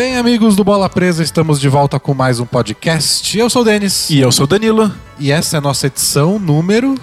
Bem, 0.00 0.16
amigos 0.16 0.56
do 0.56 0.64
Bola 0.64 0.88
Presa, 0.88 1.22
estamos 1.22 1.60
de 1.60 1.68
volta 1.68 2.00
com 2.00 2.14
mais 2.14 2.40
um 2.40 2.46
podcast. 2.46 3.38
Eu 3.38 3.50
sou 3.50 3.60
o 3.60 3.64
Denis. 3.66 4.08
E 4.08 4.18
eu 4.18 4.32
sou 4.32 4.44
o 4.44 4.46
Danilo. 4.46 4.90
E 5.18 5.30
essa 5.30 5.54
é 5.54 5.58
a 5.58 5.60
nossa 5.60 5.88
edição 5.88 6.38
número. 6.38 6.94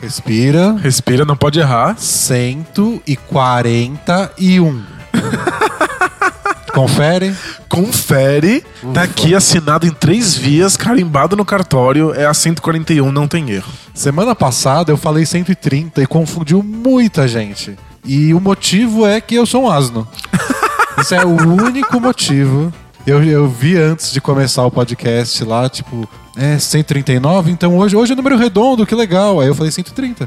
Respira. 0.00 0.72
Respira, 0.72 1.26
não 1.26 1.36
pode 1.36 1.60
errar. 1.60 1.98
141. 1.98 4.82
Confere. 6.72 7.36
Confere. 7.68 8.64
Tá 8.94 9.02
aqui 9.02 9.34
assinado 9.34 9.86
em 9.86 9.90
três 9.90 10.34
vias, 10.34 10.78
carimbado 10.78 11.36
no 11.36 11.44
cartório. 11.44 12.14
É 12.14 12.24
a 12.24 12.32
141, 12.32 13.12
não 13.12 13.28
tem 13.28 13.50
erro. 13.50 13.70
Semana 13.92 14.34
passada 14.34 14.90
eu 14.90 14.96
falei 14.96 15.26
130 15.26 16.02
e 16.02 16.06
confundiu 16.06 16.62
muita 16.62 17.28
gente. 17.28 17.76
E 18.02 18.32
o 18.32 18.40
motivo 18.40 19.06
é 19.06 19.20
que 19.20 19.34
eu 19.34 19.44
sou 19.44 19.64
um 19.64 19.70
asno. 19.70 20.08
Esse 21.04 21.14
é 21.16 21.22
o 21.22 21.36
único 21.36 22.00
motivo. 22.00 22.72
Eu, 23.06 23.22
eu 23.22 23.46
vi 23.46 23.76
antes 23.76 24.10
de 24.10 24.22
começar 24.22 24.64
o 24.64 24.70
podcast 24.70 25.44
lá, 25.44 25.68
tipo, 25.68 26.08
é 26.34 26.58
139, 26.58 27.50
então 27.50 27.76
hoje, 27.76 27.94
hoje 27.94 28.14
é 28.14 28.16
número 28.16 28.38
redondo, 28.38 28.86
que 28.86 28.94
legal. 28.94 29.38
Aí 29.38 29.46
eu 29.46 29.54
falei 29.54 29.70
130. 29.70 30.26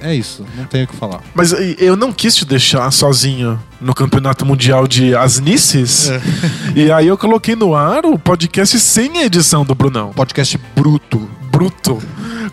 É 0.00 0.14
isso, 0.14 0.42
não 0.56 0.64
tenho 0.64 0.84
o 0.84 0.86
que 0.86 0.96
falar. 0.96 1.20
Mas 1.34 1.52
eu 1.78 1.96
não 1.96 2.14
quis 2.14 2.34
te 2.34 2.46
deixar 2.46 2.90
sozinho 2.92 3.62
no 3.78 3.94
campeonato 3.94 4.46
mundial 4.46 4.88
de 4.88 5.14
asnices. 5.14 6.08
E 6.74 6.90
aí 6.90 7.08
eu 7.08 7.18
coloquei 7.18 7.54
no 7.54 7.74
ar 7.74 8.06
o 8.06 8.18
podcast 8.18 8.80
sem 8.80 9.18
a 9.18 9.24
edição 9.26 9.66
do 9.66 9.74
Brunão. 9.74 10.12
Podcast 10.14 10.58
bruto. 10.74 11.28
Bruto. 11.50 12.02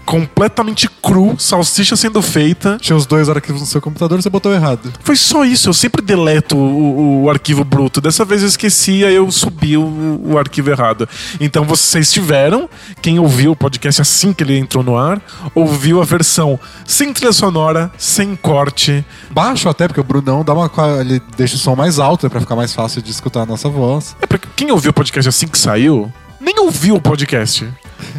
Completamente 0.06 0.90
cru, 1.02 1.36
salsicha 1.38 1.96
sendo 1.96 2.22
feita. 2.22 2.78
Tinha 2.80 2.96
os 2.96 3.06
dois 3.06 3.30
arquivos 3.30 3.62
no 3.62 3.68
seu 3.68 3.82
computador, 3.82 4.22
você 4.22 4.30
botou 4.30 4.54
errado. 4.54 4.92
Foi 5.02 5.16
só 5.16 5.46
isso, 5.46 5.70
eu 5.70 5.74
sempre 5.74 6.02
deleto 6.02 6.58
o, 6.58 7.24
o 7.24 7.30
arquivo 7.30 7.64
bruto. 7.64 8.02
Dessa 8.02 8.26
vez 8.26 8.42
eu 8.42 8.48
esqueci, 8.48 9.06
aí 9.06 9.16
eu 9.16 9.32
subi 9.32 9.78
o, 9.78 10.22
o 10.24 10.38
arquivo 10.38 10.70
errado. 10.70 11.08
Então 11.40 11.64
vocês 11.64 12.12
tiveram, 12.12 12.70
quem 13.02 13.20
ouviu 13.20 13.52
o 13.52 13.56
podcast 13.56 14.02
assim 14.02 14.34
que 14.34 14.44
ele 14.44 14.58
entrou 14.58 14.84
no 14.84 14.98
ar, 14.98 15.22
ouviu 15.56 16.02
a 16.02 16.06
versão 16.06 16.60
sem 16.86 17.14
trilha 17.14 17.34
sonora, 17.34 17.92
sem 17.98 18.36
corte. 18.36 19.06
Baixo 19.32 19.70
até, 19.70 19.88
porque 19.88 20.02
o 20.02 20.04
Brunão 20.04 20.44
dá 20.44 20.54
uma, 20.54 20.70
ele 21.00 21.22
deixa 21.38 21.56
o 21.56 21.60
som 21.60 21.76
mais 21.76 22.00
alto, 22.00 22.26
é 22.26 22.30
pra 22.30 22.40
ficar 22.40 22.56
mais 22.56 22.74
fácil 22.74 23.02
de 23.02 23.12
escutar 23.12 23.42
a 23.42 23.46
nossa 23.46 23.70
voz. 23.70 24.16
É 24.22 24.28
porque 24.28 24.48
quem 24.56 24.72
ouviu 24.72 24.92
o 24.92 24.94
podcast 24.94 25.30
assim 25.30 25.48
que 25.48 25.58
saiu, 25.58 26.12
nem 26.40 26.60
ouviu 26.60 26.96
o 26.96 27.02
podcast. 27.02 27.68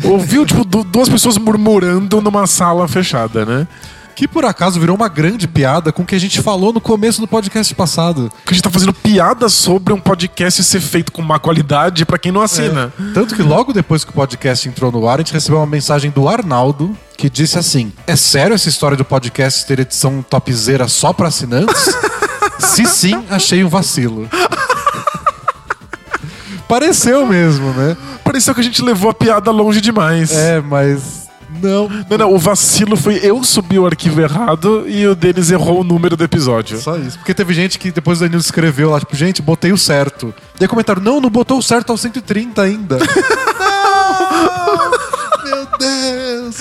Ouviu, 0.05 0.45
tipo, 0.47 0.65
du- 0.65 0.85
duas 0.85 1.09
pessoas 1.09 1.37
murmurando 1.39 2.21
numa 2.21 2.47
sala 2.47 2.87
fechada, 2.89 3.45
né? 3.45 3.67
Que 4.17 4.29
por 4.29 4.45
acaso 4.45 4.79
virou 4.79 4.95
uma 4.95 5.09
grande 5.09 5.49
piada 5.49 5.91
com 5.91 6.03
o 6.03 6.07
que 6.07 6.15
a 6.15 6.21
gente 6.21 6.41
falou 6.41 6.73
no 6.73 6.81
começo 6.81 7.21
do 7.21 7.27
podcast 7.27 7.75
passado. 7.75 8.31
Porque 8.31 8.51
a 8.51 8.55
gente 8.55 8.63
tá 8.63 8.71
fazendo 8.71 8.93
piada 8.93 9.49
sobre 9.49 9.93
um 9.93 9.99
podcast 9.99 10.63
ser 10.63 10.81
feito 10.81 11.11
com 11.11 11.21
má 11.21 11.41
qualidade 11.41 12.05
pra 12.07 12.17
quem 12.17 12.31
não 12.31 12.41
assina. 12.41 12.93
Tanto 13.13 13.35
que 13.35 13.43
logo 13.43 13.73
depois 13.73 14.05
que 14.05 14.11
o 14.11 14.15
podcast 14.15 14.69
entrou 14.69 14.93
no 14.93 15.09
ar, 15.09 15.17
a 15.17 15.19
gente 15.19 15.33
recebeu 15.33 15.59
uma 15.59 15.67
mensagem 15.67 16.13
do 16.13 16.29
Arnaldo 16.29 16.97
que 17.17 17.29
disse 17.29 17.59
assim: 17.59 17.93
É 18.07 18.15
sério 18.15 18.55
essa 18.55 18.69
história 18.69 18.97
do 18.97 19.05
podcast 19.05 19.67
ter 19.67 19.81
edição 19.81 20.23
topzera 20.23 20.87
só 20.87 21.13
pra 21.13 21.27
assinantes? 21.27 21.85
Se 22.61 22.87
sim, 22.87 23.25
achei 23.31 23.65
um 23.65 23.69
vacilo. 23.69 24.29
Pareceu 26.69 27.27
mesmo, 27.27 27.73
né? 27.73 27.97
Pareceu 28.23 28.55
que 28.55 28.61
a 28.61 28.65
gente 28.65 28.83
levou 28.83 29.11
a 29.11 29.15
piada 29.15 29.51
longe 29.51 29.81
demais. 29.81 30.33
É, 30.33 30.61
mas. 30.61 31.25
Não. 31.63 31.89
Não, 32.11 32.19
não, 32.19 32.35
o 32.35 32.39
vacilo 32.39 32.97
foi 32.97 33.21
eu 33.23 33.43
subir 33.45 33.79
o 33.79 33.87
arquivo 33.87 34.21
errado 34.21 34.85
e 34.89 35.07
o 35.07 35.15
Denis 35.15 35.51
errou 35.51 35.81
o 35.81 35.85
número 35.85 36.17
do 36.17 36.25
episódio. 36.25 36.79
Só 36.79 36.97
isso. 36.97 37.19
Porque 37.19 37.33
teve 37.33 37.55
gente 37.55 37.79
que 37.79 37.91
depois 37.91 38.19
o 38.19 38.23
Danilo 38.23 38.41
escreveu 38.41 38.91
lá, 38.91 38.99
tipo, 38.99 39.15
gente, 39.15 39.41
botei 39.41 39.73
o 39.73 39.79
certo. 39.79 40.35
Daí 40.59 40.67
comentaram, 40.67 41.01
não, 41.01 41.21
não 41.21 41.31
botou 41.31 41.59
o 41.59 41.63
certo 41.63 41.91
ao 41.91 41.97
130 41.97 42.61
ainda. 42.61 42.99
não! 43.61 44.91
Meu 45.45 45.67
Deus! 45.79 46.57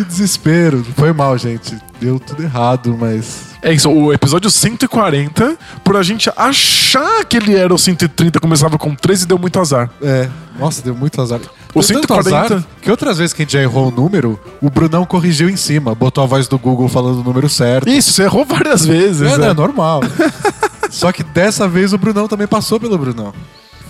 Que 0.00 0.04
desespero. 0.04 0.82
Foi 0.96 1.12
mal, 1.12 1.36
gente. 1.36 1.76
Deu 2.00 2.18
tudo 2.18 2.42
errado, 2.42 2.96
mas. 2.98 3.50
É 3.60 3.70
isso, 3.70 3.90
o 3.90 4.10
episódio 4.10 4.50
140, 4.50 5.58
por 5.84 5.94
a 5.94 6.02
gente 6.02 6.30
achar 6.34 7.22
que 7.26 7.36
ele 7.36 7.54
era 7.54 7.74
o 7.74 7.78
130, 7.78 8.40
começava 8.40 8.78
com 8.78 8.94
13 8.94 9.24
e 9.24 9.26
deu 9.26 9.38
muito 9.38 9.60
azar. 9.60 9.90
É. 10.00 10.26
Nossa, 10.58 10.80
deu 10.80 10.94
muito 10.94 11.20
azar. 11.20 11.38
O 11.74 11.80
Deu 11.80 12.00
tanto 12.00 12.14
140 12.14 12.38
azar 12.38 12.64
que 12.80 12.90
outras 12.90 13.18
vezes 13.18 13.34
que 13.34 13.42
a 13.42 13.44
gente 13.44 13.52
já 13.52 13.60
errou 13.60 13.88
o 13.88 13.90
número, 13.90 14.40
o 14.62 14.70
Brunão 14.70 15.04
corrigiu 15.04 15.50
em 15.50 15.56
cima, 15.56 15.94
botou 15.94 16.24
a 16.24 16.26
voz 16.26 16.48
do 16.48 16.58
Google 16.58 16.88
falando 16.88 17.20
o 17.20 17.22
número 17.22 17.48
certo. 17.50 17.86
Isso, 17.86 18.14
você 18.14 18.22
errou 18.22 18.46
várias 18.46 18.86
vezes. 18.86 19.30
É, 19.30 19.36
né? 19.36 19.48
né, 19.48 19.52
normal. 19.52 20.00
Só 20.88 21.12
que 21.12 21.22
dessa 21.22 21.68
vez 21.68 21.92
o 21.92 21.98
Brunão 21.98 22.26
também 22.26 22.46
passou 22.46 22.80
pelo 22.80 22.96
Brunão. 22.96 23.34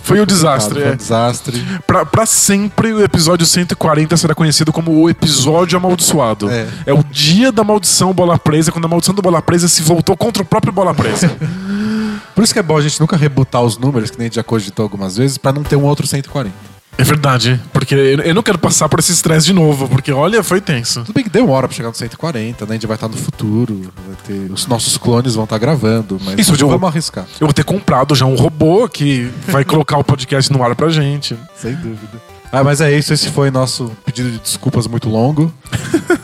Foi 0.03 0.19
um 0.21 0.25
desastre. 0.25 0.79
Foi 0.79 0.89
um 0.89 0.93
É. 0.93 0.95
desastre. 0.95 1.65
Pra, 1.85 2.05
pra 2.05 2.25
sempre, 2.25 2.91
o 2.93 3.03
episódio 3.03 3.45
140 3.45 4.17
será 4.17 4.33
conhecido 4.35 4.71
como 4.73 4.91
o 4.91 5.09
episódio 5.09 5.77
amaldiçoado. 5.77 6.49
É. 6.49 6.67
o 6.93 7.03
dia 7.03 7.51
da 7.51 7.63
maldição 7.63 8.13
bola 8.13 8.37
presa, 8.37 8.71
quando 8.71 8.85
a 8.85 8.87
maldição 8.87 9.13
do 9.13 9.21
bola 9.21 9.41
presa 9.41 9.67
se 9.67 9.81
voltou 9.81 10.15
contra 10.17 10.41
o 10.43 10.45
próprio 10.45 10.73
bola 10.73 10.93
presa. 10.93 11.29
Por 12.35 12.43
isso 12.43 12.53
que 12.53 12.59
é 12.59 12.63
bom 12.63 12.77
a 12.77 12.81
gente 12.81 12.99
nunca 12.99 13.15
rebutar 13.17 13.61
os 13.61 13.77
números, 13.77 14.09
que 14.09 14.17
nem 14.17 14.25
a 14.25 14.27
gente 14.27 14.35
já 14.35 14.43
cogitou 14.43 14.83
algumas 14.83 15.17
vezes, 15.17 15.37
pra 15.37 15.51
não 15.51 15.63
ter 15.63 15.75
um 15.75 15.83
outro 15.83 16.07
140. 16.07 16.51
É 16.97 17.03
verdade, 17.03 17.59
porque 17.73 17.95
eu 17.95 18.33
não 18.35 18.43
quero 18.43 18.59
passar 18.59 18.87
por 18.87 18.99
esse 18.99 19.11
estresse 19.11 19.45
de 19.47 19.53
novo, 19.53 19.87
porque 19.89 20.11
olha, 20.11 20.43
foi 20.43 20.61
tenso. 20.61 21.01
Tudo 21.03 21.13
bem 21.15 21.23
que 21.23 21.29
demora 21.29 21.67
pra 21.67 21.75
chegar 21.75 21.89
no 21.89 21.95
140, 21.95 22.65
né? 22.65 22.71
A 22.71 22.73
gente 22.73 22.85
vai 22.87 22.95
estar 22.95 23.07
no 23.07 23.17
futuro, 23.17 23.91
vai 24.05 24.15
ter... 24.25 24.51
os 24.51 24.67
nossos 24.67 24.97
clones 24.97 25.33
vão 25.35 25.45
estar 25.45 25.57
gravando, 25.57 26.19
mas 26.23 26.39
Isso, 26.39 26.53
eu- 26.59 26.67
vamos 26.69 26.87
arriscar. 26.87 27.25
Eu 27.39 27.47
vou 27.47 27.53
ter 27.53 27.63
comprado 27.63 28.13
já 28.13 28.25
um 28.25 28.35
robô 28.35 28.87
que 28.87 29.31
vai 29.47 29.63
colocar 29.65 29.97
o 29.97 30.03
podcast 30.03 30.51
no 30.51 30.63
ar 30.63 30.75
pra 30.75 30.89
gente. 30.89 31.35
Sem 31.55 31.73
dúvida. 31.75 32.21
Ah, 32.51 32.63
mas 32.65 32.81
é 32.81 32.95
isso, 32.95 33.13
esse 33.13 33.29
foi 33.29 33.49
nosso 33.49 33.89
pedido 34.05 34.29
de 34.29 34.37
desculpas 34.39 34.85
muito 34.85 35.07
longo. 35.09 35.51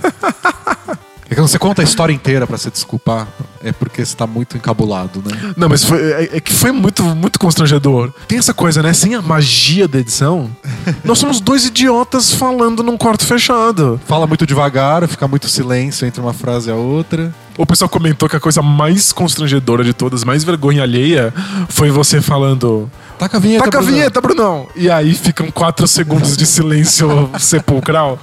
É 1.29 1.29
que 1.29 1.35
quando 1.35 1.47
você 1.47 1.59
conta 1.59 1.81
a 1.81 1.83
história 1.83 2.13
inteira 2.13 2.47
pra 2.47 2.57
se 2.57 2.71
desculpar, 2.71 3.27
é 3.61 3.73
porque 3.73 4.05
você 4.05 4.15
tá 4.15 4.25
muito 4.25 4.55
encabulado, 4.55 5.21
né? 5.25 5.53
Não, 5.57 5.67
mas 5.67 5.83
foi, 5.83 5.99
é, 5.99 6.37
é 6.37 6.39
que 6.39 6.53
foi 6.53 6.71
muito, 6.71 7.03
muito 7.03 7.37
constrangedor. 7.37 8.13
Tem 8.27 8.37
essa 8.37 8.53
coisa, 8.53 8.81
né? 8.81 8.93
Sem 8.93 9.13
a 9.13 9.21
magia 9.21 9.87
da 9.89 9.99
edição, 9.99 10.49
nós 11.03 11.19
somos 11.19 11.41
dois 11.41 11.65
idiotas 11.65 12.33
falando 12.33 12.81
num 12.81 12.97
quarto 12.97 13.25
fechado. 13.25 13.99
Fala 14.05 14.25
muito 14.25 14.45
devagar, 14.47 15.05
fica 15.07 15.27
muito 15.27 15.49
silêncio 15.49 16.07
entre 16.07 16.21
uma 16.21 16.33
frase 16.33 16.69
e 16.69 16.71
a 16.71 16.75
outra. 16.75 17.33
O 17.57 17.65
pessoal 17.65 17.89
comentou 17.89 18.29
que 18.29 18.35
a 18.35 18.39
coisa 18.39 18.61
mais 18.61 19.11
constrangedora 19.11 19.83
de 19.83 19.91
todas, 19.91 20.23
mais 20.23 20.43
vergonha 20.43 20.83
alheia, 20.83 21.33
foi 21.67 21.89
você 21.89 22.21
falando. 22.21 22.89
Taca 23.17 23.35
a 23.35 23.39
vinheta, 23.39 23.65
Taca 23.65 23.79
a 23.79 23.81
Brunão." 23.81 23.95
vinheta, 23.95 24.21
Brunão! 24.21 24.67
E 24.75 24.89
aí 24.89 25.13
ficam 25.13 25.49
quatro 25.51 25.87
segundos 25.87 26.37
de 26.37 26.45
silêncio 26.45 27.29
sepulcral. 27.39 28.19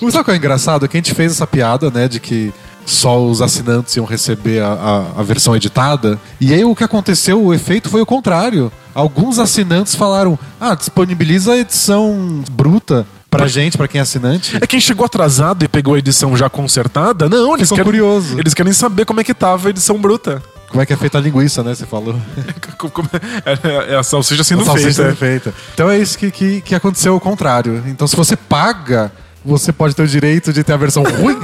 Sabe 0.00 0.22
o 0.22 0.24
que 0.24 0.30
é 0.30 0.36
engraçado? 0.36 0.84
É 0.84 0.88
que 0.88 0.96
a 0.96 1.00
gente 1.00 1.14
fez 1.14 1.32
essa 1.32 1.46
piada, 1.46 1.90
né, 1.90 2.08
de 2.08 2.18
que 2.20 2.52
só 2.86 3.22
os 3.22 3.42
assinantes 3.42 3.94
iam 3.96 4.06
receber 4.06 4.62
a, 4.62 4.68
a- 4.72 5.20
a 5.20 5.22
versão 5.22 5.54
editada. 5.54 6.18
E 6.40 6.52
aí 6.54 6.64
o 6.64 6.74
que 6.74 6.82
aconteceu, 6.84 7.42
o 7.42 7.52
efeito 7.52 7.88
foi 7.88 8.00
o 8.00 8.06
contrário. 8.06 8.72
Alguns 8.94 9.38
assinantes 9.38 9.94
falaram: 9.94 10.38
ah, 10.60 10.74
disponibiliza 10.74 11.52
a 11.52 11.58
edição 11.58 12.42
bruta 12.50 13.06
pra 13.30 13.46
gente, 13.46 13.76
pra 13.76 13.86
quem 13.86 13.98
é 14.00 14.02
assinante. 14.02 14.56
É 14.60 14.66
quem 14.66 14.80
chegou 14.80 15.04
atrasado 15.06 15.64
e 15.64 15.68
pegou 15.68 15.94
a 15.94 15.98
edição 15.98 16.36
já 16.36 16.48
consertada? 16.50 17.28
Não, 17.28 17.54
eles 17.54 17.68
Ficou 17.68 17.76
querem. 17.76 17.84
curioso. 17.92 18.38
Eles 18.40 18.54
querem 18.54 18.72
saber 18.72 19.04
como 19.04 19.20
é 19.20 19.24
que 19.24 19.32
tava 19.34 19.68
a 19.68 19.70
edição 19.70 20.00
bruta. 20.00 20.42
Como 20.68 20.80
é 20.82 20.86
que 20.86 20.92
é 20.92 20.96
feita 20.96 21.18
a 21.18 21.20
linguiça, 21.20 21.62
né? 21.62 21.74
Você 21.74 21.84
falou. 21.84 22.14
Como 22.92 23.08
é, 23.12 23.92
é 23.92 23.96
a 23.96 24.02
salsicha 24.04 24.42
sendo 24.44 24.62
a 24.62 24.66
salsicha 24.66 24.92
feita. 24.92 25.10
é 25.10 25.14
feita. 25.14 25.54
Então 25.74 25.90
é 25.90 25.98
isso 25.98 26.16
que, 26.16 26.30
que, 26.30 26.60
que 26.60 26.74
aconteceu 26.74 27.12
ao 27.12 27.20
contrário. 27.20 27.82
Então 27.86 28.06
se 28.06 28.14
você 28.16 28.36
paga, 28.36 29.10
você 29.44 29.72
pode 29.72 29.94
ter 29.94 30.02
o 30.02 30.06
direito 30.06 30.52
de 30.52 30.62
ter 30.62 30.72
a 30.72 30.76
versão 30.76 31.02
ruim. 31.20 31.38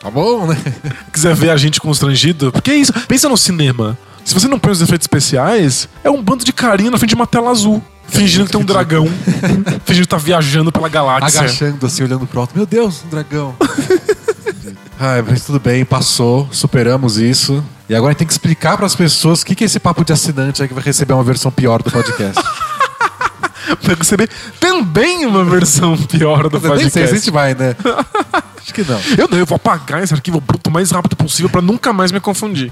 tá 0.00 0.10
bom, 0.10 0.46
né? 0.46 0.56
quiser 1.12 1.34
ver 1.34 1.50
a 1.50 1.56
gente 1.56 1.80
constrangido, 1.80 2.52
porque 2.52 2.70
é 2.70 2.76
isso. 2.76 2.92
Pensa 3.06 3.28
no 3.28 3.36
cinema. 3.36 3.98
Se 4.24 4.34
você 4.34 4.46
não 4.46 4.58
põe 4.58 4.72
os 4.72 4.82
efeitos 4.82 5.04
especiais, 5.04 5.88
é 6.04 6.10
um 6.10 6.22
bando 6.22 6.44
de 6.44 6.52
carinha 6.52 6.90
na 6.90 6.98
frente 6.98 7.10
de 7.10 7.14
uma 7.16 7.26
tela 7.26 7.50
azul. 7.50 7.82
Fingindo 8.08 8.46
que 8.46 8.52
tem 8.52 8.60
um 8.60 8.64
dragão. 8.64 9.06
fingindo 9.84 10.04
que 10.04 10.08
tá 10.08 10.18
viajando 10.18 10.70
pela 10.72 10.88
galáxia. 10.88 11.40
agachando 11.40 11.86
assim, 11.86 12.02
olhando 12.02 12.26
pro 12.26 12.40
alto. 12.40 12.54
Meu 12.54 12.66
Deus, 12.66 13.02
um 13.04 13.08
dragão. 13.08 13.54
Ai, 14.98 15.22
mas 15.22 15.44
tudo 15.44 15.58
bem, 15.58 15.84
passou, 15.84 16.46
superamos 16.52 17.16
isso. 17.16 17.64
E 17.88 17.94
agora 17.94 18.10
a 18.10 18.12
gente 18.12 18.18
tem 18.18 18.26
que 18.26 18.32
explicar 18.32 18.76
pras 18.76 18.94
pessoas 18.94 19.40
o 19.40 19.46
que, 19.46 19.54
que 19.54 19.64
é 19.64 19.66
esse 19.66 19.80
papo 19.80 20.04
de 20.04 20.12
assinante 20.12 20.60
aí 20.60 20.68
que 20.68 20.74
vai 20.74 20.82
receber 20.84 21.14
uma 21.14 21.24
versão 21.24 21.50
pior 21.50 21.82
do 21.82 21.90
podcast. 21.90 22.40
Vai 23.82 23.94
receber 23.94 24.28
também 24.58 25.26
uma 25.26 25.44
versão 25.44 25.96
pior 25.96 26.48
do 26.48 26.56
Eu 26.56 26.76
Nem 26.76 26.88
sei 26.88 26.90
se 26.90 26.98
a 26.98 27.02
podcast. 27.02 27.16
gente 27.16 27.30
vai, 27.30 27.54
né? 27.54 27.76
Acho 28.60 28.74
que 28.74 28.82
não. 28.84 29.00
Eu 29.16 29.28
não, 29.28 29.38
eu 29.38 29.46
vou 29.46 29.56
apagar 29.56 30.02
esse 30.02 30.12
arquivo 30.12 30.40
bruto 30.40 30.70
o 30.70 30.72
mais 30.72 30.90
rápido 30.90 31.16
possível 31.16 31.48
pra 31.50 31.60
nunca 31.62 31.92
mais 31.92 32.12
me 32.12 32.20
confundir. 32.20 32.70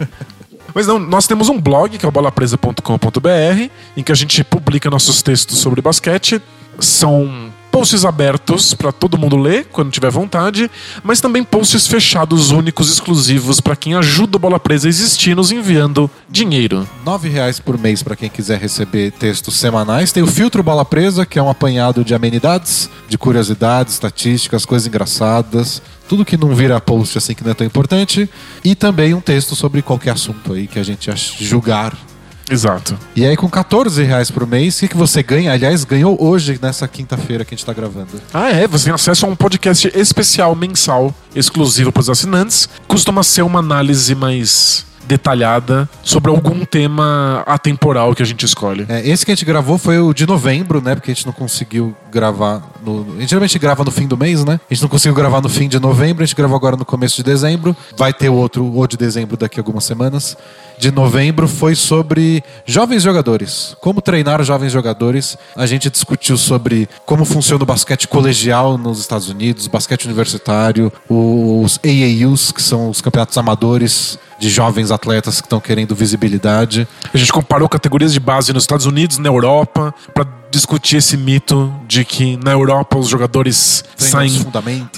Mas 0.75 0.87
não, 0.87 0.99
nós 0.99 1.27
temos 1.27 1.49
um 1.49 1.61
blog 1.61 1.97
que 1.97 2.05
é 2.05 2.09
o 2.09 2.13
bolapresa.com.br 2.13 3.71
em 3.97 4.03
que 4.03 4.13
a 4.13 4.15
gente 4.15 4.45
publica 4.45 4.91
nossos 4.91 5.23
textos 5.23 5.59
sobre 5.59 5.81
basquete. 5.81 6.41
São 6.79 7.53
posts 7.79 8.05
abertos 8.05 8.75
para 8.75 8.91
todo 8.91 9.17
mundo 9.17 9.37
ler 9.37 9.67
quando 9.71 9.93
tiver 9.93 10.11
vontade, 10.11 10.69
mas 11.05 11.21
também 11.21 11.45
posts 11.45 11.87
fechados, 11.87 12.51
únicos, 12.51 12.91
exclusivos 12.93 13.61
para 13.61 13.77
quem 13.77 13.95
ajuda 13.95 14.37
o 14.37 14.41
Bola 14.41 14.59
Presa 14.59 14.89
a 14.89 14.91
existir, 14.91 15.37
nos 15.37 15.53
enviando 15.53 16.11
dinheiro. 16.29 16.89
R$ 17.07 17.29
reais 17.29 17.61
por 17.61 17.79
mês 17.79 18.03
para 18.03 18.17
quem 18.17 18.29
quiser 18.29 18.59
receber 18.59 19.13
textos 19.13 19.55
semanais. 19.55 20.11
Tem 20.11 20.25
o 20.25 20.27
filtro 20.27 20.61
Bola 20.61 20.85
Presa, 20.85 21.25
que 21.25 21.39
é 21.39 21.43
um 21.43 21.49
apanhado 21.49 22.03
de 22.03 22.17
amenidades, 22.17 22.91
de 23.09 23.17
curiosidades, 23.17 23.95
estatísticas, 23.95 24.67
coisas 24.67 24.89
engraçadas. 24.89 25.81
Tudo 26.09 26.25
que 26.25 26.37
não 26.37 26.57
vira 26.57 26.81
post 26.81 27.17
assim 27.17 27.33
que 27.33 27.45
não 27.45 27.53
é 27.53 27.55
tão 27.55 27.67
importante. 27.67 28.29
E 28.65 28.75
também 28.75 29.15
um 29.15 29.21
texto 29.21 29.55
sobre 29.55 29.83
qualquer 29.83 30.11
assunto 30.11 30.53
aí 30.53 30.67
que 30.67 30.81
a 30.81 30.83
gente 30.83 31.13
julgar 31.39 31.97
Exato. 32.51 32.99
E 33.15 33.25
aí, 33.25 33.37
com 33.37 33.49
14 33.49 34.03
reais 34.03 34.31
por 34.31 34.47
mês, 34.47 34.77
o 34.77 34.81
que, 34.81 34.89
que 34.89 34.97
você 34.97 35.23
ganha? 35.23 35.53
Aliás, 35.53 35.85
ganhou 35.85 36.17
hoje, 36.23 36.59
nessa 36.61 36.87
quinta-feira 36.89 37.45
que 37.45 37.55
a 37.55 37.57
gente 37.57 37.67
tá 37.67 37.73
gravando. 37.73 38.21
Ah, 38.33 38.51
é? 38.51 38.67
Você 38.67 38.87
tem 38.87 38.95
acesso 38.95 39.27
a 39.27 39.29
um 39.29 39.37
podcast 39.37 39.91
especial 39.95 40.55
mensal, 40.55 41.15
exclusivo 41.35 41.93
para 41.93 42.01
os 42.01 42.11
assinantes. 42.11 42.69
Costuma 42.87 43.23
ser 43.23 43.43
uma 43.43 43.59
análise 43.59 44.15
mais 44.15 44.87
detalhada 45.09 45.89
sobre 46.03 46.31
algum 46.31 46.65
tema 46.67 47.43
atemporal 47.47 48.15
que 48.15 48.23
a 48.23 48.27
gente 48.27 48.45
escolhe. 48.45 48.85
É, 48.89 49.09
esse 49.09 49.25
que 49.25 49.33
a 49.33 49.35
gente 49.35 49.45
gravou 49.45 49.79
foi 49.79 49.99
o 49.99 50.13
de 50.13 50.27
novembro, 50.27 50.83
né? 50.83 50.95
Porque 50.95 51.11
a 51.11 51.15
gente 51.15 51.25
não 51.25 51.33
conseguiu 51.33 51.97
gravar. 52.11 52.63
No... 52.85 53.07
A 53.17 53.21
gente 53.21 53.31
geralmente 53.31 53.59
grava 53.59 53.85
no 53.85 53.91
fim 53.91 54.07
do 54.07 54.17
mês, 54.17 54.45
né? 54.45 54.61
A 54.71 54.75
gente 54.75 54.83
não 54.83 54.89
conseguiu 54.89 55.15
gravar 55.15 55.41
no 55.41 55.49
fim 55.49 55.69
de 55.69 55.79
novembro, 55.79 56.23
a 56.23 56.27
gente 56.27 56.37
gravou 56.37 56.57
agora 56.57 56.77
no 56.77 56.85
começo 56.85 57.17
de 57.17 57.23
dezembro. 57.23 57.77
Vai 57.97 58.13
ter 58.13 58.29
outro, 58.29 58.65
ou 58.65 58.87
de 58.87 58.97
dezembro 58.97 59.37
daqui 59.37 59.59
a 59.59 59.61
algumas 59.61 59.85
semanas. 59.85 60.37
De 60.79 60.93
novembro 60.93 61.49
foi 61.49 61.75
sobre 61.75 62.43
jovens 62.65 63.03
jogadores. 63.03 63.77
Como 63.81 64.01
treinar 64.01 64.43
jovens 64.45 64.73
jogadores. 64.73 65.37
A 65.57 65.67
gente 65.67 65.91
discutiu 65.91 66.37
sobre 66.37 66.89
como 67.05 67.25
funciona 67.25 67.63
o 67.63 67.67
basquete 67.67 68.07
colegial 68.07 68.79
nos 68.79 69.01
Estados 69.01 69.29
Unidos, 69.29 69.67
basquete 69.67 70.05
universitário, 70.05 70.93
os 71.09 71.81
AAUs, 71.85 72.53
que 72.53 72.63
são 72.63 72.91
os 72.91 73.01
campeonatos 73.01 73.37
amadores 73.37 74.19
de 74.39 74.49
jovens 74.49 74.91
atletas 74.91 75.41
que 75.41 75.47
estão 75.47 75.59
querendo 75.59 75.95
visibilidade. 75.95 76.87
A 77.13 77.19
gente 77.19 77.33
comparou 77.33 77.69
categorias 77.69 78.13
de 78.13 78.21
base 78.21 78.53
nos 78.53 78.63
Estados 78.63 78.87
Unidos, 78.87 79.19
na 79.19 79.29
Europa, 79.29 79.93
para 80.15 80.25
discutir 80.51 80.97
esse 80.97 81.17
mito 81.17 81.73
de 81.87 82.05
que 82.05 82.37
na 82.43 82.53
Europa 82.53 82.99
os 82.99 83.09
jogadores 83.09 83.85
saem, 83.97 84.47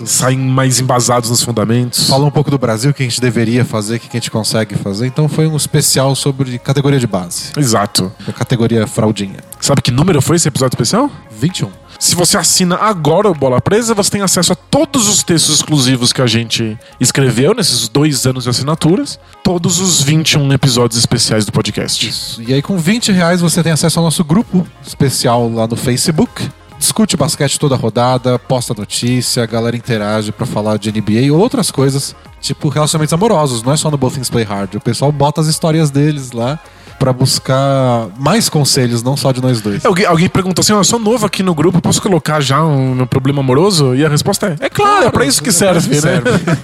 saem 0.04 0.38
mais 0.38 0.80
embasados 0.80 1.30
nos 1.30 1.42
fundamentos. 1.42 2.08
Fala 2.08 2.24
um 2.24 2.30
pouco 2.30 2.50
do 2.50 2.58
Brasil, 2.58 2.90
o 2.90 2.94
que 2.94 3.02
a 3.02 3.06
gente 3.06 3.20
deveria 3.20 3.64
fazer, 3.64 3.96
o 3.96 4.00
que 4.00 4.08
a 4.08 4.20
gente 4.20 4.30
consegue 4.30 4.74
fazer. 4.76 5.06
Então 5.06 5.28
foi 5.28 5.46
um 5.46 5.56
especial 5.56 6.14
sobre 6.14 6.58
categoria 6.58 6.98
de 6.98 7.06
base. 7.06 7.52
Exato. 7.56 8.12
A 8.26 8.32
categoria 8.32 8.86
fraldinha. 8.86 9.40
Sabe 9.60 9.82
que 9.82 9.90
número 9.90 10.22
foi 10.22 10.36
esse 10.36 10.48
episódio 10.48 10.74
especial? 10.74 11.10
21. 11.30 11.79
Se 12.00 12.16
você 12.16 12.38
assina 12.38 12.76
agora 12.76 13.30
o 13.30 13.34
Bola 13.34 13.60
Presa, 13.60 13.92
você 13.92 14.12
tem 14.12 14.22
acesso 14.22 14.54
a 14.54 14.56
todos 14.56 15.06
os 15.06 15.22
textos 15.22 15.56
exclusivos 15.56 16.14
que 16.14 16.22
a 16.22 16.26
gente 16.26 16.78
escreveu 16.98 17.52
nesses 17.54 17.90
dois 17.90 18.24
anos 18.24 18.44
de 18.44 18.50
assinaturas, 18.50 19.20
todos 19.44 19.78
os 19.78 20.02
21 20.02 20.50
episódios 20.54 20.98
especiais 20.98 21.44
do 21.44 21.52
podcast. 21.52 22.08
Isso. 22.08 22.42
E 22.42 22.54
aí, 22.54 22.62
com 22.62 22.78
20 22.78 23.12
reais, 23.12 23.42
você 23.42 23.62
tem 23.62 23.70
acesso 23.70 23.98
ao 23.98 24.06
nosso 24.06 24.24
grupo 24.24 24.66
especial 24.82 25.46
lá 25.52 25.66
no 25.66 25.76
Facebook. 25.76 26.48
Discute 26.78 27.18
basquete 27.18 27.60
toda 27.60 27.76
rodada, 27.76 28.38
posta 28.38 28.72
notícia, 28.72 29.42
a 29.42 29.46
galera 29.46 29.76
interage 29.76 30.32
para 30.32 30.46
falar 30.46 30.78
de 30.78 30.90
NBA 30.90 31.20
e 31.20 31.30
outras 31.30 31.70
coisas, 31.70 32.16
tipo 32.40 32.70
relacionamentos 32.70 33.12
amorosos, 33.12 33.62
não 33.62 33.74
é 33.74 33.76
só 33.76 33.90
no 33.90 33.98
Both 33.98 34.14
Things 34.14 34.30
Play 34.30 34.44
Hard. 34.44 34.76
O 34.76 34.80
pessoal 34.80 35.12
bota 35.12 35.42
as 35.42 35.48
histórias 35.48 35.90
deles 35.90 36.32
lá 36.32 36.58
para 37.00 37.14
buscar 37.14 38.08
mais 38.18 38.50
conselhos, 38.50 39.02
não 39.02 39.16
só 39.16 39.32
de 39.32 39.40
nós 39.40 39.62
dois. 39.62 39.82
Alguém, 39.86 40.04
alguém 40.04 40.28
perguntou 40.28 40.60
assim: 40.60 40.74
oh, 40.74 40.80
eu 40.80 40.84
sou 40.84 40.98
novo 40.98 41.24
aqui 41.24 41.42
no 41.42 41.54
grupo, 41.54 41.80
posso 41.80 42.00
colocar 42.00 42.40
já 42.42 42.62
um, 42.62 43.00
um 43.00 43.06
problema 43.06 43.40
amoroso? 43.40 43.94
E 43.94 44.04
a 44.04 44.08
resposta 44.08 44.54
é: 44.60 44.66
é 44.66 44.68
claro, 44.68 45.06
é 45.06 45.10
para 45.10 45.24
isso 45.24 45.42
que 45.42 45.50
serve, 45.50 45.94
né? 45.94 46.00
Serve. 46.00 46.30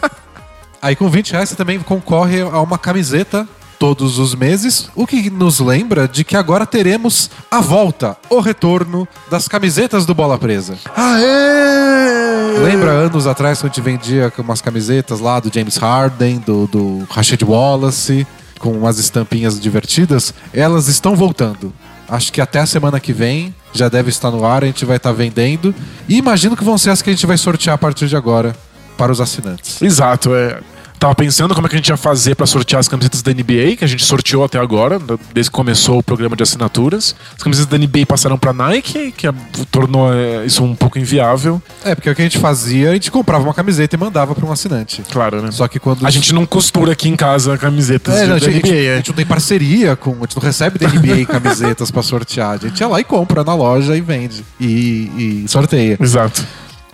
Aí 0.82 0.94
com 0.94 1.08
20 1.08 1.32
reais 1.32 1.48
você 1.48 1.56
também 1.56 1.80
concorre 1.80 2.42
a 2.42 2.60
uma 2.60 2.76
camiseta 2.76 3.48
todos 3.78 4.18
os 4.18 4.34
meses, 4.34 4.90
o 4.94 5.06
que 5.06 5.30
nos 5.30 5.58
lembra 5.58 6.06
de 6.06 6.22
que 6.22 6.36
agora 6.36 6.66
teremos 6.66 7.30
a 7.50 7.60
volta, 7.60 8.16
o 8.28 8.40
retorno 8.40 9.08
das 9.30 9.48
camisetas 9.48 10.04
do 10.04 10.14
Bola 10.14 10.38
Presa. 10.38 10.76
Aê! 10.94 12.58
Lembra 12.62 12.90
anos 12.90 13.26
atrás 13.26 13.58
quando 13.58 13.72
a 13.72 13.74
gente 13.74 13.80
vendia 13.82 14.32
umas 14.38 14.60
camisetas 14.60 15.18
lá 15.18 15.40
do 15.40 15.50
James 15.52 15.76
Harden, 15.76 16.38
do, 16.38 16.66
do 16.66 17.06
Rashid 17.10 17.42
Wallace? 17.42 18.26
Com 18.66 18.72
umas 18.72 18.98
estampinhas 18.98 19.60
divertidas, 19.60 20.34
elas 20.52 20.88
estão 20.88 21.14
voltando. 21.14 21.72
Acho 22.08 22.32
que 22.32 22.40
até 22.40 22.58
a 22.58 22.66
semana 22.66 22.98
que 22.98 23.12
vem 23.12 23.54
já 23.72 23.88
deve 23.88 24.08
estar 24.08 24.28
no 24.32 24.44
ar, 24.44 24.64
a 24.64 24.66
gente 24.66 24.84
vai 24.84 24.96
estar 24.96 25.12
vendendo. 25.12 25.72
E 26.08 26.16
imagino 26.16 26.56
que 26.56 26.64
vão 26.64 26.76
ser 26.76 26.90
as 26.90 27.00
que 27.00 27.08
a 27.08 27.12
gente 27.12 27.26
vai 27.26 27.38
sortear 27.38 27.76
a 27.76 27.78
partir 27.78 28.08
de 28.08 28.16
agora 28.16 28.56
para 28.98 29.12
os 29.12 29.20
assinantes. 29.20 29.80
Exato, 29.80 30.34
é. 30.34 30.58
Tava 30.98 31.14
pensando 31.14 31.54
como 31.54 31.66
é 31.66 31.70
que 31.70 31.76
a 31.76 31.78
gente 31.78 31.88
ia 31.88 31.96
fazer 31.96 32.34
para 32.34 32.46
sortear 32.46 32.80
as 32.80 32.88
camisetas 32.88 33.22
da 33.22 33.32
NBA, 33.32 33.76
que 33.76 33.84
a 33.84 33.86
gente 33.86 34.04
sorteou 34.04 34.44
até 34.44 34.58
agora, 34.58 34.98
desde 35.32 35.50
que 35.50 35.54
começou 35.54 35.98
o 35.98 36.02
programa 36.02 36.34
de 36.34 36.42
assinaturas. 36.42 37.14
As 37.36 37.42
camisetas 37.42 37.70
da 37.70 37.78
NBA 37.78 38.06
passaram 38.06 38.38
para 38.38 38.52
Nike, 38.52 39.12
que 39.12 39.26
tornou 39.70 40.12
é, 40.12 40.46
isso 40.46 40.64
um 40.64 40.74
pouco 40.74 40.98
inviável. 40.98 41.60
É, 41.84 41.94
porque 41.94 42.08
o 42.08 42.14
que 42.14 42.22
a 42.22 42.24
gente 42.24 42.38
fazia, 42.38 42.90
a 42.90 42.92
gente 42.94 43.10
comprava 43.10 43.44
uma 43.44 43.54
camiseta 43.54 43.94
e 43.94 43.98
mandava 43.98 44.34
para 44.34 44.46
um 44.46 44.52
assinante. 44.52 45.02
Claro, 45.12 45.42
né? 45.42 45.50
Só 45.50 45.68
que 45.68 45.78
quando. 45.78 46.06
A 46.06 46.10
gente 46.10 46.32
não 46.32 46.46
costura 46.46 46.92
aqui 46.92 47.08
em 47.08 47.16
casa 47.16 47.58
camisetas 47.58 48.14
é, 48.14 48.26
não, 48.26 48.38
da 48.38 48.46
NBA. 48.46 48.48
A 48.48 48.52
gente, 48.52 48.74
é. 48.74 48.92
a 48.94 48.96
gente 48.96 49.08
não 49.08 49.16
tem 49.16 49.26
parceria 49.26 49.96
com. 49.96 50.10
A 50.12 50.20
gente 50.20 50.36
não 50.36 50.42
recebe 50.42 50.78
da 50.78 50.88
NBA 50.88 51.26
camisetas 51.30 51.90
para 51.90 52.02
sortear. 52.02 52.52
A 52.52 52.56
gente 52.56 52.80
ia 52.80 52.88
lá 52.88 53.00
e 53.00 53.04
compra 53.04 53.44
na 53.44 53.54
loja 53.54 53.96
e 53.96 54.00
vende. 54.00 54.44
E, 54.58 55.44
e 55.44 55.48
sorteia. 55.48 55.98
Exato. 56.00 56.44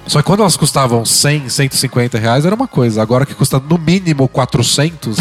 Só 0.06 0.19
que 0.20 0.25
quando 0.25 0.40
elas 0.40 0.56
custavam 0.56 1.04
100, 1.04 1.49
150 1.49 2.19
reais 2.19 2.44
era 2.44 2.54
uma 2.54 2.69
coisa. 2.69 3.00
Agora 3.02 3.25
que 3.25 3.34
custa 3.34 3.60
no 3.60 3.78
mínimo 3.78 4.28
400, 4.28 5.19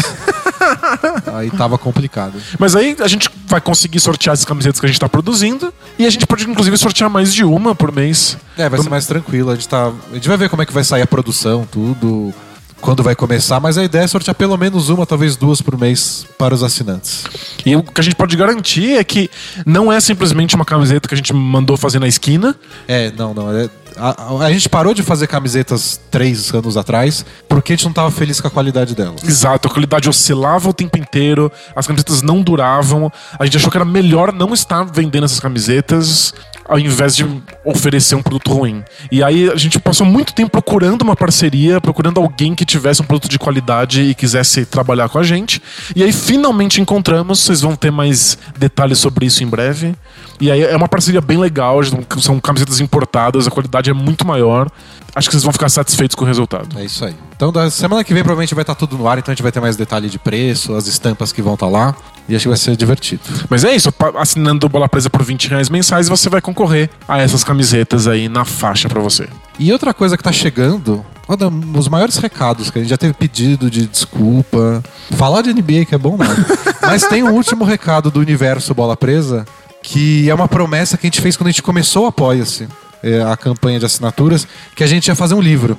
aí 1.34 1.50
tava 1.50 1.78
complicado. 1.78 2.34
Mas 2.58 2.74
aí 2.74 2.96
a 3.00 3.08
gente 3.08 3.30
vai 3.46 3.60
conseguir 3.60 4.00
sortear 4.00 4.34
as 4.34 4.44
camisetas 4.44 4.80
que 4.80 4.86
a 4.86 4.88
gente 4.88 5.00
tá 5.00 5.08
produzindo 5.08 5.72
e 5.98 6.06
a 6.06 6.10
gente 6.10 6.26
pode 6.26 6.48
inclusive 6.48 6.76
sortear 6.76 7.08
mais 7.08 7.32
de 7.32 7.44
uma 7.44 7.74
por 7.74 7.92
mês. 7.92 8.36
É, 8.56 8.68
vai 8.68 8.80
ser 8.80 8.90
mais 8.90 9.06
tranquilo. 9.06 9.50
A 9.50 9.54
gente, 9.54 9.68
tá... 9.68 9.92
a 10.10 10.14
gente 10.14 10.28
vai 10.28 10.36
ver 10.36 10.48
como 10.48 10.62
é 10.62 10.66
que 10.66 10.72
vai 10.72 10.84
sair 10.84 11.02
a 11.02 11.06
produção, 11.06 11.66
tudo 11.70 12.34
quando 12.82 13.02
vai 13.02 13.14
começar, 13.14 13.60
mas 13.60 13.78
a 13.78 13.84
ideia 13.84 14.02
é 14.02 14.06
sortear 14.06 14.34
pelo 14.34 14.56
menos 14.58 14.88
uma, 14.88 15.06
talvez 15.06 15.36
duas 15.36 15.62
por 15.62 15.78
mês 15.78 16.26
para 16.36 16.52
os 16.52 16.62
assinantes. 16.62 17.24
E 17.64 17.76
o 17.76 17.82
que 17.82 18.00
a 18.00 18.04
gente 18.04 18.16
pode 18.16 18.36
garantir 18.36 18.98
é 18.98 19.04
que 19.04 19.30
não 19.64 19.90
é 19.90 20.00
simplesmente 20.00 20.56
uma 20.56 20.64
camiseta 20.64 21.08
que 21.08 21.14
a 21.14 21.16
gente 21.16 21.32
mandou 21.32 21.76
fazer 21.76 22.00
na 22.00 22.08
esquina. 22.08 22.56
É, 22.88 23.12
não, 23.12 23.32
não. 23.32 23.56
É, 23.56 23.70
a, 23.96 24.46
a, 24.46 24.52
gente 24.52 24.68
parou 24.68 24.92
de 24.92 25.02
fazer 25.02 25.28
camisetas 25.28 26.00
três 26.10 26.52
anos 26.52 26.76
atrás 26.76 27.24
porque 27.48 27.72
a 27.72 27.76
gente 27.76 27.84
não 27.84 27.92
estava 27.92 28.10
feliz 28.10 28.40
com 28.40 28.48
a 28.48 28.50
qualidade 28.50 28.94
delas. 28.94 29.22
Exato, 29.22 29.68
a 29.68 29.70
qualidade 29.70 30.08
oscilava 30.08 30.68
o 30.68 30.72
tempo 30.72 30.98
inteiro, 30.98 31.52
as 31.76 31.86
camisetas 31.86 32.20
não 32.20 32.42
duravam. 32.42 33.12
A 33.38 33.44
gente 33.44 33.58
achou 33.58 33.70
que 33.70 33.76
era 33.76 33.84
melhor 33.84 34.32
não 34.32 34.52
estar 34.52 34.82
vendendo 34.82 35.24
essas 35.24 35.38
camisetas 35.38 36.34
ao 36.68 36.78
invés 36.78 37.16
de 37.16 37.26
oferecer 37.64 38.14
um 38.14 38.22
produto 38.22 38.52
ruim. 38.52 38.82
E 39.10 39.22
aí 39.22 39.50
a 39.50 39.56
gente 39.56 39.78
passou 39.78 40.06
muito 40.06 40.32
tempo 40.32 40.50
procurando 40.50 41.02
uma 41.02 41.16
parceria, 41.16 41.80
procurando 41.80 42.20
alguém 42.20 42.54
que 42.54 42.64
tivesse 42.64 43.02
um 43.02 43.04
produto 43.04 43.28
de 43.28 43.38
qualidade 43.38 44.02
e 44.02 44.14
quisesse 44.14 44.64
trabalhar 44.64 45.08
com 45.08 45.18
a 45.18 45.22
gente. 45.22 45.62
E 45.94 46.02
aí 46.02 46.12
finalmente 46.12 46.80
encontramos, 46.80 47.40
vocês 47.40 47.60
vão 47.60 47.74
ter 47.74 47.90
mais 47.90 48.38
detalhes 48.58 48.98
sobre 48.98 49.26
isso 49.26 49.42
em 49.42 49.46
breve. 49.46 49.94
E 50.40 50.50
aí 50.50 50.62
é 50.62 50.76
uma 50.76 50.88
parceria 50.88 51.20
bem 51.20 51.38
legal, 51.38 51.80
são 52.20 52.40
camisetas 52.40 52.80
importadas, 52.80 53.46
a 53.46 53.50
qualidade 53.50 53.90
é 53.90 53.92
muito 53.92 54.26
maior. 54.26 54.68
Acho 55.14 55.28
que 55.28 55.34
vocês 55.34 55.42
vão 55.42 55.52
ficar 55.52 55.68
satisfeitos 55.68 56.14
com 56.14 56.24
o 56.24 56.26
resultado. 56.26 56.78
É 56.78 56.84
isso 56.84 57.04
aí. 57.04 57.14
Então, 57.36 57.52
da 57.52 57.70
semana 57.70 58.02
que 58.02 58.14
vem 58.14 58.22
provavelmente 58.22 58.54
vai 58.54 58.62
estar 58.62 58.74
tudo 58.74 58.96
no 58.96 59.06
ar, 59.06 59.18
então 59.18 59.30
a 59.30 59.34
gente 59.34 59.42
vai 59.42 59.52
ter 59.52 59.60
mais 59.60 59.76
detalhe 59.76 60.08
de 60.08 60.18
preço, 60.18 60.74
as 60.74 60.86
estampas 60.86 61.32
que 61.32 61.42
vão 61.42 61.54
estar 61.54 61.68
lá. 61.68 61.94
E 62.28 62.36
acho 62.36 62.44
que 62.44 62.48
vai 62.48 62.56
ser 62.56 62.76
divertido. 62.76 63.22
Mas 63.50 63.64
é 63.64 63.74
isso, 63.74 63.92
assinando 64.16 64.68
Bola 64.68 64.88
Presa 64.88 65.10
por 65.10 65.22
20 65.22 65.48
reais 65.48 65.68
mensais, 65.68 66.08
você 66.08 66.28
vai 66.28 66.40
concorrer 66.40 66.88
a 67.08 67.18
essas 67.18 67.42
camisetas 67.42 68.06
aí 68.06 68.28
na 68.28 68.44
faixa 68.44 68.88
para 68.88 69.00
você. 69.00 69.28
E 69.58 69.72
outra 69.72 69.92
coisa 69.92 70.16
que 70.16 70.22
tá 70.22 70.32
chegando, 70.32 71.04
um 71.28 71.72
dos 71.72 71.88
maiores 71.88 72.16
recados 72.16 72.70
que 72.70 72.78
a 72.78 72.82
gente 72.82 72.90
já 72.90 72.96
teve 72.96 73.12
pedido 73.14 73.70
de 73.70 73.86
desculpa. 73.86 74.82
Falar 75.12 75.42
de 75.42 75.52
NBA 75.52 75.84
que 75.86 75.94
é 75.94 75.98
bom, 75.98 76.16
não. 76.16 76.26
Mas 76.82 77.04
tem 77.06 77.22
um 77.22 77.32
último 77.32 77.64
recado 77.64 78.10
do 78.10 78.20
universo 78.20 78.74
Bola 78.74 78.96
Presa, 78.96 79.44
que 79.82 80.28
é 80.30 80.34
uma 80.34 80.48
promessa 80.48 80.96
que 80.96 81.06
a 81.06 81.08
gente 81.08 81.20
fez 81.20 81.36
quando 81.36 81.48
a 81.48 81.50
gente 81.50 81.62
começou 81.62 82.04
o 82.04 82.06
Apoia-se, 82.06 82.68
é, 83.02 83.22
a 83.22 83.36
campanha 83.36 83.78
de 83.78 83.86
assinaturas, 83.86 84.46
que 84.74 84.84
a 84.84 84.86
gente 84.86 85.08
ia 85.08 85.14
fazer 85.14 85.34
um 85.34 85.40
livro. 85.40 85.78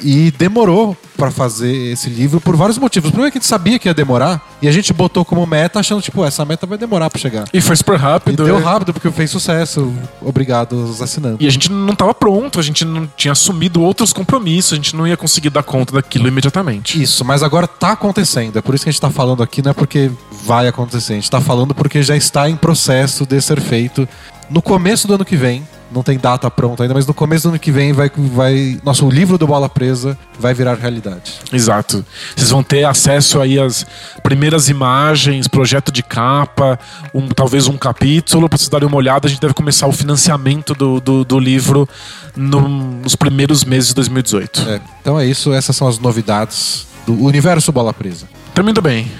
E 0.00 0.30
demorou 0.32 0.96
para 1.16 1.30
fazer 1.30 1.92
esse 1.92 2.10
livro 2.10 2.40
por 2.40 2.56
vários 2.56 2.78
motivos. 2.78 3.08
O 3.08 3.12
problema 3.12 3.28
é 3.28 3.30
que 3.30 3.38
a 3.38 3.40
gente 3.40 3.48
sabia 3.48 3.78
que 3.78 3.88
ia 3.88 3.94
demorar 3.94 4.42
e 4.60 4.68
a 4.68 4.72
gente 4.72 4.92
botou 4.92 5.24
como 5.24 5.46
meta 5.46 5.78
achando, 5.78 6.02
tipo, 6.02 6.24
essa 6.24 6.44
meta 6.44 6.66
vai 6.66 6.76
demorar 6.76 7.08
para 7.08 7.20
chegar. 7.20 7.44
E 7.52 7.60
foi 7.60 7.76
super 7.76 7.98
rápido. 7.98 8.42
E 8.42 8.46
deu 8.46 8.58
é. 8.58 8.62
rápido 8.62 8.92
porque 8.92 9.10
fez 9.10 9.30
sucesso. 9.30 9.92
Obrigado 10.20 10.76
aos 10.76 11.00
assinantes. 11.00 11.38
E 11.40 11.46
a 11.46 11.50
gente 11.50 11.70
não 11.70 11.94
tava 11.94 12.12
pronto, 12.12 12.58
a 12.58 12.62
gente 12.62 12.84
não 12.84 13.06
tinha 13.16 13.32
assumido 13.32 13.82
outros 13.82 14.12
compromissos, 14.12 14.72
a 14.72 14.76
gente 14.76 14.96
não 14.96 15.06
ia 15.06 15.16
conseguir 15.16 15.50
dar 15.50 15.62
conta 15.62 15.94
daquilo 15.94 16.28
imediatamente. 16.28 17.00
Isso, 17.00 17.24
mas 17.24 17.42
agora 17.42 17.66
tá 17.66 17.92
acontecendo. 17.92 18.58
É 18.58 18.62
por 18.62 18.74
isso 18.74 18.84
que 18.84 18.90
a 18.90 18.92
gente 18.92 19.00
tá 19.00 19.10
falando 19.10 19.42
aqui, 19.42 19.62
não 19.62 19.70
é 19.70 19.74
porque 19.74 20.10
vai 20.44 20.66
acontecer. 20.66 21.12
A 21.12 21.16
gente 21.16 21.30
tá 21.30 21.40
falando 21.40 21.74
porque 21.74 22.02
já 22.02 22.16
está 22.16 22.48
em 22.48 22.56
processo 22.56 23.24
de 23.24 23.40
ser 23.40 23.60
feito. 23.60 24.08
No 24.50 24.60
começo 24.60 25.06
do 25.06 25.14
ano 25.14 25.24
que 25.24 25.36
vem, 25.36 25.66
não 25.94 26.02
tem 26.02 26.18
data 26.18 26.50
pronta 26.50 26.82
ainda, 26.82 26.92
mas 26.94 27.06
no 27.06 27.14
começo 27.14 27.44
do 27.44 27.50
ano 27.50 27.58
que 27.58 27.70
vem 27.70 27.92
vai, 27.92 28.10
vai. 28.16 28.78
Nosso 28.84 29.08
livro 29.08 29.38
do 29.38 29.46
Bola 29.46 29.68
Presa 29.68 30.18
vai 30.38 30.52
virar 30.52 30.74
realidade. 30.74 31.34
Exato. 31.52 32.04
Vocês 32.36 32.50
vão 32.50 32.62
ter 32.62 32.84
acesso 32.84 33.40
aí 33.40 33.58
às 33.58 33.86
primeiras 34.22 34.68
imagens, 34.68 35.46
projeto 35.46 35.92
de 35.92 36.02
capa, 36.02 36.78
um, 37.14 37.28
talvez 37.28 37.68
um 37.68 37.76
capítulo, 37.78 38.48
para 38.48 38.58
vocês 38.58 38.68
darem 38.68 38.88
uma 38.88 38.96
olhada. 38.96 39.26
A 39.26 39.30
gente 39.30 39.40
deve 39.40 39.54
começar 39.54 39.86
o 39.86 39.92
financiamento 39.92 40.74
do, 40.74 41.00
do, 41.00 41.24
do 41.24 41.38
livro 41.38 41.88
no- 42.36 42.68
nos 42.68 43.14
primeiros 43.14 43.64
meses 43.64 43.88
de 43.88 43.94
2018. 43.94 44.60
É, 44.68 44.80
então 45.00 45.18
é 45.18 45.24
isso, 45.24 45.52
essas 45.52 45.76
são 45.76 45.86
as 45.86 45.98
novidades 45.98 46.86
do 47.06 47.14
universo 47.22 47.70
Bola 47.70 47.92
Presa. 47.94 48.26
Termina 48.54 48.80
bem. 48.80 49.10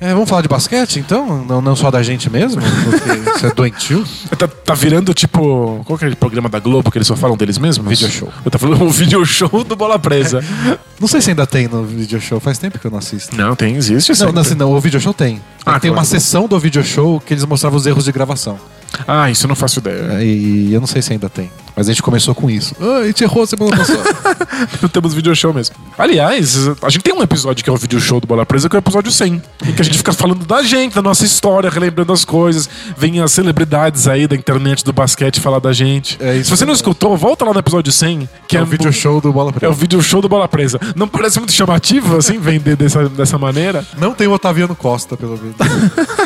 É, 0.00 0.12
vamos 0.12 0.28
falar 0.28 0.42
de 0.42 0.48
basquete 0.48 0.98
então? 0.98 1.44
Não, 1.44 1.60
não 1.62 1.74
só 1.76 1.90
da 1.90 2.02
gente 2.02 2.28
mesmo? 2.28 2.60
Porque 2.60 3.30
isso 3.36 3.46
é 3.46 3.54
doentio. 3.54 4.04
Tá, 4.36 4.46
tá 4.48 4.74
virando 4.74 5.14
tipo. 5.14 5.82
Qual 5.84 5.98
que 5.98 6.04
é 6.04 6.08
aquele 6.08 6.16
programa 6.16 6.48
da 6.48 6.58
Globo 6.58 6.90
que 6.90 6.98
eles 6.98 7.06
só 7.06 7.16
falam 7.16 7.36
deles 7.36 7.58
mesmos? 7.58 7.88
Video 7.88 8.10
show. 8.10 8.28
Eu 8.44 8.50
tô 8.50 8.58
falando 8.58 8.84
o 8.84 8.90
video 8.90 9.24
show 9.24 9.64
do 9.64 9.76
Bola 9.76 9.98
Presa. 9.98 10.40
Não 11.00 11.08
sei 11.08 11.20
se 11.20 11.30
ainda 11.30 11.46
tem 11.46 11.68
no 11.68 11.84
video 11.84 12.20
show, 12.20 12.38
faz 12.40 12.58
tempo 12.58 12.78
que 12.78 12.86
eu 12.86 12.90
não 12.90 12.98
assisto. 12.98 13.36
Não, 13.36 13.54
tem, 13.56 13.74
existe 13.74 14.10
Não, 14.10 14.16
sempre. 14.16 14.32
não, 14.32 14.42
assim, 14.42 14.54
não, 14.54 14.72
o 14.72 14.80
video 14.80 15.00
show 15.00 15.12
tem. 15.12 15.42
Ah, 15.66 15.78
tem 15.80 15.90
uma 15.90 15.96
claro. 15.96 16.08
sessão 16.08 16.46
do 16.46 16.58
video 16.58 16.84
show 16.84 17.20
que 17.20 17.34
eles 17.34 17.44
mostravam 17.44 17.76
os 17.76 17.84
erros 17.84 18.04
de 18.04 18.12
gravação. 18.12 18.58
Ah, 19.06 19.30
isso 19.30 19.44
eu 19.44 19.48
não 19.48 19.56
faço 19.56 19.78
ideia. 19.80 20.18
É, 20.20 20.24
E 20.24 20.72
eu 20.72 20.80
não 20.80 20.86
sei 20.86 21.02
se 21.02 21.12
ainda 21.12 21.28
tem. 21.28 21.50
Mas 21.76 21.88
a 21.88 21.92
gente 21.92 22.02
começou 22.02 22.34
com 22.34 22.48
isso. 22.48 22.74
Ah, 22.80 22.98
a 22.98 23.06
gente 23.06 23.24
errou 23.24 23.44
semana 23.46 23.76
passada. 23.76 24.04
Não 24.80 24.88
temos 24.88 25.12
video 25.12 25.34
show 25.34 25.52
mesmo. 25.52 25.74
Aliás, 25.98 26.68
a 26.80 26.88
gente 26.88 27.02
tem 27.02 27.12
um 27.12 27.20
episódio 27.22 27.64
que 27.64 27.68
é 27.70 27.72
o 27.72 27.76
video 27.76 27.98
show 28.00 28.20
do 28.20 28.26
Bola 28.28 28.46
Presa, 28.46 28.68
que 28.68 28.76
é 28.76 28.78
o 28.78 28.80
episódio 28.80 29.10
100. 29.10 29.42
Em 29.66 29.72
que 29.72 29.82
a 29.82 29.84
gente 29.84 29.98
fica 29.98 30.12
falando 30.12 30.44
da 30.46 30.62
gente, 30.62 30.94
da 30.94 31.02
nossa 31.02 31.24
história, 31.24 31.68
relembrando 31.68 32.12
as 32.12 32.24
coisas. 32.24 32.68
Vem 32.96 33.20
as 33.20 33.32
celebridades 33.32 34.06
aí 34.06 34.28
da 34.28 34.36
internet 34.36 34.84
do 34.84 34.92
basquete 34.92 35.40
falar 35.40 35.58
da 35.58 35.72
gente. 35.72 36.16
É 36.20 36.36
isso 36.36 36.50
Se 36.50 36.56
você 36.56 36.64
não 36.64 36.72
escutou, 36.72 37.16
volta 37.16 37.44
lá 37.44 37.52
no 37.52 37.58
episódio 37.58 37.92
100, 37.92 38.28
que 38.46 38.56
é 38.56 38.62
o 38.62 38.66
video 38.66 38.92
show 38.92 39.20
do 39.20 39.32
Bola 39.32 39.50
É 39.50 39.52
Presa. 39.58 39.72
o 39.72 39.74
video 39.74 40.00
show 40.00 40.22
do 40.22 40.28
Bola 40.28 40.46
Presa. 40.46 40.78
Não 40.94 41.08
parece 41.08 41.38
muito 41.40 41.52
chamativo, 41.52 42.16
assim, 42.16 42.38
vender 42.38 42.76
dessa, 42.76 43.08
dessa 43.08 43.36
maneira? 43.36 43.84
Não 43.98 44.14
tem 44.14 44.28
o 44.28 44.32
Otaviano 44.32 44.76
Costa, 44.76 45.16
pelo 45.16 45.36
menos. 45.36 45.56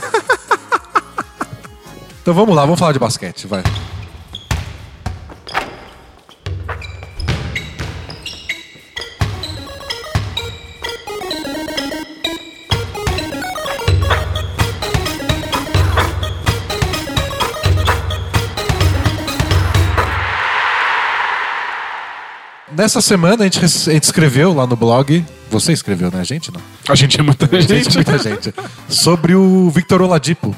então 2.28 2.36
vamos 2.36 2.54
lá, 2.54 2.60
vamos 2.66 2.78
falar 2.78 2.92
de 2.92 2.98
basquete, 2.98 3.46
vai. 3.46 3.62
Nessa 22.76 23.00
semana 23.00 23.36
a 23.40 23.44
gente, 23.44 23.64
a 23.64 23.66
gente 23.66 24.02
escreveu 24.02 24.52
lá 24.52 24.66
no 24.66 24.76
blog. 24.76 25.24
Você 25.50 25.72
escreveu, 25.72 26.10
né? 26.10 26.20
A 26.20 26.24
gente 26.24 26.52
não. 26.52 26.60
A 26.90 26.94
gente 26.94 27.18
é 27.18 27.22
muita 27.22 27.46
A 27.46 27.60
gente, 27.60 27.84
gente. 27.84 27.94
muita 27.94 28.18
gente. 28.18 28.54
Sobre 28.86 29.34
o 29.34 29.70
Victor 29.70 30.02
Oladipo. 30.02 30.54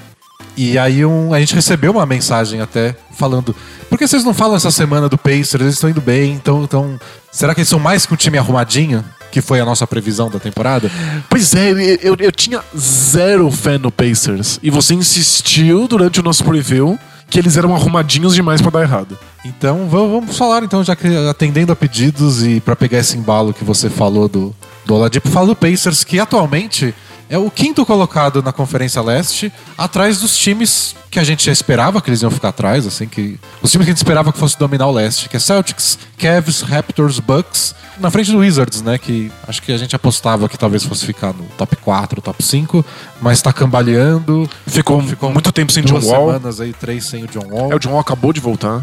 E 0.63 0.79
aí 0.79 1.07
um, 1.07 1.33
a 1.33 1.41
gente 1.41 1.55
recebeu 1.55 1.91
uma 1.93 2.05
mensagem 2.05 2.61
até 2.61 2.95
falando. 3.17 3.57
Por 3.89 3.99
que 3.99 4.07
vocês 4.07 4.23
não 4.23 4.35
falam 4.35 4.57
essa 4.57 4.71
semana 4.71 5.09
do 5.09 5.17
Pacers? 5.17 5.55
Eles 5.55 5.75
estão 5.75 5.89
indo 5.89 6.03
bem, 6.03 6.33
então, 6.35 6.63
então. 6.63 7.01
Será 7.33 7.55
que 7.55 7.61
eles 7.61 7.69
são 7.71 7.79
mais 7.79 8.05
que 8.05 8.13
um 8.13 8.17
time 8.17 8.37
arrumadinho? 8.37 9.03
Que 9.33 9.41
foi 9.41 9.59
a 9.59 9.65
nossa 9.65 9.87
previsão 9.87 10.29
da 10.29 10.39
temporada? 10.39 10.91
Pois 11.31 11.55
é, 11.55 11.71
eu, 12.03 12.15
eu 12.19 12.31
tinha 12.31 12.61
zero 12.77 13.51
fé 13.51 13.79
no 13.79 13.91
Pacers. 13.91 14.59
E 14.63 14.69
você 14.69 14.93
insistiu 14.93 15.89
durante 15.89 16.21
o 16.21 16.23
nosso 16.23 16.45
preview 16.45 16.99
que 17.31 17.39
eles 17.39 17.57
eram 17.57 17.75
arrumadinhos 17.75 18.35
demais 18.35 18.61
pra 18.61 18.71
dar 18.71 18.83
errado. 18.83 19.17
Então 19.45 19.89
va- 19.89 20.01
vamos 20.01 20.37
falar, 20.37 20.63
então, 20.63 20.85
já 20.85 20.95
que 20.95 21.07
atendendo 21.27 21.73
a 21.73 21.77
pedidos 21.77 22.45
e 22.45 22.61
pra 22.61 22.77
pegar 22.77 22.99
esse 22.99 23.17
embalo 23.17 23.55
que 23.55 23.65
você 23.65 23.89
falou 23.89 24.29
do, 24.29 24.55
do 24.85 24.95
Oladipo, 24.95 25.31
fala 25.31 25.47
do 25.47 25.57
Pacers, 25.57 26.05
que 26.05 26.21
atualmente 26.21 26.93
é 27.31 27.39
o 27.39 27.49
quinto 27.49 27.87
colocado 27.87 28.43
na 28.43 28.53
Conferência 28.53 29.01
Leste, 29.01 29.53
atrás 29.79 30.19
dos 30.19 30.37
times 30.37 30.97
que 31.09 31.17
a 31.17 31.23
gente 31.23 31.47
já 31.47 31.53
esperava 31.53 32.03
que 32.03 32.11
eles 32.11 32.23
iam 32.23 32.31
ficar 32.31 32.49
atrás, 32.49 32.85
assim, 32.85 33.07
que 33.07 33.39
os 33.63 33.71
times 33.71 33.85
que 33.85 33.91
a 33.91 33.95
gente 33.95 33.99
esperava 33.99 34.33
que 34.33 34.39
fosse 34.39 34.59
dominar 34.59 34.89
o 34.89 34.91
leste, 34.91 35.29
que 35.29 35.37
é 35.37 35.41
Celtics, 35.41 35.97
Cavs, 36.19 36.61
Raptors, 36.63 37.21
Bucks, 37.21 37.73
na 38.01 38.11
frente 38.11 38.33
do 38.33 38.39
Wizards, 38.39 38.83
né, 38.83 38.99
que 38.99 39.31
acho 39.47 39.63
que 39.63 39.71
a 39.71 39.79
gente 39.79 39.95
apostava 39.95 40.49
que 40.49 40.59
talvez 40.59 40.83
fosse 40.83 41.07
ficar 41.07 41.33
no 41.33 41.45
top 41.57 41.77
4, 41.77 42.21
top 42.21 42.43
5, 42.43 42.85
mas 43.23 43.41
tá 43.41 43.53
cambaleando. 43.53 44.51
Ficou, 44.67 45.01
muito 45.01 45.53
tempo 45.53 45.71
sem 45.71 45.85
John 45.85 46.01
duas 46.01 46.07
Wall. 46.07 46.27
semanas 46.33 46.61
aí, 46.61 46.73
três 46.73 47.05
sem 47.05 47.23
o 47.23 47.29
John 47.29 47.47
Wall. 47.49 47.71
É, 47.71 47.77
o 47.77 47.79
John 47.79 47.91
Wall 47.91 48.01
acabou 48.01 48.33
de 48.33 48.41
voltar. 48.41 48.83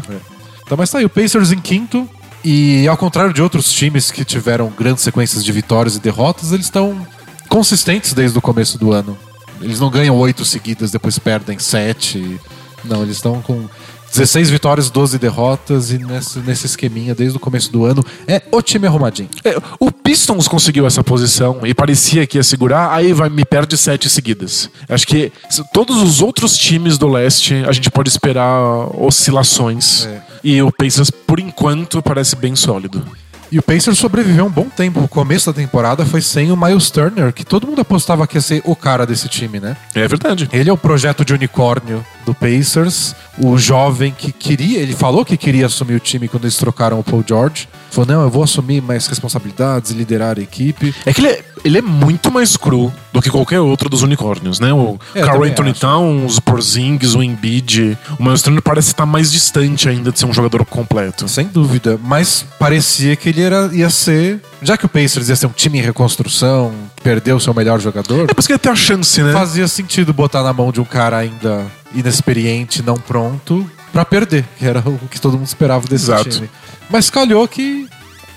Então, 0.64 0.78
mas 0.78 0.88
tá 0.88 0.98
aí, 0.98 1.04
o 1.04 1.10
Pacers 1.10 1.52
em 1.52 1.60
quinto. 1.60 2.08
E 2.42 2.86
ao 2.88 2.96
contrário 2.96 3.34
de 3.34 3.42
outros 3.42 3.70
times 3.70 4.10
que 4.10 4.24
tiveram 4.24 4.70
grandes 4.70 5.02
sequências 5.02 5.44
de 5.44 5.52
vitórias 5.52 5.96
e 5.96 6.00
derrotas, 6.00 6.52
eles 6.52 6.66
estão 6.66 7.04
consistentes 7.48 8.12
desde 8.12 8.38
o 8.38 8.42
começo 8.42 8.78
do 8.78 8.92
ano. 8.92 9.16
Eles 9.60 9.80
não 9.80 9.90
ganham 9.90 10.16
oito 10.16 10.44
seguidas, 10.44 10.90
depois 10.90 11.18
perdem 11.18 11.58
sete. 11.58 12.38
Não, 12.84 13.02
eles 13.02 13.16
estão 13.16 13.42
com 13.42 13.68
16 14.12 14.50
vitórias, 14.50 14.90
12 14.90 15.18
derrotas 15.18 15.90
e 15.90 15.98
nesse, 15.98 16.38
nesse 16.40 16.66
esqueminha 16.66 17.14
desde 17.14 17.36
o 17.36 17.40
começo 17.40 17.70
do 17.70 17.84
ano. 17.84 18.04
É 18.26 18.42
o 18.50 18.62
time 18.62 18.86
arrumadinho. 18.86 19.28
É, 19.44 19.56
o 19.78 19.90
Pistons 19.90 20.48
conseguiu 20.48 20.86
essa 20.86 21.04
posição 21.04 21.60
e 21.64 21.74
parecia 21.74 22.26
que 22.26 22.38
ia 22.38 22.42
segurar, 22.42 22.92
aí 22.92 23.12
vai 23.12 23.28
me 23.28 23.44
perde 23.44 23.76
sete 23.76 24.08
seguidas. 24.08 24.70
Acho 24.88 25.06
que 25.06 25.32
todos 25.72 26.00
os 26.02 26.22
outros 26.22 26.56
times 26.56 26.96
do 26.96 27.08
leste 27.08 27.54
a 27.66 27.72
gente 27.72 27.90
pode 27.90 28.08
esperar 28.08 28.88
oscilações. 28.96 30.06
É. 30.06 30.22
E 30.42 30.62
o 30.62 30.72
Pacers, 30.72 31.10
por 31.10 31.38
enquanto, 31.40 32.02
parece 32.02 32.36
bem 32.36 32.54
sólido. 32.54 33.04
E 33.50 33.58
o 33.58 33.62
Pacers 33.62 33.98
sobreviveu 33.98 34.44
um 34.44 34.50
bom 34.50 34.68
tempo. 34.68 35.00
O 35.00 35.08
começo 35.08 35.50
da 35.50 35.54
temporada 35.54 36.04
foi 36.04 36.20
sem 36.20 36.52
o 36.52 36.56
Miles 36.56 36.90
Turner, 36.90 37.32
que 37.32 37.44
todo 37.44 37.66
mundo 37.66 37.80
apostava 37.80 38.26
que 38.26 38.36
ia 38.36 38.40
ser 38.40 38.62
o 38.64 38.76
cara 38.76 39.06
desse 39.06 39.28
time, 39.28 39.58
né? 39.58 39.76
É 39.94 40.06
verdade. 40.06 40.48
Ele 40.52 40.68
é 40.68 40.72
o 40.72 40.76
projeto 40.76 41.24
de 41.24 41.32
unicórnio 41.32 42.04
do 42.26 42.34
Pacers, 42.34 43.14
o 43.42 43.56
jovem 43.56 44.12
que 44.16 44.32
queria, 44.32 44.80
ele 44.80 44.94
falou 44.94 45.24
que 45.24 45.36
queria 45.36 45.66
assumir 45.66 45.94
o 45.94 46.00
time 46.00 46.28
quando 46.28 46.44
eles 46.44 46.56
trocaram 46.56 47.00
o 47.00 47.04
Paul 47.04 47.24
George. 47.26 47.68
Falou: 47.90 48.06
não, 48.06 48.22
eu 48.22 48.30
vou 48.30 48.42
assumir 48.42 48.82
mais 48.82 49.06
responsabilidades, 49.06 49.90
liderar 49.92 50.38
a 50.38 50.42
equipe. 50.42 50.94
É 51.06 51.12
que 51.12 51.20
ele 51.20 51.28
é, 51.28 51.44
ele 51.64 51.78
é 51.78 51.82
muito 51.82 52.30
mais 52.30 52.56
cru 52.56 52.92
do 53.12 53.20
que 53.22 53.30
qualquer 53.30 53.60
outro 53.60 53.88
dos 53.88 54.02
unicórnios, 54.02 54.60
né? 54.60 54.72
O 54.72 54.98
É, 55.14 55.22
Carl 55.22 55.42
Anthony 55.44 55.70
acho. 55.70 55.80
Towns, 55.80 56.36
o 56.36 56.42
Porzingis, 56.42 57.14
o 57.14 57.22
Embiid. 57.22 57.96
O 58.18 58.22
Miles 58.22 58.42
Turner 58.42 58.62
parece 58.62 58.88
estar 58.88 59.06
mais 59.06 59.32
distante 59.32 59.88
ainda 59.88 60.12
de 60.12 60.18
ser 60.18 60.26
um 60.26 60.32
jogador 60.32 60.64
completo. 60.64 61.26
Sem 61.28 61.46
dúvida, 61.46 61.98
mas 62.02 62.44
parecia 62.58 63.16
que 63.16 63.28
ele 63.30 63.42
era, 63.42 63.70
ia 63.72 63.90
ser. 63.90 64.40
Já 64.62 64.76
que 64.76 64.84
o 64.86 64.88
Pacers 64.88 65.28
ia 65.28 65.36
ser 65.36 65.46
um 65.46 65.50
time 65.50 65.78
em 65.78 65.82
reconstrução, 65.82 66.72
perdeu 67.02 67.36
o 67.36 67.40
seu 67.40 67.54
melhor 67.54 67.80
jogador, 67.80 68.24
É 68.28 68.34
por 68.34 68.40
isso 68.40 68.48
que 68.48 68.52
ele 68.52 68.58
tem 68.58 68.72
a 68.72 68.76
chance, 68.76 69.22
né? 69.22 69.32
fazia 69.32 69.66
sentido 69.68 70.12
botar 70.12 70.42
na 70.42 70.52
mão 70.52 70.70
de 70.72 70.80
um 70.80 70.84
cara 70.84 71.16
ainda 71.16 71.64
inexperiente, 71.94 72.82
não 72.82 72.96
pronto, 72.96 73.68
pra 73.92 74.04
perder, 74.04 74.44
que 74.58 74.66
era 74.66 74.80
o 74.80 75.08
que 75.08 75.20
todo 75.20 75.36
mundo 75.36 75.46
esperava 75.46 75.86
desse 75.86 76.04
Exato. 76.04 76.28
time. 76.28 76.50
Mas 76.90 77.10
calhou 77.10 77.46
que 77.46 77.88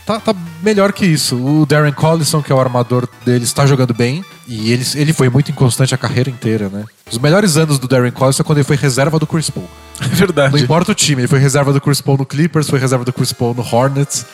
tá, 0.06 0.20
tá 0.20 0.36
melhor 0.62 0.92
que 0.92 1.06
isso. 1.06 1.36
O 1.36 1.66
Darren 1.66 1.94
Collison, 1.94 2.42
que 2.42 2.52
é 2.52 2.56
o 2.56 2.60
armador 2.60 3.08
deles, 3.26 3.48
está 3.48 3.66
jogando 3.66 3.94
bem. 3.94 4.24
E 4.48 4.72
ele, 4.72 4.86
ele 4.96 5.14
foi 5.14 5.30
muito 5.30 5.52
inconstante 5.52 5.96
a 5.96 5.98
carreira 5.98 6.30
inteira, 6.30 6.70
né? 6.70 6.86
Os 7.10 7.18
melhores 7.18 7.58
anos 7.58 7.80
do 7.80 7.88
Darren 7.88 8.12
Collison 8.12 8.42
é 8.42 8.46
quando 8.46 8.58
ele 8.58 8.66
foi 8.66 8.76
reserva 8.76 9.18
do 9.18 9.28
Chris 9.28 9.50
Paul. 9.50 9.70
É 10.02 10.08
verdade. 10.08 10.52
Não 10.52 10.60
importa 10.60 10.92
o 10.92 10.96
time, 10.96 11.22
ele 11.22 11.28
foi 11.28 11.38
reserva 11.38 11.72
do 11.72 11.80
Chris 11.80 12.02
Paul 12.02 12.18
no 12.18 12.26
Clippers, 12.26 12.68
foi 12.68 12.80
reserva 12.80 13.06
do 13.06 13.14
Chris 13.14 13.32
Paul 13.32 13.54
no 13.54 13.62
Hornets. 13.62 14.26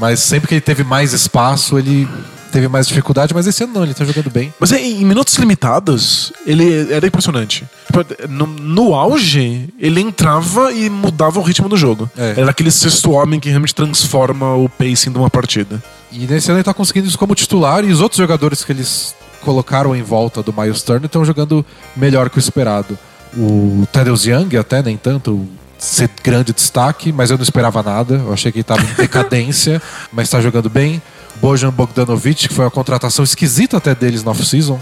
Mas 0.00 0.20
sempre 0.20 0.48
que 0.48 0.54
ele 0.54 0.60
teve 0.60 0.82
mais 0.82 1.12
espaço, 1.12 1.78
ele 1.78 2.08
teve 2.50 2.68
mais 2.68 2.88
dificuldade. 2.88 3.34
Mas 3.34 3.46
esse 3.46 3.62
ano 3.62 3.74
não, 3.74 3.84
ele 3.84 3.94
tá 3.94 4.04
jogando 4.04 4.30
bem. 4.30 4.52
Mas 4.58 4.72
é, 4.72 4.80
em 4.80 5.04
minutos 5.04 5.36
limitados, 5.36 6.32
ele 6.46 6.92
era 6.92 7.06
impressionante. 7.06 7.64
Tipo, 7.86 8.28
No, 8.28 8.46
no 8.46 8.94
auge, 8.94 9.68
ele 9.78 10.00
entrava 10.00 10.72
e 10.72 10.88
mudava 10.88 11.38
o 11.38 11.42
ritmo 11.42 11.68
do 11.68 11.76
jogo. 11.76 12.10
É. 12.16 12.34
Era 12.38 12.50
aquele 12.50 12.70
sexto 12.70 13.10
homem 13.12 13.38
que 13.38 13.48
realmente 13.48 13.74
transforma 13.74 14.54
o 14.54 14.68
pacing 14.68 15.12
de 15.12 15.18
uma 15.18 15.30
partida. 15.30 15.82
E 16.10 16.26
nesse 16.26 16.50
ano 16.50 16.58
ele 16.58 16.64
tá 16.64 16.74
conseguindo 16.74 17.06
isso 17.06 17.18
como 17.18 17.34
titular 17.34 17.84
e 17.84 17.92
os 17.92 18.00
outros 18.00 18.18
jogadores 18.18 18.64
que 18.64 18.72
eles 18.72 19.14
colocaram 19.42 19.94
em 19.94 20.02
volta 20.02 20.42
do 20.42 20.52
Miles 20.52 20.82
Turner 20.82 21.06
estão 21.06 21.24
jogando 21.24 21.64
melhor 21.96 22.28
que 22.28 22.38
o 22.38 22.40
esperado. 22.40 22.98
O 23.36 23.86
Tedros 23.92 24.26
Young 24.26 24.56
até 24.56 24.82
nem 24.82 24.96
tanto 24.96 25.46
ser 25.80 26.10
grande 26.22 26.52
destaque, 26.52 27.10
mas 27.12 27.30
eu 27.30 27.36
não 27.36 27.42
esperava 27.42 27.82
nada. 27.82 28.14
Eu 28.14 28.32
achei 28.32 28.52
que 28.52 28.58
ele 28.58 28.64
tava 28.64 28.82
em 28.82 28.94
decadência, 28.94 29.80
mas 30.12 30.28
tá 30.28 30.40
jogando 30.40 30.68
bem. 30.70 31.02
Bojan 31.40 31.70
Bogdanovic, 31.70 32.48
que 32.48 32.54
foi 32.54 32.64
uma 32.64 32.70
contratação 32.70 33.24
esquisita 33.24 33.78
até 33.78 33.94
deles 33.94 34.22
na 34.22 34.30
off-season. 34.32 34.78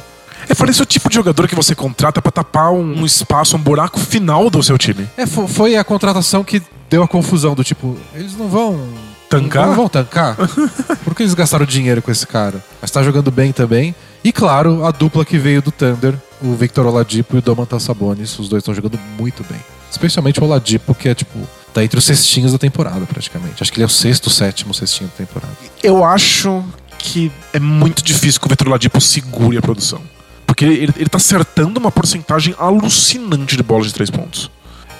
É, 0.49 0.55
parece 0.55 0.83
o 0.83 0.87
tipo 0.87 1.09
de 1.09 1.15
jogador 1.17 1.47
que 1.49 1.55
você 1.55 1.75
contrata 1.75 2.21
pra 2.23 2.31
tapar 2.33 2.73
um, 2.73 3.05
espaço, 3.05 3.57
um 3.57 3.61
buraco 3.61 3.99
final 4.01 4.49
do 4.51 4.63
seu 4.63 4.77
time. 4.79 5.09
É, 5.17 5.27
fo- 5.27 5.47
foi 5.47 5.77
a 5.77 5.85
contratação 5.85 6.43
que 6.43 6.63
deu 6.89 7.03
a 7.03 7.09
confusão 7.09 7.55
do 7.55 7.63
tipo, 7.63 7.97
eles 8.15 8.37
não 8.37 8.49
vão 8.49 8.89
Tancar? 9.29 9.67
Não 9.67 9.75
vão 9.75 9.89
tancar. 9.91 10.37
Por 11.05 11.15
que 11.15 11.23
eles 11.23 11.35
gastaram 11.35 11.67
dinheiro 11.67 12.01
com 12.01 12.11
esse 12.11 12.27
cara? 12.27 12.65
Mas 12.81 12.91
tá 12.91 13.03
jogando 13.03 13.31
bem 13.31 13.53
também. 13.53 13.95
E 14.25 14.33
claro, 14.33 14.87
a 14.87 14.91
dupla 14.91 15.23
que 15.25 15.37
veio 15.37 15.61
do 15.61 15.71
Thunder, 15.71 16.15
o 16.41 16.55
Victor 16.55 16.87
Oladipo 16.87 17.37
e 17.37 17.41
o 17.41 17.43
Domantas 17.43 17.83
Sabonis, 17.83 18.39
os 18.39 18.49
dois 18.49 18.63
estão 18.63 18.73
jogando 18.75 18.99
muito 19.19 19.45
bem. 19.45 19.61
Especialmente 19.91 20.41
o 20.41 20.45
Oladipo, 20.45 20.95
que 20.95 21.09
é 21.09 21.15
tipo, 21.15 21.39
Tá 21.73 21.85
entre 21.85 21.99
os 21.99 22.05
cestinhos 22.05 22.53
da 22.53 22.59
temporada, 22.59 23.05
praticamente. 23.07 23.63
Acho 23.63 23.71
que 23.71 23.79
ele 23.79 23.85
é 23.85 23.87
o 23.87 23.91
sexto, 23.91 24.31
sétimo 24.31 24.73
cestinho 24.73 25.11
da 25.11 25.17
temporada. 25.17 25.53
Eu 25.83 26.05
acho 26.05 26.65
que 26.99 27.31
é 27.53 27.61
muito 27.61 28.03
difícil 28.03 28.41
que 28.41 28.47
o 28.47 28.51
Vitor 28.51 28.69
Ladipo 28.69 29.01
segure 29.01 29.57
a 29.59 29.63
produção. 29.63 30.01
Porque 30.47 30.65
ele, 30.65 30.93
ele 30.97 31.09
tá 31.09 31.19
acertando 31.19 31.79
uma 31.79 31.93
porcentagem 31.93 32.55
alucinante 32.59 33.57
de 33.57 33.63
bolas 33.63 33.87
de 33.87 33.95
três 33.95 34.11
pontos. 34.11 34.51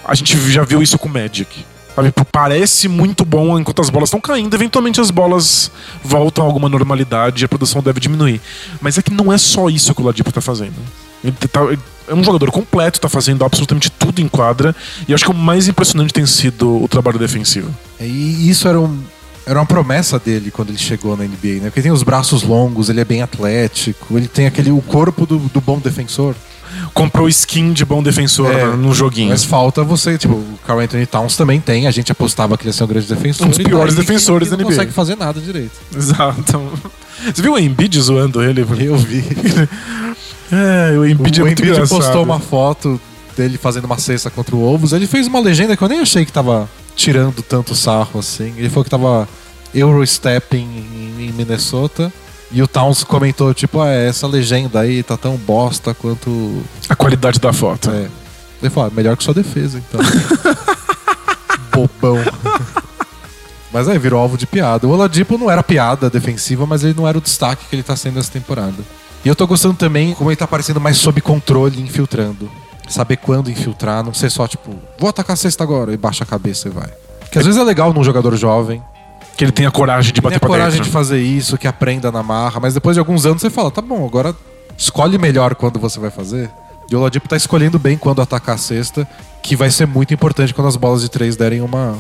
A 0.05 0.15
gente 0.15 0.39
já 0.51 0.63
viu 0.63 0.83
isso 0.83 0.99
com 0.99 1.09
o 1.09 1.13
Magic. 1.13 1.65
Sabe? 1.97 2.13
Parece 2.31 2.87
muito 2.87 3.25
bom 3.25 3.59
enquanto 3.59 3.81
as 3.81 3.91
bolas 3.91 4.09
estão 4.09 4.21
caindo. 4.21 4.55
Eventualmente 4.55 5.01
as 5.01 5.11
bolas 5.11 5.73
voltam 6.05 6.45
a 6.45 6.47
alguma 6.47 6.69
normalidade 6.69 7.43
e 7.43 7.45
a 7.45 7.49
produção 7.49 7.83
deve 7.83 7.99
diminuir. 7.99 8.41
Mas 8.81 8.99
é 8.99 9.03
que 9.03 9.13
não 9.13 9.33
é 9.33 9.39
só 9.39 9.69
isso 9.69 9.93
que 9.95 10.03
o 10.03 10.05
Ladipo 10.05 10.31
tá 10.31 10.41
fazendo. 10.41 10.77
Ele 11.25 11.33
tá, 11.33 11.65
ele 11.65 11.81
é 12.09 12.15
um 12.15 12.25
jogador 12.25 12.51
completo, 12.51 13.01
tá 13.01 13.09
fazendo 13.09 13.45
absolutamente 13.45 13.91
tudo 13.91 14.21
em 14.21 14.29
quadra. 14.29 14.75
E 15.07 15.15
acho 15.15 15.25
que 15.25 15.31
o 15.31 15.35
mais 15.35 15.69
impressionante 15.69 16.13
tem 16.13 16.27
sido 16.27 16.83
o 16.83 16.89
trabalho 16.89 17.19
defensivo. 17.19 17.75
E 18.01 18.49
isso 18.49 18.67
era, 18.69 18.81
um, 18.81 18.99
era 19.47 19.59
uma 19.59 19.67
promessa 19.67 20.19
dele 20.19 20.51
quando 20.51 20.71
ele 20.71 20.79
chegou 20.79 21.17
na 21.17 21.25
NBA, 21.25 21.61
né? 21.61 21.61
Porque 21.65 21.81
ele 21.81 21.85
tem 21.85 21.93
os 21.93 22.03
braços 22.03 22.43
longos, 22.43 22.89
ele 22.89 23.01
é 23.01 23.05
bem 23.05 23.23
atlético, 23.23 24.17
ele 24.17 24.29
tem 24.29 24.47
aquele 24.47 24.71
o 24.71 24.81
corpo 24.81 25.27
do, 25.27 25.39
do 25.39 25.61
bom 25.61 25.79
defensor. 25.79 26.35
Comprou 26.95 27.29
skin 27.29 27.73
de 27.73 27.85
bom 27.85 28.03
defensor 28.03 28.51
É, 28.53 28.65
no 28.67 28.93
joguinho. 28.95 29.31
Mas 29.31 29.45
falta 29.45 29.83
você, 29.85 30.19
tipo, 30.19 30.35
o 30.35 30.59
Carl 30.67 30.81
Anthony 30.81 31.07
Towns 31.07 31.37
também 31.37 31.61
tem, 31.61 31.87
a 31.87 31.91
gente 31.91 32.11
apostava 32.13 32.57
que 32.57 32.65
ele 32.65 32.71
ia 32.71 32.73
ser 32.73 32.85
um 32.85 32.87
grande 32.89 33.07
defensor. 33.07 33.47
Um 33.47 33.51
dos 33.51 33.59
piores 33.59 33.95
defensores 33.95 34.49
ele 34.49 34.57
da 34.57 34.63
não 34.63 34.65
NBA. 34.65 34.75
consegue 34.77 34.93
fazer 34.93 35.17
nada 35.17 35.41
direito. 35.41 35.73
Exato. 35.97 36.61
Você 37.35 37.43
viu 37.43 37.55
o 37.55 37.59
Embiid 37.59 38.01
zoando 38.01 38.43
ele? 38.43 38.61
Eu 38.61 38.97
vi. 38.97 39.25
É, 40.51 40.97
o 40.99 41.05
Embiid 41.05 41.41
o 41.41 41.43
é 41.43 41.45
muito 41.45 41.61
Embiid 41.61 41.73
engraçado. 41.77 41.99
postou 41.99 42.23
uma 42.23 42.41
foto 42.41 42.99
dele 43.37 43.59
fazendo 43.59 43.85
uma 43.85 43.99
cesta 43.99 44.31
contra 44.31 44.57
o 44.57 44.63
Ovos. 44.63 44.95
Ele 44.95 45.07
fez 45.07 45.27
uma 45.27 45.41
legenda 45.41 45.77
que 45.77 45.83
eu 45.85 45.89
nem 45.89 46.01
achei 46.01 46.25
que 46.25 46.33
tava 46.33 46.67
tirando 46.97 47.43
tanto 47.43 47.75
sarro 47.75 48.19
assim. 48.21 48.55
Ele 48.57 48.71
falou 48.71 48.83
que 48.85 48.89
tava 48.91 49.29
Eurostepping 49.75 50.67
em 51.19 51.33
Minnesota. 51.33 52.11
E 52.51 52.63
o 52.63 52.69
Towns 52.69 53.05
comentou, 53.05 53.53
tipo, 53.53 53.81
ah, 53.81 53.91
essa 53.91 54.27
legenda 54.27 54.81
aí 54.81 55.03
tá 55.03 55.17
tão 55.17 55.37
bosta 55.37 55.93
quanto. 55.93 56.63
A 56.89 56.97
qualidade 56.97 57.39
da 57.39 57.53
foto. 57.53 57.91
É. 57.91 58.09
Ele 58.63 58.71
falou, 58.71 58.91
ah, 58.91 58.95
melhor 58.95 59.17
que 59.17 59.25
sua 59.25 59.35
defesa, 59.35 59.79
então. 59.79 60.01
Bobão. 61.71 62.17
Mas 63.73 63.87
aí 63.87 63.99
virou 63.99 64.21
alvo 64.21 64.39
de 64.39 64.47
piada. 64.47 64.87
O 64.87 64.91
Oladipo 64.91 65.37
não 65.37 65.51
era 65.51 65.63
piada 65.63 66.09
defensiva, 66.09 66.67
mas 66.67 66.83
ele 66.83 66.95
não 66.95 67.07
era 67.07 67.19
o 67.19 67.21
destaque 67.21 67.67
que 67.69 67.77
ele 67.77 67.83
tá 67.83 67.95
sendo 67.95 68.19
essa 68.19 68.33
temporada. 68.33 68.83
E 69.25 69.29
eu 69.29 69.37
tô 69.37 69.47
gostando 69.47 69.75
também 69.75 70.15
como 70.15 70.31
ele 70.31 70.37
tá 70.37 70.47
parecendo 70.47 70.81
mais 70.81 70.97
sob 70.97 71.21
controle, 71.21 71.81
infiltrando. 71.83 72.51
Saber 72.89 73.19
quando 73.19 73.51
infiltrar, 73.51 74.03
não 74.03 74.15
ser 74.15 74.31
só 74.31 74.49
tipo, 74.49 74.75
vou 74.99 75.11
atacar 75.11 75.35
a 75.35 75.37
cesta 75.37 75.63
agora 75.63 75.93
e 75.93 75.97
baixa 75.97 76.25
a 76.25 76.27
cabeça 76.27 76.69
e 76.69 76.71
vai. 76.71 76.89
Que 77.31 77.39
às 77.39 77.45
vezes 77.45 77.61
é 77.61 77.65
legal 77.65 77.93
num 77.93 78.03
jogador 78.03 78.35
jovem, 78.37 78.83
Que 79.39 79.45
ele 79.45 79.53
tem 79.53 79.65
a 79.65 79.71
coragem 79.71 80.13
de 80.13 80.21
tem 80.21 80.23
bater 80.23 80.37
a 80.37 80.41
pra 80.41 80.49
coragem 80.49 80.73
dentro. 80.73 80.87
de 80.87 80.91
fazer 80.91 81.21
isso, 81.21 81.57
que 81.57 81.69
aprenda 81.69 82.11
na 82.11 82.25
marra, 82.25 82.59
mas 82.61 82.75
depois 82.75 82.97
de 82.97 82.99
alguns 82.99 83.25
anos 83.25 83.41
você 83.41 83.49
fala, 83.49 83.71
tá 83.71 83.81
bom, 83.81 84.05
agora 84.05 84.35
escolhe 84.77 85.17
melhor 85.17 85.55
quando 85.55 85.79
você 85.79 86.01
vai 86.01 86.11
fazer. 86.11 86.51
E 86.91 86.97
o 86.97 86.99
Oladipo 86.99 87.29
tá 87.29 87.37
escolhendo 87.37 87.79
bem 87.79 87.97
quando 87.97 88.21
atacar 88.21 88.57
a 88.57 88.59
cesta, 88.59 89.09
que 89.41 89.55
vai 89.55 89.71
ser 89.71 89.87
muito 89.87 90.13
importante 90.13 90.53
quando 90.53 90.67
as 90.67 90.75
bolas 90.75 91.03
de 91.03 91.09
três 91.09 91.37
derem 91.37 91.61
uma, 91.61 91.97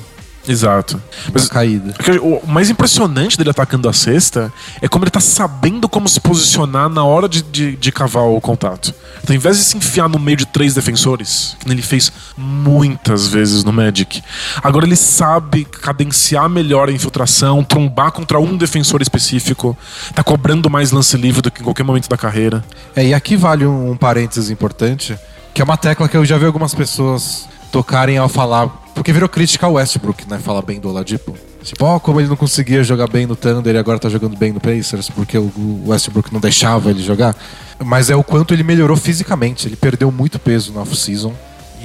Exato. 0.48 1.00
Mas 1.32 1.46
caída. 1.48 1.94
o 2.22 2.46
mais 2.46 2.70
impressionante 2.70 3.36
dele 3.36 3.50
atacando 3.50 3.88
a 3.88 3.92
cesta 3.92 4.50
é 4.80 4.88
como 4.88 5.04
ele 5.04 5.10
tá 5.10 5.20
sabendo 5.20 5.88
como 5.88 6.08
se 6.08 6.18
posicionar 6.20 6.88
na 6.88 7.04
hora 7.04 7.28
de, 7.28 7.42
de, 7.42 7.76
de 7.76 7.92
cavar 7.92 8.24
o 8.24 8.40
contato. 8.40 8.94
Então, 9.22 9.34
ao 9.34 9.36
invés 9.36 9.58
de 9.58 9.64
se 9.64 9.76
enfiar 9.76 10.08
no 10.08 10.18
meio 10.18 10.38
de 10.38 10.46
três 10.46 10.74
defensores, 10.74 11.56
que 11.60 11.70
ele 11.70 11.82
fez 11.82 12.10
muitas 12.36 13.28
vezes 13.28 13.62
no 13.62 13.72
Magic, 13.72 14.22
agora 14.62 14.86
ele 14.86 14.96
sabe 14.96 15.64
cadenciar 15.64 16.48
melhor 16.48 16.88
a 16.88 16.92
infiltração, 16.92 17.62
trombar 17.62 18.10
contra 18.12 18.40
um 18.40 18.56
defensor 18.56 19.02
específico, 19.02 19.76
tá 20.14 20.22
cobrando 20.22 20.70
mais 20.70 20.92
lance 20.92 21.16
livre 21.16 21.42
do 21.42 21.50
que 21.50 21.60
em 21.60 21.64
qualquer 21.64 21.84
momento 21.84 22.08
da 22.08 22.16
carreira. 22.16 22.64
É, 22.96 23.04
e 23.04 23.12
aqui 23.12 23.36
vale 23.36 23.66
um, 23.66 23.90
um 23.90 23.96
parênteses 23.96 24.48
importante, 24.48 25.18
que 25.52 25.60
é 25.60 25.64
uma 25.64 25.76
tecla 25.76 26.08
que 26.08 26.16
eu 26.16 26.24
já 26.24 26.38
vi 26.38 26.46
algumas 26.46 26.74
pessoas 26.74 27.46
tocarem 27.70 28.16
ao 28.16 28.28
falar, 28.28 28.70
porque 28.98 29.12
virou 29.12 29.28
crítica 29.28 29.64
ao 29.64 29.74
Westbrook, 29.74 30.28
né? 30.28 30.38
Falar 30.38 30.60
bem 30.62 30.80
do 30.80 30.88
Oladipo. 30.88 31.36
Tipo, 31.62 31.84
ó, 31.84 32.00
como 32.00 32.20
ele 32.20 32.28
não 32.28 32.36
conseguia 32.36 32.82
jogar 32.82 33.06
bem 33.08 33.26
no 33.26 33.36
Thunder 33.36 33.74
e 33.74 33.78
agora 33.78 33.98
tá 33.98 34.08
jogando 34.08 34.36
bem 34.36 34.52
no 34.52 34.60
Pacers, 34.60 35.08
porque 35.08 35.38
o, 35.38 35.52
o 35.56 35.84
Westbrook 35.86 36.32
não 36.32 36.40
deixava 36.40 36.90
ele 36.90 37.02
jogar. 37.02 37.36
Mas 37.84 38.10
é 38.10 38.16
o 38.16 38.24
quanto 38.24 38.52
ele 38.52 38.64
melhorou 38.64 38.96
fisicamente. 38.96 39.68
Ele 39.68 39.76
perdeu 39.76 40.10
muito 40.10 40.38
peso 40.38 40.72
na 40.72 40.80
off-season. 40.80 41.32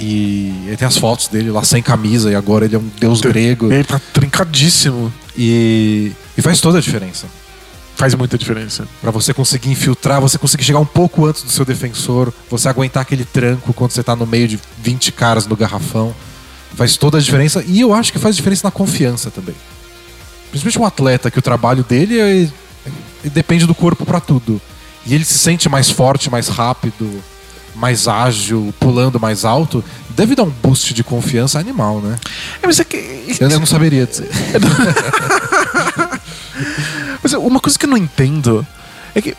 E 0.00 0.64
ele 0.66 0.76
tem 0.76 0.88
as 0.88 0.96
fotos 0.96 1.28
dele 1.28 1.52
lá 1.52 1.62
sem 1.62 1.80
camisa 1.80 2.32
e 2.32 2.34
agora 2.34 2.64
ele 2.64 2.74
é 2.74 2.78
um 2.80 2.90
deus 2.98 3.20
grego. 3.20 3.72
Ele 3.72 3.84
tá 3.84 4.00
trincadíssimo. 4.12 5.12
E, 5.38 6.10
e 6.36 6.42
faz 6.42 6.60
toda 6.60 6.78
a 6.78 6.80
diferença. 6.80 7.26
Faz 7.94 8.12
muita 8.16 8.36
diferença. 8.36 8.88
Pra 9.00 9.12
você 9.12 9.32
conseguir 9.32 9.70
infiltrar, 9.70 10.20
você 10.20 10.36
conseguir 10.36 10.64
chegar 10.64 10.80
um 10.80 10.84
pouco 10.84 11.26
antes 11.26 11.44
do 11.44 11.50
seu 11.50 11.64
defensor, 11.64 12.32
você 12.50 12.68
aguentar 12.68 13.02
aquele 13.02 13.24
tranco 13.24 13.72
quando 13.72 13.92
você 13.92 14.02
tá 14.02 14.16
no 14.16 14.26
meio 14.26 14.48
de 14.48 14.58
20 14.82 15.12
caras 15.12 15.46
no 15.46 15.54
garrafão. 15.54 16.12
Faz 16.76 16.96
toda 16.96 17.18
a 17.18 17.20
diferença 17.20 17.62
e 17.66 17.80
eu 17.80 17.92
acho 17.94 18.12
que 18.12 18.18
faz 18.18 18.36
diferença 18.36 18.66
na 18.66 18.70
confiança 18.70 19.30
também. 19.30 19.54
Principalmente 20.50 20.78
um 20.78 20.86
atleta 20.86 21.30
que 21.30 21.38
o 21.38 21.42
trabalho 21.42 21.84
dele 21.84 22.18
é, 22.18 22.30
ele 22.30 22.52
depende 23.24 23.66
do 23.66 23.74
corpo 23.74 24.04
pra 24.04 24.20
tudo. 24.20 24.60
E 25.06 25.14
ele 25.14 25.24
se 25.24 25.38
sente 25.38 25.68
mais 25.68 25.90
forte, 25.90 26.30
mais 26.30 26.48
rápido, 26.48 27.22
mais 27.74 28.08
ágil, 28.08 28.72
pulando 28.80 29.20
mais 29.20 29.44
alto, 29.44 29.84
deve 30.10 30.34
dar 30.34 30.44
um 30.44 30.50
boost 30.50 30.94
de 30.94 31.04
confiança 31.04 31.58
animal, 31.58 32.00
né? 32.00 32.16
É, 32.62 32.66
mas 32.66 32.80
é 32.80 32.84
que. 32.84 33.36
Eu 33.38 33.48
não 33.50 33.66
saberia 33.66 34.06
dizer. 34.06 34.30
Mas 37.22 37.32
uma 37.32 37.58
coisa 37.58 37.78
que 37.78 37.86
eu 37.86 37.90
não 37.90 37.96
entendo 37.96 38.66
é 39.14 39.22
que 39.22 39.34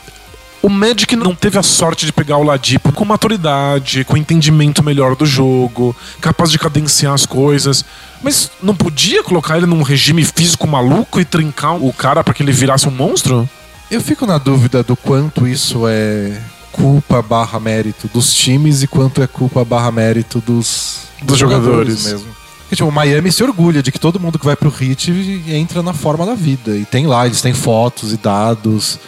o 0.66 0.68
Magic 0.68 1.14
não 1.14 1.32
teve 1.32 1.56
a 1.56 1.62
sorte 1.62 2.04
de 2.04 2.12
pegar 2.12 2.38
o 2.38 2.42
Ladipo 2.42 2.90
com 2.90 3.04
maturidade, 3.04 4.02
com 4.02 4.16
entendimento 4.16 4.82
melhor 4.82 5.14
do 5.14 5.24
jogo, 5.24 5.94
capaz 6.20 6.50
de 6.50 6.58
cadenciar 6.58 7.14
as 7.14 7.24
coisas. 7.24 7.84
Mas 8.20 8.50
não 8.60 8.74
podia 8.74 9.22
colocar 9.22 9.56
ele 9.56 9.66
num 9.66 9.82
regime 9.82 10.24
físico 10.24 10.66
maluco 10.66 11.20
e 11.20 11.24
trincar 11.24 11.76
o 11.80 11.92
cara 11.92 12.24
pra 12.24 12.34
que 12.34 12.42
ele 12.42 12.50
virasse 12.50 12.88
um 12.88 12.90
monstro? 12.90 13.48
Eu 13.88 14.00
fico 14.00 14.26
na 14.26 14.38
dúvida 14.38 14.82
do 14.82 14.96
quanto 14.96 15.46
isso 15.46 15.84
é 15.86 16.36
culpa 16.72 17.22
barra 17.22 17.60
mérito 17.60 18.10
dos 18.12 18.34
times 18.34 18.82
e 18.82 18.88
quanto 18.88 19.22
é 19.22 19.26
culpa 19.28 19.64
barra 19.64 19.92
mérito 19.92 20.42
dos, 20.44 21.02
Dos 21.22 21.38
jogadores. 21.38 22.06
mesmo. 22.06 22.26
Porque, 22.62 22.74
tipo, 22.74 22.88
o 22.88 22.92
Miami 22.92 23.30
se 23.30 23.44
orgulha 23.44 23.84
de 23.84 23.92
que 23.92 24.00
todo 24.00 24.18
mundo 24.18 24.36
que 24.36 24.44
vai 24.44 24.56
pro 24.56 24.74
Heat 24.80 25.44
entra 25.46 25.80
na 25.80 25.92
forma 25.92 26.26
da 26.26 26.34
vida. 26.34 26.76
E 26.76 26.84
tem 26.84 27.06
lá, 27.06 27.24
eles 27.24 27.40
têm 27.40 27.54
fotos 27.54 28.12
e 28.12 28.16
dados. 28.16 28.98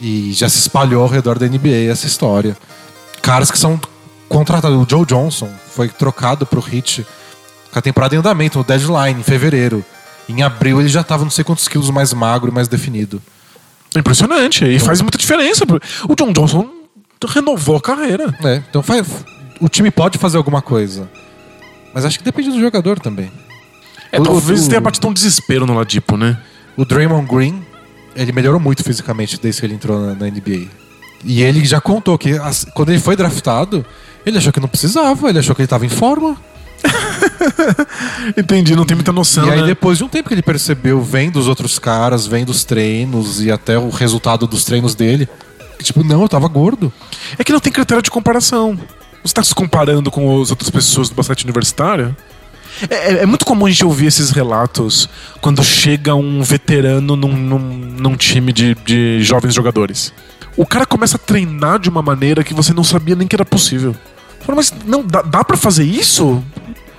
E 0.00 0.32
já 0.32 0.48
se 0.48 0.58
espalhou 0.58 1.02
ao 1.02 1.08
redor 1.08 1.38
da 1.38 1.46
NBA 1.46 1.90
essa 1.90 2.06
história. 2.06 2.56
Caras 3.22 3.50
que 3.50 3.58
são 3.58 3.80
contratados. 4.28 4.78
O 4.80 4.86
Joe 4.88 5.04
Johnson 5.04 5.48
foi 5.74 5.88
trocado 5.88 6.46
pro 6.46 6.62
Heat 6.72 7.04
com 7.72 7.78
a 7.78 7.82
temporada 7.82 8.14
em 8.14 8.18
andamento, 8.18 8.58
no 8.58 8.64
deadline, 8.64 9.20
em 9.20 9.22
fevereiro. 9.24 9.84
Em 10.28 10.42
abril 10.42 10.80
ele 10.80 10.88
já 10.88 11.02
tava 11.02 11.24
não 11.24 11.30
sei 11.30 11.42
quantos 11.44 11.66
quilos 11.68 11.90
mais 11.90 12.12
magro 12.12 12.50
e 12.50 12.54
mais 12.54 12.68
definido. 12.68 13.20
Impressionante. 13.96 14.64
E 14.64 14.78
faz 14.78 15.00
muita 15.00 15.18
diferença. 15.18 15.64
O 16.08 16.14
John 16.14 16.32
Johnson 16.32 16.68
renovou 17.26 17.76
a 17.76 17.80
carreira. 17.80 18.32
É, 18.44 18.62
então 18.68 18.82
faz, 18.82 19.06
o 19.60 19.68
time 19.68 19.90
pode 19.90 20.18
fazer 20.18 20.36
alguma 20.36 20.62
coisa. 20.62 21.10
Mas 21.92 22.04
acho 22.04 22.18
que 22.18 22.24
depende 22.24 22.50
do 22.50 22.60
jogador 22.60 23.00
também. 23.00 23.32
É, 24.12 24.20
O- 24.20 24.22
talvez 24.22 24.66
o- 24.66 24.68
tenha 24.68 24.80
batido 24.80 25.08
um 25.08 25.12
desespero 25.12 25.66
no 25.66 25.74
Ladipo, 25.74 26.16
né? 26.16 26.38
O 26.76 26.84
Draymond 26.84 27.26
Green, 27.26 27.64
ele 28.14 28.32
melhorou 28.32 28.60
muito 28.60 28.82
fisicamente 28.82 29.38
desde 29.40 29.60
que 29.60 29.66
ele 29.66 29.74
entrou 29.74 30.00
na, 30.00 30.14
na 30.14 30.26
NBA. 30.26 30.66
E 31.24 31.42
ele 31.42 31.64
já 31.64 31.80
contou 31.80 32.16
que 32.18 32.32
as- 32.32 32.64
quando 32.74 32.90
ele 32.90 33.00
foi 33.00 33.16
draftado, 33.16 33.84
ele 34.24 34.38
achou 34.38 34.52
que 34.52 34.60
não 34.60 34.68
precisava, 34.68 35.28
ele 35.28 35.38
achou 35.38 35.54
que 35.54 35.60
ele 35.62 35.66
estava 35.66 35.84
em 35.86 35.88
forma. 35.88 36.36
Entendi, 38.36 38.74
não 38.76 38.84
tem 38.84 38.94
muita 38.94 39.12
noção. 39.12 39.46
e 39.46 39.50
aí 39.50 39.60
né? 39.60 39.66
depois 39.66 39.98
de 39.98 40.04
um 40.04 40.08
tempo 40.08 40.28
que 40.28 40.34
ele 40.34 40.42
percebeu, 40.42 41.00
vem 41.02 41.30
dos 41.30 41.48
outros 41.48 41.78
caras, 41.78 42.26
vem 42.26 42.44
dos 42.44 42.64
treinos 42.64 43.42
e 43.42 43.50
até 43.50 43.78
o 43.78 43.88
resultado 43.90 44.46
dos 44.46 44.64
treinos 44.64 44.94
dele, 44.94 45.28
que, 45.78 45.84
tipo, 45.84 46.02
não, 46.04 46.22
eu 46.22 46.28
tava 46.28 46.46
gordo. 46.48 46.92
É 47.38 47.44
que 47.44 47.52
não 47.52 47.60
tem 47.60 47.72
critério 47.72 48.02
de 48.02 48.10
comparação. 48.10 48.78
Você 49.24 49.34
tá 49.34 49.42
se 49.42 49.54
comparando 49.54 50.10
com 50.10 50.40
as 50.40 50.50
outras 50.50 50.70
pessoas 50.70 51.08
do 51.08 51.14
basquete 51.14 51.44
universitário? 51.44 52.16
É, 52.90 52.94
é- 52.94 53.22
é 53.22 53.26
muito 53.26 53.44
comum 53.44 53.66
a 53.66 53.70
gente 53.70 53.84
ouvir 53.84 54.06
esses 54.06 54.30
relatos 54.30 55.08
quando 55.40 55.62
chega 55.64 56.14
um 56.14 56.42
veterano 56.42 57.16
num, 57.16 57.32
num, 57.36 57.58
num 57.58 58.16
time 58.16 58.52
de, 58.52 58.74
de 58.84 59.22
jovens 59.22 59.54
jogadores. 59.54 60.12
O 60.56 60.66
cara 60.66 60.84
começa 60.84 61.16
a 61.16 61.20
treinar 61.20 61.78
de 61.78 61.88
uma 61.88 62.02
maneira 62.02 62.42
que 62.42 62.52
você 62.52 62.72
não 62.74 62.82
sabia 62.84 63.14
nem 63.14 63.28
que 63.28 63.36
era 63.36 63.44
possível. 63.44 63.94
Fala, 64.40 64.56
Mas 64.56 64.72
não 64.84 65.04
dá, 65.04 65.22
dá 65.22 65.44
para 65.44 65.56
fazer 65.56 65.84
isso? 65.84 66.42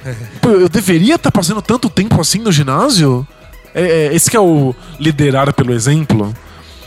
Pô, 0.41 0.49
eu 0.49 0.69
deveria 0.69 1.15
estar 1.15 1.31
passando 1.31 1.61
tanto 1.61 1.89
tempo 1.89 2.19
assim 2.21 2.39
no 2.39 2.51
ginásio? 2.51 3.27
É, 3.75 4.07
é, 4.07 4.15
esse 4.15 4.29
que 4.31 4.37
é 4.37 4.39
o 4.39 4.73
liderar 4.99 5.53
pelo 5.53 5.73
exemplo? 5.73 6.33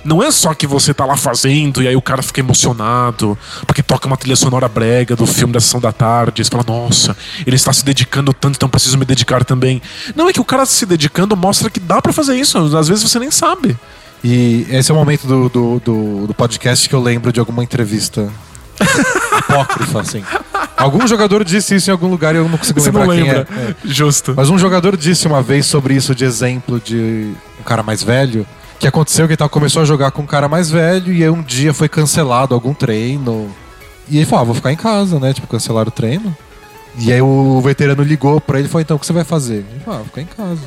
Não 0.04 0.22
é 0.22 0.30
só 0.30 0.52
que 0.54 0.66
você 0.66 0.92
tá 0.92 1.04
lá 1.04 1.16
fazendo 1.16 1.82
e 1.82 1.88
aí 1.88 1.94
o 1.96 2.02
cara 2.02 2.22
fica 2.22 2.40
emocionado 2.40 3.38
porque 3.66 3.82
toca 3.82 4.06
uma 4.06 4.16
trilha 4.16 4.36
sonora 4.36 4.68
brega 4.68 5.14
do 5.14 5.26
filme 5.26 5.52
da 5.52 5.60
sessão 5.60 5.80
da 5.80 5.92
tarde. 5.92 6.44
Você 6.44 6.50
fala, 6.50 6.64
nossa, 6.66 7.16
ele 7.46 7.56
está 7.56 7.72
se 7.72 7.84
dedicando 7.84 8.32
tanto, 8.32 8.56
então 8.56 8.68
preciso 8.68 8.98
me 8.98 9.04
dedicar 9.04 9.44
também. 9.44 9.80
Não, 10.16 10.28
é 10.28 10.32
que 10.32 10.40
o 10.40 10.44
cara 10.44 10.66
se 10.66 10.84
dedicando 10.86 11.36
mostra 11.36 11.70
que 11.70 11.80
dá 11.80 12.00
para 12.02 12.12
fazer 12.12 12.36
isso. 12.36 12.58
Às 12.76 12.88
vezes 12.88 13.02
você 13.02 13.18
nem 13.18 13.30
sabe. 13.30 13.76
E 14.24 14.66
esse 14.70 14.90
é 14.90 14.94
o 14.94 14.96
momento 14.96 15.26
do, 15.26 15.48
do, 15.48 15.80
do, 15.80 16.26
do 16.28 16.34
podcast 16.34 16.88
que 16.88 16.94
eu 16.94 17.02
lembro 17.02 17.32
de 17.32 17.40
alguma 17.40 17.62
entrevista 17.64 18.28
apócrifa, 19.32 20.00
assim. 20.00 20.22
Algum 20.76 21.06
jogador 21.06 21.44
disse 21.44 21.74
isso 21.76 21.90
em 21.90 21.92
algum 21.92 22.08
lugar 22.08 22.34
e 22.34 22.38
eu 22.38 22.48
não 22.48 22.58
consigo 22.58 22.80
Você 22.80 22.86
lembrar 22.90 23.06
não 23.06 23.14
quem 23.14 23.24
lembra. 23.24 23.46
é. 23.50 23.70
É. 23.70 23.74
Justo. 23.84 24.34
Mas 24.36 24.48
um 24.50 24.58
jogador 24.58 24.96
disse 24.96 25.26
uma 25.26 25.42
vez 25.42 25.66
sobre 25.66 25.94
isso 25.94 26.14
de 26.14 26.24
exemplo 26.24 26.80
de 26.80 27.32
um 27.60 27.62
cara 27.64 27.82
mais 27.82 28.02
velho, 28.02 28.46
que 28.82 28.88
aconteceu 28.88 29.26
que 29.26 29.32
ele 29.32 29.36
tava- 29.36 29.48
começou 29.48 29.80
a 29.82 29.84
jogar 29.84 30.10
com 30.10 30.22
um 30.22 30.26
cara 30.26 30.48
mais 30.48 30.68
velho 30.70 31.12
e 31.12 31.22
aí 31.22 31.30
um 31.30 31.42
dia 31.42 31.72
foi 31.72 31.88
cancelado 31.88 32.54
algum 32.54 32.74
treino. 32.74 33.48
E 34.08 34.16
ele 34.16 34.26
falou, 34.26 34.42
ah, 34.42 34.46
vou 34.46 34.54
ficar 34.54 34.72
em 34.72 34.76
casa, 34.76 35.18
né? 35.18 35.32
Tipo, 35.32 35.46
cancelaram 35.46 35.88
o 35.88 35.92
treino. 35.92 36.36
E 36.98 37.12
aí 37.12 37.22
o 37.22 37.60
veterano 37.60 38.02
ligou 38.02 38.40
pra 38.40 38.58
ele 38.58 38.66
e 38.66 38.70
falou, 38.70 38.82
então, 38.82 38.96
o 38.96 39.00
que 39.00 39.06
você 39.06 39.12
vai 39.12 39.24
fazer? 39.24 39.64
Ele 39.70 39.80
falou, 39.84 40.00
ah, 40.00 40.02
vou 40.02 40.06
ficar 40.08 40.20
em 40.22 40.26
casa. 40.26 40.60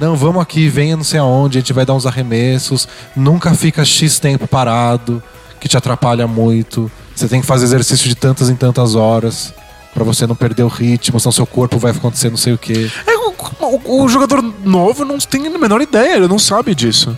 Não, 0.00 0.14
vamos 0.16 0.40
aqui, 0.40 0.68
venha 0.68 0.96
não 0.96 1.04
sei 1.04 1.18
aonde, 1.18 1.58
a 1.58 1.60
gente 1.60 1.72
vai 1.72 1.84
dar 1.84 1.94
uns 1.94 2.06
arremessos, 2.06 2.86
nunca 3.16 3.52
fica 3.54 3.84
X 3.84 4.18
tempo 4.18 4.46
parado, 4.46 5.22
que 5.60 5.68
te 5.68 5.76
atrapalha 5.76 6.26
muito. 6.26 6.90
Você 7.14 7.26
tem 7.28 7.40
que 7.40 7.46
fazer 7.46 7.64
exercício 7.64 8.08
de 8.08 8.14
tantas 8.14 8.48
em 8.50 8.54
tantas 8.54 8.94
horas, 8.94 9.52
pra 9.94 10.04
você 10.04 10.26
não 10.26 10.34
perder 10.36 10.62
o 10.64 10.68
ritmo, 10.68 11.18
senão 11.18 11.32
seu 11.32 11.46
corpo 11.46 11.78
vai 11.78 11.90
acontecer 11.92 12.28
não 12.30 12.36
sei 12.36 12.52
o 12.52 12.58
quê. 12.58 12.90
É, 13.06 13.16
o, 13.16 13.34
o- 13.60 14.04
o 14.04 14.08
jogador 14.08 14.42
novo 14.64 15.04
não 15.04 15.16
tem 15.18 15.46
a 15.46 15.58
menor 15.58 15.80
ideia, 15.80 16.16
ele 16.16 16.28
não 16.28 16.38
sabe 16.38 16.74
disso. 16.74 17.16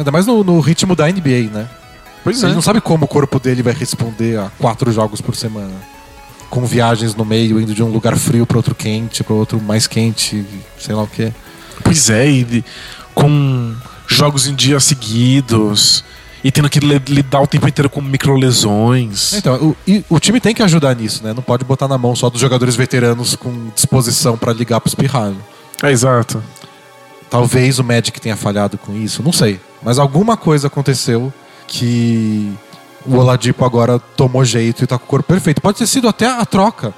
Ainda 0.00 0.10
mais 0.10 0.26
no, 0.26 0.42
no 0.42 0.58
ritmo 0.60 0.96
da 0.96 1.06
NBA, 1.06 1.50
né? 1.52 1.68
Pois 2.24 2.42
Ele 2.42 2.54
não 2.54 2.62
sabe 2.62 2.80
como 2.80 3.04
o 3.04 3.08
corpo 3.08 3.38
dele 3.38 3.62
vai 3.62 3.74
responder 3.74 4.38
a 4.38 4.50
quatro 4.58 4.90
jogos 4.90 5.20
por 5.20 5.36
semana. 5.36 5.74
Com 6.48 6.64
viagens 6.64 7.14
no 7.14 7.24
meio, 7.24 7.60
indo 7.60 7.74
de 7.74 7.82
um 7.82 7.88
lugar 7.88 8.16
frio 8.16 8.46
para 8.46 8.56
outro 8.56 8.74
quente, 8.74 9.22
para 9.22 9.34
outro 9.34 9.60
mais 9.60 9.86
quente, 9.86 10.44
sei 10.78 10.94
lá 10.94 11.02
o 11.02 11.06
quê. 11.06 11.32
Pois 11.84 12.08
é, 12.08 12.28
e 12.30 12.64
com 13.14 13.74
jogos 14.06 14.46
em 14.46 14.54
dias 14.54 14.84
seguidos 14.84 16.02
e 16.42 16.50
tendo 16.50 16.70
que 16.70 16.80
li- 16.80 17.02
lidar 17.08 17.42
o 17.42 17.46
tempo 17.46 17.68
inteiro 17.68 17.90
com 17.90 18.00
microlesões. 18.00 19.34
Então, 19.34 19.54
o, 19.56 19.76
e 19.86 20.02
o 20.08 20.18
time 20.18 20.40
tem 20.40 20.54
que 20.54 20.62
ajudar 20.62 20.96
nisso, 20.96 21.22
né? 21.22 21.32
Não 21.34 21.42
pode 21.42 21.64
botar 21.64 21.86
na 21.88 21.98
mão 21.98 22.16
só 22.16 22.30
dos 22.30 22.40
jogadores 22.40 22.74
veteranos 22.74 23.36
com 23.36 23.68
disposição 23.74 24.36
para 24.38 24.52
ligar 24.52 24.80
pros 24.80 24.94
pirralhos. 24.94 25.36
É, 25.82 25.90
exato. 25.90 26.42
Talvez 27.28 27.78
o 27.78 27.84
Magic 27.84 28.18
tenha 28.20 28.36
falhado 28.36 28.76
com 28.76 28.94
isso, 28.96 29.22
não 29.22 29.32
sei. 29.32 29.60
Mas 29.82 29.98
alguma 29.98 30.36
coisa 30.36 30.66
aconteceu 30.66 31.32
que 31.66 32.52
o 33.06 33.16
Oladipo 33.16 33.64
agora 33.64 33.98
tomou 34.16 34.44
jeito 34.44 34.84
e 34.84 34.86
tá 34.86 34.98
com 34.98 35.04
o 35.04 35.08
corpo 35.08 35.28
perfeito. 35.28 35.60
Pode 35.60 35.78
ter 35.78 35.86
sido 35.86 36.08
até 36.08 36.26
a 36.26 36.44
troca. 36.44 36.92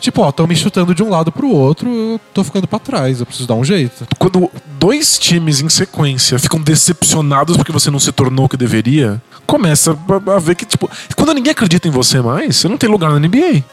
Tipo, 0.00 0.22
ó, 0.22 0.28
estão 0.28 0.46
me 0.46 0.54
chutando 0.54 0.94
de 0.94 1.02
um 1.02 1.08
lado 1.08 1.32
pro 1.32 1.48
outro, 1.48 1.88
eu 1.88 2.20
tô 2.34 2.44
ficando 2.44 2.66
pra 2.66 2.78
trás, 2.78 3.20
eu 3.20 3.26
preciso 3.26 3.48
dar 3.48 3.54
um 3.54 3.64
jeito. 3.64 4.06
Quando 4.18 4.50
dois 4.78 5.18
times 5.18 5.60
em 5.60 5.68
sequência 5.68 6.38
ficam 6.38 6.60
decepcionados 6.60 7.56
porque 7.56 7.72
você 7.72 7.90
não 7.90 7.98
se 7.98 8.12
tornou 8.12 8.44
o 8.44 8.48
que 8.48 8.58
deveria, 8.58 9.20
começa 9.46 9.92
a, 9.92 10.34
a 10.34 10.38
ver 10.38 10.54
que, 10.54 10.66
tipo, 10.66 10.90
quando 11.16 11.32
ninguém 11.32 11.52
acredita 11.52 11.88
em 11.88 11.90
você 11.90 12.20
mais, 12.20 12.56
você 12.56 12.68
não 12.68 12.76
tem 12.76 12.90
lugar 12.90 13.10
na 13.10 13.18
NBA. 13.18 13.64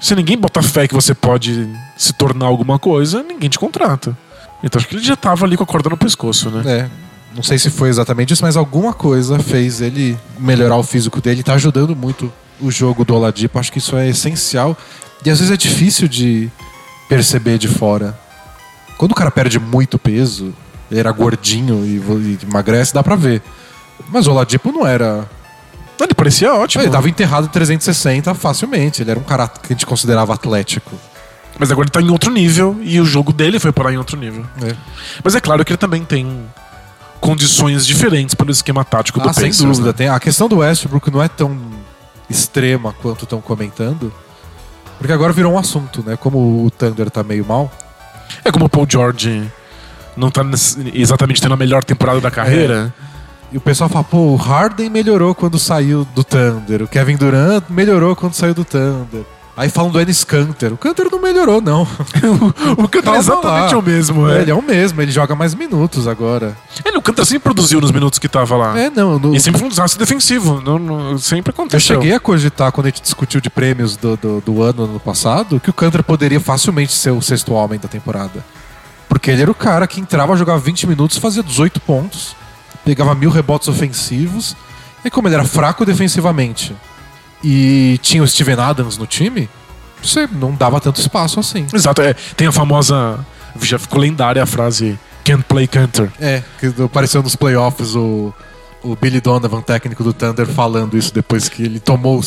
Se 0.00 0.14
ninguém 0.14 0.36
bota 0.36 0.62
fé 0.62 0.88
que 0.88 0.94
você 0.94 1.14
pode 1.14 1.68
se 1.96 2.12
tornar 2.12 2.46
alguma 2.46 2.78
coisa, 2.78 3.22
ninguém 3.22 3.50
te 3.50 3.58
contrata. 3.58 4.16
Então 4.62 4.78
acho 4.78 4.88
que 4.88 4.96
ele 4.96 5.04
já 5.04 5.16
tava 5.16 5.44
ali 5.44 5.56
com 5.56 5.64
a 5.64 5.66
corda 5.66 5.90
no 5.90 5.96
pescoço, 5.96 6.50
né? 6.50 6.62
É, 6.64 6.90
não 7.34 7.42
sei 7.42 7.58
se 7.58 7.70
foi 7.70 7.88
exatamente 7.88 8.32
isso, 8.32 8.44
mas 8.44 8.56
alguma 8.56 8.92
coisa 8.92 9.38
fez 9.38 9.80
ele 9.80 10.18
melhorar 10.38 10.76
o 10.76 10.82
físico 10.82 11.20
dele, 11.20 11.42
tá 11.42 11.54
ajudando 11.54 11.94
muito 11.96 12.32
o 12.60 12.70
jogo 12.70 13.04
do 13.04 13.14
Oladipo, 13.14 13.58
acho 13.58 13.72
que 13.72 13.78
isso 13.78 13.96
é 13.96 14.08
essencial. 14.08 14.76
E 15.24 15.30
às 15.30 15.38
vezes 15.38 15.52
é 15.52 15.56
difícil 15.56 16.06
de 16.06 16.50
perceber 17.08 17.58
de 17.58 17.68
fora. 17.68 18.18
Quando 18.96 19.12
o 19.12 19.14
cara 19.14 19.30
perde 19.30 19.58
muito 19.58 19.98
peso, 19.98 20.54
ele 20.90 21.00
era 21.00 21.10
gordinho 21.10 21.84
e, 21.84 21.96
e 21.96 22.38
emagrece, 22.42 22.94
dá 22.94 23.02
pra 23.02 23.16
ver. 23.16 23.42
Mas 24.08 24.26
o 24.26 24.32
Oladipo 24.32 24.70
não 24.70 24.86
era. 24.86 25.28
Ele 26.00 26.14
parecia 26.14 26.52
ótimo. 26.54 26.84
Ele 26.84 26.90
tava 26.90 27.08
enterrado 27.08 27.46
em 27.46 27.50
360 27.50 28.34
facilmente. 28.34 29.02
Ele 29.02 29.10
era 29.10 29.18
um 29.18 29.22
cara 29.22 29.48
que 29.48 29.72
a 29.72 29.74
gente 29.74 29.86
considerava 29.86 30.34
atlético. 30.34 30.92
Mas 31.58 31.70
agora 31.70 31.86
ele 31.86 31.92
tá 31.92 32.02
em 32.02 32.10
outro 32.10 32.30
nível 32.30 32.76
e 32.82 33.00
o 33.00 33.04
jogo 33.04 33.32
dele 33.32 33.58
foi 33.58 33.72
parar 33.72 33.92
em 33.92 33.96
outro 33.96 34.16
nível. 34.16 34.44
né? 34.60 34.76
Mas 35.22 35.34
é 35.34 35.40
claro 35.40 35.64
que 35.64 35.72
ele 35.72 35.78
também 35.78 36.04
tem 36.04 36.44
condições 37.24 37.86
diferentes 37.86 38.34
pelo 38.34 38.50
esquema 38.50 38.84
tático 38.84 39.18
do 39.18 39.28
Ah, 39.28 39.32
sem 39.32 39.46
Pacers, 39.46 39.78
dúvida. 39.78 39.86
né? 39.86 39.92
Tem, 39.94 40.08
a 40.08 40.20
questão 40.20 40.46
do 40.46 40.58
Westbrook 40.58 41.10
não 41.10 41.22
é 41.22 41.28
tão 41.28 41.56
extrema 42.28 42.94
quanto 43.00 43.24
estão 43.24 43.40
comentando. 43.40 44.12
Porque 44.98 45.10
agora 45.12 45.32
virou 45.32 45.54
um 45.54 45.58
assunto, 45.58 46.02
né? 46.06 46.16
Como 46.16 46.64
o 46.66 46.70
Thunder 46.70 47.10
tá 47.10 47.22
meio 47.22 47.44
mal. 47.46 47.72
É 48.44 48.52
como 48.52 48.66
o 48.66 48.68
Paul 48.68 48.86
George 48.88 49.50
não 50.16 50.30
tá 50.30 50.42
exatamente 50.92 51.40
tendo 51.40 51.54
a 51.54 51.56
melhor 51.56 51.82
temporada 51.82 52.20
da 52.20 52.30
carreira. 52.30 52.92
E 53.50 53.56
o 53.56 53.60
pessoal 53.60 53.88
fala, 53.88 54.04
pô, 54.04 54.18
o 54.18 54.36
Harden 54.36 54.90
melhorou 54.90 55.34
quando 55.34 55.58
saiu 55.58 56.06
do 56.14 56.22
Thunder. 56.22 56.82
O 56.82 56.88
Kevin 56.88 57.16
Durant 57.16 57.64
melhorou 57.70 58.14
quando 58.14 58.34
saiu 58.34 58.52
do 58.52 58.64
Thunder. 58.64 59.24
Aí 59.56 59.68
falam 59.68 59.90
do 59.92 60.00
Ennis 60.00 60.24
Canter. 60.24 60.72
O 60.72 60.76
Canter 60.76 61.06
não 61.12 61.22
melhorou, 61.22 61.60
não. 61.60 61.82
o 62.76 62.88
Calma 62.88 63.16
é 63.16 63.18
exatamente 63.20 63.72
lá. 63.72 63.78
o 63.78 63.82
mesmo, 63.82 64.28
é. 64.28 64.42
Ele 64.42 64.50
é 64.50 64.54
o 64.54 64.60
mesmo, 64.60 65.00
ele 65.00 65.12
joga 65.12 65.36
mais 65.36 65.54
minutos 65.54 66.08
agora. 66.08 66.56
Ele, 66.84 66.96
o 66.98 67.02
Cantor 67.02 67.24
sempre 67.24 67.44
produziu 67.44 67.80
nos 67.80 67.92
minutos 67.92 68.18
que 68.18 68.28
tava 68.28 68.56
lá. 68.56 68.76
É, 68.78 68.90
não. 68.90 69.16
no- 69.16 69.32
E 69.34 69.38
sempre 69.38 69.60
foi 69.60 69.66
um 69.66 69.70
desastre 69.70 69.96
defensivo. 69.98 70.60
Não, 70.60 70.76
não- 70.78 71.18
sempre 71.18 71.50
Eu 71.50 71.54
aconteceu. 71.54 71.96
cheguei 72.00 72.12
a 72.14 72.18
cogitar 72.18 72.72
quando 72.72 72.86
a 72.86 72.90
gente 72.90 73.00
discutiu 73.02 73.40
de 73.40 73.48
prêmios 73.48 73.96
do, 73.96 74.16
do, 74.16 74.40
do 74.40 74.60
ano 74.62 74.88
no 74.88 74.98
passado 74.98 75.60
que 75.60 75.70
o 75.70 75.72
Cantor 75.72 76.02
poderia 76.02 76.40
facilmente 76.40 76.92
ser 76.92 77.10
o 77.12 77.22
sexto 77.22 77.52
homem 77.52 77.78
da 77.78 77.86
temporada. 77.88 78.44
Porque 79.08 79.30
ele 79.30 79.42
era 79.42 79.50
o 79.50 79.54
cara 79.54 79.86
que 79.86 80.00
entrava, 80.00 80.36
jogava 80.36 80.58
20 80.58 80.88
minutos, 80.88 81.16
fazia 81.18 81.44
18 81.44 81.80
pontos, 81.80 82.34
pegava 82.84 83.14
mil 83.14 83.30
rebotes 83.30 83.68
ofensivos. 83.68 84.56
E 85.04 85.10
como 85.10 85.28
ele 85.28 85.36
era 85.36 85.44
fraco 85.44 85.84
defensivamente 85.84 86.74
e 87.44 87.98
tinha 88.02 88.22
o 88.22 88.26
Steven 88.26 88.58
Adams 88.58 88.96
no 88.96 89.06
time, 89.06 89.48
você 90.02 90.26
não 90.32 90.52
dava 90.54 90.80
tanto 90.80 91.00
espaço 91.00 91.38
assim. 91.38 91.66
Exato, 91.72 92.00
é. 92.02 92.14
Tem 92.36 92.46
a 92.48 92.52
famosa. 92.52 93.18
Já 93.60 93.78
ficou 93.78 94.00
lendária 94.00 94.42
a 94.42 94.46
frase 94.46 94.98
Can't 95.24 95.44
play 95.44 95.66
Cantor. 95.66 96.10
É, 96.20 96.42
que 96.58 96.72
apareceu 96.82 97.22
nos 97.22 97.36
playoffs 97.36 97.94
o, 97.94 98.34
o 98.82 98.96
Billy 98.96 99.20
Donovan, 99.20 99.60
técnico 99.60 100.02
do 100.02 100.12
Thunder, 100.12 100.46
falando 100.46 100.96
isso 100.98 101.14
depois 101.14 101.48
que 101.48 101.62
ele 101.62 101.78
tomou 101.80 102.20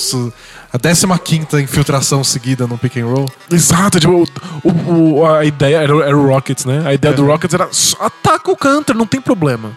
a 1.16 1.20
15 1.20 1.62
infiltração 1.62 2.24
seguida 2.24 2.66
no 2.66 2.78
pick 2.78 2.98
and 2.98 3.06
roll. 3.06 3.30
Exato, 3.52 4.00
tipo, 4.00 4.24
o, 4.64 5.20
o- 5.20 5.26
a 5.26 5.44
ideia 5.46 5.78
era, 5.78 5.96
o- 5.96 6.02
era 6.02 6.18
o 6.18 6.26
Rockets, 6.28 6.66
né? 6.66 6.82
A 6.86 6.94
ideia 6.94 7.14
do 7.14 7.24
Uhum. 7.24 7.32
Rockets 7.32 7.54
era 7.54 7.70
ataca 8.00 8.52
o 8.52 8.56
Cantor, 8.56 8.96
não 8.96 9.06
tem 9.06 9.20
problema. 9.22 9.72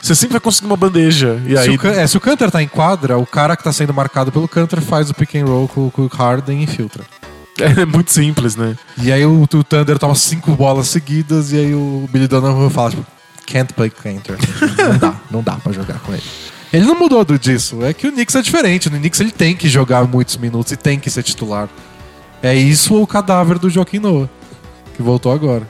Você 0.00 0.14
sempre 0.14 0.32
vai 0.34 0.40
conseguir 0.40 0.66
uma 0.66 0.76
bandeja. 0.76 1.40
E 1.46 1.50
Se 1.50 1.58
aí. 1.58 1.74
o, 1.74 1.78
Can- 1.78 1.90
é, 1.92 2.06
se 2.06 2.16
o 2.16 2.20
Cantor 2.20 2.50
tá 2.50 2.62
em 2.62 2.68
quadra, 2.68 3.18
o 3.18 3.26
cara 3.26 3.56
que 3.56 3.64
tá 3.64 3.72
sendo 3.72 3.92
marcado 3.92 4.30
pelo 4.32 4.46
Cantor 4.48 4.80
faz 4.80 5.10
o 5.10 5.14
pick 5.14 5.34
and 5.36 5.44
roll 5.44 5.68
com, 5.68 5.90
com 5.90 6.02
o 6.02 6.06
Harden 6.08 6.60
e 6.60 6.64
infiltra. 6.64 7.04
É 7.60 7.84
muito 7.84 8.12
simples, 8.12 8.54
né? 8.54 8.76
E 9.02 9.10
aí 9.10 9.26
o, 9.26 9.42
o 9.42 9.64
Thunder 9.64 9.98
toma 9.98 10.14
cinco 10.14 10.52
bolas 10.52 10.86
seguidas 10.86 11.50
e 11.50 11.56
aí 11.56 11.74
o 11.74 12.08
Billy 12.08 12.28
Donovan 12.28 12.70
fala, 12.70 12.90
tipo, 12.90 13.04
can't 13.48 13.72
play 13.74 13.90
Cantor. 13.90 14.36
não 14.78 14.98
dá, 14.98 15.14
não 15.28 15.42
dá 15.42 15.52
pra 15.56 15.72
jogar 15.72 15.98
com 15.98 16.12
ele. 16.12 16.22
Ele 16.72 16.84
não 16.86 16.94
mudou 16.96 17.24
do- 17.24 17.36
disso. 17.36 17.82
É 17.84 17.92
que 17.92 18.06
o 18.06 18.12
Knicks 18.12 18.36
é 18.36 18.42
diferente. 18.42 18.88
No 18.88 18.96
Knicks 18.98 19.18
ele 19.20 19.32
tem 19.32 19.56
que 19.56 19.68
jogar 19.68 20.04
muitos 20.06 20.36
minutos 20.36 20.70
e 20.70 20.76
tem 20.76 21.00
que 21.00 21.10
ser 21.10 21.24
titular. 21.24 21.68
É 22.40 22.54
isso 22.54 22.94
ou 22.94 23.02
o 23.02 23.06
cadáver 23.08 23.58
do 23.58 23.68
Joaquim 23.68 23.98
Noah, 23.98 24.30
que 24.94 25.02
voltou 25.02 25.32
agora. 25.32 25.68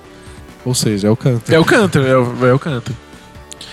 Ou 0.67 0.75
seja, 0.75 1.09
é 1.09 1.11
o 1.11 1.17
Cantor. 1.17 1.55
É 1.55 1.59
o 1.59 1.65
Cantor, 1.65 2.05
é 2.07 2.19
o, 2.19 2.47
é 2.49 2.53
o 2.53 2.59
Cantor. 2.59 2.95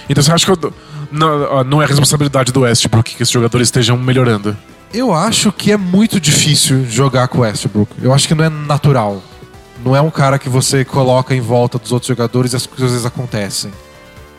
Então 0.09 0.23
você 0.23 0.31
acha 0.31 0.45
que 0.45 0.67
não, 1.11 1.63
não 1.63 1.81
é 1.81 1.85
responsabilidade 1.85 2.51
do 2.51 2.61
Westbrook 2.61 3.15
que 3.15 3.23
esses 3.23 3.33
jogadores 3.33 3.67
estejam 3.67 3.97
melhorando? 3.97 4.55
Eu 4.93 5.13
acho 5.13 5.51
que 5.51 5.71
é 5.71 5.77
muito 5.77 6.19
difícil 6.19 6.85
jogar 6.85 7.27
com 7.27 7.39
o 7.39 7.41
Westbrook. 7.41 7.91
Eu 8.01 8.13
acho 8.13 8.27
que 8.27 8.35
não 8.35 8.45
é 8.45 8.49
natural. 8.49 9.21
Não 9.83 9.95
é 9.95 10.01
um 10.01 10.09
cara 10.09 10.39
que 10.39 10.47
você 10.47 10.85
coloca 10.85 11.35
em 11.35 11.41
volta 11.41 11.77
dos 11.77 11.91
outros 11.91 12.07
jogadores 12.07 12.53
e 12.53 12.55
as 12.55 12.65
coisas 12.65 13.05
acontecem. 13.05 13.71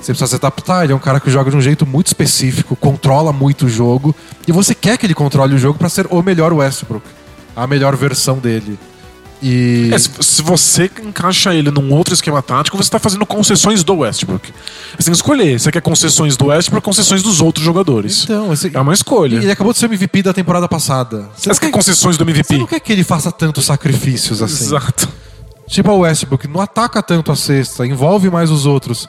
Você 0.01 0.13
precisa 0.13 0.27
se 0.27 0.37
adaptar. 0.37 0.85
Ele 0.85 0.93
é 0.93 0.97
um 0.97 1.01
cara 1.01 1.21
que 1.21 1.31
joga 1.31 1.51
de 1.51 1.57
um 1.57 1.61
jeito 1.61 1.85
muito 1.87 2.07
específico, 2.07 2.75
controla 2.77 3.33
muito 3.33 3.67
o 3.67 3.69
jogo. 3.69 4.15
E 4.47 4.53
você 4.53 4.75
quer 4.75 4.97
que 4.97 5.07
ele 5.07 5.15
controle 5.15 5.55
o 5.55 5.59
jogo 5.59 5.79
pra 5.79 5.89
ser 5.89 6.07
o 6.11 6.23
melhor 6.23 6.53
Westbrook. 6.53 7.07
A 7.55 7.67
melhor 7.67 7.97
versão 7.97 8.39
dele. 8.39 8.79
E. 9.43 9.91
É, 9.93 9.99
se, 9.99 10.11
se 10.21 10.43
você 10.43 10.91
encaixa 11.05 11.55
ele 11.55 11.71
num 11.71 11.93
outro 11.93 12.15
esquema 12.15 12.43
tático, 12.43 12.77
você 12.77 12.85
está 12.87 12.99
fazendo 12.99 13.25
concessões 13.27 13.85
do 13.85 13.95
Westbrook. 13.99 14.51
Você 14.53 14.97
tem 14.97 15.05
que 15.07 15.11
escolher. 15.13 15.59
Você 15.61 15.71
quer 15.71 15.81
concessões 15.83 16.37
do 16.37 16.47
Westbrook 16.47 16.83
ou 16.87 16.91
concessões 16.93 17.23
dos 17.23 17.41
outros 17.41 17.65
jogadores? 17.65 18.25
Então, 18.25 18.53
esse- 18.53 18.71
É 18.75 18.81
uma 18.81 18.95
escolha. 18.95 19.37
ele 19.37 19.51
acabou 19.51 19.73
de 19.73 19.79
ser 19.79 19.87
MVP 19.87 20.23
da 20.23 20.33
temporada 20.33 20.67
passada. 20.69 21.29
Você 21.37 21.43
Você 21.45 21.49
não, 21.51 21.57
quer 21.57 21.71
concessões 21.71 22.17
do 22.17 22.25
você 22.25 22.31
MVP? 22.31 22.59
não 22.59 22.67
quer 22.67 22.81
que 22.81 22.93
ele 22.93 23.05
faça 23.05 23.31
tantos 23.31 23.65
sacrifícios 23.67 24.43
assim. 24.43 24.65
Exato. 24.65 25.09
Tipo 25.69 25.91
o 25.91 25.99
Westbrook, 25.99 26.47
não 26.49 26.61
ataca 26.61 27.03
tanto 27.03 27.31
a 27.33 27.37
cesta, 27.37 27.87
envolve 27.87 28.31
mais 28.31 28.51
os 28.51 28.67
outros. 28.67 29.09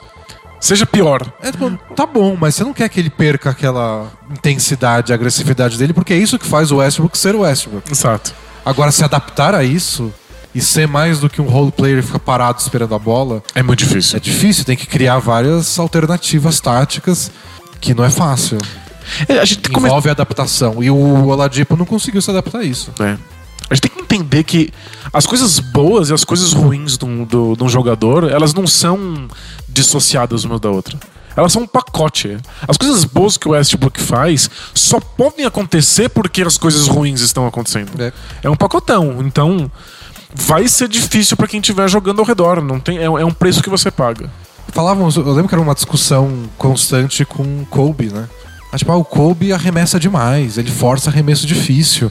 Seja 0.60 0.84
pior. 0.84 1.22
É, 1.40 1.52
tipo, 1.52 1.70
tá 1.94 2.04
bom, 2.04 2.36
mas 2.38 2.56
você 2.56 2.64
não 2.64 2.74
quer 2.74 2.88
que 2.88 2.98
ele 2.98 3.10
perca 3.10 3.50
aquela 3.50 4.10
intensidade, 4.28 5.12
agressividade 5.12 5.78
dele, 5.78 5.92
porque 5.92 6.12
é 6.12 6.16
isso 6.18 6.36
que 6.38 6.44
faz 6.44 6.72
o 6.72 6.78
Westbrook 6.78 7.16
ser 7.16 7.34
o 7.36 7.40
Westbrook. 7.42 7.90
Exato. 7.92 8.34
Agora, 8.68 8.92
se 8.92 9.02
adaptar 9.04 9.54
a 9.54 9.64
isso 9.64 10.12
e 10.54 10.60
ser 10.60 10.86
mais 10.86 11.20
do 11.20 11.28
que 11.30 11.40
um 11.40 11.46
role 11.46 11.72
player 11.72 11.98
e 11.98 12.02
ficar 12.02 12.18
parado 12.18 12.60
esperando 12.60 12.94
a 12.94 12.98
bola, 12.98 13.42
É 13.54 13.62
muito 13.62 13.78
difícil. 13.78 14.16
é 14.16 14.20
difícil. 14.20 14.64
Tem 14.64 14.76
que 14.76 14.86
criar 14.86 15.18
várias 15.18 15.78
alternativas 15.78 16.60
táticas, 16.60 17.30
que 17.80 17.94
não 17.94 18.04
é 18.04 18.10
fácil. 18.10 18.58
É, 19.26 19.38
A 19.38 19.44
gente 19.44 19.60
que 19.62 19.70
come- 19.70 19.86
Envolve 19.88 20.10
adaptação. 20.10 20.82
E 20.82 20.90
o 20.90 21.26
Oladipo 21.28 21.76
não 21.76 21.86
conseguiu 21.86 22.20
se 22.20 22.30
adaptar 22.30 22.58
a 22.58 22.64
isso. 22.64 22.92
É. 23.00 23.16
A 23.70 23.74
gente 23.74 23.82
tem 23.82 23.90
que 23.90 24.00
entender 24.02 24.44
que 24.44 24.70
as 25.12 25.24
coisas 25.26 25.58
boas 25.60 26.10
e 26.10 26.12
as 26.14 26.24
coisas 26.24 26.52
ruins 26.52 26.98
de 26.98 27.04
um, 27.06 27.24
do- 27.24 27.56
de 27.56 27.62
um 27.64 27.68
jogador, 27.68 28.30
elas 28.30 28.52
não 28.52 28.66
são 28.66 29.28
dissociadas 29.68 30.44
uma 30.44 30.58
da 30.58 30.70
outra. 30.70 30.98
Elas 31.38 31.52
são 31.52 31.62
um 31.62 31.66
pacote. 31.68 32.36
As 32.66 32.76
coisas 32.76 33.04
boas 33.04 33.36
que 33.36 33.46
o 33.46 33.52
Westbrook 33.52 34.00
faz 34.00 34.50
só 34.74 34.98
podem 34.98 35.46
acontecer 35.46 36.08
porque 36.08 36.42
as 36.42 36.58
coisas 36.58 36.88
ruins 36.88 37.20
estão 37.20 37.46
acontecendo. 37.46 37.92
É. 38.02 38.12
É 38.42 38.50
um 38.50 38.56
pacotão. 38.56 39.18
Então, 39.20 39.70
vai 40.34 40.66
ser 40.66 40.88
difícil 40.88 41.36
pra 41.36 41.46
quem 41.46 41.60
estiver 41.60 41.88
jogando 41.88 42.18
ao 42.18 42.26
redor. 42.26 42.60
Não 42.60 42.80
tem, 42.80 42.98
é, 42.98 43.04
é 43.04 43.24
um 43.24 43.32
preço 43.32 43.62
que 43.62 43.70
você 43.70 43.88
paga. 43.88 44.28
Falavam, 44.72 45.08
eu 45.14 45.32
lembro 45.32 45.48
que 45.48 45.54
era 45.54 45.62
uma 45.62 45.76
discussão 45.76 46.50
constante 46.58 47.24
com 47.24 47.44
o 47.44 47.66
Kobe, 47.70 48.06
né? 48.06 48.28
Mas, 48.72 48.80
tipo, 48.80 48.90
ah, 48.90 48.96
o 48.96 49.04
Kobe 49.04 49.52
arremessa 49.52 50.00
demais, 50.00 50.58
ele 50.58 50.72
força 50.72 51.08
arremesso 51.08 51.46
difícil. 51.46 52.10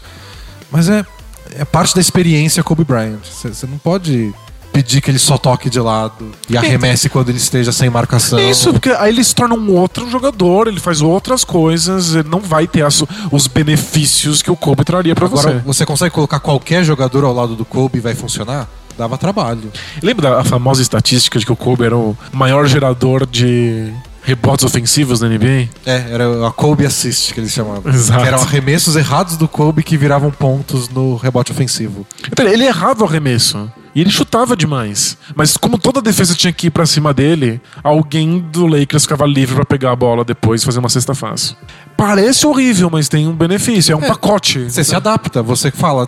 Mas 0.72 0.88
é, 0.88 1.06
é 1.54 1.66
parte 1.66 1.94
da 1.94 2.00
experiência 2.00 2.64
Kobe 2.64 2.86
Bryant. 2.86 3.20
Você 3.26 3.68
não 3.68 3.78
pode 3.78 4.34
pedir 4.78 5.02
que 5.02 5.10
ele 5.10 5.18
só 5.18 5.40
toque 5.40 5.72
de 5.72 5.80
lado 5.80 6.30
e 6.48 6.56
arremesse 6.56 7.10
quando 7.10 7.30
ele 7.30 7.40
esteja 7.40 7.72
sem 7.72 7.90
marcação. 7.90 8.38
Isso, 8.40 8.72
porque 8.72 8.90
aí 8.92 9.10
ele 9.12 9.24
se 9.24 9.34
torna 9.34 9.56
um 9.56 9.72
outro 9.76 10.08
jogador, 10.08 10.68
ele 10.68 10.80
faz 10.80 11.02
outras 11.02 11.44
coisas, 11.44 12.14
ele 12.14 12.30
não 12.30 12.40
vai 12.40 12.68
ter 12.68 12.86
as- 12.86 13.04
os 13.32 13.48
benefícios 13.48 14.44
que 14.44 14.52
o 14.52 14.56
Kobe 14.56 14.84
traria 14.84 15.16
pra 15.16 15.26
Agora, 15.26 15.54
você. 15.54 15.60
você 15.66 15.86
consegue 15.86 16.14
colocar 16.14 16.40
qualquer 16.40 16.84
jogador 16.84 17.24
ao 17.24 17.34
lado 17.34 17.56
do 17.56 17.66
Kobe 17.66 17.98
e 17.98 18.02
vai 18.02 18.14
funcionar? 18.14 18.68
Dava 18.96 19.18
trabalho. 19.18 19.72
Lembra 20.02 20.30
da 20.36 20.44
famosa 20.44 20.80
estatística 20.82 21.40
de 21.40 21.46
que 21.46 21.52
o 21.52 21.56
Kobe 21.56 21.84
era 21.86 21.98
o 21.98 22.16
maior 22.32 22.68
gerador 22.68 23.26
de 23.26 23.92
rebotes 24.24 24.64
ofensivos 24.66 25.20
da 25.22 25.28
NBA? 25.28 25.70
É, 25.86 26.06
era 26.12 26.48
a 26.48 26.52
Kobe 26.52 26.86
Assist 26.86 27.34
que 27.34 27.40
eles 27.40 27.52
chamavam. 27.52 27.92
Exato. 27.92 28.22
Que 28.22 28.28
eram 28.28 28.42
arremessos 28.42 28.96
errados 28.96 29.38
do 29.38 29.48
Kobe 29.48 29.82
que 29.82 29.98
viravam 29.98 30.30
pontos 30.30 30.88
no 30.90 31.16
rebote 31.16 31.52
ofensivo. 31.52 32.06
Então, 32.32 32.48
ele 32.48 32.66
errava 32.66 33.04
o 33.04 33.08
arremesso. 33.08 33.72
E 33.98 34.02
ele 34.02 34.12
chutava 34.12 34.56
demais. 34.56 35.18
Mas 35.36 35.58
como 35.58 35.76
toda 35.80 35.98
a 35.98 36.04
defesa 36.04 36.36
tinha 36.36 36.54
que 36.54 36.68
ir 36.68 36.70
pra 36.70 36.86
cima 36.86 37.16
dele, 37.16 37.60
alguém 37.84 38.38
do 38.38 38.68
Lakers 38.68 39.06
ficava 39.06 39.26
livre 39.26 39.56
pra 39.56 39.66
pegar 39.66 39.92
a 39.92 39.96
bola 39.96 40.24
depois 40.24 40.62
e 40.62 40.66
fazer 40.66 40.78
uma 40.78 40.88
cesta 40.88 41.16
fácil. 41.16 41.56
Parece 41.98 42.46
horrível, 42.46 42.92
mas 42.92 43.10
tem 43.10 43.28
um 43.28 43.34
benefício. 43.34 43.92
É 43.92 43.96
um 43.96 44.04
É, 44.04 44.08
pacote. 44.08 44.70
Você 44.70 44.84
se 44.84 44.96
adapta, 44.96 45.42
você 45.42 45.72
fala, 45.72 46.08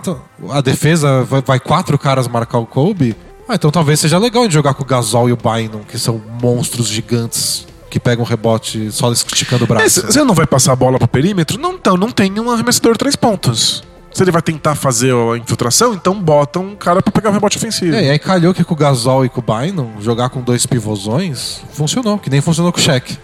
a 0.51 0.61
defesa 0.61 1.23
vai, 1.23 1.41
vai 1.41 1.59
quatro 1.59 1.97
caras 1.97 2.27
marcar 2.27 2.59
o 2.59 2.65
Kobe. 2.67 3.15
Ah, 3.47 3.55
então 3.55 3.71
talvez 3.71 3.99
seja 3.99 4.19
legal 4.19 4.47
de 4.47 4.53
jogar 4.53 4.75
com 4.75 4.83
o 4.83 4.85
Gasol 4.85 5.27
e 5.27 5.33
o 5.33 5.35
Bynum, 5.37 5.81
que 5.81 5.97
são 5.97 6.21
monstros 6.39 6.87
gigantes 6.87 7.65
que 7.89 7.99
pegam 7.99 8.23
rebote 8.23 8.91
só 8.91 9.11
esticando 9.11 9.63
o 9.63 9.65
É, 9.65 9.67
braço. 9.67 10.01
Você 10.05 10.23
não 10.23 10.35
vai 10.35 10.45
passar 10.45 10.73
a 10.73 10.75
bola 10.75 10.99
pro 10.99 11.07
perímetro? 11.07 11.59
Não, 11.59 11.73
então 11.73 11.97
não 11.97 12.11
tem 12.11 12.39
um 12.39 12.51
arremessador 12.51 12.91
de 12.93 12.99
três 12.99 13.15
pontos. 13.15 13.83
Se 14.11 14.23
ele 14.23 14.31
vai 14.31 14.41
tentar 14.41 14.75
fazer 14.75 15.13
a 15.13 15.37
infiltração, 15.37 15.93
então 15.93 16.19
bota 16.19 16.59
um 16.59 16.75
cara 16.75 17.01
pra 17.01 17.11
pegar 17.11 17.29
o 17.29 17.33
rebote 17.33 17.57
ofensivo. 17.57 17.95
É, 17.95 18.05
e 18.05 18.09
aí 18.09 18.19
calhou 18.19 18.53
que 18.53 18.63
com 18.63 18.73
o 18.73 18.77
Gasol 18.77 19.25
e 19.25 19.29
com 19.29 19.39
o 19.39 19.43
Bynum, 19.43 20.01
jogar 20.01 20.29
com 20.29 20.41
dois 20.41 20.65
pivôzões, 20.65 21.61
funcionou, 21.71 22.17
que 22.17 22.29
nem 22.29 22.41
funcionou 22.41 22.71
com 22.71 22.79
o 22.79 22.81
Shaq. 22.81 23.17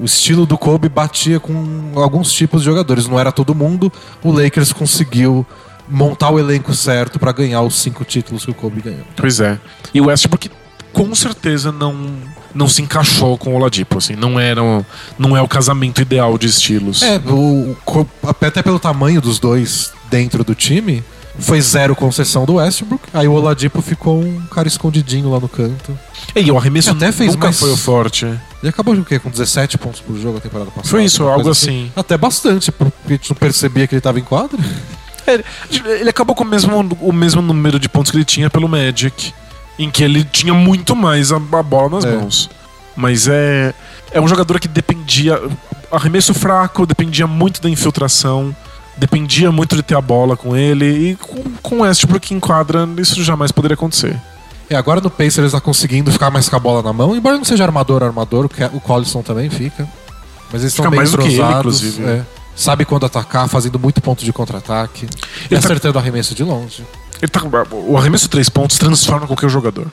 O 0.00 0.04
estilo 0.04 0.46
do 0.46 0.56
Kobe 0.58 0.88
batia 0.88 1.38
com 1.38 1.92
alguns 1.94 2.32
tipos 2.32 2.62
de 2.62 2.66
jogadores, 2.66 3.06
não 3.06 3.18
era 3.18 3.30
todo 3.30 3.54
mundo. 3.54 3.92
O 4.22 4.32
Lakers 4.32 4.72
conseguiu 4.72 5.46
montar 5.88 6.30
o 6.30 6.38
elenco 6.38 6.74
certo 6.74 7.18
pra 7.18 7.32
ganhar 7.32 7.62
os 7.62 7.76
cinco 7.76 8.04
títulos 8.04 8.44
que 8.44 8.50
o 8.50 8.54
Kobe 8.54 8.80
ganhou. 8.80 9.04
Pois 9.16 9.40
é. 9.40 9.58
E 9.94 10.00
o 10.00 10.06
Westbrook 10.06 10.50
com 10.92 11.14
certeza 11.14 11.70
não 11.70 11.94
não 12.56 12.68
se 12.68 12.82
encaixou 12.82 13.36
com 13.38 13.52
o 13.52 13.56
Oladipo, 13.56 13.98
assim, 13.98 14.14
não 14.16 14.38
era 14.40 14.60
não 15.18 15.36
é 15.36 15.42
o 15.42 15.48
casamento 15.48 16.00
ideal 16.00 16.36
de 16.38 16.46
estilos. 16.46 17.02
É, 17.02 17.18
o, 17.26 17.76
até 18.26 18.62
pelo 18.62 18.78
tamanho 18.78 19.20
dos 19.20 19.38
dois 19.38 19.92
dentro 20.10 20.42
do 20.42 20.54
time, 20.54 21.02
foi 21.38 21.60
zero 21.60 21.94
concessão 21.94 22.44
do 22.46 22.54
Westbrook. 22.54 23.04
Aí 23.12 23.28
o 23.28 23.32
Oladipo 23.32 23.82
ficou 23.82 24.20
um 24.22 24.40
cara 24.50 24.66
escondidinho 24.66 25.30
lá 25.30 25.38
no 25.38 25.48
canto. 25.48 25.98
E 26.34 26.50
o 26.50 26.56
arremesso 26.56 26.90
Até 26.90 27.12
fez 27.12 27.32
nunca 27.34 27.48
mais- 27.48 27.58
foi 27.60 27.70
o 27.72 27.76
forte. 27.76 28.24
Ele 28.24 28.70
acabou 28.70 28.94
com 28.94 29.02
o 29.02 29.04
quê? 29.04 29.18
Com 29.18 29.28
17 29.30 29.76
pontos 29.78 30.00
por 30.00 30.16
jogo 30.18 30.38
a 30.38 30.40
temporada 30.40 30.70
passada? 30.70 30.88
Foi 30.88 31.04
isso, 31.04 31.22
algo 31.24 31.44
coisa 31.44 31.50
assim. 31.50 31.92
Até 31.94 32.16
bastante, 32.16 32.72
porque 32.72 32.92
a 33.06 33.10
gente 33.12 33.30
não 33.30 33.36
percebia 33.36 33.86
que 33.86 33.94
ele 33.94 34.00
tava 34.00 34.18
em 34.18 34.24
quadra. 34.24 34.58
É, 35.26 35.42
Ele 36.00 36.08
acabou 36.08 36.34
com 36.36 36.44
o 36.44 36.46
mesmo, 36.46 36.88
o 37.00 37.12
mesmo 37.12 37.42
número 37.42 37.78
de 37.80 37.88
pontos 37.88 38.10
que 38.12 38.16
ele 38.16 38.24
tinha 38.24 38.48
pelo 38.48 38.68
Magic, 38.68 39.34
em 39.78 39.90
que 39.90 40.02
ele 40.02 40.24
tinha 40.24 40.54
muito 40.54 40.94
mais 40.96 41.32
a, 41.32 41.36
a 41.36 41.62
bola 41.62 41.90
nas 41.96 42.04
É. 42.04 42.14
mãos. 42.16 42.48
Mas 42.96 43.28
é, 43.28 43.74
é 44.10 44.20
um 44.20 44.26
jogador 44.28 44.58
que 44.58 44.68
dependia. 44.68 45.40
Arremesso 45.92 46.32
fraco, 46.34 46.86
dependia 46.86 47.26
muito 47.26 47.60
da 47.60 47.68
infiltração, 47.70 48.54
dependia 48.96 49.52
muito 49.52 49.76
de 49.76 49.82
ter 49.82 49.94
a 49.96 50.00
bola 50.00 50.36
com 50.36 50.56
ele, 50.56 51.10
e 51.10 51.16
com, 51.16 51.42
com 51.62 51.74
o 51.76 51.80
Westbrook 51.82 52.32
em 52.34 52.40
quadra, 52.40 52.88
isso 52.98 53.22
jamais 53.22 53.52
poderia 53.52 53.74
acontecer. 53.74 54.18
E 54.68 54.74
agora 54.74 55.00
no 55.00 55.08
Pacers 55.10 55.38
ele 55.38 55.50
tá 55.50 55.60
conseguindo 55.60 56.10
ficar 56.10 56.30
mais 56.30 56.48
com 56.48 56.56
a 56.56 56.58
bola 56.58 56.82
na 56.82 56.92
mão, 56.92 57.14
embora 57.14 57.36
não 57.36 57.44
seja 57.44 57.62
armador, 57.64 58.02
armador, 58.02 58.46
o 58.46 58.76
o 58.76 58.80
Collison 58.80 59.22
também 59.22 59.48
fica. 59.48 59.86
Mas 60.50 60.62
eles 60.62 60.72
estão 60.72 60.90
bem 60.90 60.96
mais 60.98 61.10
do 61.12 61.18
que 61.18 61.24
ele, 61.24 61.34
entrosados, 61.34 61.76
inclusive. 61.82 62.04
é. 62.08 62.22
Sabe 62.56 62.84
quando 62.86 63.04
atacar, 63.04 63.46
fazendo 63.48 63.78
muito 63.78 64.00
ponto 64.00 64.24
de 64.24 64.32
contra-ataque. 64.32 65.06
E 65.44 65.48
tá- 65.50 65.58
acertando 65.58 65.98
arremesso 65.98 66.34
de 66.34 66.42
longe. 66.42 66.82
Tá- 67.30 67.42
o 67.72 67.96
arremesso 67.96 68.28
três 68.28 68.48
pontos 68.48 68.78
transforma 68.78 69.26
qualquer 69.26 69.48
jogador. 69.48 69.86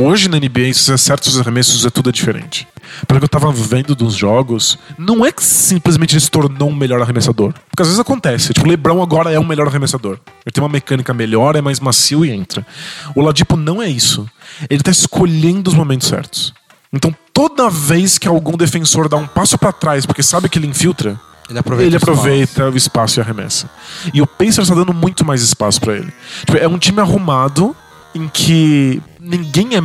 Hoje 0.00 0.28
na 0.28 0.36
NBA, 0.38 0.72
se 0.72 0.84
você 0.84 0.92
acerta 0.92 1.28
os 1.28 1.40
arremessos, 1.40 1.84
é 1.84 1.90
tudo 1.90 2.08
é 2.08 2.12
diferente. 2.12 2.68
Pelo 3.08 3.18
que 3.18 3.24
eu 3.24 3.28
tava 3.28 3.50
vendo 3.50 3.96
dos 3.96 4.14
jogos, 4.14 4.78
não 4.96 5.26
é 5.26 5.32
que 5.32 5.42
simplesmente 5.42 6.14
ele 6.14 6.20
se 6.20 6.30
tornou 6.30 6.68
um 6.70 6.74
melhor 6.74 7.02
arremessador. 7.02 7.52
Porque 7.68 7.82
às 7.82 7.88
vezes 7.88 7.98
acontece. 7.98 8.54
Tipo, 8.54 8.66
o 8.66 8.70
LeBron 8.70 9.02
agora 9.02 9.32
é 9.32 9.40
um 9.40 9.44
melhor 9.44 9.66
arremessador. 9.66 10.20
Ele 10.46 10.52
tem 10.52 10.62
uma 10.62 10.68
mecânica 10.70 11.12
melhor, 11.12 11.56
é 11.56 11.60
mais 11.60 11.80
macio 11.80 12.24
e 12.24 12.30
entra. 12.30 12.64
O 13.12 13.20
Ladipo 13.22 13.56
não 13.56 13.82
é 13.82 13.88
isso. 13.88 14.28
Ele 14.70 14.82
tá 14.84 14.92
escolhendo 14.92 15.68
os 15.68 15.74
momentos 15.74 16.06
certos. 16.06 16.54
Então, 16.92 17.12
toda 17.34 17.68
vez 17.68 18.18
que 18.18 18.28
algum 18.28 18.56
defensor 18.56 19.08
dá 19.08 19.16
um 19.16 19.26
passo 19.26 19.58
pra 19.58 19.72
trás 19.72 20.06
porque 20.06 20.22
sabe 20.22 20.48
que 20.48 20.60
ele 20.60 20.68
infiltra, 20.68 21.20
Ele 21.48 21.58
aproveita 21.58 21.88
ele 21.88 21.96
o 21.96 21.98
espaço. 21.98 22.12
aproveita 22.12 22.70
o 22.70 22.76
espaço 22.76 23.18
e 23.18 23.20
arremessa. 23.20 23.70
E 24.12 24.20
o 24.20 24.26
Pacers 24.26 24.68
tá 24.68 24.74
dando 24.74 24.92
muito 24.92 25.24
mais 25.24 25.42
espaço 25.42 25.80
pra 25.80 25.94
ele. 25.94 26.12
Tipo, 26.40 26.56
é 26.56 26.68
um 26.68 26.78
time 26.78 27.00
arrumado 27.00 27.74
em 28.14 28.28
que 28.28 29.02
ninguém 29.18 29.76
é 29.76 29.80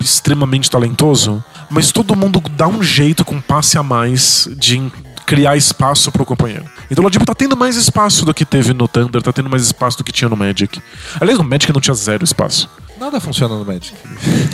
extremamente 0.00 0.70
talentoso, 0.70 1.44
mas 1.68 1.92
todo 1.92 2.16
mundo 2.16 2.42
dá 2.50 2.66
um 2.66 2.82
jeito 2.82 3.24
com 3.24 3.36
um 3.36 3.40
passe 3.40 3.76
a 3.76 3.82
mais 3.82 4.48
de 4.56 4.90
criar 5.26 5.56
espaço 5.56 6.10
pro 6.10 6.24
companheiro. 6.24 6.64
Então 6.90 7.02
o 7.02 7.06
Ladipo 7.06 7.24
tá 7.24 7.34
tendo 7.34 7.56
mais 7.56 7.76
espaço 7.76 8.24
do 8.24 8.34
que 8.34 8.44
teve 8.44 8.72
no 8.72 8.88
Thunder, 8.88 9.22
tá 9.22 9.32
tendo 9.32 9.48
mais 9.48 9.62
espaço 9.62 9.98
do 9.98 10.04
que 10.04 10.10
tinha 10.10 10.28
no 10.28 10.36
Magic. 10.36 10.82
Aliás, 11.20 11.38
no 11.38 11.44
Magic 11.44 11.72
não 11.72 11.80
tinha 11.80 11.94
zero 11.94 12.24
espaço. 12.24 12.68
Nada 12.98 13.20
funciona 13.20 13.56
no 13.56 13.64
Magic. 13.64 13.94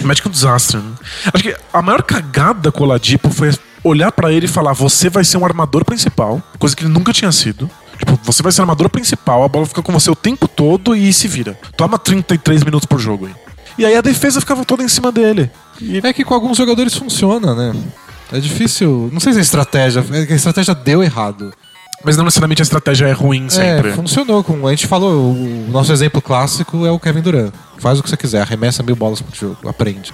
O 0.02 0.06
Magic 0.06 0.26
é 0.26 0.28
um 0.28 0.32
desastre. 0.32 0.76
Né? 0.76 0.92
Acho 1.32 1.42
que 1.42 1.56
a 1.72 1.82
maior 1.82 2.02
cagada 2.02 2.70
com 2.70 2.82
o 2.82 2.86
Oladipo 2.86 3.30
foi 3.30 3.50
olhar 3.86 4.12
pra 4.12 4.32
ele 4.32 4.46
e 4.46 4.48
falar: 4.48 4.72
você 4.72 5.08
vai 5.08 5.24
ser 5.24 5.36
um 5.38 5.44
armador 5.44 5.84
principal, 5.84 6.42
coisa 6.58 6.74
que 6.74 6.84
ele 6.84 6.92
nunca 6.92 7.12
tinha 7.12 7.32
sido. 7.32 7.70
Tipo, 7.98 8.18
você 8.22 8.42
vai 8.42 8.52
ser 8.52 8.60
armador 8.60 8.90
principal, 8.90 9.42
a 9.42 9.48
bola 9.48 9.66
fica 9.66 9.82
com 9.82 9.92
você 9.92 10.10
o 10.10 10.14
tempo 10.14 10.46
todo 10.46 10.94
e 10.94 11.12
se 11.12 11.26
vira. 11.26 11.58
Toma 11.76 11.98
33 11.98 12.62
minutos 12.62 12.86
por 12.86 12.98
jogo 12.98 13.26
aí. 13.26 13.34
E 13.78 13.84
aí 13.84 13.94
a 13.94 14.00
defesa 14.00 14.40
ficava 14.40 14.64
toda 14.64 14.82
em 14.82 14.88
cima 14.88 15.10
dele. 15.10 15.50
E 15.80 15.98
É 15.98 16.12
que 16.12 16.24
com 16.24 16.34
alguns 16.34 16.56
jogadores 16.56 16.94
funciona, 16.94 17.54
né? 17.54 17.74
É 18.32 18.40
difícil. 18.40 19.08
Não 19.12 19.20
sei 19.20 19.32
se 19.32 19.38
a 19.38 19.42
estratégia. 19.42 20.04
É 20.12 20.26
que 20.26 20.32
a 20.32 20.36
estratégia 20.36 20.74
deu 20.74 21.02
errado. 21.02 21.52
Mas 22.04 22.16
não 22.16 22.24
necessariamente 22.24 22.62
a 22.62 22.64
estratégia 22.64 23.06
é 23.06 23.12
ruim 23.12 23.48
sempre. 23.48 23.90
É, 23.90 23.92
funcionou. 23.94 24.44
Com, 24.44 24.66
a 24.66 24.70
gente 24.70 24.86
falou, 24.86 25.32
o 25.32 25.66
nosso 25.70 25.92
exemplo 25.92 26.20
clássico 26.20 26.84
é 26.84 26.90
o 26.90 26.98
Kevin 26.98 27.22
Durant. 27.22 27.52
Faz 27.78 27.98
o 27.98 28.02
que 28.02 28.10
você 28.10 28.16
quiser, 28.16 28.42
arremessa 28.42 28.82
mil 28.82 28.96
bolas 28.96 29.20
pro 29.20 29.34
jogo, 29.34 29.68
aprende. 29.68 30.12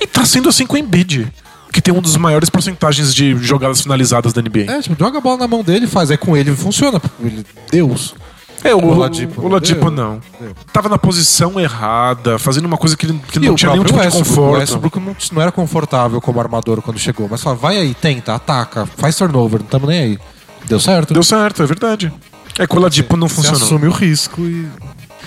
E 0.00 0.06
tá 0.06 0.24
sendo 0.24 0.48
assim 0.48 0.66
com 0.66 0.74
o 0.74 0.78
Embiid, 0.78 1.30
que 1.76 1.82
tem 1.82 1.92
um 1.92 2.00
dos 2.00 2.16
maiores 2.16 2.48
porcentagens 2.48 3.14
de 3.14 3.36
jogadas 3.36 3.82
finalizadas 3.82 4.32
da 4.32 4.40
NBA. 4.40 4.60
É, 4.66 4.80
tipo, 4.80 4.96
joga 4.98 5.18
a 5.18 5.20
bola 5.20 5.36
na 5.40 5.46
mão 5.46 5.62
dele, 5.62 5.86
faz. 5.86 6.10
É 6.10 6.16
com 6.16 6.34
ele 6.34 6.56
funciona. 6.56 6.98
Ele, 7.20 7.44
Deus. 7.70 8.14
É, 8.64 8.74
o, 8.74 8.78
O 8.78 8.84
o 8.86 8.92
Oladipo 8.92 9.44
Oladipo, 9.44 9.90
não 9.90 10.18
deu. 10.40 10.54
Tava 10.72 10.88
na 10.88 10.96
posição 10.96 11.60
errada, 11.60 12.38
fazendo 12.38 12.64
uma 12.64 12.78
coisa 12.78 12.96
que, 12.96 13.06
que 13.06 13.38
E 13.38 13.42
não 13.42 13.52
o 13.52 13.56
tinha 13.56 13.72
nenhum 13.72 13.84
tipo 13.84 14.00
de 14.00 14.10
conforto. 14.10 14.56
O 14.56 14.58
Westbrook 14.58 14.98
não, 14.98 15.14
não 15.32 15.42
era 15.42 15.52
confortável 15.52 16.18
como 16.18 16.40
armador 16.40 16.80
quando 16.80 16.98
chegou, 16.98 17.28
mas 17.30 17.42
fala, 17.42 17.54
vai 17.56 17.76
aí, 17.76 17.92
tenta, 17.92 18.34
ataca, 18.34 18.86
faz 18.96 19.14
turnover, 19.14 19.58
não 19.58 19.66
estamos 19.66 19.86
nem 19.86 20.00
aí. 20.00 20.18
Deu 20.64 20.80
certo? 20.80 21.12
Deu 21.12 21.22
certo, 21.22 21.62
é 21.62 21.66
verdade. 21.66 22.10
É 22.58 22.66
que 22.66 22.74
o 22.74 22.78
Oladipo 22.78 23.18
não 23.18 23.28
Você 23.28 23.34
funcionou. 23.34 23.62
assume 23.62 23.86
o 23.86 23.90
risco 23.90 24.40
e. 24.40 24.66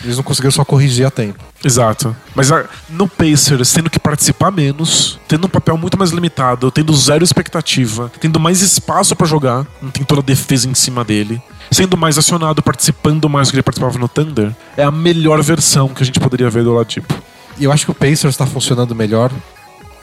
Eles 0.04 0.18
não 0.18 0.24
conseguiram 0.24 0.52
só 0.52 0.64
corrigir 0.64 1.06
a 1.06 1.12
tempo. 1.12 1.44
Exato. 1.64 2.16
Mas 2.34 2.52
a, 2.52 2.66
no 2.90 3.08
Pacers, 3.08 3.72
tendo 3.74 3.90
que 3.90 4.00
participar 4.00 4.52
menos, 4.52 5.20
tendo 5.28 5.46
um 5.46 5.50
papel 5.50 5.78
muito 5.78 5.98
mais 5.98 6.12
limitado, 6.12 6.72
tendo 6.72 6.96
zero 6.96 7.24
expectativa, 7.24 8.12
tendo 8.20 8.40
mais 8.40 8.62
espaço 8.62 9.16
pra 9.16 9.28
jogar, 9.28 9.68
não 9.82 9.92
tem 9.92 10.04
toda 10.04 10.22
a 10.22 10.24
defesa 10.24 10.70
em 10.70 10.74
cima 10.74 11.04
dele, 11.04 11.42
sendo 11.72 11.98
mais 11.98 12.18
acionado, 12.18 12.64
participando 12.64 13.30
mais 13.30 13.48
do 13.48 13.52
que 13.52 13.58
ele 13.58 13.64
participava 13.64 14.00
no 14.00 14.08
Thunder, 14.08 14.56
é 14.78 14.84
a 14.84 14.92
melhor 14.92 15.42
versão 15.44 15.90
que 15.90 16.02
a 16.02 16.06
gente 16.06 16.20
poderia 16.20 16.50
ver 16.50 16.64
do 16.64 16.72
Oladipo. 16.72 17.14
E 17.58 17.66
eu 17.66 17.72
acho 17.72 17.86
que 17.86 17.92
o 17.92 17.96
Pacers 17.96 18.38
tá 18.38 18.46
funcionando 18.46 18.96
melhor. 18.96 19.32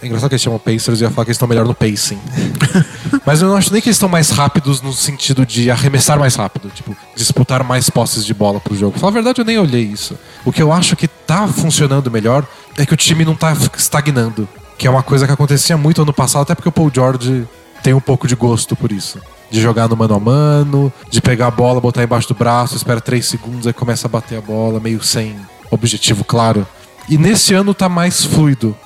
É 0.03 0.07
engraçado 0.07 0.29
que 0.29 0.35
eles 0.35 0.43
chamam 0.43 0.59
Pacers 0.59 1.01
e 1.01 1.05
eu 1.05 1.09
ia 1.09 1.15
falar 1.15 1.25
que 1.25 1.31
eles 1.31 1.37
estão 1.37 1.49
melhor 1.49 1.67
no 1.67 1.75
pacing. 1.75 2.19
Mas 3.25 3.41
eu 3.41 3.49
não 3.49 3.57
acho 3.57 3.73
nem 3.73 3.81
que 3.81 3.89
eles 3.89 3.97
estão 3.97 4.09
mais 4.09 4.31
rápidos 4.31 4.83
no 4.83 4.93
sentido 4.93 5.47
de 5.47 5.71
arremessar 5.71 6.19
mais 6.19 6.35
rápido, 6.35 6.69
tipo, 6.69 6.95
disputar 7.15 7.65
mais 7.65 7.89
posses 7.89 8.25
de 8.25 8.35
bola 8.35 8.61
pro 8.61 8.77
jogo. 8.77 8.99
Falar 8.99 9.11
a 9.11 9.15
verdade, 9.15 9.41
eu 9.41 9.45
nem 9.45 9.59
olhei 9.59 9.83
isso. 9.83 10.19
O 10.45 10.53
que 10.53 10.63
eu 10.63 10.71
acho 10.71 10.95
que 10.97 11.09
tá 11.09 11.49
funcionando 11.49 12.11
melhor 12.11 12.47
é 12.77 12.85
que 12.85 12.93
o 12.93 12.97
time 12.97 13.25
não 13.25 13.35
tá 13.35 13.57
estagnando. 13.77 14.47
Que 14.77 14.87
é 14.87 14.91
uma 14.91 15.03
coisa 15.03 15.27
que 15.27 15.33
acontecia 15.33 15.77
muito 15.77 16.03
ano 16.03 16.13
passado, 16.13 16.43
até 16.43 16.55
porque 16.55 16.69
o 16.69 16.73
Paul 16.73 16.91
George 16.95 17.49
tem 17.83 17.95
um 17.95 18.01
pouco 18.01 18.29
de 18.29 18.37
gosto 18.37 18.77
por 18.77 18.93
isso. 18.93 19.19
De 19.51 19.61
jogar 19.61 19.89
no 19.89 19.97
mano 19.97 20.15
a 20.15 20.21
mano, 20.21 20.93
de 21.11 21.23
pegar 21.23 21.47
a 21.47 21.51
bola, 21.51 21.81
botar 21.81 22.03
embaixo 22.03 22.29
do 22.29 22.35
braço, 22.35 22.77
espera 22.77 23.01
três 23.01 23.27
segundos, 23.27 23.67
aí 23.67 23.73
começa 23.73 24.07
a 24.07 24.11
bater 24.11 24.37
a 24.37 24.41
bola, 24.43 24.79
meio 24.79 25.03
sem 25.03 25.37
objetivo 25.71 26.23
claro. 26.23 26.67
E 27.09 27.17
nesse 27.17 27.55
ano 27.55 27.73
tá 27.73 27.89
mais 27.89 28.25
fluido. 28.25 28.77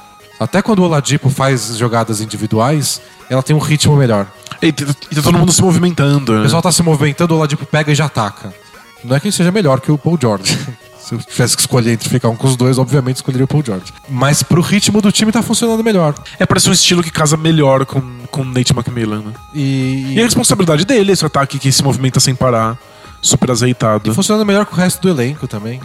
Até 0.40 0.62
quando 0.62 0.79
o 0.79 0.85
Oladipo 0.85 1.29
faz 1.29 1.76
jogadas 1.76 2.22
individuais, 2.22 3.00
ela 3.29 3.42
tem 3.42 3.55
um 3.55 3.59
ritmo 3.59 3.94
melhor. 3.94 4.26
E, 4.62 4.72
tá- 4.72 4.87
e 5.11 5.14
todo 5.16 5.38
mundo 5.38 5.53
se 5.53 5.61
movimentando. 5.62 6.33
O 6.33 6.37
né? 6.38 6.42
pessoal 6.44 6.62
tá 6.62 6.72
se 6.72 6.83
movimentando, 6.83 7.35
o 7.35 7.37
Oladipo 7.37 7.66
pega 7.66 7.92
e 7.92 7.94
já 7.94 8.07
ataca. 8.07 8.53
Não 9.05 9.14
é 9.14 9.20
que 9.20 9.26
ele 9.29 9.33
seja 9.37 9.53
melhor 9.53 9.81
que 9.81 9.92
o 9.92 9.98
Paul 9.98 10.18
George. 10.20 10.59
Se 11.00 11.14
eu 11.14 11.18
tivesse 11.18 11.57
que 11.57 11.62
escolher 11.62 11.92
entre 11.92 12.09
ficar 12.09 12.29
um 12.29 12.37
com 12.37 12.46
os 12.46 12.55
dois, 12.57 12.79
obviamente 12.79 13.16
escolheria 13.16 13.44
o 13.44 13.48
Paul 13.48 13.64
George. 13.66 13.92
Mas 14.09 14.42
pro 14.44 14.61
ritmo 14.61 15.00
do 15.00 15.11
time 15.11 15.33
tá 15.33 15.42
funcionando 15.42 15.83
melhor. 15.83 16.14
É, 16.38 16.46
parece 16.46 16.70
um 16.70 16.72
estilo 16.72 17.03
que 17.03 17.11
casa 17.11 17.37
melhor 17.37 17.85
com, 17.85 18.00
com 18.31 18.42
o 18.42 18.44
Nate 18.44 18.72
McMillan. 18.72 19.20
Né? 19.22 19.33
E, 19.53 20.14
E 20.14 20.20
a 20.20 20.24
responsabilidade 20.24 20.85
dele, 20.85 21.11
esse 21.11 21.24
ataque 21.26 21.59
que 21.59 21.72
se 21.72 21.83
movimenta 21.83 22.20
sem 22.20 22.33
parar, 22.35 22.79
super 23.20 23.50
azeitado. 23.50 24.14
funcionando 24.14 24.46
melhor 24.46 24.66
com 24.66 24.74
o 24.76 24.79
resto 24.79 25.00
do 25.03 25.09
elenco 25.09 25.48
também. 25.48 25.81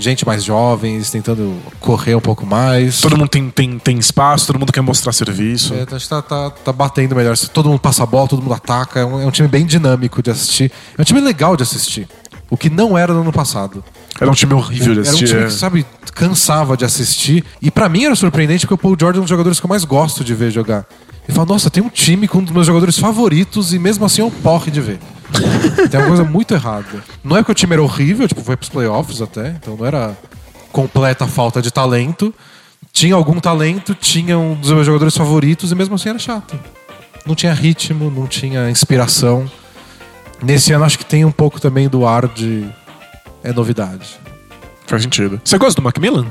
Gente 0.00 0.26
mais 0.26 0.42
jovens, 0.42 1.10
tentando 1.10 1.54
correr 1.78 2.14
um 2.14 2.20
pouco 2.20 2.46
mais. 2.46 3.02
Todo 3.02 3.18
mundo 3.18 3.28
tem, 3.28 3.50
tem, 3.50 3.78
tem 3.78 3.98
espaço, 3.98 4.46
todo 4.46 4.58
mundo 4.58 4.72
quer 4.72 4.80
mostrar 4.80 5.12
serviço. 5.12 5.74
É, 5.74 5.82
acho 5.82 6.04
que 6.04 6.08
tá, 6.08 6.22
tá, 6.22 6.50
tá 6.50 6.72
batendo 6.72 7.14
melhor. 7.14 7.36
Todo 7.36 7.68
mundo 7.68 7.78
passa 7.78 8.02
a 8.02 8.06
bola, 8.06 8.26
todo 8.26 8.40
mundo 8.40 8.54
ataca. 8.54 9.00
É 9.00 9.04
um, 9.04 9.20
é 9.20 9.26
um 9.26 9.30
time 9.30 9.46
bem 9.46 9.66
dinâmico 9.66 10.22
de 10.22 10.30
assistir. 10.30 10.72
É 10.96 11.02
um 11.02 11.04
time 11.04 11.20
legal 11.20 11.54
de 11.54 11.64
assistir. 11.64 12.08
O 12.48 12.56
que 12.56 12.70
não 12.70 12.96
era 12.96 13.12
no 13.12 13.20
ano 13.20 13.32
passado. 13.32 13.84
Era 14.18 14.30
um 14.30 14.34
time 14.34 14.54
horrível 14.54 14.94
de 14.94 15.00
Era 15.00 15.08
um 15.10 15.12
assistir. 15.12 15.26
time 15.26 15.42
é. 15.42 15.46
que, 15.46 15.52
sabe, 15.52 15.86
cansava 16.14 16.78
de 16.78 16.84
assistir. 16.86 17.44
E 17.60 17.70
pra 17.70 17.86
mim 17.86 18.06
era 18.06 18.16
surpreendente 18.16 18.66
porque 18.66 18.74
o 18.74 18.78
Paul 18.78 18.96
George 18.98 19.18
é 19.18 19.20
um 19.20 19.24
dos 19.24 19.30
jogadores 19.30 19.60
que 19.60 19.66
eu 19.66 19.68
mais 19.68 19.84
gosto 19.84 20.24
de 20.24 20.34
ver 20.34 20.50
jogar. 20.50 20.86
E 21.28 21.32
fala, 21.32 21.46
nossa, 21.46 21.68
tem 21.68 21.82
um 21.82 21.90
time 21.90 22.26
com 22.26 22.38
um 22.38 22.42
dos 22.42 22.54
meus 22.54 22.66
jogadores 22.66 22.98
favoritos 22.98 23.74
e 23.74 23.78
mesmo 23.78 24.04
assim 24.06 24.22
é 24.22 24.24
um 24.24 24.30
porre 24.30 24.70
de 24.70 24.80
ver. 24.80 24.98
Tem 25.90 26.00
uma 26.00 26.08
coisa 26.08 26.24
muito 26.24 26.54
errada. 26.54 27.04
Não 27.22 27.36
é 27.36 27.44
que 27.44 27.50
o 27.50 27.54
time 27.54 27.72
era 27.72 27.82
horrível, 27.82 28.26
tipo, 28.26 28.42
foi 28.42 28.56
pros 28.56 28.68
playoffs 28.68 29.20
até, 29.20 29.50
então 29.50 29.76
não 29.76 29.86
era 29.86 30.16
completa 30.72 31.26
falta 31.26 31.60
de 31.60 31.70
talento. 31.70 32.34
Tinha 32.92 33.14
algum 33.14 33.38
talento, 33.38 33.94
tinha 33.94 34.38
um 34.38 34.54
dos 34.54 34.70
meus 34.70 34.86
jogadores 34.86 35.16
favoritos 35.16 35.70
e 35.70 35.74
mesmo 35.74 35.94
assim 35.94 36.08
era 36.08 36.18
chato. 36.18 36.58
Não 37.26 37.34
tinha 37.34 37.52
ritmo, 37.52 38.10
não 38.10 38.26
tinha 38.26 38.70
inspiração. 38.70 39.50
Nesse 40.42 40.72
ano 40.72 40.84
acho 40.84 40.98
que 40.98 41.04
tem 41.04 41.24
um 41.24 41.30
pouco 41.30 41.60
também 41.60 41.88
do 41.88 42.06
ar 42.06 42.26
de. 42.26 42.66
É 43.42 43.52
novidade. 43.52 44.18
Faz 44.86 45.02
sentido. 45.02 45.40
Você 45.44 45.56
gosta 45.56 45.80
do 45.80 45.84
Macmillan? 45.84 46.26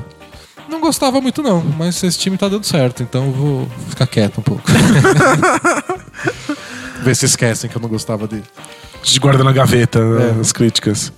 Não 0.68 0.80
gostava 0.80 1.20
muito, 1.20 1.42
não, 1.42 1.60
mas 1.76 2.02
esse 2.04 2.18
time 2.18 2.38
tá 2.38 2.48
dando 2.48 2.64
certo, 2.64 3.02
então 3.02 3.26
eu 3.26 3.32
vou 3.32 3.68
ficar 3.88 4.06
quieto 4.06 4.38
um 4.38 4.42
pouco. 4.42 4.62
Ver 7.02 7.16
se 7.16 7.26
esquecem 7.26 7.68
que 7.68 7.76
eu 7.76 7.82
não 7.82 7.88
gostava 7.88 8.28
dele. 8.28 8.44
Gente 9.02 9.20
guarda 9.20 9.42
na 9.44 9.52
gaveta 9.52 10.04
né, 10.04 10.34
É. 10.36 10.40
as 10.40 10.52
críticas. 10.52 11.12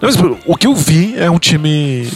Não, 0.00 0.08
mas 0.10 0.16
o 0.46 0.56
que 0.56 0.66
eu 0.66 0.74
vi 0.74 1.14
é 1.16 1.30
um 1.30 1.38
time 1.38 2.10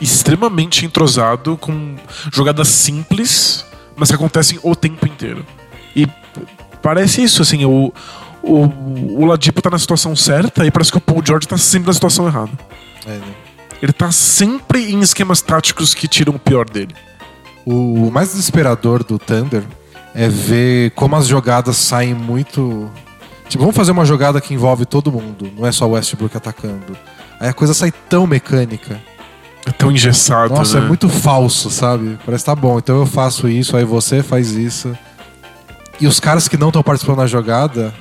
extremamente 0.00 0.84
entrosado, 0.86 1.56
com 1.56 1.96
jogadas 2.32 2.68
simples, 2.68 3.64
mas 3.96 4.08
que 4.08 4.14
acontecem 4.14 4.58
o 4.62 4.74
tempo 4.76 5.06
inteiro. 5.06 5.44
E 5.94 6.06
parece 6.80 7.22
isso, 7.22 7.42
assim, 7.42 7.64
o, 7.64 7.92
o, 8.42 8.64
o 9.20 9.24
Ladipo 9.24 9.60
tá 9.60 9.70
na 9.70 9.78
situação 9.78 10.14
certa 10.14 10.64
e 10.64 10.70
parece 10.70 10.92
que 10.92 10.98
o 10.98 11.00
Paul 11.00 11.22
George 11.24 11.48
tá 11.48 11.58
sempre 11.58 11.88
na 11.88 11.92
situação 11.92 12.26
errada. 12.26 12.52
É, 13.06 13.10
né? 13.10 13.34
Ele 13.82 13.92
tá 13.92 14.10
sempre 14.10 14.92
em 14.92 15.00
esquemas 15.00 15.40
táticos 15.40 15.94
que 15.94 16.08
tiram 16.08 16.34
o 16.34 16.38
pior 16.38 16.68
dele. 16.68 16.94
O 17.64 18.10
mais 18.10 18.30
desesperador 18.30 19.04
do 19.04 19.18
Thunder 19.18 19.62
é 20.14 20.28
ver 20.28 20.90
como 20.92 21.14
as 21.16 21.26
jogadas 21.26 21.76
saem 21.76 22.14
muito. 22.14 22.90
Tipo, 23.48 23.62
vamos 23.62 23.76
fazer 23.76 23.92
uma 23.92 24.04
jogada 24.04 24.40
que 24.40 24.52
envolve 24.52 24.84
todo 24.84 25.10
mundo, 25.10 25.50
não 25.56 25.66
é 25.66 25.72
só 25.72 25.86
o 25.86 25.92
Westbrook 25.92 26.36
atacando. 26.36 26.96
Aí 27.40 27.48
a 27.48 27.52
coisa 27.52 27.72
sai 27.72 27.92
tão 28.08 28.26
mecânica. 28.26 29.00
É 29.66 29.70
tão 29.70 29.90
engessado, 29.90 30.54
Nossa, 30.54 30.78
né? 30.78 30.84
é 30.84 30.88
muito 30.88 31.08
falso, 31.08 31.70
sabe? 31.70 32.18
Parece 32.24 32.44
que 32.44 32.50
tá 32.50 32.54
bom, 32.54 32.78
então 32.78 32.98
eu 32.98 33.06
faço 33.06 33.48
isso, 33.48 33.76
aí 33.76 33.84
você 33.84 34.22
faz 34.22 34.52
isso. 34.52 34.96
E 36.00 36.06
os 36.06 36.20
caras 36.20 36.48
que 36.48 36.56
não 36.56 36.68
estão 36.68 36.82
participando 36.82 37.18
da 37.18 37.26
jogada, 37.26 37.92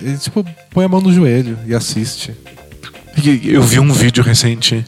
eles 0.00 0.22
tipo 0.22 0.44
põe 0.70 0.84
a 0.84 0.88
mão 0.88 1.00
no 1.00 1.12
joelho 1.12 1.58
e 1.66 1.74
assiste. 1.74 2.34
Eu 3.44 3.62
vi 3.62 3.80
um 3.80 3.92
vídeo 3.92 4.22
recente 4.22 4.84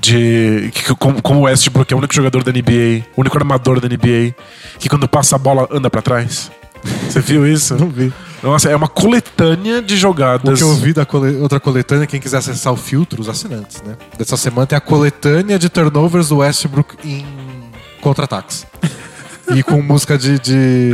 de 0.00 0.70
que, 0.72 0.94
como, 0.94 1.20
como 1.20 1.40
o 1.40 1.42
Westbrook 1.42 1.92
é 1.92 1.96
o 1.96 1.98
único 1.98 2.14
jogador 2.14 2.42
da 2.42 2.52
NBA, 2.52 3.04
o 3.16 3.20
único 3.20 3.36
armador 3.36 3.80
da 3.80 3.88
NBA, 3.88 4.34
que 4.78 4.88
quando 4.88 5.08
passa 5.08 5.36
a 5.36 5.38
bola 5.38 5.68
anda 5.70 5.90
pra 5.90 6.00
trás. 6.00 6.50
Você 7.08 7.20
viu 7.20 7.46
isso? 7.46 7.74
Não 7.74 7.88
vi. 7.88 8.12
Nossa, 8.42 8.68
é 8.68 8.76
uma 8.76 8.88
coletânea 8.88 9.80
de 9.82 9.94
O 9.94 9.96
jogadas. 9.96 10.58
que 10.58 10.62
eu 10.64 10.74
vi 10.74 10.92
da 10.92 11.04
cole- 11.06 11.36
outra 11.36 11.58
coletânea, 11.58 12.06
quem 12.06 12.20
quiser 12.20 12.36
acessar 12.38 12.72
o 12.72 12.76
filtro, 12.76 13.20
os 13.20 13.28
assinantes, 13.28 13.82
né? 13.82 13.96
Dessa 14.18 14.36
semana 14.36 14.66
tem 14.66 14.76
a 14.76 14.80
coletânea 14.80 15.58
de 15.58 15.68
turnovers 15.68 16.28
do 16.28 16.36
Westbrook 16.38 16.96
em 17.04 17.24
contra-ataques. 18.00 18.66
E 19.54 19.62
com 19.62 19.80
música 19.82 20.16
de, 20.18 20.38
de, 20.38 20.92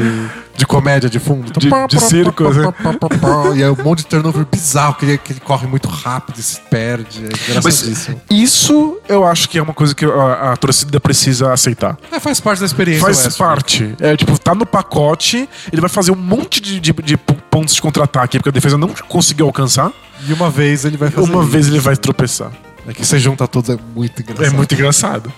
de 0.56 0.66
comédia 0.66 1.08
de 1.08 1.18
fundo. 1.18 1.52
De- 1.58 1.68
de 1.88 2.00
circo, 2.00 2.44
assim. 2.48 3.58
E 3.58 3.62
é 3.62 3.70
um 3.70 3.76
monte 3.82 3.98
de 3.98 4.06
turnover 4.06 4.44
bizarro, 4.50 4.94
que 4.94 5.04
ele, 5.04 5.18
que 5.18 5.32
ele 5.32 5.40
corre 5.40 5.66
muito 5.66 5.88
rápido 5.88 6.38
e 6.38 6.42
se 6.42 6.60
perde. 6.70 7.24
É 7.26 7.60
Mas 7.62 8.08
isso 8.30 8.98
eu 9.08 9.26
acho 9.26 9.48
que 9.48 9.58
é 9.58 9.62
uma 9.62 9.74
coisa 9.74 9.94
que 9.94 10.04
a, 10.04 10.52
a 10.52 10.56
torcida 10.56 11.00
precisa 11.00 11.52
aceitar. 11.52 11.96
É, 12.10 12.18
faz 12.20 12.40
parte 12.40 12.60
da 12.60 12.66
experiência. 12.66 13.02
Faz 13.04 13.18
Westbrook. 13.24 13.38
parte. 13.54 13.94
É, 14.00 14.16
tipo, 14.16 14.38
tá 14.38 14.54
no 14.54 14.66
pacote, 14.66 15.48
ele 15.72 15.80
vai 15.80 15.90
fazer 15.90 16.12
um 16.12 16.16
monte 16.16 16.60
de, 16.60 16.78
de, 16.80 16.92
de 16.92 17.16
pontos 17.16 17.74
de 17.74 17.82
contra-ataque, 17.82 18.38
porque 18.38 18.48
a 18.48 18.52
defesa 18.52 18.78
não 18.78 18.88
conseguiu 19.08 19.46
alcançar. 19.46 19.90
E 20.26 20.32
uma 20.32 20.48
vez 20.50 20.84
ele 20.84 20.96
vai 20.96 21.10
fazer 21.10 21.30
Uma 21.30 21.42
isso. 21.42 21.50
vez 21.50 21.68
ele 21.68 21.80
vai 21.80 21.96
tropeçar. 21.96 22.52
É 22.86 22.92
que 22.92 23.04
você 23.06 23.18
junta 23.18 23.46
todos, 23.46 23.70
é 23.70 23.78
muito 23.94 24.20
engraçado. 24.22 24.44
É 24.46 24.50
muito 24.50 24.74
engraçado. 24.74 25.32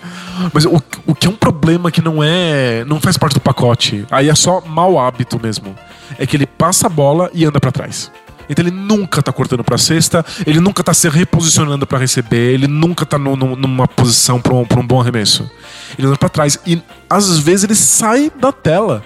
Mas 0.51 0.65
o, 0.65 0.81
o 1.05 1.13
que 1.13 1.27
é 1.27 1.29
um 1.29 1.35
problema 1.35 1.91
que 1.91 2.01
não 2.01 2.23
é. 2.23 2.83
não 2.85 2.99
faz 2.99 3.17
parte 3.17 3.35
do 3.35 3.39
pacote, 3.39 4.05
aí 4.09 4.29
é 4.29 4.35
só 4.35 4.61
mau 4.61 4.97
hábito 4.99 5.39
mesmo. 5.41 5.75
É 6.17 6.25
que 6.25 6.35
ele 6.35 6.47
passa 6.47 6.87
a 6.87 6.89
bola 6.89 7.29
e 7.33 7.45
anda 7.45 7.59
pra 7.59 7.71
trás. 7.71 8.11
Então 8.49 8.63
ele 8.65 8.75
nunca 8.75 9.23
tá 9.23 9.31
cortando 9.31 9.63
pra 9.63 9.75
cesta, 9.77 10.23
ele 10.45 10.59
nunca 10.59 10.83
tá 10.83 10.93
se 10.93 11.09
reposicionando 11.09 11.85
pra 11.87 11.97
receber, 11.97 12.53
ele 12.53 12.67
nunca 12.67 13.03
tá 13.05 13.17
no- 13.17 13.35
no- 13.35 13.55
numa 13.55 13.87
posição 13.87 14.39
pra 14.39 14.53
um, 14.53 14.63
pra 14.65 14.79
um 14.79 14.85
bom 14.85 15.01
arremesso. 15.01 15.49
Ele 15.97 16.07
anda 16.07 16.17
pra 16.17 16.29
trás. 16.29 16.59
E 16.65 16.79
às 17.09 17.39
vezes 17.39 17.63
ele 17.63 17.75
sai 17.75 18.31
da 18.39 18.51
tela. 18.51 19.03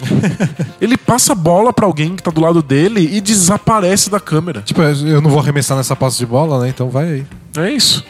ele 0.80 0.96
passa 0.96 1.32
a 1.32 1.36
bola 1.36 1.72
pra 1.72 1.86
alguém 1.86 2.14
que 2.16 2.22
tá 2.22 2.30
do 2.30 2.40
lado 2.40 2.62
dele 2.62 3.08
e 3.12 3.20
desaparece 3.20 4.08
da 4.10 4.20
câmera. 4.20 4.60
Tipo, 4.62 4.82
eu 4.82 5.20
não 5.20 5.30
vou 5.30 5.40
arremessar 5.40 5.76
nessa 5.76 5.96
posse 5.96 6.18
de 6.18 6.26
bola, 6.26 6.60
né? 6.62 6.68
Então 6.68 6.88
vai 6.90 7.04
aí. 7.04 7.26
É 7.56 7.70
isso. 7.70 8.04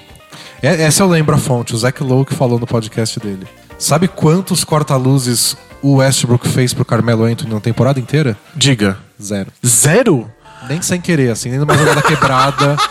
É- 0.63 0.83
Essa 0.83 1.03
eu 1.03 1.09
lembro 1.09 1.35
a 1.35 1.39
fonte, 1.39 1.75
o 1.75 1.79
Zach 1.79 2.03
Lowe 2.03 2.25
que 2.25 2.35
falou 2.35 2.59
no 2.59 2.67
podcast 2.67 3.19
dele. 3.21 3.47
Sabe 3.79 4.09
quantos 4.09 4.65
corta-luzes 4.65 5.57
o 5.81 5.97
Westbrook 5.97 6.49
fez 6.49 6.75
pro 6.75 6.85
Carmelo 6.85 7.25
Anthony 7.25 7.55
na 7.55 7.61
temporada 7.61 8.01
inteira? 8.01 8.37
Diga. 8.55 8.99
Zero. 9.23 9.53
Zero? 9.65 10.31
Nem 10.69 10.83
sem 10.83 11.01
querer, 11.01 11.31
assim, 11.31 11.51
nem 11.51 11.59
numa 11.61 11.77
jogada 11.77 12.03
quebrada. 12.03 12.77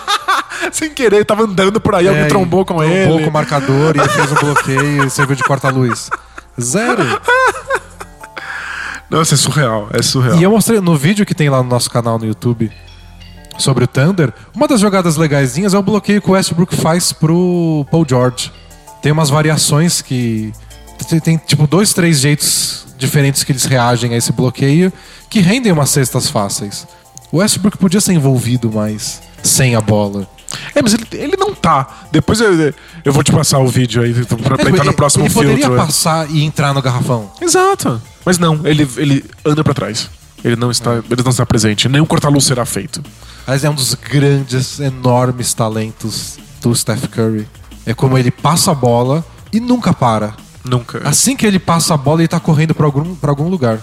Sem 0.72 0.90
querer, 0.94 1.24
tava 1.24 1.44
andando 1.44 1.80
por 1.80 1.94
aí, 1.96 2.08
alguém 2.08 2.24
É, 2.24 2.28
trombou 2.28 2.66
com 2.66 2.76
trombou 2.78 2.90
ele. 2.92 3.24
com 3.24 3.30
o 3.30 3.34
marcador 3.34 3.96
e 3.96 4.10
fez 4.10 4.32
um 4.32 4.36
bloqueio 4.36 5.06
e 5.06 5.10
serviu 5.10 5.36
de 5.36 5.44
corta-luz. 5.44 6.10
Zero. 6.60 7.04
Nossa, 9.10 9.36
é 9.36 9.38
surreal, 9.38 9.88
é 9.94 10.02
surreal. 10.02 10.38
E 10.38 10.44
eu 10.44 10.52
mostrei 10.52 10.80
no 10.82 10.96
vídeo 10.96 11.26
que 11.26 11.34
tem 11.34 11.50
lá 11.50 11.64
no 11.64 11.70
nosso 11.70 11.90
canal 11.90 12.20
no 12.20 12.26
YouTube 12.26 12.72
sobre 13.58 13.84
o 13.84 13.88
Thunder, 13.88 14.34
uma 14.56 14.68
das 14.68 14.80
jogadas 14.80 15.18
legaisinhas 15.18 15.74
é 15.74 15.78
o 15.78 15.84
bloqueio 15.84 16.22
que 16.22 16.30
o 16.30 16.34
Westbrook 16.34 16.76
faz 16.76 17.12
pro 17.12 17.86
Paul 17.90 18.06
George. 18.08 18.52
Tem 19.02 19.12
umas 19.12 19.30
variações 19.30 20.02
que. 20.02 20.52
Tem, 21.24 21.38
tipo 21.38 21.68
dois, 21.68 21.94
três 21.94 22.20
jeitos 22.20 22.88
diferentes 22.98 23.44
que 23.44 23.52
eles 23.52 23.66
reagem 23.66 24.14
a 24.14 24.18
esse 24.18 24.32
bloqueio 24.32 24.92
que 25.30 25.40
rendem 25.40 25.72
umas 25.72 25.90
cestas 25.90 26.30
fáceis. 26.30 26.88
O 27.32 27.38
Westbrook 27.38 27.78
podia 27.78 28.02
ser 28.02 28.14
envolvido 28.14 28.72
mais 28.72 29.22
sem 29.44 29.76
a 29.76 29.82
bola. 29.82 30.28
É, 30.74 30.82
mas 30.82 30.94
ele, 30.94 31.06
ele 31.14 31.38
não 31.38 31.54
tá. 31.54 32.06
Depois 32.12 32.40
eu, 32.40 32.74
eu 33.06 33.14
vou 33.14 33.24
te 33.24 33.32
passar 33.32 33.60
o 33.60 33.68
vídeo 33.68 34.02
aí 34.02 34.14
pra, 34.14 34.58
pra 34.58 34.70
entrar 34.70 34.86
no 34.86 34.94
próximo 34.94 35.26
ele 35.26 35.34
poderia 35.34 35.58
filtro. 35.58 35.74
é. 35.74 35.78
passar 35.78 36.32
e 36.32 36.44
entrar 36.44 36.74
no 36.74 36.82
garrafão. 36.82 37.30
Exato. 37.42 38.02
Mas 38.28 38.38
não, 38.38 38.60
ele, 38.68 38.86
ele 38.98 39.24
anda 39.46 39.64
pra 39.64 39.74
trás. 39.74 40.10
Ele 40.44 40.58
não 40.58 40.70
está, 40.70 40.96
ele 41.10 41.24
não 41.24 41.32
está 41.32 41.46
presente. 41.46 41.88
O 41.88 42.06
corta-luz 42.06 42.44
será 42.44 42.66
feito. 42.66 43.02
Mas 43.48 43.64
é 43.64 43.70
um 43.70 43.74
dos 43.74 43.94
grandes, 43.94 44.82
enormes 44.82 45.54
talentos 45.54 46.38
do 46.62 46.76
Steph 46.76 47.06
Curry. 47.08 47.48
É 47.86 47.94
como 47.94 48.18
ele 48.18 48.30
passa 48.30 48.72
a 48.72 48.76
bola 48.76 49.26
e 49.54 49.62
nunca 49.62 49.94
para. 49.94 50.36
Nunca. 50.66 51.02
Assim 51.08 51.38
que 51.38 51.46
ele 51.46 51.58
passa 51.58 51.94
a 51.94 51.98
bola, 51.98 52.20
ele 52.20 52.28
tá 52.28 52.38
correndo 52.42 52.76
pra 52.76 52.86
algum, 52.86 53.16
pra 53.16 53.32
algum 53.32 53.48
lugar. 53.48 53.80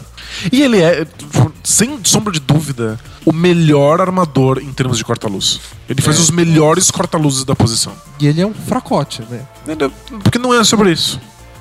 E 0.52 0.60
ele 0.60 0.82
é, 0.82 1.06
sem 1.62 1.98
sombra 2.04 2.30
de 2.30 2.40
dúvida, 2.40 3.00
o 3.24 3.32
melhor 3.32 3.98
armador 4.02 4.58
em 4.58 4.70
termos 4.74 4.98
de 4.98 5.04
corta-luz. 5.06 5.58
Ele 5.88 6.02
faz 6.02 6.18
É. 6.18 6.20
os 6.20 6.28
melhores 6.30 6.90
corta-luzes 6.90 7.44
da 7.44 7.56
posição. 7.56 7.94
E 8.20 8.26
ele 8.26 8.42
é 8.42 8.46
um 8.46 8.52
fracote, 8.52 9.22
né? 9.30 9.40
Porque 10.22 10.38
não 10.38 10.52
é 10.52 10.62
sobre 10.62 10.92
isso. 10.92 11.18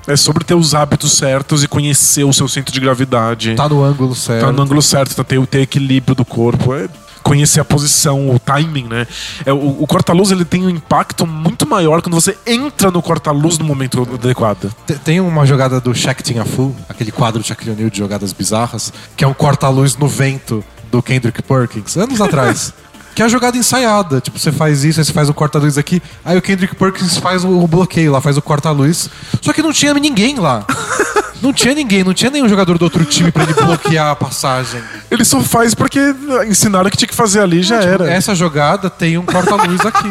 É 0.07 0.15
sobre 0.15 0.43
ter 0.43 0.53
os 0.55 0.75
hábitos 0.75 1.13
certos 1.13 1.63
e 1.63 1.67
conhecer 1.67 2.23
o 2.23 2.33
seu 2.33 2.47
centro 2.47 2.73
de 2.73 2.79
gravidade. 2.79 3.55
Tá 3.55 3.69
no 3.69 3.83
ângulo 3.83 4.13
certo. 4.15 4.45
Tá 4.45 4.51
no 4.51 4.61
ângulo 4.61 4.81
certo, 4.81 5.15
tá 5.15 5.23
ter, 5.23 5.45
ter 5.47 5.61
equilíbrio 5.61 6.13
do 6.15 6.25
corpo. 6.25 6.73
É 6.73 6.87
conhecer 7.23 7.61
a 7.61 7.63
posição, 7.65 8.29
o 8.29 8.37
timing, 8.37 8.83
né? 8.83 9.07
É, 9.45 9.53
o 9.53 9.81
o 9.81 9.87
corta-luz 9.87 10.29
ele 10.31 10.43
tem 10.43 10.65
um 10.65 10.69
impacto 10.69 11.25
muito 11.25 11.65
maior 11.65 12.01
quando 12.01 12.15
você 12.15 12.37
entra 12.45 12.91
no 12.91 13.01
corta-luz 13.01 13.57
no 13.57 13.63
momento 13.63 14.05
adequado. 14.13 14.69
Te- 14.85 14.95
Tem 14.99 15.21
uma 15.21 15.45
jogada 15.45 15.79
do 15.79 15.95
Shaq 15.95 16.21
Tin 16.21 16.43
Fu, 16.43 16.75
aquele 16.89 17.13
quadro 17.13 17.41
do 17.41 17.47
Shaquille 17.47 17.71
O'Neal 17.71 17.89
de 17.89 17.97
jogadas 17.97 18.33
bizarras, 18.33 18.91
que 19.15 19.23
é 19.23 19.27
um 19.27 19.33
corta-luz 19.33 19.95
no 19.95 20.05
vento 20.05 20.61
do 20.91 21.01
Kendrick 21.01 21.41
Perkins, 21.43 21.95
anos 21.95 22.19
atrás. 22.19 22.73
Que 23.15 23.21
é 23.21 23.25
a 23.25 23.27
jogada 23.27 23.57
ensaiada. 23.57 24.19
Tipo, 24.19 24.39
você 24.39 24.51
faz 24.51 24.83
isso, 24.83 24.99
aí 24.99 25.05
você 25.05 25.13
faz 25.13 25.29
o 25.29 25.33
corta-luz 25.33 25.77
aqui, 25.77 26.01
aí 26.25 26.37
o 26.37 26.41
Kendrick 26.41 26.75
Perkins 26.75 27.17
faz 27.17 27.43
o, 27.45 27.67
bloqueio 27.67 28.11
lá, 28.11 28.21
faz 28.21 28.37
o 28.37 28.41
corta-luz. 28.41 29.09
Só 29.41 29.53
que 29.53 29.61
não 29.61 29.71
tinha 29.71 29.93
ninguém 29.93 30.37
lá. 30.37 30.65
Não 31.41 31.51
tinha 31.51 31.75
ninguém, 31.75 32.05
não 32.05 32.13
tinha 32.13 32.31
nenhum 32.31 32.47
jogador 32.47 32.77
do 32.77 32.83
outro 32.83 33.03
time 33.03 33.29
pra 33.29 33.43
ele 33.43 33.53
bloquear 33.53 34.11
a 34.11 34.15
passagem. 34.15 34.81
Ele 35.11 35.25
só 35.25 35.41
faz 35.41 35.73
porque 35.75 35.99
ensinaram 36.47 36.89
que 36.89 36.95
tinha 36.95 37.07
que 37.09 37.13
fazer 37.13 37.41
ali 37.41 37.61
já 37.61 37.79
Tipo, 37.79 37.91
era. 37.91 38.09
Essa 38.09 38.33
jogada 38.33 38.89
tem 38.89 39.17
um 39.17 39.25
corta-luz 39.25 39.81
aqui. 39.85 40.09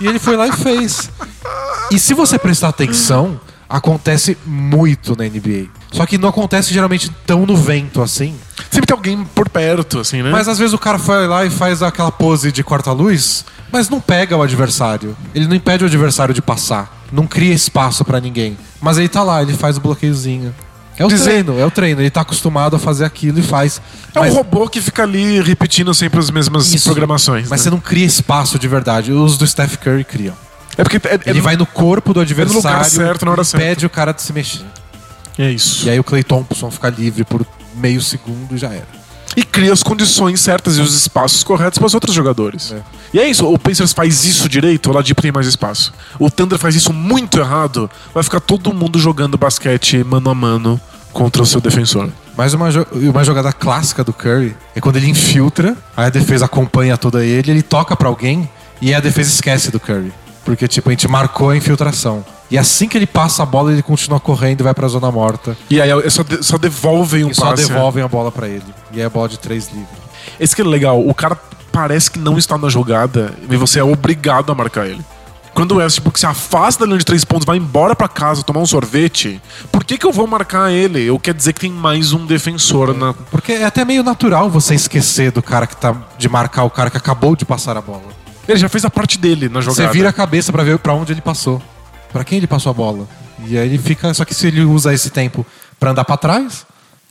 E 0.00 0.06
ele 0.08 0.18
foi 0.18 0.36
lá 0.36 0.48
e 0.48 0.52
fez. 0.52 1.08
E 1.92 1.98
se 2.00 2.12
você 2.12 2.36
prestar 2.40 2.70
atenção, 2.70 3.40
acontece 3.68 4.36
muito 4.44 5.16
na 5.16 5.22
NBA. 5.24 5.68
Só 5.92 6.04
que 6.06 6.18
não 6.18 6.28
acontece 6.28 6.74
geralmente 6.74 7.08
tão 7.24 7.46
no 7.46 7.56
vento 7.56 8.02
assim. 8.02 8.34
Sempre 8.74 8.86
tem 8.86 8.96
alguém 8.96 9.24
por 9.24 9.48
perto, 9.48 10.00
assim, 10.00 10.22
né? 10.22 10.30
Mas 10.30 10.48
às 10.48 10.58
vezes 10.58 10.72
o 10.74 10.78
cara 10.78 10.98
foi 10.98 11.26
lá 11.26 11.44
e 11.44 11.50
faz 11.50 11.82
aquela 11.82 12.10
pose 12.10 12.50
de 12.50 12.62
corta-luz, 12.64 13.44
mas 13.72 13.88
não 13.88 14.00
pega 14.00 14.36
o 14.36 14.42
adversário. 14.42 15.16
Ele 15.34 15.46
não 15.46 15.54
impede 15.54 15.84
o 15.84 15.86
adversário 15.86 16.34
de 16.34 16.42
passar. 16.42 17.04
Não 17.12 17.26
cria 17.26 17.54
espaço 17.54 18.04
pra 18.04 18.20
ninguém. 18.20 18.56
Mas 18.80 18.98
ele 18.98 19.08
tá 19.08 19.22
lá, 19.22 19.40
ele 19.42 19.54
faz 19.54 19.76
o 19.76 19.80
bloqueiozinho. 19.80 20.54
É 20.96 21.04
o 21.04 21.08
Dizer- 21.08 21.24
treino, 21.24 21.58
é 21.58 21.64
o 21.66 21.70
treino. 21.70 22.00
Ele 22.00 22.10
tá 22.10 22.20
acostumado 22.20 22.76
a 22.76 22.78
fazer 22.78 23.04
aquilo 23.04 23.38
e 23.40 23.42
faz. 23.42 23.80
é 24.14 24.18
um 24.18 24.22
Mas- 24.22 24.34
robô 24.34 24.68
que 24.68 24.80
fica 24.80 25.02
ali 25.02 25.40
repetindo 25.40 25.92
sempre 25.94 26.18
as 26.20 26.30
mesmas 26.30 26.72
Isso. 26.72 26.84
programações. 26.84 27.48
Mas 27.48 27.60
né? 27.60 27.64
você 27.64 27.70
não 27.70 27.80
cria 27.80 28.06
espaço 28.06 28.58
de 28.58 28.68
verdade. 28.68 29.12
Os 29.12 29.36
do 29.36 29.46
Steph 29.46 29.76
Curry 29.76 30.04
criam. 30.04 30.34
É 30.76 30.82
porque 30.82 30.96
é, 31.08 31.14
é 31.14 31.20
Ele 31.26 31.38
no- 31.38 31.44
vai 31.44 31.56
no 31.56 31.66
corpo 31.66 32.12
do 32.14 32.20
adversário 32.20 32.56
lugar 32.58 32.84
certo, 32.84 33.24
na 33.24 33.30
hora 33.32 33.42
e 33.42 33.44
certa. 33.44 33.64
impede 33.64 33.86
o 33.86 33.90
cara 33.90 34.12
de 34.12 34.22
se 34.22 34.32
mexer. 34.32 34.64
É 35.38 35.50
isso. 35.50 35.86
E 35.86 35.90
aí 35.90 35.98
o 35.98 36.04
Clay 36.04 36.22
Thompson 36.22 36.70
fica 36.70 36.88
livre 36.90 37.24
por 37.24 37.44
meio 37.76 38.00
segundo 38.00 38.54
e 38.54 38.58
já 38.58 38.68
era. 38.68 38.86
E 39.36 39.42
cria 39.42 39.72
as 39.72 39.82
condições 39.82 40.40
certas 40.40 40.76
e 40.78 40.80
os 40.80 40.94
espaços 40.94 41.42
corretos 41.42 41.78
para 41.78 41.86
os 41.86 41.94
outros 41.94 42.14
jogadores. 42.14 42.70
É. 42.72 42.80
E 43.12 43.18
é 43.18 43.28
isso, 43.28 43.44
o 43.52 43.58
Pacers 43.58 43.92
faz 43.92 44.24
isso 44.24 44.48
direito, 44.48 44.90
o 44.90 44.92
Ladipo 44.92 45.20
tem 45.20 45.32
mais 45.32 45.46
espaço. 45.48 45.92
O 46.20 46.30
Thunder 46.30 46.56
faz 46.58 46.76
isso 46.76 46.92
muito 46.92 47.38
errado, 47.38 47.90
vai 48.12 48.22
ficar 48.22 48.38
todo 48.40 48.72
mundo 48.72 48.98
jogando 48.98 49.36
basquete 49.36 50.04
mano 50.04 50.30
a 50.30 50.34
mano 50.34 50.80
contra 51.12 51.42
o 51.42 51.46
seu 51.46 51.60
defensor. 51.60 52.10
Mas 52.36 52.54
uma, 52.54 52.70
jo- 52.70 52.86
uma 52.92 53.24
jogada 53.24 53.52
clássica 53.52 54.04
do 54.04 54.12
Curry 54.12 54.56
é 54.74 54.80
quando 54.80 54.96
ele 54.96 55.08
infiltra, 55.08 55.76
aí 55.96 56.06
a 56.06 56.10
defesa 56.10 56.44
acompanha 56.44 56.96
toda 56.96 57.24
ele, 57.24 57.50
ele 57.50 57.62
toca 57.62 57.96
pra 57.96 58.08
alguém 58.08 58.48
e 58.80 58.94
a 58.94 59.00
defesa 59.00 59.30
esquece 59.30 59.70
do 59.70 59.80
Curry. 59.80 60.12
Porque, 60.44 60.68
tipo, 60.68 60.88
a 60.88 60.92
gente 60.92 61.08
marcou 61.08 61.50
a 61.50 61.56
infiltração. 61.56 62.24
E 62.50 62.58
assim 62.58 62.86
que 62.88 62.96
ele 62.96 63.06
passa 63.06 63.42
a 63.42 63.46
bola, 63.46 63.72
ele 63.72 63.82
continua 63.82 64.20
correndo 64.20 64.60
e 64.60 64.62
vai 64.62 64.74
pra 64.74 64.86
zona 64.86 65.10
morta. 65.10 65.56
E 65.70 65.80
aí 65.80 65.90
só, 66.10 66.22
de- 66.22 66.42
só 66.44 66.56
devolvem 66.58 67.24
um 67.24 67.30
E 67.30 67.34
só 67.34 67.50
passe. 67.50 67.66
devolvem 67.66 68.04
a 68.04 68.08
bola 68.08 68.30
pra 68.30 68.46
ele. 68.48 68.64
E 68.92 69.00
é 69.00 69.04
a 69.04 69.10
bola 69.10 69.28
de 69.28 69.38
três 69.38 69.68
livre. 69.68 69.86
Esse 70.38 70.54
que 70.54 70.62
é 70.62 70.64
legal, 70.64 71.00
o 71.06 71.14
cara 71.14 71.36
parece 71.72 72.10
que 72.10 72.18
não 72.18 72.38
está 72.38 72.56
na 72.56 72.68
jogada 72.68 73.34
e 73.50 73.56
você 73.56 73.80
é 73.80 73.84
obrigado 73.84 74.52
a 74.52 74.54
marcar 74.54 74.86
ele. 74.86 75.04
Quando 75.54 75.72
o 75.72 75.76
Westbrook 75.76 76.18
se 76.18 76.26
afasta 76.26 76.80
da 76.80 76.86
linha 76.86 76.98
de 76.98 77.04
três 77.04 77.24
pontos, 77.24 77.46
vai 77.46 77.56
embora 77.56 77.94
pra 77.94 78.08
casa 78.08 78.42
tomar 78.42 78.60
um 78.60 78.66
sorvete, 78.66 79.40
por 79.70 79.84
que, 79.84 79.96
que 79.96 80.04
eu 80.04 80.12
vou 80.12 80.26
marcar 80.26 80.70
ele? 80.72 81.00
Eu 81.04 81.16
quer 81.18 81.32
dizer 81.32 81.52
que 81.52 81.60
tem 81.60 81.70
mais 81.70 82.12
um 82.12 82.26
defensor 82.26 82.92
na. 82.92 83.14
Porque 83.30 83.52
é 83.52 83.64
até 83.64 83.84
meio 83.84 84.02
natural 84.02 84.50
você 84.50 84.74
esquecer 84.74 85.30
do 85.30 85.40
cara 85.42 85.66
que 85.66 85.76
tá. 85.76 85.94
de 86.18 86.28
marcar 86.28 86.64
o 86.64 86.70
cara 86.70 86.90
que 86.90 86.96
acabou 86.96 87.36
de 87.36 87.44
passar 87.44 87.76
a 87.76 87.80
bola. 87.80 88.02
Ele 88.48 88.58
já 88.58 88.68
fez 88.68 88.84
a 88.84 88.90
parte 88.90 89.16
dele 89.16 89.48
na 89.48 89.60
jogada. 89.60 89.86
Você 89.88 89.92
vira 89.92 90.08
a 90.08 90.12
cabeça 90.12 90.52
pra 90.52 90.62
ver 90.64 90.76
pra 90.78 90.92
onde 90.92 91.12
ele 91.12 91.20
passou. 91.20 91.62
Pra 92.14 92.22
quem 92.22 92.38
ele 92.38 92.46
passou 92.46 92.70
a 92.70 92.72
bola. 92.72 93.08
E 93.44 93.58
aí 93.58 93.66
ele 93.66 93.76
fica. 93.76 94.14
Só 94.14 94.24
que 94.24 94.32
se 94.32 94.46
ele 94.46 94.60
usa 94.60 94.94
esse 94.94 95.10
tempo 95.10 95.44
pra 95.80 95.90
andar 95.90 96.04
pra 96.04 96.16
trás, 96.16 96.64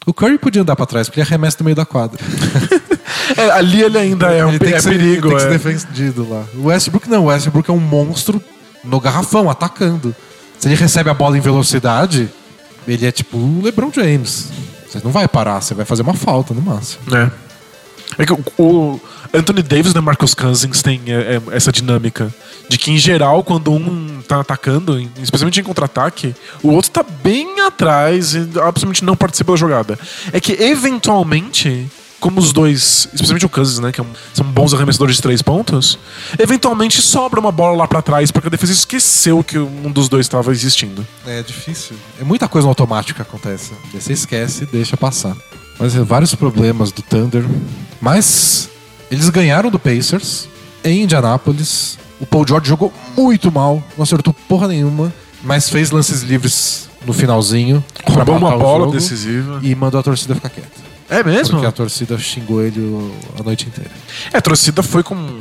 o 0.05 0.13
Curry 0.13 0.37
podia 0.37 0.61
andar 0.61 0.77
pra 0.77 0.85
trás, 0.85 1.09
porque 1.09 1.19
ele 1.19 1.27
arremessa 1.27 1.57
no 1.59 1.65
meio 1.65 1.75
da 1.75 1.85
quadra. 1.85 2.17
É, 3.37 3.49
ali 3.51 3.81
ele 3.81 3.97
ainda 3.97 4.31
é 4.31 4.45
um 4.45 4.49
ele 4.49 4.59
tem 4.59 4.73
é 4.73 4.73
que 4.73 4.81
ser, 4.81 4.89
perigo. 4.89 5.27
Ele 5.27 5.37
tem 5.37 5.37
que 5.37 5.55
é. 5.55 5.59
ser 5.59 5.77
defendido 5.77 6.29
lá. 6.29 6.43
O 6.55 6.65
Westbrook 6.65 7.09
não. 7.09 7.23
O 7.23 7.25
Westbrook 7.27 7.69
é 7.69 7.73
um 7.73 7.79
monstro 7.79 8.41
no 8.83 8.99
garrafão, 8.99 9.49
atacando. 9.49 10.13
Se 10.59 10.67
ele 10.67 10.75
recebe 10.75 11.09
a 11.09 11.13
bola 11.13 11.37
em 11.37 11.41
velocidade, 11.41 12.29
ele 12.87 13.05
é 13.05 13.11
tipo 13.11 13.37
o 13.37 13.61
LeBron 13.63 13.91
James. 13.93 14.49
Você 14.89 14.99
não 15.03 15.11
vai 15.11 15.27
parar, 15.27 15.61
você 15.61 15.73
vai 15.73 15.85
fazer 15.85 16.01
uma 16.01 16.13
falta 16.13 16.53
no 16.53 16.61
máximo. 16.61 17.15
É. 17.15 17.31
É 18.17 18.25
que 18.25 18.33
o, 18.33 18.99
Anthony 19.33 19.63
Davis 19.63 19.93
e 19.93 20.01
Marcus 20.01 20.33
Cousins 20.33 20.81
tem 20.81 21.01
é, 21.07 21.35
é, 21.35 21.41
essa 21.55 21.71
dinâmica. 21.71 22.33
De 22.69 22.77
que, 22.77 22.91
em 22.91 22.97
geral, 22.97 23.43
quando 23.43 23.71
um 23.71 24.21
tá 24.21 24.39
atacando, 24.39 24.99
especialmente 25.21 25.59
em 25.59 25.63
contra-ataque, 25.63 26.33
o 26.61 26.69
outro 26.69 26.91
tá 26.91 27.03
bem 27.03 27.61
atrás 27.61 28.33
e 28.33 28.39
absolutamente 28.39 29.03
não 29.03 29.15
participa 29.15 29.51
da 29.51 29.57
jogada. 29.57 29.99
É 30.31 30.39
que, 30.39 30.53
eventualmente, 30.53 31.89
como 32.23 32.39
os 32.39 32.53
dois, 32.53 33.09
especialmente 33.11 33.45
o 33.45 33.49
Cousins, 33.49 33.79
né, 33.79 33.91
que 33.91 33.99
é 33.99 34.05
são 34.33 34.45
bons 34.45 34.73
arremessadores 34.73 35.17
de 35.17 35.21
três 35.21 35.41
pontos, 35.41 35.99
eventualmente 36.39 37.01
sobra 37.01 37.37
uma 37.37 37.51
bola 37.51 37.75
lá 37.75 37.87
pra 37.87 38.01
trás, 38.01 38.31
porque 38.31 38.47
a 38.47 38.49
defesa 38.49 38.71
esqueceu 38.71 39.43
que 39.43 39.57
um 39.57 39.91
dos 39.91 40.07
dois 40.07 40.25
estava 40.25 40.51
existindo. 40.51 41.05
É 41.25 41.43
difícil. 41.43 41.97
É 42.21 42.23
muita 42.23 42.47
coisa 42.47 42.65
no 42.65 42.69
automático 42.69 43.17
que 43.17 43.21
acontece. 43.21 43.73
Você 43.93 44.13
esquece 44.13 44.63
e 44.63 44.67
deixa 44.67 44.95
passar. 44.95 45.35
Mas 45.79 45.95
é 45.95 46.01
vários 46.01 46.33
problemas 46.35 46.91
do 46.91 47.01
Thunder. 47.01 47.43
Mas 47.99 48.69
eles 49.09 49.29
ganharam 49.29 49.69
do 49.69 49.79
Pacers 49.79 50.47
em 50.83 51.03
Indianápolis. 51.03 51.97
O 52.19 52.25
Paul 52.25 52.47
George 52.47 52.67
jogou 52.67 52.93
muito 53.17 53.51
mal, 53.51 53.83
não 53.97 54.03
acertou 54.03 54.33
porra 54.47 54.67
nenhuma, 54.67 55.13
mas 55.43 55.69
fez 55.69 55.91
lances 55.91 56.21
livres 56.21 56.89
no 57.05 57.13
finalzinho. 57.13 57.83
Roubou 58.05 58.37
uma 58.37 58.57
bola 58.57 58.91
decisiva. 58.91 59.59
E 59.61 59.75
mandou 59.75 59.99
a 59.99 60.03
torcida 60.03 60.35
ficar 60.35 60.49
quieta. 60.49 60.93
É 61.09 61.23
mesmo? 61.23 61.55
Porque 61.55 61.65
a 61.67 61.71
torcida 61.71 62.17
xingou 62.17 62.61
ele 62.63 63.13
a 63.39 63.43
noite 63.43 63.67
inteira. 63.67 63.91
É, 64.31 64.37
a 64.37 64.41
torcida 64.41 64.81
foi 64.81 65.03
com, 65.03 65.39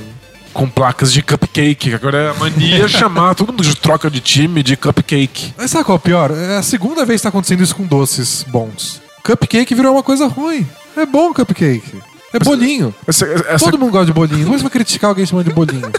com 0.53 0.69
placas 0.69 1.13
de 1.13 1.23
cupcake. 1.23 1.95
Agora 1.95 2.19
é 2.19 2.31
a 2.31 2.35
mania 2.35 2.89
chamar 2.89 3.35
todo 3.35 3.53
mundo 3.53 3.63
de 3.63 3.77
troca 3.77 4.11
de 4.11 4.21
time 4.21 4.63
de 4.63 4.77
cupcake. 4.77 5.55
Mas 5.57 5.71
sabe 5.71 5.85
qual 5.85 5.97
é 5.97 5.99
o 5.99 6.03
pior? 6.03 6.31
É 6.31 6.57
a 6.57 6.63
segunda 6.63 7.05
vez 7.05 7.21
que 7.21 7.23
tá 7.23 7.29
acontecendo 7.29 7.63
isso 7.63 7.77
com 7.77 7.85
doces 7.85 8.45
bons. 8.49 9.02
Cupcake 9.23 9.75
virou 9.75 9.93
uma 9.93 10.03
coisa 10.03 10.27
ruim. 10.27 10.67
É 10.97 11.07
bom 11.07 11.33
cupcake. 11.33 12.03
É 12.33 12.39
bolinho. 12.39 12.95
Essa, 13.07 13.27
essa, 13.27 13.65
Todo 13.65 13.79
mundo 13.79 13.93
gosta 13.93 14.07
de 14.07 14.13
bolinho. 14.13 14.45
Como 14.45 14.59
você 14.59 14.63
vai 14.63 14.71
criticar 14.71 15.11
alguém 15.11 15.27
chamando 15.27 15.49
de 15.49 15.53
bolinho? 15.53 15.83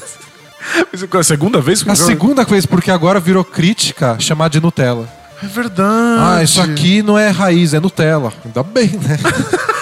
é 1.13 1.17
a 1.17 1.24
segunda 1.24 1.61
vez 1.61 1.84
que 1.84 1.89
A 1.89 1.95
segunda 1.95 2.45
coisa, 2.45 2.67
porque 2.67 2.89
agora 2.89 3.19
virou 3.19 3.43
crítica 3.43 4.17
chamar 4.19 4.49
de 4.49 4.59
Nutella. 4.59 5.07
É 5.41 5.45
verdade. 5.45 6.19
Ah, 6.19 6.43
isso 6.43 6.61
aqui 6.61 7.03
não 7.03 7.17
é 7.17 7.30
raiz, 7.30 7.74
é 7.74 7.80
Nutella. 7.80 8.34
Ainda 8.45 8.63
bem, 8.63 8.88
né? 8.89 9.19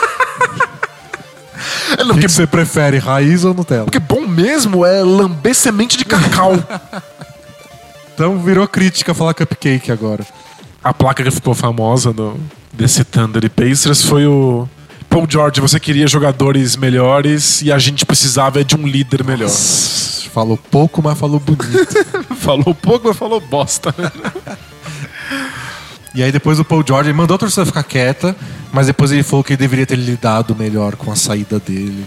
É, 1.97 2.05
não, 2.05 2.11
O 2.11 2.13
que 2.13 2.21
porque, 2.21 2.29
você 2.29 2.47
prefere, 2.47 2.97
raiz 2.97 3.43
ou 3.43 3.53
Nutella? 3.53 3.83
porque 3.83 3.99
bom 3.99 4.25
mesmo 4.25 4.85
é 4.85 5.03
lamber 5.03 5.53
semente 5.53 5.97
de 5.97 6.05
cacau. 6.05 6.53
Então 8.13 8.39
virou 8.39 8.65
crítica 8.65 9.13
falar 9.13 9.33
cupcake 9.33 9.91
agora. 9.91 10.25
a 10.81 10.93
placa 10.93 11.21
que 11.21 11.29
ficou 11.29 11.53
famosa 11.53 12.13
do, 12.13 12.39
desse 12.73 13.03
Thunder 13.03 13.43
e 13.45 13.49
Pacers 13.49 14.03
foi 14.03 14.25
o. 14.25 14.67
Paul 15.09 15.27
George, 15.29 15.59
você 15.59 15.77
queria 15.77 16.07
jogadores 16.07 16.77
melhores 16.77 17.61
e 17.61 17.71
a 17.71 17.77
gente 17.77 18.05
precisava 18.05 18.63
de 18.63 18.77
um 18.77 18.87
líder 18.87 19.25
melhor. 19.25 19.49
Falou 19.49 20.55
pouco, 20.55 21.03
mas 21.03 21.17
falou 21.17 21.37
bonito. 21.37 22.05
falou 22.39 22.73
pouco, 22.73 23.09
mas 23.09 23.17
falou 23.17 23.41
bosta. 23.41 23.93
e 26.15 26.23
aí 26.23 26.31
depois 26.31 26.59
o 26.59 26.63
Paul 26.63 26.83
George 26.87 27.11
mandou 27.11 27.35
a 27.35 27.37
torcida 27.37 27.65
ficar 27.65 27.83
quieta, 27.83 28.33
mas 28.71 28.87
depois 28.87 29.11
ele 29.11 29.23
falou 29.23 29.43
que 29.43 29.51
ele 29.51 29.57
deveria 29.57 29.85
ter 29.85 29.97
lidado 29.97 30.55
melhor 30.55 30.95
com 30.95 31.11
a 31.11 31.15
saída 31.15 31.59
dele. 31.59 32.05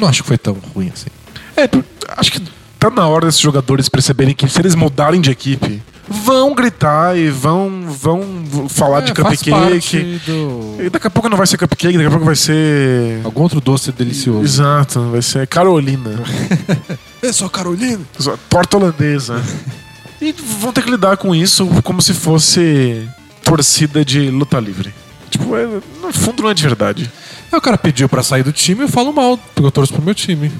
Não 0.00 0.08
acho 0.08 0.22
que 0.22 0.28
foi 0.28 0.38
tão 0.38 0.56
ruim 0.74 0.90
assim. 0.94 1.10
É, 1.54 1.68
acho 2.16 2.32
que 2.32 2.40
tá 2.78 2.88
na 2.88 3.06
hora 3.06 3.26
desses 3.26 3.40
jogadores 3.40 3.88
perceberem 3.88 4.34
que 4.34 4.48
se 4.48 4.58
eles 4.60 4.74
mudarem 4.74 5.20
de 5.20 5.30
equipe, 5.30 5.82
vão 6.08 6.54
gritar 6.54 7.16
e 7.16 7.28
vão, 7.30 7.82
vão 7.88 8.68
falar 8.68 8.98
É, 8.98 9.02
de 9.02 9.14
faz 9.14 9.38
cupcake. 9.40 9.50
parte 9.50 10.20
do- 10.26 10.76
E 10.82 10.90
daqui 10.90 11.06
a 11.06 11.10
pouco 11.10 11.28
não 11.28 11.36
vai 11.36 11.46
ser 11.46 11.56
cupcake, 11.58 11.94
daqui 11.96 12.06
a 12.06 12.10
pouco 12.10 12.24
vai 12.24 12.36
ser. 12.36 13.20
Algum 13.24 13.42
outro 13.42 13.60
doce 13.60 13.92
delicioso. 13.92 14.42
Exato, 14.44 15.00
vai 15.10 15.22
ser 15.22 15.46
Carolina. 15.46 16.10
É 17.20 17.32
só 17.32 17.48
Carolina. 17.48 18.00
Torta 18.48 18.76
holandesa. 18.76 19.42
E 20.20 20.32
vão 20.60 20.72
ter 20.72 20.82
que 20.82 20.90
lidar 20.90 21.16
com 21.16 21.32
isso 21.32 21.64
como 21.84 22.02
se 22.02 22.12
fosse 22.12 23.08
torcida 23.44 24.04
de 24.04 24.30
luta 24.30 24.58
livre. 24.58 24.92
Tipo, 25.30 25.54
é- 25.56 25.64
no 26.02 26.12
fundo 26.12 26.42
não 26.42 26.50
é 26.50 26.54
de 26.54 26.62
verdade. 26.64 27.08
Aí 27.52 27.56
o 27.56 27.60
cara 27.62 27.78
pediu 27.78 28.08
pra 28.08 28.20
sair 28.24 28.42
do 28.42 28.50
time, 28.52 28.80
eu 28.82 28.88
falo 28.88 29.12
mal, 29.12 29.36
porque 29.38 29.64
eu 29.64 29.70
torço 29.70 29.92
pro 29.92 30.02
meu 30.02 30.14
time. 30.16 30.50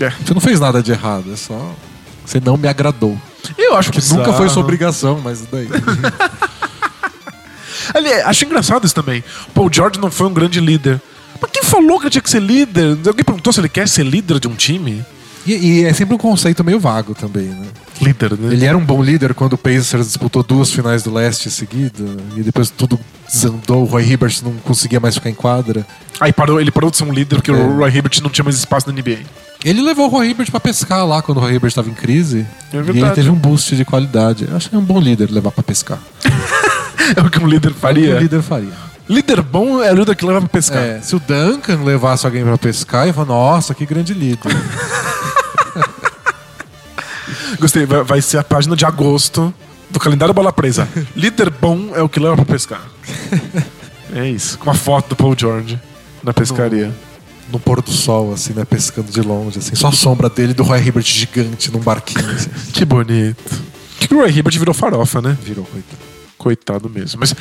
É. 0.00 0.08
Você 0.24 0.32
não 0.32 0.40
fez 0.40 0.58
nada 0.60 0.82
de 0.82 0.92
errado, 0.92 1.30
é 1.30 1.36
só. 1.36 1.74
Você 2.24 2.40
não 2.40 2.56
me 2.56 2.66
agradou. 2.68 3.18
Eu 3.58 3.76
acho 3.76 3.90
que 3.90 4.00
Nunca 4.14 4.32
foi 4.32 4.48
sua 4.48 4.62
obrigação, 4.62 5.20
mas 5.22 5.42
daí. 5.50 5.68
Ali, 7.94 8.12
acho 8.12 8.44
engraçado 8.44 8.84
isso 8.86 8.94
também. 8.94 9.22
Paul 9.54 9.70
George 9.72 9.98
não 10.00 10.10
foi 10.10 10.26
um 10.26 10.32
grande 10.32 10.60
líder. 10.60 11.00
Mas 11.40 11.50
quem 11.50 11.62
falou 11.64 11.98
que 11.98 12.04
ele 12.04 12.10
tinha 12.10 12.22
que 12.22 12.30
ser 12.30 12.40
líder? 12.40 12.96
Alguém 13.06 13.24
perguntou 13.24 13.52
se 13.52 13.60
ele 13.60 13.68
quer 13.68 13.88
ser 13.88 14.04
líder 14.04 14.38
de 14.38 14.48
um 14.48 14.54
time? 14.54 15.04
E, 15.44 15.54
e 15.54 15.84
é 15.84 15.92
sempre 15.92 16.14
um 16.14 16.18
conceito 16.18 16.62
meio 16.62 16.78
vago 16.78 17.14
também, 17.14 17.46
né? 17.46 17.66
Líder, 18.00 18.38
né? 18.38 18.52
Ele 18.52 18.64
era 18.64 18.78
um 18.78 18.84
bom 18.84 19.02
líder 19.02 19.34
quando 19.34 19.54
o 19.54 19.58
Pacers 19.58 20.06
disputou 20.06 20.42
duas 20.42 20.70
finais 20.70 21.02
do 21.02 21.12
leste 21.12 21.50
seguida, 21.50 22.04
e 22.36 22.42
depois 22.42 22.70
tudo 22.70 22.98
desandou, 23.26 23.82
o 23.82 23.84
Roy 23.84 24.08
Hibbert 24.08 24.36
não 24.44 24.52
conseguia 24.58 25.00
mais 25.00 25.16
ficar 25.16 25.30
em 25.30 25.34
quadra. 25.34 25.84
Aí 26.20 26.32
parou, 26.32 26.60
ele 26.60 26.70
parou 26.70 26.90
de 26.92 26.96
ser 26.96 27.04
um 27.04 27.12
líder 27.12 27.36
porque 27.36 27.50
É. 27.50 27.54
o 27.54 27.78
Roy 27.78 27.90
Hibbert 27.90 28.20
não 28.22 28.30
tinha 28.30 28.44
mais 28.44 28.56
espaço 28.56 28.86
na 28.88 28.92
NBA. 28.94 29.18
Ele 29.64 29.80
levou 29.80 30.06
o 30.06 30.08
Roy 30.08 30.30
Hibbert 30.30 30.50
pra 30.50 30.58
pescar 30.58 31.06
lá 31.06 31.22
quando 31.22 31.38
o 31.38 31.40
Roy 31.40 31.54
Hibbert 31.54 31.68
estava 31.68 31.88
em 31.88 31.94
crise. 31.94 32.46
É 32.72 32.76
e 32.76 32.98
ele 32.98 33.10
teve 33.10 33.30
um 33.30 33.34
boost 33.34 33.76
de 33.76 33.84
qualidade. 33.84 34.46
Eu 34.50 34.56
acho 34.56 34.68
que 34.68 34.74
é 34.74 34.78
um 34.78 34.84
bom 34.84 35.00
líder 35.00 35.30
levar 35.30 35.50
pra 35.50 35.62
pescar. 35.62 35.98
É 37.16 37.20
o 37.20 37.28
que 37.28 37.42
um 37.42 37.48
líder 37.48 37.68
É 37.68 37.70
o 37.70 37.74
que 37.74 37.80
faria. 37.80 38.16
o 38.16 38.20
líder 38.20 38.42
faria. 38.42 38.72
Líder 39.08 39.42
bom 39.42 39.82
é 39.82 39.92
o 39.92 39.96
líder 39.96 40.14
que 40.14 40.24
leva 40.24 40.38
pra 40.40 40.48
pescar. 40.48 40.80
É, 40.82 41.00
se 41.00 41.16
o 41.16 41.20
Duncan 41.20 41.82
levasse 41.82 42.24
alguém 42.24 42.44
pra 42.44 42.56
pescar, 42.56 43.08
ia 43.08 43.12
falar, 43.12 43.26
nossa, 43.26 43.74
que 43.74 43.84
grande 43.84 44.14
líder. 44.14 44.38
Gostei, 47.58 47.84
vai, 47.84 48.04
vai 48.04 48.22
ser 48.22 48.38
a 48.38 48.44
página 48.44 48.76
de 48.76 48.84
agosto 48.86 49.52
do 49.90 49.98
calendário 49.98 50.32
Bola 50.32 50.52
Presa. 50.52 50.88
líder 51.14 51.50
bom 51.50 51.90
é 51.94 52.02
o 52.02 52.08
que 52.08 52.20
leva 52.20 52.36
pra 52.36 52.44
pescar. 52.44 52.82
É 54.14 54.28
isso. 54.28 54.58
Com 54.58 54.66
uma 54.70 54.74
foto 54.74 55.10
do 55.10 55.16
Paul 55.16 55.34
George 55.36 55.78
na 56.22 56.32
pescaria. 56.32 56.92
No 57.52 57.60
pôr 57.60 57.82
do 57.82 57.92
sol, 57.92 58.32
assim, 58.32 58.52
né? 58.54 58.64
Pescando 58.64 59.12
de 59.12 59.20
longe, 59.20 59.58
assim. 59.58 59.74
Só 59.74 59.88
a 59.88 59.92
sombra 59.92 60.28
dele 60.28 60.54
do 60.54 60.62
Roy 60.62 60.80
Hibbert 60.80 61.04
gigante 61.04 61.70
num 61.70 61.80
barquinho. 61.80 62.28
Assim. 62.30 62.50
Que 62.72 62.84
bonito. 62.84 63.62
Que 64.00 64.12
o 64.14 64.18
Roy 64.18 64.30
Hibbert 64.30 64.58
virou 64.58 64.74
farofa, 64.74 65.20
né? 65.20 65.36
Virou, 65.44 65.64
coitado. 65.64 66.02
Coitado 66.38 66.90
mesmo. 66.90 67.20
Mas 67.20 67.34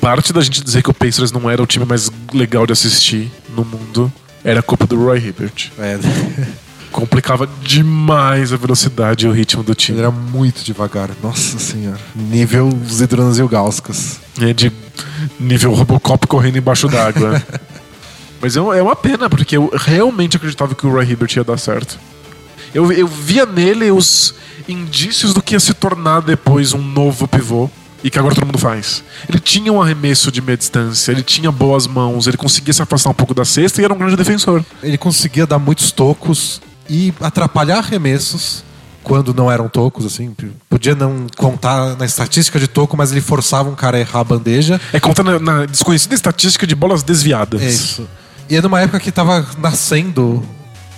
parte 0.00 0.32
da 0.32 0.40
gente 0.40 0.62
dizer 0.62 0.82
que 0.82 0.90
o 0.90 0.94
Pacers 0.94 1.32
não 1.32 1.50
era 1.50 1.62
o 1.62 1.66
time 1.66 1.84
mais 1.84 2.10
legal 2.32 2.66
de 2.66 2.72
assistir 2.72 3.30
no 3.56 3.64
mundo 3.64 4.12
era 4.44 4.62
culpa 4.62 4.86
do 4.86 4.96
Roy 4.96 5.18
Hibbert. 5.18 5.72
É, 5.78 5.98
Complicava 6.92 7.48
demais 7.62 8.52
a 8.52 8.56
velocidade 8.56 9.26
e 9.26 9.28
o 9.28 9.32
ritmo 9.32 9.62
do 9.62 9.72
ele 9.72 9.76
time. 9.76 9.98
era 9.98 10.10
muito 10.10 10.62
devagar. 10.62 11.10
Nossa 11.22 11.58
senhora. 11.58 11.98
Nível 12.14 12.70
Zidranas 12.88 13.38
e 13.38 13.42
o 13.42 13.48
Gauskas. 13.48 14.20
É 14.40 14.52
de 14.54 14.72
nível 15.38 15.74
Robocop 15.74 16.26
correndo 16.26 16.56
embaixo 16.56 16.88
d'água. 16.88 17.42
Mas 18.40 18.56
é 18.56 18.60
é 18.60 18.82
uma 18.82 18.96
pena, 18.96 19.28
porque 19.28 19.56
eu 19.56 19.70
realmente 19.74 20.36
acreditava 20.36 20.74
que 20.74 20.86
o 20.86 20.90
Roy 20.90 21.04
Hibbert 21.10 21.36
ia 21.36 21.44
dar 21.44 21.58
certo. 21.58 21.98
Eu, 22.74 22.90
eu 22.92 23.06
via 23.06 23.46
nele 23.46 23.90
os 23.90 24.34
indícios 24.68 25.32
do 25.32 25.42
que 25.42 25.54
ia 25.54 25.60
se 25.60 25.72
tornar 25.74 26.20
depois 26.20 26.72
um 26.72 26.82
novo 26.82 27.26
pivô. 27.26 27.70
E 28.04 28.10
que 28.10 28.18
agora 28.18 28.34
todo 28.34 28.46
mundo 28.46 28.58
faz. 28.58 29.02
Ele 29.28 29.40
tinha 29.40 29.72
um 29.72 29.82
arremesso 29.82 30.30
de 30.30 30.40
meia 30.40 30.56
distância, 30.56 31.10
ele 31.10 31.22
tinha 31.22 31.50
boas 31.50 31.88
mãos, 31.88 32.28
ele 32.28 32.36
conseguia 32.36 32.72
se 32.72 32.80
afastar 32.80 33.10
um 33.10 33.14
pouco 33.14 33.34
da 33.34 33.44
cesta 33.44 33.80
e 33.80 33.84
era 33.84 33.92
um 33.92 33.98
grande 33.98 34.14
defensor. 34.14 34.64
Ele 34.82 34.96
conseguia 34.98 35.44
dar 35.46 35.58
muitos 35.58 35.90
tocos 35.90 36.60
e 36.88 37.12
atrapalhar 37.20 37.78
arremessos 37.78 38.62
quando 39.02 39.32
não 39.32 39.50
eram 39.50 39.68
tocos, 39.68 40.04
assim. 40.04 40.34
Podia 40.68 40.94
não 40.94 41.26
contar 41.36 41.96
na 41.96 42.04
estatística 42.04 42.60
de 42.60 42.68
toco, 42.68 42.96
mas 42.96 43.12
ele 43.12 43.20
forçava 43.20 43.70
um 43.70 43.74
cara 43.74 43.96
a 43.96 44.00
errar 44.00 44.20
a 44.20 44.24
bandeja. 44.24 44.80
É 44.92 45.00
contando 45.00 45.38
na, 45.38 45.38
na 45.38 45.66
desconhecida 45.66 46.14
estatística 46.14 46.66
de 46.66 46.74
bolas 46.74 47.02
desviadas. 47.02 47.62
É 47.62 47.68
isso. 47.68 48.06
E 48.48 48.56
é 48.56 48.62
numa 48.62 48.80
época 48.80 49.00
que 49.00 49.10
tava 49.10 49.44
nascendo 49.58 50.42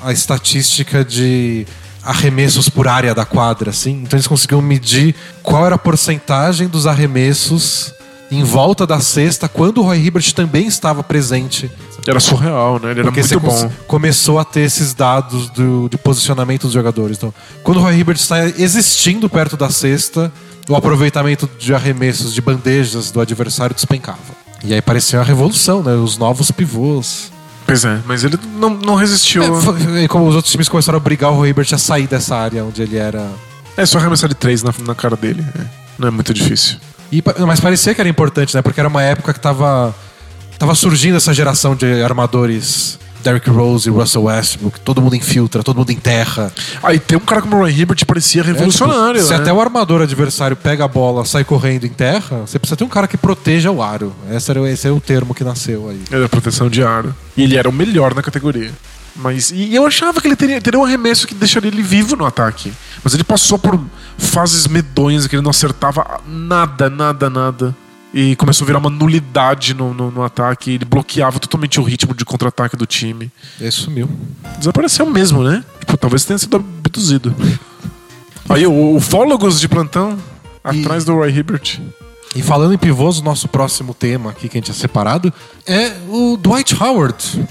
a 0.03 0.13
estatística 0.13 1.05
de 1.05 1.67
arremessos 2.03 2.69
por 2.69 2.87
área 2.87 3.15
da 3.15 3.25
quadra, 3.25 3.71
assim. 3.71 4.03
Então 4.03 4.17
eles 4.17 4.27
conseguiam 4.27 4.63
medir 4.63 5.15
qual 5.43 5.67
era 5.67 5.75
a 5.75 5.79
porcentagem 5.79 6.69
dos 6.69 6.87
arremessos 6.87 7.93
em 8.31 8.43
volta 8.45 8.87
da 8.87 9.01
cesta 9.01 9.49
quando 9.49 9.79
o 9.79 9.83
Roy 9.83 9.99
Hibbert 9.99 10.33
também 10.33 10.67
estava 10.67 11.03
presente. 11.03 11.71
Era 12.07 12.21
surreal, 12.21 12.81
né? 12.81 12.91
Ele 12.91 13.01
era 13.01 13.13
Porque 13.13 13.21
muito 13.21 13.41
bom. 13.41 13.71
começou 13.87 14.39
a 14.39 14.45
ter 14.45 14.61
esses 14.61 14.95
dados 14.95 15.51
do, 15.51 15.89
de 15.89 15.99
posicionamento 15.99 16.63
dos 16.63 16.73
jogadores. 16.73 17.17
Então, 17.17 17.33
quando 17.63 17.79
o 17.79 17.81
Roy 17.81 17.99
Hibbert 17.99 18.17
está 18.17 18.47
existindo 18.47 19.29
perto 19.29 19.57
da 19.57 19.71
cesta, 19.71 20.33
o 20.69 20.77
aproveitamento 20.77 21.49
de 21.59 21.75
arremessos 21.75 22.33
de 22.33 22.41
bandejas 22.41 23.11
do 23.11 23.21
adversário 23.21 23.75
despencava. 23.75 24.19
E 24.65 24.73
aí 24.73 24.81
parecia 24.81 25.19
uma 25.19 25.25
revolução, 25.25 25.83
né? 25.83 25.93
Os 25.93 26.17
novos 26.19 26.51
pivôs. 26.51 27.31
Pois 27.69 27.85
é, 27.85 28.01
mas 28.07 28.25
ele 28.25 28.39
não, 28.59 28.71
não 28.71 28.95
resistiu. 28.95 29.43
É, 29.43 29.61
foi- 29.61 30.05
e 30.05 30.09
como 30.09 30.27
os 30.27 30.35
outros 30.35 30.51
times 30.51 30.69
começaram 30.71 30.97
a 30.97 31.01
obrigar 31.01 31.31
o 31.31 31.35
Roy 31.37 31.51
Hibbert 31.51 31.69
a 31.75 31.79
sair 31.79 32.07
dessa 32.07 32.35
área 32.35 32.65
onde 32.65 32.81
ele 32.83 32.97
era. 32.97 33.31
É 33.77 33.85
só 33.85 33.99
arremessar 33.99 34.29
de 34.29 34.35
três 34.35 34.63
na, 34.63 34.73
na 34.87 34.95
cara 34.95 35.15
dele. 35.17 35.45
é. 35.57 35.65
Não 35.99 36.09
é 36.09 36.11
muito 36.11 36.33
difícil. 36.33 36.79
E 37.13 37.23
mas 37.47 37.61
parecia 37.61 37.95
que 37.95 38.01
era 38.01 38.09
importante, 38.09 38.55
né? 38.55 38.63
Porque 38.63 38.81
era 38.81 38.89
uma 38.89 39.03
época 39.03 39.33
que 39.35 39.41
tava, 39.41 39.95
tava 40.59 40.75
surgindo 40.75 41.17
essa 41.17 41.35
geração 41.35 41.77
de 41.77 42.03
armadores. 42.03 42.99
Derrick 43.23 43.49
Rose 43.51 43.89
e 43.89 43.93
Russell 43.93 44.25
Westbrook, 44.25 44.81
todo 44.81 45.01
mundo 45.03 45.17
infiltra, 45.17 45.63
todo 45.63 45.77
mundo 45.77 45.91
enterra. 45.91 46.53
Aí 46.83 46.99
tem 46.99 47.17
um 47.19 47.21
cara 47.21 47.43
como 47.43 47.57
o 47.57 47.59
Roy 47.61 47.73
Hibbert 47.73 48.05
parecia 48.07 48.41
É, 48.41 48.45
tipo, 48.45 48.55
revolucionário. 48.55 49.23
se 49.23 49.31
né? 49.31 49.37
até 49.37 49.53
o 49.53 49.61
armador 49.61 50.03
adversário 50.03 50.57
pega 50.57 50.85
a 50.85 50.89
bola, 50.89 51.25
sai 51.25 51.45
correndo 51.45 51.85
em 51.85 51.91
terra, 51.91 52.39
você 52.47 52.59
precisa 52.59 52.77
ter 52.77 52.85
um 52.85 52.89
cara 52.89 53.07
que 53.09 53.17
proteja 53.17 53.71
o 53.71 53.83
aro. 53.83 54.15
Esse, 54.31 54.51
era, 54.51 54.71
esse 54.71 54.87
é 54.87 54.91
o 54.91 55.01
termo 55.01 55.35
que 55.35 55.45
nasceu 55.45 55.89
aí. 55.89 56.03
Era 56.11 56.29
proteção 56.29 56.69
de 56.71 56.83
aro. 56.83 57.15
E 57.37 57.43
ele 57.43 57.57
era 57.57 57.69
o 57.69 57.73
melhor 57.73 58.15
na 58.15 58.23
categoria. 58.23 58.73
Mas 59.17 59.51
e 59.51 59.75
eu 59.75 59.85
achava 59.85 60.21
que 60.21 60.29
ele 60.29 60.37
teria, 60.37 60.61
teria 60.61 60.79
um 60.79 60.85
arremesso 60.85 61.27
que 61.27 61.35
deixaria 61.35 61.69
ele 61.71 61.83
vivo 61.83 62.15
no 62.15 62.25
ataque. 62.25 62.73
Mas 63.03 63.15
ele 63.15 63.25
passou 63.25 63.59
por 63.59 63.79
fases 64.17 64.67
medonhas 64.69 65.27
que 65.27 65.35
ele 65.35 65.43
não 65.43 65.51
acertava 65.51 66.21
nada, 66.27 66.89
nada, 66.89 67.29
nada. 67.29 67.77
E 68.13 68.35
começou 68.37 68.65
a 68.65 68.67
virar 68.67 68.79
uma 68.79 68.89
nulidade 68.89 69.75
no, 69.75 69.93
no, 69.93 70.11
no 70.11 70.23
ataque. 70.25 70.73
Ele 70.73 70.85
bloqueava 70.85 71.39
totalmente 71.39 71.79
o 71.79 71.83
ritmo 71.83 72.15
de 72.15 72.25
contra-ataque 72.25 72.77
do 72.77 72.87
time. 72.87 73.31
Ele 73.61 73.71
sumiu. 73.71 74.09
Desapareceu 74.59 75.05
mesmo, 75.07 75.43
né? 75.43 75.63
Tipo, 75.81 75.97
talvez 75.99 76.25
tenha 76.25 76.39
sido 76.39 76.57
abduzido. 76.57 77.35
Aí, 78.49 78.67
o 78.67 78.97
ufólogos 78.97 79.61
de 79.61 79.69
plantão 79.69 80.17
E- 80.73 80.81
atrás 80.81 81.05
do 81.05 81.15
Roy 81.15 81.31
Hibbert. 81.31 81.81
E 82.35 82.43
falando 82.43 82.73
em 82.75 82.79
pivôs, 82.79 83.19
o 83.19 83.23
nosso 83.25 83.49
próximo 83.49 83.93
tema 83.95 84.31
aqui 84.31 84.49
que 84.49 84.57
a 84.57 84.59
gente 84.59 84.67
tinha 84.67 84.75
separado 84.75 85.33
é 85.67 85.93
o 86.09 86.37
Dwight 86.37 86.75
Howard. 86.83 87.47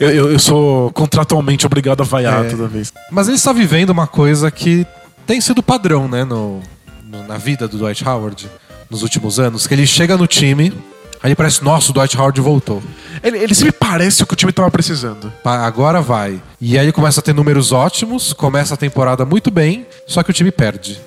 Eu, 0.00 0.10
eu, 0.10 0.32
eu 0.32 0.38
sou 0.38 0.90
contratualmente 0.92 1.64
obrigado 1.66 2.00
a 2.02 2.04
vaiar 2.04 2.44
É. 2.46 2.50
toda 2.50 2.66
vez. 2.66 2.92
Mas 3.10 3.28
ele 3.28 3.36
está 3.36 3.52
vivendo 3.52 3.90
uma 3.90 4.06
coisa 4.06 4.50
que 4.50 4.86
tem 5.26 5.40
sido 5.40 5.62
padrão, 5.62 6.08
né, 6.08 6.24
no, 6.24 6.60
no- 7.04 7.26
na 7.26 7.36
vida 7.38 7.68
do 7.68 7.76
Dwight 7.78 8.06
Howard 8.06 8.48
nos 8.94 9.02
últimos 9.02 9.40
anos, 9.40 9.66
que 9.66 9.74
ele 9.74 9.86
chega 9.86 10.16
no 10.16 10.24
time, 10.24 10.72
aí 11.20 11.28
ele 11.28 11.34
parece, 11.34 11.64
nossa, 11.64 11.90
o 11.90 11.92
Dwight 11.92 12.16
Howard 12.16 12.40
voltou. 12.40 12.80
Ele, 13.24 13.38
ele 13.38 13.54
sempre 13.54 13.72
parece 13.72 14.22
o 14.22 14.26
que 14.26 14.34
o 14.34 14.36
time 14.36 14.52
tava 14.52 14.70
precisando. 14.70 15.32
Agora 15.44 16.00
vai. 16.00 16.40
E 16.60 16.78
aí 16.78 16.84
ele 16.84 16.92
começa 16.92 17.18
a 17.18 17.22
ter 17.22 17.34
números 17.34 17.72
ótimos, 17.72 18.32
começa 18.32 18.74
a 18.74 18.76
temporada 18.76 19.24
muito 19.24 19.50
bem, 19.50 19.84
só 20.06 20.22
que 20.22 20.30
o 20.30 20.32
time 20.32 20.52
perde. 20.52 21.00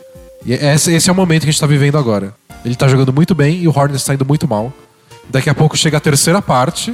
E 0.46 0.54
esse, 0.54 0.94
esse 0.94 1.10
é 1.10 1.14
o 1.14 1.16
momento 1.16 1.44
que 1.44 1.50
a 1.50 1.52
gente 1.52 1.62
tá 1.62 1.68
vivendo 1.68 1.98
agora. 1.98 2.34
Ele 2.66 2.76
tá 2.76 2.90
jogando 2.90 3.14
muito 3.14 3.34
bem 3.34 3.62
e 3.62 3.68
o 3.70 3.72
Hornets 3.72 4.04
tá 4.04 4.14
indo 4.14 4.26
muito 4.26 4.48
mal. 4.48 4.74
Daqui 5.30 5.50
a 5.50 5.56
pouco 5.56 5.78
chega 5.78 5.96
a 5.96 6.02
terceira 6.02 6.42
parte, 6.42 6.94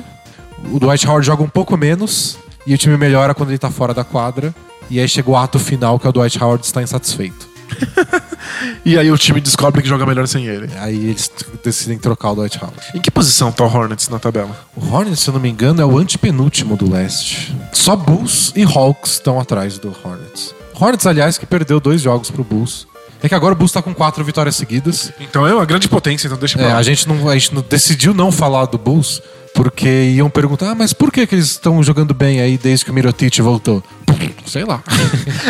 o 0.71 0.79
Dwight 0.79 1.07
Howard 1.07 1.25
joga 1.25 1.41
um 1.41 1.49
pouco 1.49 1.75
menos 1.75 2.37
e 2.67 2.73
o 2.75 2.77
time 2.77 2.97
melhora 2.97 3.33
quando 3.33 3.49
ele 3.49 3.57
tá 3.57 3.71
fora 3.71 3.95
da 3.95 4.03
quadra. 4.03 4.53
E 4.91 4.99
aí 4.99 5.07
chega 5.07 5.31
o 5.31 5.35
ato 5.35 5.57
final 5.57 5.97
que 5.97 6.05
é 6.05 6.09
o 6.09 6.13
Dwight 6.13 6.43
Howard 6.43 6.63
está 6.63 6.83
insatisfeito. 6.83 7.53
E 8.86 8.97
aí 8.97 9.09
o 9.11 9.17
time 9.17 9.39
descobre 9.41 9.82
que 9.82 9.88
joga 9.88 10.05
melhor 10.05 10.28
sem 10.28 10.45
ele. 10.45 10.69
Aí 10.78 11.09
eles 11.09 11.30
decidem 11.63 11.97
trocar 11.97 12.32
o 12.32 12.36
Dwight 12.36 12.57
Howard. 12.61 12.80
Em 12.93 12.99
que 13.01 13.09
posição 13.09 13.51
tá 13.51 13.63
o 13.63 13.67
Hornets 13.67 14.09
na 14.09 14.19
tabela? 14.19 14.55
O 14.76 14.86
Hornets, 14.93 15.21
se 15.21 15.30
eu 15.30 15.34
não 15.34 15.39
me 15.41 15.49
engano, 15.49 15.82
é 15.82 15.86
o 15.86 15.97
antepenúltimo 15.97 16.76
do 16.76 16.89
leste. 16.89 17.55
Só 17.71 17.95
Bulls 17.95 18.51
e 18.55 18.63
Hawks 18.63 19.13
estão 19.13 19.39
atrás 19.39 19.78
do 19.78 19.95
Hornets. 20.03 20.53
Hornets, 20.74 21.05
aliás, 21.07 21.38
que 21.38 21.45
perdeu 21.45 21.80
dois 21.80 22.01
jogos 22.01 22.30
pro 22.30 22.43
Bulls. 22.43 22.86
É 23.21 23.30
que 23.30 23.36
agora 23.36 23.53
o 23.53 23.55
Bulls 23.57 23.71
tá 23.71 23.82
com 23.82 23.93
quatro 23.93 24.24
vitórias 24.24 24.55
seguidas. 24.55 25.11
Então 25.19 25.47
é 25.47 25.53
uma 25.53 25.65
grande 25.65 25.88
potência, 25.88 26.28
então 26.28 26.38
deixa 26.38 26.57
pra 26.57 26.67
É, 26.67 26.74
lá. 26.74 26.80
a, 26.80 26.84
gente 26.84 27.07
não, 27.07 27.30
a 27.30 27.34
gente 27.38 27.55
não- 27.55 27.61
decidiu 27.67 28.13
não 28.13 28.32
falar 28.32 28.65
do 28.65 28.78
Bulls 28.78 29.21
porque 29.54 29.88
iam 30.16 30.30
perguntar, 30.30 30.72
ah, 30.72 30.76
mas 30.76 30.93
por 30.93 31.12
que, 31.12 31.26
que 31.28 31.36
eles 31.36 31.45
estão 31.51 31.82
jogando 31.84 32.14
bem 32.14 32.41
aí 32.41 32.58
desde 32.58 32.86
que 32.86 32.91
o 32.91 32.93
Mirotic 32.93 33.39
voltou? 33.39 33.84
Sei 34.45 34.64
lá. 34.66 34.84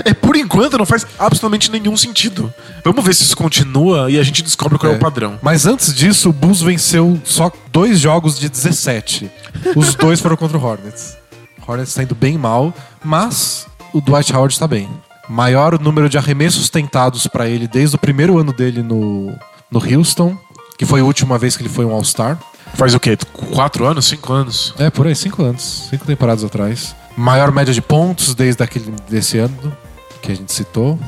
É, 0.05 0.13
por 0.13 0.35
enquanto 0.35 0.77
não 0.77 0.85
faz 0.85 1.05
absolutamente 1.17 1.71
nenhum 1.71 1.95
sentido. 1.97 2.53
Vamos 2.83 3.03
ver 3.03 3.13
se 3.15 3.23
isso 3.23 3.35
continua 3.35 4.11
e 4.11 4.19
a 4.19 4.23
gente 4.23 4.43
descobre 4.43 4.77
qual 4.77 4.91
é, 4.91 4.95
É. 4.95 4.97
o 4.97 5.01
padrão. 5.01 5.39
Mas 5.41 5.65
antes 5.65 5.93
disso, 5.93 6.29
o 6.29 6.33
Bulls 6.33 6.61
venceu 6.61 7.19
só 7.23 7.51
dois 7.71 7.99
jogos 7.99 8.37
de 8.37 8.49
17. 8.49 9.29
Os 9.75 9.95
dois 9.95 10.19
foram 10.19 10.35
contra 10.35 10.57
o 10.57 10.63
Hornets. 10.63 11.17
O 11.65 11.71
Hornets 11.71 11.93
tá 11.93 12.03
indo 12.03 12.13
bem 12.15 12.37
mal, 12.37 12.73
mas 13.03 13.65
o 13.93 14.01
Dwight 14.01 14.33
Howard 14.33 14.53
está 14.53 14.67
bem. 14.67 14.89
Maior 15.29 15.79
número 15.79 16.09
de 16.09 16.17
arremessos 16.17 16.69
tentados 16.69 17.25
para 17.27 17.47
ele 17.47 17.67
desde 17.67 17.95
o 17.95 17.99
primeiro 17.99 18.37
ano 18.37 18.51
dele 18.53 18.83
no, 18.83 19.33
no 19.71 19.79
Houston, 19.79 20.37
que 20.77 20.85
foi 20.85 20.99
a 20.99 21.03
última 21.05 21.37
vez 21.37 21.55
que 21.55 21.63
ele 21.63 21.69
foi 21.69 21.85
um 21.85 21.91
All-Star. 21.93 22.37
Faz 22.75 22.93
o 22.93 22.99
quê? 22.99 23.17
Quatro 23.53 23.85
anos? 23.85 24.05
Cinco 24.05 24.33
anos? 24.33 24.73
É, 24.77 24.89
por 24.89 25.07
aí, 25.07 25.15
cinco 25.15 25.43
anos. 25.43 25.87
Cinco 25.89 26.05
temporadas 26.05 26.43
atrás. 26.43 26.95
Maior 27.15 27.51
média 27.51 27.73
de 27.73 27.81
pontos 27.81 28.33
desde 28.33 28.63
aquele, 28.63 28.91
desse 29.09 29.37
ano 29.37 29.75
que 30.21 30.31
a 30.31 30.35
gente 30.35 30.51
citou. 30.51 30.99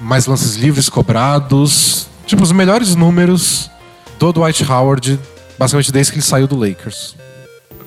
Mais 0.00 0.26
lances 0.26 0.56
livres 0.56 0.88
cobrados. 0.88 2.06
Tipo, 2.26 2.42
os 2.42 2.52
melhores 2.52 2.94
números 2.94 3.70
do 4.18 4.32
Dwight 4.32 4.70
Howard, 4.70 5.18
basicamente 5.58 5.90
desde 5.90 6.12
que 6.12 6.18
ele 6.18 6.24
saiu 6.24 6.46
do 6.46 6.56
Lakers. 6.56 7.16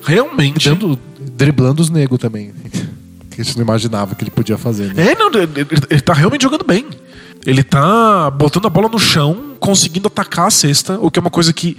Realmente. 0.04 0.68
Dando, 0.68 0.98
driblando 1.20 1.80
os 1.82 1.90
negros 1.90 2.18
também. 2.20 2.52
Que 3.32 3.40
a 3.40 3.44
gente 3.44 3.56
não 3.56 3.64
imaginava 3.64 4.14
que 4.14 4.22
ele 4.24 4.30
podia 4.30 4.58
fazer. 4.58 4.92
Né? 4.92 5.12
É, 5.12 5.14
não, 5.14 5.28
ele, 5.32 5.66
ele- 5.88 6.00
tá 6.02 6.12
realmente 6.12 6.42
jogando 6.42 6.64
bem. 6.66 6.84
Ele 7.44 7.62
tá 7.62 8.30
botando 8.30 8.66
a 8.66 8.70
bola 8.70 8.88
no 8.88 8.98
chão, 8.98 9.54
conseguindo 9.58 10.06
atacar 10.06 10.46
a 10.46 10.50
cesta, 10.50 10.98
o 11.00 11.10
que 11.10 11.18
é 11.18 11.20
uma 11.20 11.30
coisa 11.30 11.52
que, 11.52 11.76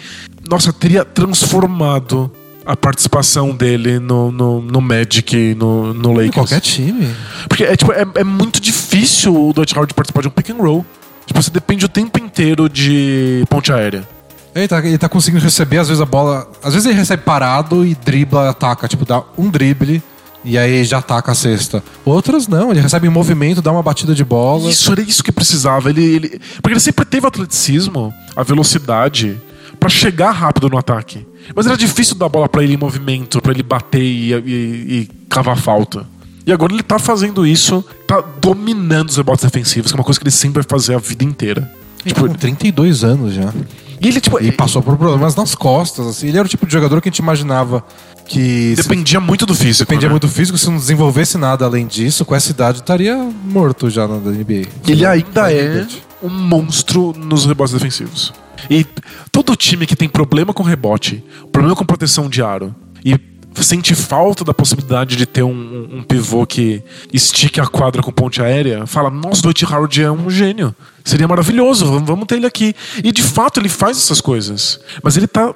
nossa, 0.49 0.74
teria 0.74 1.05
transformado 1.05 2.32
a 2.66 2.76
participação 2.78 3.53
dele 3.55 3.99
no, 3.99 4.32
no, 4.32 4.61
no 4.61 4.82
Magic, 4.82 5.55
no, 5.55 5.93
no 5.93 6.11
Em 6.11 6.16
Lakers. 6.28 6.34
qualquer 6.34 6.61
time. 6.61 7.09
Porque 7.47 7.64
é, 7.64 7.76
tipo, 7.76 7.91
é, 7.91 8.05
é 8.16 8.24
muito 8.24 8.59
difícil 8.61 9.36
o 9.36 9.53
Dwight 9.53 9.74
Howard 9.76 9.93
participar 9.93 10.22
de 10.22 10.28
um 10.28 10.32
pick 10.32 10.49
and 10.49 10.57
roll. 10.57 10.86
Tipo, 11.26 11.41
você 11.41 11.51
depende 11.51 11.86
o 11.86 11.89
tempo 11.89 12.20
inteiro 12.20 12.70
de 12.70 13.45
ponte 13.49 13.72
aérea. 13.72 14.07
Ele 14.55 14.68
tá, 14.68 14.80
ele 14.80 14.97
tá 14.97 15.09
conseguindo 15.09 15.43
receber, 15.43 15.80
às 15.80 15.88
vezes, 15.88 16.01
a 16.01 16.05
bola. 16.05 16.49
Às 16.61 16.74
vezes 16.74 16.88
ele 16.88 16.97
recebe 16.97 17.24
parado 17.24 17.86
e 17.86 17.95
dribla, 17.95 18.49
ataca. 18.49 18.88
Tipo, 18.88 19.05
dá 19.05 19.24
um 19.38 19.49
drible 19.49 20.01
e 20.44 20.58
aí 20.58 20.84
já 20.84 20.98
ataca 21.00 21.32
a 21.32 21.36
cesta. 21.36 21.84
Outras 22.06 22.48
não, 22.48 22.72
ele 22.72 22.80
recebe 22.82 23.08
em 23.08 23.10
movimento, 23.10 23.62
dá 23.62 23.72
uma 23.72 23.84
batida 23.84 24.14
de 24.14 24.24
bola. 24.24 24.70
Isso 24.70 24.91
era 24.91 25.02
isso 25.02 25.24
que 25.24 25.32
precisava. 25.32 25.89
Ele, 25.89 26.04
ele- 26.04 26.41
porque 26.62 26.74
ele 26.74 26.80
sempre 26.80 27.06
teve 27.06 27.26
o 27.26 27.30
atleticismo, 27.30 28.14
a 28.36 28.44
velocidade, 28.44 29.39
pra 29.80 29.89
chegar 29.89 30.32
rápido 30.32 30.70
no 30.70 30.78
ataque. 30.78 31.26
Mas 31.56 31.66
era 31.68 31.76
difícil 31.78 32.16
dar 32.16 32.28
a 32.28 32.30
bola 32.30 32.48
pra 32.50 32.64
ele 32.64 32.74
em 32.74 32.78
movimento, 32.78 33.41
pra 33.41 33.52
ele 33.52 33.64
bater 33.64 34.02
e, 34.02 34.34
e- 34.34 34.38
e 34.38 35.10
cavar 35.30 35.58
falta. 35.58 36.06
E 36.46 36.52
agora 36.52 36.74
ele 36.74 36.84
tá 36.84 37.00
fazendo 37.00 37.46
isso, 37.48 37.84
tá 38.06 38.22
dominando 38.41 39.10
os 39.10 39.18
rebotes 39.18 39.44
defensivos, 39.46 39.91
que 39.91 39.98
é 39.98 40.00
uma 40.00 40.04
coisa 40.04 40.20
que 40.20 40.24
ele 40.26 40.32
sempre 40.32 40.62
vai 40.62 40.70
fazer 40.70 40.96
a 40.96 40.98
vida 41.00 41.24
inteira. 41.24 41.72
Tipo, 42.06 42.28
com 42.28 42.34
32 42.34 43.04
anos 43.04 43.34
já. 43.34 43.54
E 44.02 44.08
ele, 44.10 44.20
tipo, 44.20 44.38
E 44.44 44.52
passou 44.52 44.82
por 44.82 44.98
problemas 44.98 45.34
nas 45.38 45.56
costas, 45.56 46.06
assim. 46.06 46.28
Ele 46.28 46.38
era 46.38 46.46
o 46.46 46.50
tipo 46.50 46.66
de 46.66 46.74
jogador 46.74 47.00
que 47.02 47.08
a 47.08 47.12
gente 47.12 47.20
imaginava 47.20 47.82
que 48.26 48.76
se 48.76 48.84
dependia 48.84 49.20
muito 49.20 49.46
do 49.46 49.54
físico. 49.54 49.88
dependia 49.88 50.08
né? 50.08 50.14
muito 50.14 50.28
do 50.28 50.34
físico, 50.34 50.58
se 50.58 50.70
não 50.70 50.78
desenvolvesse 50.78 51.38
nada 51.38 51.66
além 51.66 51.86
disso, 51.86 52.26
com 52.26 52.36
essa 52.36 52.52
idade 52.52 52.80
estaria 52.80 53.16
morto 53.16 53.90
já 53.90 54.08
na 54.08 54.16
NBA. 54.16 54.68
Ele 54.88 55.06
ainda 55.06 55.52
é 55.52 55.68
Verdade. 55.68 56.04
um 56.22 56.30
monstro 56.30 57.14
nos 57.18 57.46
rebotes 57.46 57.74
defensivos. 57.74 58.34
E 58.70 58.86
todo 59.32 59.56
time 59.56 59.86
que 59.86 59.96
tem 59.96 60.08
problema 60.08 60.54
com 60.54 60.64
rebote, 60.64 61.24
problema 61.52 61.76
com 61.76 61.86
proteção 61.86 62.30
de 62.30 62.42
aro, 62.42 62.74
e 63.04 63.20
sente 63.62 63.94
falta 63.94 64.44
da 64.44 64.54
possibilidade 64.54 65.16
de 65.16 65.26
ter 65.26 65.44
um, 65.44 65.98
um 65.98 66.04
pivô 66.04 66.46
que 66.46 66.82
estique 67.12 67.60
a 67.60 67.68
quadra 67.68 68.02
com 68.02 68.12
ponte 68.12 68.42
aérea, 68.42 68.88
fala: 68.88 69.10
Nossa, 69.10 69.42
Dwight 69.42 69.66
Howard 69.66 70.02
é 70.02 70.12
um 70.12 70.30
gênio. 70.30 70.74
Seria 71.04 71.28
maravilhoso, 71.28 71.86
vamos, 71.86 72.08
vamos 72.08 72.26
ter 72.26 72.36
ele 72.36 72.46
aqui. 72.46 72.74
E 73.04 73.12
de 73.12 73.22
fato 73.22 73.60
ele 73.60 73.70
faz 73.70 73.98
essas 73.98 74.22
coisas. 74.22 74.80
Mas 75.04 75.18
ele 75.18 75.28
tá. 75.28 75.54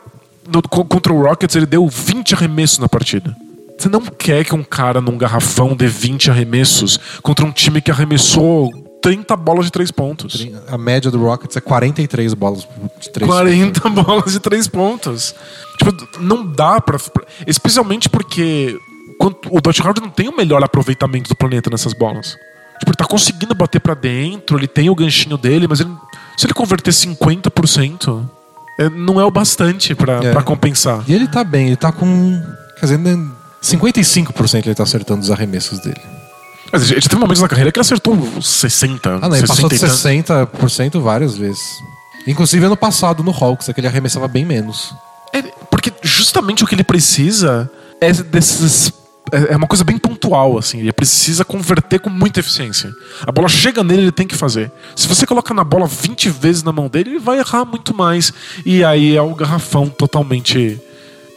No- 0.52 0.62
co- 0.62 0.86
contra 0.86 1.14
o 1.14 1.22
Rockets, 1.24 1.56
ele 1.56 1.66
deu 1.66 1.88
20 1.88 2.34
arremessos 2.36 2.80
na 2.80 2.88
partida. 2.90 3.36
Você 3.78 3.90
não 3.90 4.02
quer 4.02 4.44
que 4.44 4.56
um 4.56 4.64
cara 4.64 5.00
num 5.00 5.18
garrafão 5.18 5.76
dê 5.76 5.88
20 5.88 6.32
arremessos 6.32 7.00
contra 7.22 7.46
um 7.46 7.52
time 7.52 7.80
que 7.82 7.92
arremessou 7.92 8.72
30 9.04 9.36
bolas 9.36 9.66
de 9.66 9.72
3 9.72 9.92
pontos. 9.92 10.48
A 10.68 10.78
média 10.78 11.12
do 11.12 11.20
Rockets 11.22 11.56
é 11.56 11.62
43 11.62 12.34
bolas 12.34 12.68
de 13.00 13.10
3 13.12 13.30
40 13.30 13.88
bolas 14.04 14.32
de 14.32 14.40
3 14.40 14.68
pontos. 14.68 15.36
Tipo, 15.78 15.96
não 16.20 16.44
dá 16.46 16.82
pra. 16.82 16.98
Especialmente 17.46 18.10
porque 18.10 18.76
o 19.52 19.62
Dutch 19.62 19.80
Howard 19.80 20.02
não 20.02 20.10
tem 20.10 20.28
o 20.28 20.36
melhor 20.36 20.64
aproveitamento 20.64 21.30
do 21.30 21.36
planeta 21.36 21.70
nessas 21.70 21.94
bolas. 21.94 22.30
Tipo, 22.80 22.90
ele 22.92 22.98
tá 22.98 23.06
conseguindo 23.06 23.54
bater 23.54 23.80
pra 23.80 23.94
dentro, 23.94 24.58
ele 24.58 24.68
tem 24.68 24.90
o 24.90 24.96
ganchinho 24.96 25.38
dele, 25.38 25.68
mas 25.68 25.80
ele- 25.80 25.90
se 26.36 26.46
ele 26.48 26.54
converter 26.54 26.92
50%, 26.94 28.24
é, 28.24 28.37
não 28.90 29.20
é 29.20 29.26
o 29.26 29.32
bastante 29.32 29.96
pra, 29.96 30.20
É. 30.24 30.42
compensar. 30.44 31.04
E 31.08 31.14
ele 31.14 31.28
tá 31.28 31.44
bem, 31.44 31.68
ele 31.68 31.76
tá 31.76 31.92
com. 31.92 32.42
Quer 32.80 32.86
dizer, 32.86 32.98
né, 33.00 33.18
55% 33.62 34.66
ele 34.68 34.76
tá 34.76 34.84
acertando 34.84 35.22
os 35.22 35.32
arremessos 35.32 35.80
dele. 35.80 36.02
Mas 36.72 36.92
ele 36.92 37.02
teve 37.02 37.16
momentos 37.16 37.42
na 37.42 37.48
carreira 37.48 37.72
que 37.72 37.80
ele 37.80 37.82
acertou 37.86 38.16
60%. 38.40 39.20
Ah, 39.24 39.30
não, 39.30 39.38
ele 39.38 39.48
passou 39.48 39.70
de 39.70 39.76
e 39.76 39.80
tanto. 39.80 39.94
60% 39.94 41.00
várias 41.02 41.36
vezes. 41.38 41.64
Inclusive 42.28 42.66
ano 42.66 42.76
passado 42.76 43.24
no 43.24 43.32
Hawks, 43.32 43.70
é 43.70 43.74
que 43.74 43.80
ele 43.80 43.88
arremessava 43.88 44.28
bem 44.28 44.46
menos. 44.46 44.94
É, 45.34 45.42
porque 45.72 45.92
justamente 46.04 46.64
o 46.64 46.68
que 46.68 46.76
ele 46.76 46.84
precisa 46.84 47.70
é 48.02 48.12
desses. 48.12 48.92
É 49.32 49.54
é 49.54 49.58
uma 49.58 49.68
coisa 49.68 49.84
bem 49.84 49.98
pontual, 49.98 50.58
assim. 50.58 50.80
Ele 50.80 50.92
precisa 50.92 51.44
converter 51.44 52.00
com 52.00 52.10
muita 52.10 52.40
eficiência. 52.40 52.94
A 53.26 53.32
bola 53.32 53.48
chega 53.48 53.84
nele, 53.84 54.04
ele 54.04 54.12
tem 54.12 54.28
que 54.28 54.36
fazer. 54.36 54.72
Se 54.96 55.08
você 55.08 55.26
coloca 55.26 55.54
na 55.54 55.64
bola 55.64 55.88
20 55.88 56.30
vezes 56.30 56.64
na 56.64 56.72
mão 56.72 56.88
dele, 56.88 57.12
ele 57.12 57.20
vai 57.20 57.40
errar 57.40 57.66
muito 57.66 57.96
mais. 57.96 58.34
E 58.66 58.84
aí 58.84 59.16
é 59.16 59.22
o 59.22 59.34
garrafão 59.36 59.90
totalmente 59.90 60.80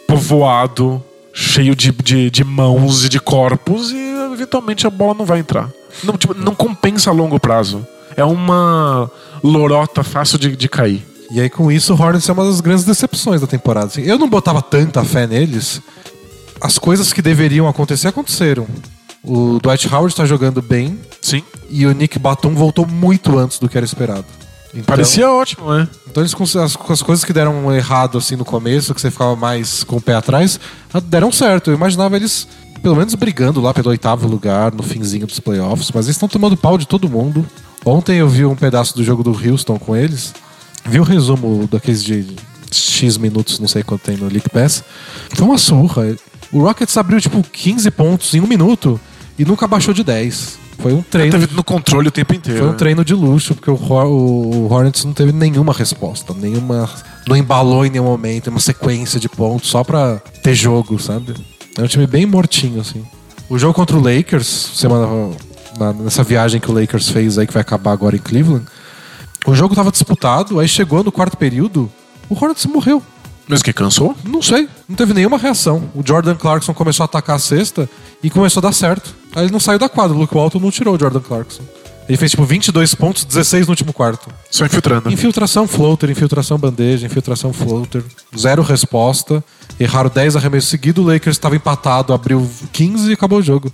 povoado, 0.06 1.02
cheio 1.32 1.74
de, 1.74 1.92
de, 1.92 2.30
de 2.30 2.44
mãos 2.44 3.04
e 3.04 3.08
de 3.08 3.20
corpos, 3.20 3.90
e 3.92 4.32
eventualmente 4.32 4.86
a 4.86 4.90
bola 4.90 5.14
não 5.14 5.24
vai 5.24 5.38
entrar. 5.38 5.70
Não, 6.02 6.16
tipo, 6.16 6.34
não 6.34 6.54
compensa 6.54 7.10
a 7.10 7.12
longo 7.12 7.38
prazo. 7.38 7.86
É 8.16 8.24
uma 8.24 9.10
lorota 9.42 10.02
fácil 10.02 10.38
de, 10.38 10.56
de 10.56 10.68
cair. 10.68 11.06
E 11.30 11.40
aí 11.40 11.48
com 11.48 11.70
isso 11.70 11.94
o 11.94 12.00
Hornets 12.00 12.28
é 12.28 12.32
uma 12.32 12.44
das 12.44 12.60
grandes 12.60 12.84
decepções 12.84 13.40
da 13.40 13.46
temporada. 13.46 13.86
assim. 13.86 14.02
Eu 14.02 14.18
não 14.18 14.28
botava 14.28 14.60
tanta 14.60 15.04
fé 15.04 15.26
neles. 15.26 15.80
As 16.60 16.78
coisas 16.78 17.12
que 17.12 17.22
deveriam 17.22 17.68
acontecer 17.68 18.08
aconteceram. 18.08 18.66
O 19.22 19.58
Dwight 19.60 19.92
Howard 19.92 20.14
tá 20.14 20.24
jogando 20.24 20.62
bem 20.62 20.98
Sim. 21.20 21.42
e 21.68 21.86
o 21.86 21.92
Nick 21.92 22.18
Batum 22.18 22.54
voltou 22.54 22.86
muito 22.86 23.38
antes 23.38 23.58
do 23.58 23.68
que 23.68 23.76
era 23.76 23.84
esperado. 23.84 24.24
Então, 24.72 24.84
Parecia 24.84 25.30
ótimo, 25.30 25.72
né? 25.74 25.88
Então 26.08 26.22
eles 26.22 26.34
as, 26.56 26.76
as 26.88 27.02
coisas 27.02 27.24
que 27.24 27.32
deram 27.32 27.74
errado 27.74 28.16
assim 28.16 28.36
no 28.36 28.44
começo, 28.44 28.94
que 28.94 29.00
você 29.00 29.10
ficava 29.10 29.34
mais 29.34 29.82
com 29.82 29.96
o 29.96 30.00
pé 30.00 30.14
atrás, 30.14 30.60
ah, 30.94 31.00
deram 31.00 31.32
certo. 31.32 31.70
Eu 31.70 31.74
imaginava 31.74 32.16
eles 32.16 32.46
pelo 32.82 32.96
menos 32.96 33.14
brigando 33.14 33.60
lá 33.60 33.74
pelo 33.74 33.90
oitavo 33.90 34.26
lugar 34.26 34.72
no 34.72 34.82
finzinho 34.82 35.26
dos 35.26 35.40
playoffs, 35.40 35.90
mas 35.92 36.06
eles 36.06 36.16
estão 36.16 36.28
tomando 36.28 36.56
pau 36.56 36.78
de 36.78 36.86
todo 36.86 37.08
mundo. 37.08 37.44
Ontem 37.84 38.18
eu 38.18 38.28
vi 38.28 38.44
um 38.44 38.56
pedaço 38.56 38.94
do 38.94 39.04
jogo 39.04 39.22
do 39.22 39.30
Houston 39.30 39.78
com 39.78 39.96
eles. 39.96 40.32
Vi 40.84 41.00
o 41.00 41.04
resumo 41.04 41.68
daqueles 41.70 42.02
de 42.02 42.26
X 42.70 43.18
minutos, 43.18 43.58
não 43.58 43.68
sei 43.68 43.82
quanto 43.82 44.02
tem 44.02 44.16
no 44.16 44.28
League 44.28 44.48
Pass. 44.48 44.84
Foi 45.30 45.46
uma 45.46 45.58
surra. 45.58 46.16
O 46.52 46.60
Rockets 46.60 46.96
abriu 46.96 47.20
tipo 47.20 47.42
15 47.42 47.90
pontos 47.92 48.34
em 48.34 48.40
um 48.40 48.46
minuto 48.46 49.00
e 49.38 49.44
nunca 49.44 49.66
baixou 49.68 49.94
de 49.94 50.02
10. 50.02 50.58
Foi 50.78 50.92
um 50.94 51.02
treino. 51.02 51.32
Teve 51.38 51.54
no 51.54 51.62
controle 51.62 52.08
o 52.08 52.10
tempo 52.10 52.34
inteiro. 52.34 52.58
Foi 52.60 52.68
um 52.68 52.72
né? 52.72 52.76
treino 52.78 53.04
de 53.04 53.14
luxo, 53.14 53.54
porque 53.54 53.70
o, 53.70 53.74
Hor- 53.74 54.06
o 54.06 54.72
Hornets 54.72 55.04
não 55.04 55.12
teve 55.12 55.30
nenhuma 55.30 55.72
resposta, 55.72 56.32
nenhuma. 56.34 56.88
Não 57.28 57.36
embalou 57.36 57.84
em 57.84 57.90
nenhum 57.90 58.04
momento, 58.04 58.48
uma 58.48 58.58
sequência 58.60 59.20
de 59.20 59.28
pontos 59.28 59.68
só 59.68 59.84
pra 59.84 60.16
ter 60.42 60.54
jogo, 60.54 60.98
sabe? 60.98 61.34
É 61.78 61.82
um 61.82 61.86
time 61.86 62.06
bem 62.06 62.24
mortinho, 62.26 62.80
assim. 62.80 63.04
O 63.48 63.58
jogo 63.58 63.74
contra 63.74 63.96
o 63.96 64.00
Lakers, 64.02 64.46
semana, 64.74 65.06
na- 65.78 65.92
nessa 65.92 66.22
viagem 66.24 66.60
que 66.60 66.70
o 66.70 66.74
Lakers 66.74 67.10
fez 67.10 67.36
aí, 67.38 67.46
que 67.46 67.52
vai 67.52 67.60
acabar 67.60 67.92
agora 67.92 68.16
em 68.16 68.20
Cleveland, 68.20 68.64
o 69.46 69.54
jogo 69.54 69.74
tava 69.74 69.90
disputado, 69.90 70.58
aí 70.58 70.66
chegou 70.68 71.04
no 71.04 71.12
quarto 71.12 71.36
período, 71.36 71.90
o 72.28 72.34
Hornets 72.34 72.64
morreu. 72.66 73.02
Mas 73.50 73.62
que 73.64 73.72
cansou? 73.72 74.16
Não 74.24 74.40
sei, 74.40 74.68
não 74.88 74.94
teve 74.94 75.12
nenhuma 75.12 75.36
reação. 75.36 75.90
O 75.92 76.06
Jordan 76.06 76.36
Clarkson 76.36 76.72
começou 76.72 77.02
a 77.02 77.06
atacar 77.06 77.34
a 77.34 77.38
cesta 77.40 77.90
e 78.22 78.30
começou 78.30 78.60
a 78.60 78.62
dar 78.62 78.72
certo. 78.72 79.12
Aí 79.34 79.44
ele 79.44 79.52
não 79.52 79.58
saiu 79.58 79.78
da 79.78 79.88
quadra, 79.88 80.16
o 80.16 80.20
Luke 80.20 80.32
Walton 80.32 80.60
não 80.60 80.70
tirou 80.70 80.94
o 80.94 80.98
Jordan 80.98 81.20
Clarkson. 81.20 81.62
Ele 82.08 82.16
fez 82.16 82.30
tipo 82.30 82.44
22 82.44 82.94
pontos, 82.94 83.24
16 83.24 83.66
no 83.66 83.72
último 83.72 83.92
quarto. 83.92 84.28
Só 84.50 84.64
infiltrando. 84.64 85.12
Infiltração 85.12 85.66
floater, 85.66 86.10
infiltração 86.10 86.58
bandeja, 86.58 87.06
infiltração 87.06 87.52
floater. 87.52 88.04
Zero 88.36 88.62
resposta. 88.62 89.42
Erraram 89.78 90.10
10 90.10 90.36
arremessos 90.36 90.70
seguidos, 90.70 91.04
o 91.04 91.08
Lakers 91.08 91.36
estava 91.36 91.56
empatado, 91.56 92.12
abriu 92.12 92.48
15 92.72 93.10
e 93.10 93.14
acabou 93.14 93.40
o 93.40 93.42
jogo. 93.42 93.70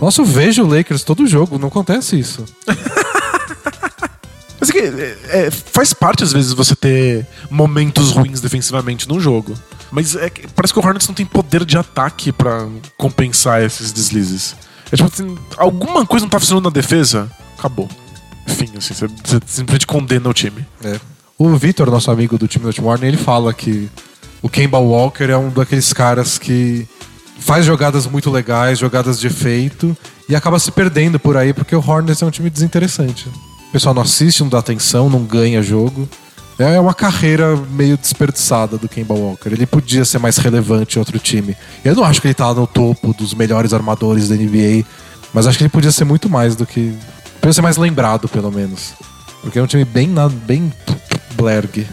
Nossa, 0.00 0.20
eu 0.20 0.24
vejo 0.24 0.62
o 0.62 0.68
Lakers 0.68 1.02
todo 1.02 1.26
jogo, 1.26 1.58
não 1.58 1.68
acontece 1.68 2.18
isso. 2.18 2.44
Mas 4.60 4.70
é 4.70 4.72
que, 4.72 4.78
é, 4.78 5.46
é, 5.46 5.50
faz 5.50 5.92
parte, 5.92 6.24
às 6.24 6.32
vezes, 6.32 6.52
você 6.52 6.74
ter 6.74 7.26
momentos 7.50 8.10
ruins 8.10 8.40
defensivamente 8.40 9.08
num 9.08 9.20
jogo. 9.20 9.54
Mas 9.90 10.16
é 10.16 10.28
que 10.28 10.46
parece 10.48 10.72
que 10.72 10.78
o 10.78 10.84
Hornets 10.84 11.06
não 11.08 11.14
tem 11.14 11.24
poder 11.24 11.64
de 11.64 11.78
ataque 11.78 12.32
pra 12.32 12.66
compensar 12.96 13.62
esses 13.62 13.92
deslizes. 13.92 14.54
É 14.90 14.96
tipo 14.96 15.10
assim, 15.12 15.36
alguma 15.56 16.04
coisa 16.06 16.24
não 16.24 16.30
tá 16.30 16.38
funcionando 16.40 16.64
na 16.64 16.70
defesa, 16.70 17.30
acabou. 17.58 17.88
Fim, 18.46 18.70
assim, 18.76 18.94
você, 18.94 19.06
você 19.06 19.40
simplesmente 19.46 19.86
condena 19.86 20.28
o 20.28 20.34
time. 20.34 20.66
É. 20.82 20.98
O 21.38 21.54
Vitor, 21.56 21.90
nosso 21.90 22.10
amigo 22.10 22.36
do 22.36 22.48
time 22.48 22.70
do 22.70 22.84
Warner, 22.84 23.08
ele 23.08 23.16
fala 23.16 23.54
que 23.54 23.88
o 24.42 24.48
Kemba 24.48 24.78
Walker 24.78 25.24
é 25.24 25.36
um 25.36 25.50
daqueles 25.50 25.92
caras 25.92 26.38
que 26.38 26.86
faz 27.38 27.64
jogadas 27.64 28.06
muito 28.06 28.30
legais, 28.30 28.78
jogadas 28.78 29.20
de 29.20 29.28
efeito, 29.28 29.96
e 30.28 30.34
acaba 30.34 30.58
se 30.58 30.72
perdendo 30.72 31.18
por 31.18 31.36
aí 31.36 31.52
porque 31.52 31.76
o 31.76 31.84
Hornets 31.86 32.20
é 32.20 32.26
um 32.26 32.30
time 32.30 32.50
desinteressante. 32.50 33.28
O 33.68 33.72
pessoal 33.72 33.94
não 33.94 34.02
assiste, 34.02 34.40
não 34.40 34.48
dá 34.48 34.58
atenção, 34.58 35.10
não 35.10 35.22
ganha 35.22 35.62
jogo. 35.62 36.08
É 36.58 36.80
uma 36.80 36.94
carreira 36.94 37.54
meio 37.70 37.96
desperdiçada 37.96 38.76
do 38.76 38.88
Kemba 38.88 39.14
Walker. 39.14 39.48
Ele 39.48 39.64
podia 39.64 40.04
ser 40.04 40.18
mais 40.18 40.38
relevante 40.38 40.96
em 40.96 40.98
outro 40.98 41.18
time. 41.18 41.56
Eu 41.84 41.94
não 41.94 42.02
acho 42.02 42.20
que 42.20 42.26
ele 42.26 42.34
tá 42.34 42.52
no 42.52 42.66
topo 42.66 43.14
dos 43.14 43.32
melhores 43.32 43.72
armadores 43.72 44.28
da 44.28 44.34
NBA, 44.34 44.84
mas 45.32 45.46
acho 45.46 45.56
que 45.56 45.62
ele 45.62 45.70
podia 45.70 45.92
ser 45.92 46.04
muito 46.04 46.28
mais 46.28 46.56
do 46.56 46.66
que. 46.66 46.96
Podia 47.40 47.52
ser 47.52 47.62
mais 47.62 47.76
lembrado, 47.76 48.28
pelo 48.28 48.50
menos. 48.50 48.94
Porque 49.40 49.58
é 49.58 49.62
um 49.62 49.66
time 49.66 49.84
bem, 49.84 50.12
bem 50.46 50.72
blerg, 51.36 51.86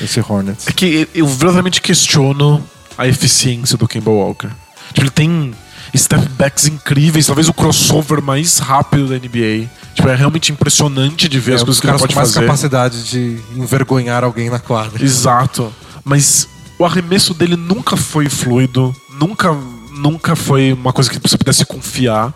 esse 0.00 0.20
Hornets. 0.20 0.68
É 0.68 0.72
que 0.72 1.08
eu 1.12 1.26
verdadeiramente 1.26 1.80
questiono 1.80 2.62
a 2.96 3.08
eficiência 3.08 3.76
do 3.76 3.88
Kemba 3.88 4.10
Walker. 4.12 4.50
Tipo, 4.92 5.00
ele 5.00 5.10
tem 5.10 5.52
step 5.98 6.26
backs 6.30 6.66
incríveis, 6.66 7.26
talvez 7.26 7.48
o 7.48 7.52
crossover 7.52 8.22
mais 8.22 8.58
rápido 8.58 9.08
da 9.08 9.16
NBA. 9.16 9.68
Tipo, 9.94 10.08
é 10.08 10.14
realmente 10.14 10.50
impressionante 10.50 11.28
de 11.28 11.38
ver 11.38 11.52
é, 11.52 11.54
as 11.56 11.62
coisas 11.62 11.80
que 11.80 11.86
ele 11.86 11.98
pode 11.98 12.14
com 12.14 12.20
mais 12.20 12.32
fazer. 12.32 12.46
capacidade 12.46 13.04
de 13.04 13.38
envergonhar 13.54 14.24
alguém 14.24 14.48
na 14.48 14.58
quadra. 14.58 15.04
Exato. 15.04 15.72
Mas 16.04 16.48
o 16.78 16.84
arremesso 16.84 17.34
dele 17.34 17.56
nunca 17.56 17.96
foi 17.96 18.28
fluido, 18.28 18.94
nunca, 19.10 19.52
nunca 19.90 20.34
foi 20.34 20.72
uma 20.72 20.92
coisa 20.92 21.10
que 21.10 21.18
você 21.18 21.36
pudesse 21.36 21.64
confiar. 21.66 22.32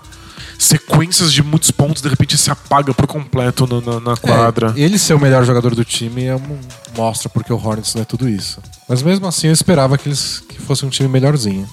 Sequências 0.58 1.32
de 1.32 1.42
muitos 1.42 1.70
pontos, 1.70 2.00
de 2.00 2.08
repente 2.08 2.38
se 2.38 2.50
apaga 2.50 2.94
por 2.94 3.06
completo 3.06 3.66
na, 3.66 3.80
na, 3.80 4.00
na 4.00 4.16
quadra. 4.16 4.72
É, 4.74 4.80
ele 4.80 4.98
ser 4.98 5.12
o 5.12 5.20
melhor 5.20 5.44
jogador 5.44 5.74
do 5.74 5.84
time 5.84 6.24
é 6.24 6.34
um, 6.34 6.58
mostra 6.96 7.28
porque 7.28 7.52
o 7.52 7.56
Hornets 7.56 7.94
não 7.94 8.02
é 8.02 8.04
tudo 8.06 8.26
isso. 8.26 8.58
Mas 8.88 9.02
mesmo 9.02 9.26
assim 9.26 9.48
eu 9.48 9.52
esperava 9.52 9.98
que 9.98 10.08
eles 10.08 10.42
que 10.48 10.58
fosse 10.60 10.86
um 10.86 10.88
time 10.88 11.08
melhorzinho. 11.08 11.68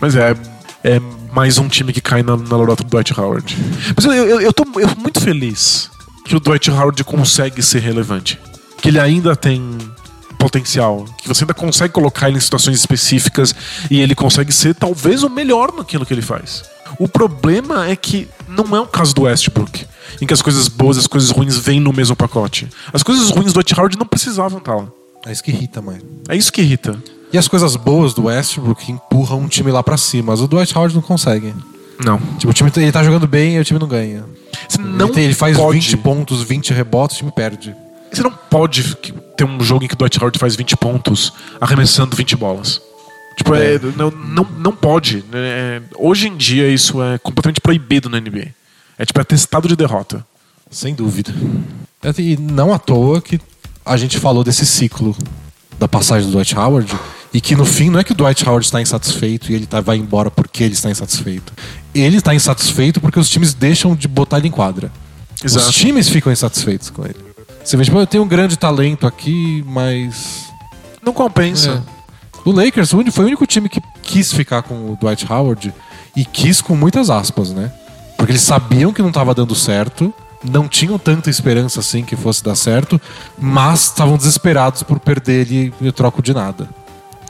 Mas 0.00 0.14
é, 0.14 0.36
é 0.84 1.00
mais 1.32 1.58
um 1.58 1.68
time 1.68 1.92
que 1.92 2.00
cai 2.00 2.22
na, 2.22 2.36
na 2.36 2.56
lorota 2.56 2.82
do 2.82 2.90
Dwight 2.90 3.18
Howard. 3.18 3.56
Mas 3.94 4.04
eu, 4.04 4.12
eu, 4.12 4.40
eu 4.40 4.52
tô 4.52 4.64
eu 4.78 4.88
muito 4.98 5.20
feliz 5.20 5.90
que 6.24 6.36
o 6.36 6.40
Dwight 6.40 6.70
Howard 6.70 7.02
consegue 7.04 7.62
ser 7.62 7.80
relevante. 7.80 8.38
Que 8.80 8.88
ele 8.88 8.98
ainda 8.98 9.36
tem 9.36 9.78
potencial. 10.38 11.04
Que 11.18 11.28
você 11.28 11.44
ainda 11.44 11.54
consegue 11.54 11.94
colocar 11.94 12.28
ele 12.28 12.38
em 12.38 12.40
situações 12.40 12.76
específicas 12.78 13.54
e 13.90 14.00
ele 14.00 14.14
consegue 14.14 14.52
ser 14.52 14.74
talvez 14.74 15.22
o 15.22 15.30
melhor 15.30 15.72
naquilo 15.72 16.04
que 16.04 16.12
ele 16.12 16.22
faz. 16.22 16.64
O 16.98 17.08
problema 17.08 17.88
é 17.88 17.96
que 17.96 18.28
não 18.48 18.76
é 18.76 18.80
o 18.80 18.86
caso 18.86 19.14
do 19.14 19.22
Westbrook, 19.22 19.86
em 20.20 20.26
que 20.26 20.34
as 20.34 20.42
coisas 20.42 20.68
boas 20.68 20.96
e 20.96 21.00
as 21.00 21.06
coisas 21.06 21.30
ruins 21.30 21.56
vêm 21.56 21.80
no 21.80 21.92
mesmo 21.92 22.14
pacote. 22.14 22.68
As 22.92 23.02
coisas 23.02 23.30
ruins 23.30 23.52
do 23.52 23.54
Dwight 23.54 23.74
Howard 23.78 23.96
não 23.96 24.06
precisavam 24.06 24.58
estar 24.58 24.74
lá. 24.74 24.88
É 25.24 25.32
isso 25.32 25.42
que 25.42 25.50
irrita, 25.50 25.80
mãe. 25.80 26.00
É 26.28 26.36
isso 26.36 26.52
que 26.52 26.60
irrita. 26.60 27.02
E 27.32 27.38
as 27.38 27.48
coisas 27.48 27.76
boas 27.76 28.12
do 28.12 28.24
Westbrook 28.24 28.92
empurram 28.92 29.40
um 29.40 29.48
time 29.48 29.70
lá 29.70 29.82
para 29.82 29.96
cima, 29.96 30.32
mas 30.32 30.40
o 30.40 30.46
Dwight 30.46 30.76
Howard 30.76 30.94
não 30.94 31.02
consegue. 31.02 31.54
Não. 32.04 32.18
Tipo, 32.36 32.50
o 32.50 32.52
time 32.52 32.70
ele 32.76 32.92
tá 32.92 33.02
jogando 33.02 33.26
bem 33.26 33.56
e 33.56 33.60
o 33.60 33.64
time 33.64 33.78
não 33.78 33.88
ganha. 33.88 34.24
Você 34.68 34.78
não 34.78 35.06
ele, 35.06 35.14
tem, 35.14 35.24
ele 35.24 35.34
faz 35.34 35.56
pode. 35.56 35.78
20 35.78 35.96
pontos, 35.98 36.42
20 36.42 36.72
rebotes, 36.72 37.16
o 37.16 37.18
time 37.20 37.32
perde. 37.32 37.74
Você 38.12 38.22
não 38.22 38.30
pode 38.30 38.94
ter 39.36 39.44
um 39.44 39.60
jogo 39.60 39.84
em 39.84 39.88
que 39.88 39.94
o 39.94 39.96
Dwight 39.96 40.18
Howard 40.18 40.38
faz 40.38 40.54
20 40.54 40.76
pontos 40.76 41.32
arremessando 41.60 42.14
20 42.14 42.36
bolas. 42.36 42.82
Tipo, 43.36 43.54
é. 43.54 43.76
É, 43.76 43.80
não, 43.96 44.10
não, 44.10 44.46
não 44.58 44.72
pode. 44.72 45.24
É, 45.32 45.80
hoje 45.96 46.28
em 46.28 46.36
dia 46.36 46.68
isso 46.68 47.02
é 47.02 47.16
completamente 47.18 47.60
proibido 47.60 48.10
na 48.10 48.20
NBA. 48.20 48.48
É 48.98 49.06
tipo, 49.06 49.18
é 49.20 49.24
testado 49.24 49.66
de 49.66 49.74
derrota. 49.74 50.24
Sem 50.70 50.94
dúvida. 50.94 51.34
E 52.18 52.36
não 52.36 52.72
à 52.72 52.78
toa 52.78 53.22
que 53.22 53.40
a 53.84 53.96
gente 53.96 54.18
falou 54.18 54.44
desse 54.44 54.66
ciclo 54.66 55.16
da 55.78 55.88
passagem 55.88 56.28
do 56.28 56.32
Dwight 56.32 56.56
Howard 56.56 56.94
e 57.34 57.40
que 57.40 57.56
no 57.56 57.64
fim 57.64 57.88
não 57.88 57.98
é 57.98 58.04
que 58.04 58.12
o 58.12 58.14
Dwight 58.14 58.46
Howard 58.46 58.66
está 58.66 58.80
insatisfeito 58.80 59.50
e 59.50 59.54
ele 59.54 59.66
tá, 59.66 59.80
vai 59.80 59.96
embora 59.96 60.30
porque 60.30 60.62
ele 60.62 60.74
está 60.74 60.90
insatisfeito. 60.90 61.52
Ele 61.94 62.18
está 62.18 62.34
insatisfeito 62.34 63.00
porque 63.00 63.18
os 63.18 63.28
times 63.28 63.54
deixam 63.54 63.96
de 63.96 64.06
botar 64.06 64.38
ele 64.38 64.48
em 64.48 64.50
quadra. 64.50 64.92
Exato. 65.42 65.68
Os 65.68 65.74
times 65.74 66.08
ficam 66.08 66.30
insatisfeitos 66.30 66.90
com 66.90 67.04
ele. 67.04 67.16
Você 67.64 67.76
vê, 67.76 67.84
tipo, 67.84 67.98
eu 67.98 68.06
tenho 68.06 68.22
um 68.22 68.28
grande 68.28 68.56
talento 68.56 69.06
aqui, 69.06 69.64
mas. 69.66 70.46
Não 71.02 71.12
compensa. 71.12 71.82
É. 71.88 72.02
O 72.44 72.50
Lakers 72.50 72.90
foi 72.90 73.24
o 73.24 73.28
único 73.28 73.46
time 73.46 73.68
que 73.68 73.80
quis 74.02 74.32
ficar 74.32 74.62
com 74.62 74.92
o 74.92 74.98
Dwight 75.00 75.30
Howard 75.30 75.72
e 76.14 76.24
quis 76.24 76.60
com 76.60 76.76
muitas 76.76 77.08
aspas, 77.08 77.50
né? 77.50 77.72
Porque 78.16 78.32
eles 78.32 78.42
sabiam 78.42 78.92
que 78.92 79.00
não 79.00 79.08
estava 79.08 79.34
dando 79.34 79.54
certo, 79.54 80.12
não 80.44 80.68
tinham 80.68 80.98
tanta 80.98 81.30
esperança 81.30 81.80
assim 81.80 82.04
que 82.04 82.16
fosse 82.16 82.42
dar 82.42 82.56
certo, 82.56 83.00
mas 83.38 83.84
estavam 83.84 84.16
desesperados 84.16 84.82
por 84.82 84.98
perder 84.98 85.48
ele 85.48 85.74
e 85.80 85.92
troco 85.92 86.20
de 86.20 86.34
nada. 86.34 86.68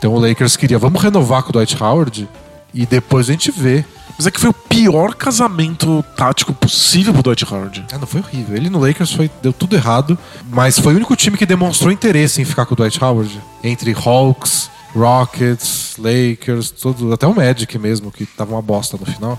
Então 0.02 0.14
o 0.14 0.18
Lakers 0.18 0.56
queria, 0.56 0.80
vamos 0.80 1.00
renovar 1.00 1.44
com 1.44 1.50
o 1.50 1.52
Dwight 1.52 1.80
Howard 1.80 2.28
e 2.74 2.84
depois 2.84 3.28
a 3.28 3.32
gente 3.32 3.52
vê. 3.52 3.84
Mas 4.18 4.26
é 4.26 4.32
que 4.32 4.40
foi 4.40 4.50
o 4.50 4.52
pior 4.52 5.14
casamento 5.14 6.04
tático 6.16 6.52
possível 6.52 7.12
pro 7.12 7.22
Dwight 7.22 7.46
Howard. 7.48 7.84
É, 7.92 7.96
não 7.96 8.06
foi 8.08 8.20
horrível. 8.20 8.56
Ele 8.56 8.68
no 8.68 8.80
Lakers 8.80 9.12
foi, 9.12 9.30
deu 9.40 9.52
tudo 9.52 9.76
errado, 9.76 10.18
mas 10.50 10.76
foi 10.76 10.92
o 10.92 10.96
único 10.96 11.14
time 11.14 11.36
que 11.36 11.46
demonstrou 11.46 11.92
interesse 11.92 12.42
em 12.42 12.44
ficar 12.44 12.66
com 12.66 12.74
o 12.74 12.76
Dwight 12.76 12.98
Howard. 13.02 13.40
Entre 13.62 13.94
Hawks, 13.94 14.68
Rockets, 14.92 15.94
Lakers, 15.96 16.72
tudo, 16.72 17.12
até 17.12 17.24
o 17.28 17.32
Magic 17.32 17.78
mesmo, 17.78 18.10
que 18.10 18.26
tava 18.26 18.54
uma 18.56 18.62
bosta 18.62 18.96
no 18.98 19.06
final. 19.06 19.38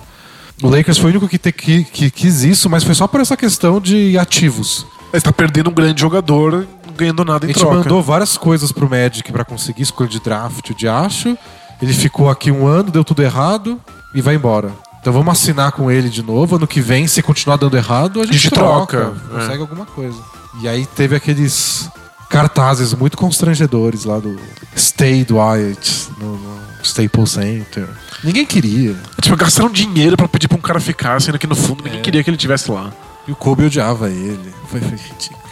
O 0.62 0.70
Lakers 0.70 0.98
foi 0.98 1.08
o 1.08 1.12
único 1.12 1.28
que, 1.28 1.38
te, 1.38 1.52
que, 1.52 1.84
que 1.84 2.10
quis 2.10 2.42
isso, 2.44 2.70
mas 2.70 2.86
foi 2.86 2.96
só 2.96 3.06
por 3.06 3.20
essa 3.20 3.36
questão 3.36 3.82
de 3.82 4.18
ativos. 4.18 4.88
Está 5.12 5.34
perdendo 5.34 5.70
um 5.70 5.74
grande 5.74 6.00
jogador, 6.00 6.66
ganhando 6.98 7.24
nada 7.26 7.46
em 7.46 7.50
A 7.50 7.54
gente 7.54 7.60
troca. 7.60 7.76
mandou 7.78 8.02
várias 8.02 8.38
coisas 8.38 8.72
pro 8.72 8.90
Magic 8.90 9.32
para 9.32 9.44
conseguir 9.46 9.84
escolha 9.84 10.10
de 10.10 10.20
draft, 10.20 10.74
de 10.76 10.88
acho. 10.88 11.38
Ele 11.82 11.94
ficou 11.94 12.30
aqui 12.30 12.52
um 12.52 12.66
ano, 12.66 12.92
deu 12.92 13.04
tudo 13.04 13.22
errado 13.22 13.80
e 14.14 14.22
vai 14.22 14.36
embora. 14.36 14.72
Então 15.02 15.12
vamos 15.12 15.32
assinar 15.34 15.72
com 15.74 15.92
ele 15.92 16.10
de 16.10 16.24
novo. 16.24 16.56
Ano 16.56 16.66
que 16.68 16.80
vem, 16.80 17.08
se 17.08 17.22
continuar 17.22 17.58
dando 17.58 17.76
errado, 17.76 18.22
a 18.22 18.24
gente, 18.26 18.36
A 18.36 18.38
gente 18.40 18.52
troca. 18.52 18.98
troca, 19.12 19.20
Consegue 19.34 19.62
alguma 19.62 19.86
coisa. 19.86 20.18
E 20.62 20.68
aí 20.68 20.86
teve 20.86 21.16
aqueles 21.16 21.90
cartazes 22.30 22.94
muito 22.94 23.18
constrangedores 23.18 24.06
lá 24.06 24.18
do 24.20 24.40
Stay 24.78 25.26
Dwight 25.26 26.10
no, 26.20 26.38
no 26.38 26.60
Staples 26.84 27.32
Center. 27.32 27.88
Ninguém 28.24 28.46
queria. 28.46 28.96
Tipo, 29.22 29.36
gastaram 29.36 29.70
dinheiro 29.70 30.16
pra 30.16 30.28
pedir 30.28 30.48
pra 30.48 30.58
um 30.58 30.62
cara 30.62 30.80
ficar, 30.80 31.22
sendo 31.22 31.38
que 31.38 31.46
no 31.48 31.56
fundo 31.56 31.84
ninguém 31.84 32.02
queria 32.02 32.24
que 32.24 32.30
ele 32.30 32.38
estivesse 32.38 32.72
lá. 32.72 32.92
E 33.28 33.32
o 33.32 33.36
Kobe 33.36 33.66
odiava 33.66 34.10
ele. 34.10 34.54
Foi, 34.70 34.80
foi 34.80 34.90
ridículo. 34.98 35.43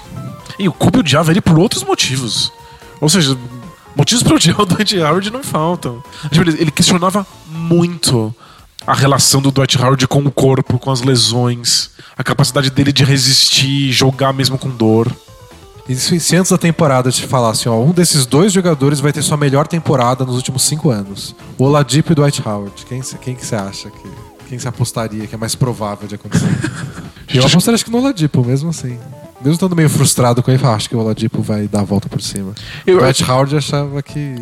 E 0.62 0.68
o 0.68 0.74
Kobe 0.74 1.00
odiava 1.00 1.32
ele 1.32 1.42
por 1.42 1.58
outros 1.58 1.84
motivos. 1.84 2.54
Ou 3.00 3.10
seja, 3.10 3.36
motivos 3.96 4.22
pra 4.22 4.36
odiar 4.36 4.62
o 4.62 4.66
Dwight 4.66 4.96
Howard 5.00 5.32
não 5.32 5.42
faltam. 5.42 6.04
Tipo, 6.30 6.48
ele, 6.48 6.62
ele 6.62 6.70
questionava 6.70 7.26
muito 7.48 8.34
a 8.86 8.94
relação 8.94 9.42
do 9.42 9.50
Dwight 9.50 9.76
Howard 9.82 10.08
com 10.08 10.20
o 10.20 10.32
corpo, 10.32 10.78
com 10.78 10.92
as 10.92 11.02
lesões, 11.02 11.90
a 12.16 12.24
capacidade 12.24 12.70
dele 12.70 12.94
de 12.94 13.04
resistir, 13.04 13.92
jogar 13.92 14.34
mesmo 14.34 14.56
com 14.56 14.70
dor. 14.70 15.12
E 15.90 15.96
se, 15.96 16.36
antes 16.36 16.52
da 16.52 16.60
temporada 16.60 17.12
te 17.12 17.26
falasse, 17.26 17.68
ó, 17.68 17.80
um 17.80 17.92
desses 17.92 18.28
dois 18.28 18.54
jogadores 18.54 19.00
vai 19.00 19.12
ter 19.12 19.24
sua 19.24 19.38
melhor 19.38 19.66
temporada 19.68 20.24
nos 20.24 20.36
últimos 20.36 20.62
cinco 20.62 20.92
anos. 20.92 21.36
O 21.58 21.64
Oladipo 21.64 22.12
e 22.12 22.14
o 22.14 22.16
Dwight 22.16 22.48
Howard. 22.48 22.86
Quem, 22.86 23.02
quem 23.02 23.36
que 23.36 23.44
você 23.44 23.56
acha 23.56 23.90
que... 23.90 24.32
Quem 24.48 24.60
você 24.60 24.68
apostaria 24.68 25.26
que 25.26 25.34
é 25.34 25.38
mais 25.38 25.56
provável 25.56 26.08
de 26.08 26.16
acontecer? 26.16 26.46
eu 27.34 27.44
apostaria 27.44 27.76
acho 27.76 27.86
que 27.86 27.92
no 27.92 27.98
Oladipo, 27.98 28.46
mesmo 28.46 28.70
assim. 28.70 29.00
Mesmo 29.42 29.54
estando 29.54 29.76
meio 29.76 29.90
frustrado 29.90 30.42
com 30.44 30.52
ele, 30.52 30.64
eu 30.64 30.70
acho 30.70 30.88
que 30.90 30.96
o 30.96 31.00
Oladipo 31.00 31.42
vai 31.42 31.68
dar 31.68 31.82
a 31.82 31.84
volta 31.84 32.08
por 32.08 32.22
cima. 32.22 32.54
Eu- 32.86 32.98
o 32.98 33.00
Dwight 33.02 33.24
Howard 33.30 33.56
achava 33.58 34.02
que... 34.02 34.36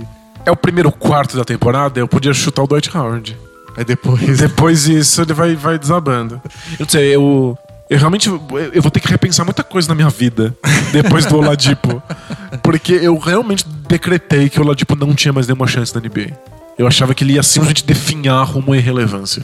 É 0.45 0.52
o 0.52 0.56
primeiro 0.56 0.91
quarto 0.91 1.38
da 1.38 1.43
temporada, 1.45 2.00
eu 2.00 2.08
podia 2.08 2.34
chutar 2.34 2.64
o 2.64 2.68
Dwight 2.68 2.95
Howard. 2.95 3.38
Aí 3.78 3.86
depois... 3.86 4.20
Depois 4.39 4.84
disso, 4.84 5.22
ele 5.22 5.34
vai, 5.34 5.56
vai 5.56 5.78
desabando. 5.80 6.41
Eu 6.74 6.80
não 6.82 6.89
sei, 6.89 7.16
eu. 7.16 7.58
Eu 7.89 7.97
realmente 7.97 8.30
eu 8.30 8.82
vou 8.84 8.91
ter 8.91 9.00
que 9.00 9.08
repensar 9.08 9.43
muita 9.43 9.64
coisa 9.64 9.88
na 9.88 9.95
minha 9.95 10.10
vida 10.10 10.56
depois 10.91 11.26
do 11.26 11.38
Oladipo. 11.38 12.02
Porque 12.62 12.93
eu 12.93 13.18
realmente 13.18 13.66
decretei 13.88 14.47
que 14.47 14.60
o 14.60 14.64
Oladipo 14.64 14.95
não 14.95 15.16
tinha 15.16 15.34
mais 15.34 15.47
nenhuma 15.47 15.66
chance 15.66 15.93
na 15.95 16.00
NBA. 16.00 16.38
Eu 16.78 16.86
achava 16.86 17.16
que 17.16 17.24
ele 17.24 17.34
ia 17.34 17.41
simplesmente 17.41 17.84
definhar 17.84 18.43
rumo 18.43 18.74
à 18.74 18.78
irrelevância. 18.78 19.41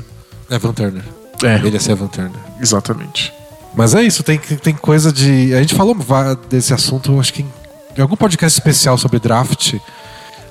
Evan 0.49 0.73
Turner. 0.73 1.03
É. 1.43 1.55
Ele 1.55 1.71
ia 1.71 1.79
ser 1.79 1.93
Evan 1.93 2.07
Turner. 2.07 2.39
Exatamente. 2.61 3.33
Mas 3.75 3.93
é 3.93 4.01
isso, 4.03 4.23
tem, 4.23 4.37
tem 4.39 4.73
coisa 4.73 5.11
de. 5.11 5.53
A 5.53 5.59
gente 5.61 5.75
falou 5.75 5.95
desse 6.49 6.73
assunto, 6.73 7.19
acho 7.19 7.33
que 7.33 7.41
em, 7.41 7.53
em 7.97 8.01
algum 8.01 8.15
podcast 8.15 8.57
especial 8.57 8.97
sobre 8.97 9.19
draft. 9.19 9.75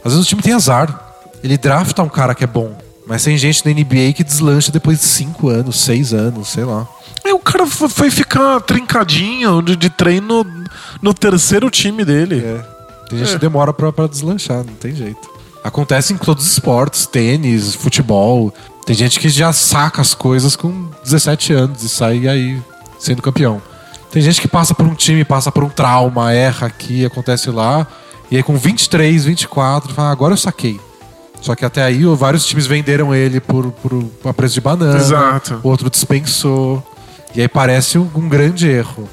Às 0.05 0.13
vezes 0.13 0.27
o 0.27 0.29
time 0.29 0.43
tem 0.43 0.53
azar. 0.53 1.01
Ele 1.43 1.57
drafta 1.59 2.03
um 2.03 2.09
cara 2.09 2.35
que 2.35 2.45
é 2.45 2.47
bom. 2.47 2.77
Mas 3.07 3.23
tem 3.25 3.37
gente 3.37 3.65
na 3.67 3.73
NBA 3.73 4.15
que 4.15 4.25
deslancha 4.25 4.73
depois 4.73 4.99
de 4.99 5.05
5 5.05 5.49
anos, 5.49 5.81
6 5.81 6.15
anos, 6.15 6.49
sei 6.49 6.65
lá. 6.65 6.87
Aí 7.25 7.33
o 7.33 7.39
cara 7.39 7.67
fo- 7.67 7.89
foi 7.89 8.11
ficar 8.11 8.61
trincadinho 8.63 9.61
de, 9.63 9.77
de 9.77 9.91
treino 9.91 10.45
no 11.03 11.13
terceiro 11.13 11.71
time 11.71 12.03
dele. 12.05 12.43
É. 12.45 12.65
Tem 13.11 13.19
gente 13.19 13.31
É. 13.31 13.33
que 13.35 13.39
demora 13.41 13.73
pra, 13.75 13.93
pra 13.93 14.07
deslanchar, 14.07 14.59
não 14.65 14.75
tem 14.75 14.95
jeito. 14.95 15.31
Acontece 15.63 16.13
em 16.13 16.17
todos 16.17 16.45
os 16.47 16.53
esportes, 16.53 17.07
tênis, 17.07 17.75
futebol. 17.75 18.53
Tem 18.87 18.95
gente 18.97 19.19
que 19.21 19.29
já 19.29 19.53
saca 19.53 20.01
as 20.01 20.15
coisas 20.15 20.57
com 20.57 20.89
17 21.03 21.53
anos 21.53 21.83
e 21.83 21.89
sai 21.91 22.27
aí 22.29 22.63
sendo 22.99 23.23
campeão. 23.23 23.61
Tem 24.11 24.23
gente 24.23 24.41
que 24.41 24.47
passa 24.49 24.75
por 24.75 24.87
um 24.87 24.95
time, 24.95 25.25
passa 25.25 25.51
por 25.51 25.65
um 25.65 25.69
trauma, 25.69 26.33
erra 26.33 26.67
aqui, 26.69 27.05
acontece 27.05 27.51
lá. 27.51 27.87
E 28.31 28.37
aí 28.37 28.43
com 28.43 28.57
23, 28.57 29.25
24, 29.25 29.93
fala, 29.93 30.09
"Ah, 30.09 30.13
agora 30.13 30.33
eu 30.35 30.37
saquei. 30.39 30.81
Só 31.41 31.55
que 31.55 31.65
até 31.65 31.83
aí 31.83 32.05
vários 32.17 32.47
times 32.47 32.67
venderam 32.67 33.15
ele 33.15 33.39
por, 33.41 33.71
por 33.73 34.09
a 34.25 34.33
preço 34.33 34.55
de 34.55 34.61
banana. 34.61 34.97
Exato. 34.99 35.61
Outro 35.63 35.91
dispensou. 35.91 36.83
E 37.35 37.41
aí 37.43 37.49
parece 37.49 37.99
um, 37.99 38.09
um 38.15 38.29
grande 38.29 38.69
erro. 38.69 39.09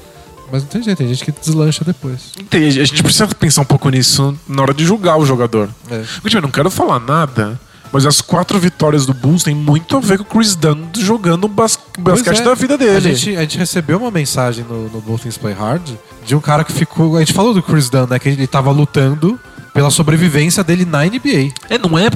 Mas 0.50 0.62
não 0.62 0.68
tem 0.68 0.82
jeito, 0.82 0.98
tem 0.98 1.08
gente 1.08 1.24
que 1.24 1.32
deslancha 1.32 1.84
depois. 1.84 2.30
Tem- 2.48 2.66
a 2.68 2.70
gente 2.70 3.02
precisa 3.02 3.26
pensar 3.28 3.62
um 3.62 3.66
pouco 3.66 3.88
nisso 3.90 4.38
na 4.46 4.62
hora 4.62 4.72
de 4.74 4.84
julgar 4.84 5.16
o 5.18 5.26
jogador. 5.26 5.68
É. 5.90 6.02
Porque, 6.20 6.36
eu 6.36 6.42
não 6.42 6.50
quero 6.50 6.70
falar 6.70 7.00
nada, 7.00 7.58
mas 7.92 8.06
as 8.06 8.20
quatro 8.20 8.58
vitórias 8.58 9.04
do 9.04 9.12
Bulls 9.12 9.42
têm 9.42 9.54
muito 9.54 9.96
a 9.96 10.00
ver 10.00 10.18
com 10.18 10.24
o 10.24 10.26
Chris 10.26 10.54
Dunn 10.56 10.88
jogando 10.98 11.44
o 11.44 11.48
bas 11.48 11.78
basquete 11.98 12.40
é. 12.40 12.44
da 12.44 12.54
vida 12.54 12.78
dele. 12.78 12.96
A 12.96 13.00
gente, 13.00 13.36
a 13.36 13.40
gente 13.42 13.58
recebeu 13.58 13.98
uma 13.98 14.10
mensagem 14.10 14.64
no, 14.64 14.88
no 14.88 15.18
Things 15.18 15.36
Play 15.36 15.54
Hard 15.54 15.90
de 16.24 16.34
um 16.34 16.40
cara 16.40 16.64
que 16.64 16.72
ficou. 16.72 17.16
A 17.16 17.20
gente 17.20 17.32
falou 17.32 17.52
do 17.52 17.62
Chris 17.62 17.90
Dunn, 17.90 18.06
né? 18.08 18.18
Que 18.18 18.30
ele 18.30 18.46
tava 18.46 18.70
lutando 18.70 19.38
pela 19.72 19.90
sobrevivência 19.90 20.62
dele 20.62 20.84
na 20.84 21.04
NBA. 21.04 21.52
É, 21.68 21.78
não 21.78 21.98
é. 21.98 22.08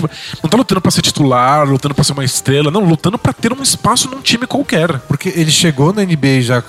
Não 0.42 0.50
tá 0.50 0.56
lutando 0.56 0.80
pra 0.80 0.90
ser 0.90 1.02
titular, 1.02 1.68
lutando 1.68 1.94
pra 1.94 2.04
ser 2.04 2.12
uma 2.12 2.24
estrela, 2.24 2.70
não, 2.70 2.84
lutando 2.84 3.18
pra 3.18 3.32
ter 3.32 3.52
um 3.52 3.62
espaço 3.62 4.10
num 4.10 4.20
time 4.20 4.46
qualquer. 4.46 4.98
Porque 5.00 5.32
ele 5.34 5.50
chegou 5.50 5.92
na 5.92 6.02
NBA 6.02 6.40
já 6.42 6.62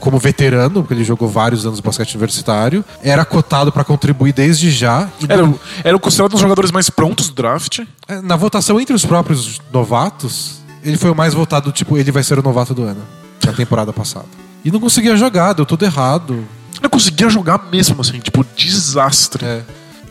como 0.00 0.18
veterano, 0.18 0.82
porque 0.82 0.94
ele 0.94 1.04
jogou 1.04 1.28
vários 1.28 1.64
anos 1.66 1.78
de 1.78 1.82
basquete 1.82 2.14
universitário, 2.14 2.84
era 3.02 3.24
cotado 3.24 3.70
pra 3.70 3.84
contribuir 3.84 4.32
desde 4.32 4.70
já. 4.70 5.08
E 5.20 5.30
Era, 5.30 5.54
era 5.84 5.98
considerado 5.98 6.30
um 6.30 6.34
dos 6.34 6.40
jogadores 6.40 6.70
mais 6.70 6.88
prontos 6.90 7.28
do 7.28 7.34
draft. 7.34 7.80
É, 8.08 8.20
Na 8.20 8.34
votação 8.36 8.80
entre 8.80 8.94
os 8.94 9.04
próprios 9.04 9.60
novatos, 9.72 10.60
ele 10.82 10.96
foi 10.96 11.10
o 11.10 11.14
mais 11.14 11.34
votado, 11.34 11.70
tipo, 11.70 11.96
ele 11.98 12.10
vai 12.10 12.22
ser 12.22 12.38
o 12.38 12.42
novato 12.42 12.72
do 12.74 12.82
ano, 12.82 13.02
na 13.44 13.52
temporada 13.52 13.92
passada. 13.92 14.26
E 14.64 14.70
não 14.70 14.80
conseguia 14.80 15.16
jogar, 15.16 15.52
deu 15.52 15.66
tudo 15.66 15.84
errado. 15.84 16.44
Não 16.82 16.88
conseguia 16.88 17.28
jogar 17.28 17.68
mesmo, 17.70 18.00
assim, 18.00 18.18
tipo, 18.20 18.44
desastre. 18.56 19.44
É. 19.44 19.62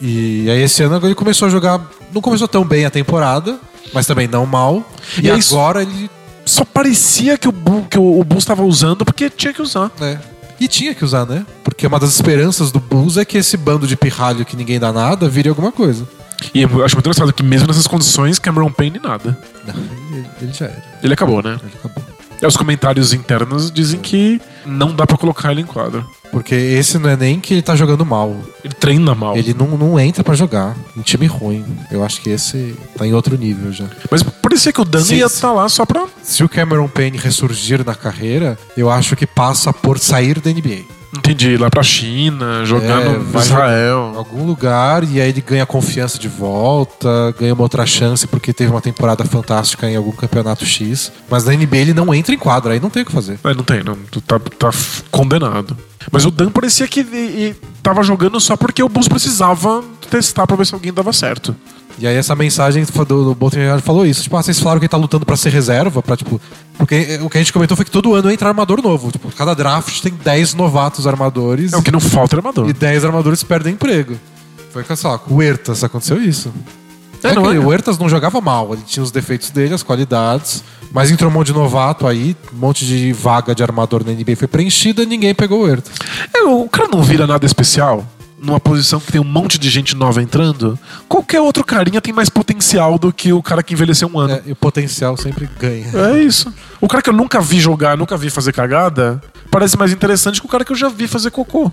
E 0.01 0.49
aí 0.49 0.61
esse 0.61 0.81
ano 0.83 0.99
ele 1.05 1.15
começou 1.15 1.47
a 1.47 1.51
jogar. 1.51 1.81
Não 2.13 2.21
começou 2.21 2.47
tão 2.47 2.63
bem 2.63 2.85
a 2.85 2.89
temporada, 2.89 3.59
mas 3.93 4.05
também 4.05 4.27
não 4.27 4.45
mal. 4.45 4.83
E, 5.17 5.25
E 5.27 5.29
é 5.31 5.37
isso- 5.37 5.55
agora 5.55 5.81
ele. 5.81 6.09
Só 6.45 6.65
parecia 6.65 7.37
que 7.37 7.47
o, 7.47 7.51
Bull, 7.51 7.85
que 7.89 7.97
o, 7.97 8.19
o 8.19 8.23
Bulls 8.23 8.43
estava 8.43 8.63
usando 8.63 9.05
porque 9.05 9.29
tinha 9.29 9.53
que 9.53 9.61
usar. 9.61 9.91
É. 10.01 10.17
E 10.59 10.67
tinha 10.67 10.93
que 10.93 11.05
usar, 11.05 11.25
né? 11.25 11.45
Porque 11.63 11.87
uma 11.87 11.99
das 11.99 12.13
esperanças 12.15 12.71
do 12.71 12.79
Bulls 12.79 13.17
é 13.17 13.23
que 13.23 13.37
esse 13.37 13.55
bando 13.55 13.87
de 13.87 13.95
pirralho 13.95 14.45
que 14.45 14.57
ninguém 14.57 14.79
dá 14.79 14.91
nada 14.91 15.29
vire 15.29 15.47
alguma 15.47 15.71
coisa. 15.71 16.07
E 16.53 16.61
eu 16.61 16.83
acho 16.83 16.95
muito 16.95 17.07
engraçado 17.07 17.31
que 17.33 17.43
mesmo 17.43 17.67
nessas 17.67 17.87
condições, 17.87 18.39
Cameron 18.39 18.71
Payne 18.71 18.99
nada. 18.99 19.37
Não, 19.65 19.75
ele, 20.17 20.27
ele 20.41 20.53
já 20.53 20.65
era. 20.65 20.83
Ele 21.03 21.13
acabou, 21.13 21.41
né? 21.41 21.57
Ele 21.61 21.73
acabou. 21.79 22.03
É, 22.41 22.47
os 22.47 22.55
comentários 22.55 23.13
internos 23.13 23.69
dizem 23.69 23.99
que 23.99 24.41
não 24.65 24.93
dá 24.95 25.05
pra 25.05 25.17
colocar 25.17 25.51
ele 25.51 25.61
em 25.61 25.65
quadro. 25.65 26.05
Porque 26.31 26.53
esse 26.53 26.97
não 26.99 27.09
é 27.09 27.15
nem 27.17 27.39
que 27.39 27.53
ele 27.55 27.61
tá 27.61 27.75
jogando 27.75 28.05
mal. 28.05 28.35
Ele 28.63 28.73
treina 28.73 29.15
mal. 29.15 29.35
Ele 29.35 29.53
não, 29.53 29.67
não 29.77 29.99
entra 29.99 30.23
pra 30.23 30.35
jogar. 30.35 30.75
Um 30.95 31.01
time 31.01 31.25
ruim. 31.25 31.65
Eu 31.91 32.03
acho 32.03 32.21
que 32.21 32.29
esse 32.29 32.75
tá 32.97 33.05
em 33.07 33.13
outro 33.13 33.35
nível 33.37 33.71
já. 33.71 33.85
Mas 34.11 34.21
parecia 34.21 34.71
que 34.71 34.81
o 34.81 34.85
Dan 34.85 35.01
Sim, 35.01 35.15
ia 35.15 35.25
estar 35.25 35.51
lá 35.51 35.67
só 35.67 35.85
pra. 35.85 36.05
Se 36.21 36.43
o 36.43 36.49
Cameron 36.49 36.87
Payne 36.87 37.17
ressurgir 37.17 37.83
na 37.85 37.95
carreira, 37.95 38.57
eu 38.77 38.89
acho 38.89 39.15
que 39.15 39.25
passa 39.25 39.73
por 39.73 39.97
sair 39.97 40.39
da 40.39 40.51
NBA. 40.51 40.83
Entendi, 41.17 41.57
lá 41.57 41.71
pra 41.71 41.81
China, 41.81 42.63
jogar 42.63 43.01
É, 43.01 43.09
no 43.17 43.39
Israel. 43.39 44.13
algum 44.15 44.45
lugar 44.45 45.03
e 45.03 45.19
aí 45.19 45.29
ele 45.29 45.41
ganha 45.41 45.65
confiança 45.65 46.19
de 46.19 46.27
volta, 46.27 47.33
ganha 47.39 47.51
uma 47.55 47.63
outra 47.63 47.83
chance 47.83 48.27
porque 48.27 48.53
teve 48.53 48.69
uma 48.69 48.79
temporada 48.79 49.25
fantástica 49.25 49.89
em 49.89 49.95
algum 49.95 50.11
campeonato 50.11 50.65
X. 50.67 51.11
Mas 51.27 51.45
na 51.45 51.53
NBA 51.53 51.77
ele 51.77 51.93
não 51.95 52.13
entra 52.13 52.35
em 52.35 52.37
quadra, 52.37 52.73
aí 52.73 52.79
não 52.79 52.91
tem 52.91 53.01
o 53.01 53.05
que 53.07 53.11
fazer. 53.11 53.39
É, 53.43 53.53
não 53.55 53.63
tem, 53.63 53.83
não. 53.83 53.95
Tu 54.11 54.21
tá, 54.21 54.37
tá 54.39 54.69
condenado. 55.09 55.75
Mas 56.11 56.25
o 56.25 56.31
Dan 56.31 56.49
parecia 56.49 56.87
que 56.87 57.01
e- 57.01 57.05
e 57.05 57.55
tava 57.83 58.01
jogando 58.03 58.39
só 58.39 58.55
porque 58.57 58.81
o 58.83 58.89
Bulls 58.89 59.07
precisava 59.07 59.83
testar 60.09 60.45
pra 60.47 60.55
ver 60.55 60.65
se 60.65 60.73
alguém 60.73 60.91
dava 60.93 61.13
certo. 61.13 61.55
E 61.97 62.07
aí 62.07 62.15
essa 62.15 62.33
mensagem 62.33 62.83
do, 62.85 63.05
do 63.25 63.35
Bolton 63.35 63.57
falou 63.83 64.05
isso. 64.05 64.23
Tipo, 64.23 64.37
ah, 64.37 64.43
vocês 64.43 64.57
falaram 64.59 64.79
que 64.79 64.85
ele 64.85 64.89
tá 64.89 64.95
lutando 64.97 65.25
pra 65.25 65.35
ser 65.35 65.49
reserva, 65.51 66.01
pra 66.01 66.15
tipo. 66.15 66.39
Porque 66.77 67.19
o 67.21 67.29
que 67.29 67.37
a 67.37 67.41
gente 67.41 67.51
comentou 67.51 67.75
foi 67.75 67.83
que 67.85 67.91
todo 67.91 68.15
ano 68.15 68.31
entra 68.31 68.47
armador 68.47 68.81
novo. 68.81 69.11
Tipo, 69.11 69.29
cada 69.35 69.53
draft 69.53 70.01
tem 70.01 70.13
10 70.13 70.53
novatos 70.53 71.05
armadores 71.05 71.73
É 71.73 71.77
o 71.77 71.81
que 71.83 71.91
não 71.91 71.99
falta 71.99 72.35
é 72.35 72.37
armador. 72.37 72.69
e 72.69 72.73
10 72.73 73.03
armadores 73.03 73.43
perdem 73.43 73.73
emprego. 73.73 74.17
Foi 74.71 74.83
com, 74.83 74.93
lá, 75.03 75.17
com 75.17 75.33
o 75.33 75.37
Huertas 75.37 75.83
aconteceu 75.83 76.21
isso. 76.23 76.53
É, 77.23 77.29
É, 77.29 77.33
não 77.35 77.51
é? 77.51 77.59
O 77.59 77.67
Huertas 77.67 77.97
não 77.97 78.09
jogava 78.09 78.39
mal, 78.41 78.73
ele 78.73 78.83
tinha 78.85 79.03
os 79.03 79.11
defeitos 79.11 79.49
dele, 79.49 79.73
as 79.73 79.83
qualidades. 79.83 80.63
Mas 80.91 81.11
entrou 81.11 81.29
um 81.29 81.33
monte 81.33 81.47
de 81.47 81.53
novato 81.53 82.07
aí, 82.07 82.35
um 82.53 82.57
monte 82.57 82.85
de 82.85 83.13
vaga 83.13 83.53
de 83.53 83.61
armador 83.61 84.03
na 84.03 84.11
NBA 84.11 84.35
foi 84.35 84.47
preenchida 84.47 85.03
e 85.03 85.05
ninguém 85.05 85.35
pegou 85.35 85.59
o 85.59 85.63
Huertas. 85.63 85.91
É, 86.33 86.41
o 86.43 86.67
cara 86.67 86.89
não 86.91 87.03
vira 87.03 87.27
nada 87.27 87.45
especial 87.45 88.05
numa 88.41 88.59
posição 88.59 88.99
que 88.99 89.11
tem 89.11 89.21
um 89.21 89.25
monte 89.25 89.59
de 89.59 89.69
gente 89.69 89.95
nova 89.95 90.21
entrando. 90.21 90.79
Qualquer 91.07 91.41
outro 91.41 91.63
carinha 91.63 92.01
tem 92.01 92.13
mais 92.13 92.29
potencial 92.29 92.97
do 92.97 93.11
que 93.11 93.33
o 93.33 93.43
cara 93.43 93.61
que 93.61 93.73
envelheceu 93.73 94.09
um 94.11 94.17
ano. 94.17 94.33
É, 94.33 94.43
e 94.47 94.51
o 94.51 94.55
potencial 94.55 95.17
sempre 95.17 95.49
ganha. 95.59 95.91
É 95.93 96.23
isso. 96.23 96.51
O 96.79 96.87
cara 96.87 97.03
que 97.03 97.09
eu 97.09 97.13
nunca 97.13 97.41
vi 97.41 97.59
jogar, 97.59 97.97
nunca 97.97 98.17
vi 98.17 98.29
fazer 98.29 98.53
cagada, 98.53 99.21
parece 99.51 99.77
mais 99.77 99.91
interessante 99.91 100.39
que 100.39 100.47
o 100.47 100.49
cara 100.49 100.63
que 100.63 100.71
eu 100.71 100.75
já 100.75 100.89
vi 100.89 101.07
fazer 101.07 101.31
cocô. 101.31 101.71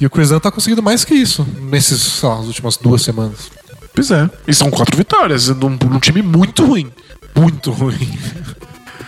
E 0.00 0.06
o 0.06 0.10
Chris 0.10 0.28
Dunn 0.28 0.38
tá 0.40 0.50
conseguindo 0.50 0.82
mais 0.82 1.04
que 1.04 1.14
isso 1.14 1.46
nesses, 1.62 2.00
sei 2.00 2.28
lá, 2.28 2.36
nas 2.36 2.46
últimas 2.46 2.76
duas 2.76 3.02
semanas. 3.02 3.50
Pois 3.98 4.12
é. 4.12 4.30
E 4.46 4.54
são 4.54 4.70
quatro 4.70 4.96
vitórias 4.96 5.48
num, 5.48 5.70
num 5.70 5.98
time 5.98 6.22
muito 6.22 6.64
ruim. 6.64 6.88
Muito 7.34 7.72
ruim. 7.72 8.16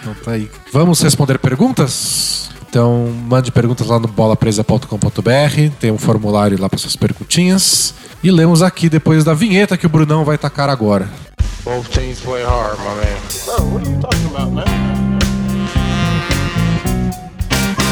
Então 0.00 0.12
tá 0.24 0.32
aí. 0.32 0.50
Vamos 0.72 1.00
responder 1.00 1.38
perguntas? 1.38 2.50
Então 2.68 3.06
mande 3.28 3.52
perguntas 3.52 3.86
lá 3.86 4.00
no 4.00 4.08
bolapresa.com.br, 4.08 5.70
tem 5.78 5.92
um 5.92 5.98
formulário 5.98 6.60
lá 6.60 6.68
para 6.68 6.76
suas 6.76 6.96
perguntinhas. 6.96 7.94
E 8.20 8.32
lemos 8.32 8.62
aqui 8.62 8.88
depois 8.88 9.22
da 9.22 9.32
vinheta 9.32 9.76
que 9.76 9.86
o 9.86 9.88
Brunão 9.88 10.24
vai 10.24 10.36
tacar 10.36 10.68
agora. 10.68 11.08
Both 11.64 11.90
teams 11.90 12.18
play 12.18 12.42
hard, 12.42 12.76
my 12.80 12.86
man. 12.86 13.16
Bro, 13.44 13.66
what 13.72 13.86
are 13.86 13.94
you 13.94 14.00
talking 14.00 14.26
about, 14.26 14.52
man? 14.52 14.64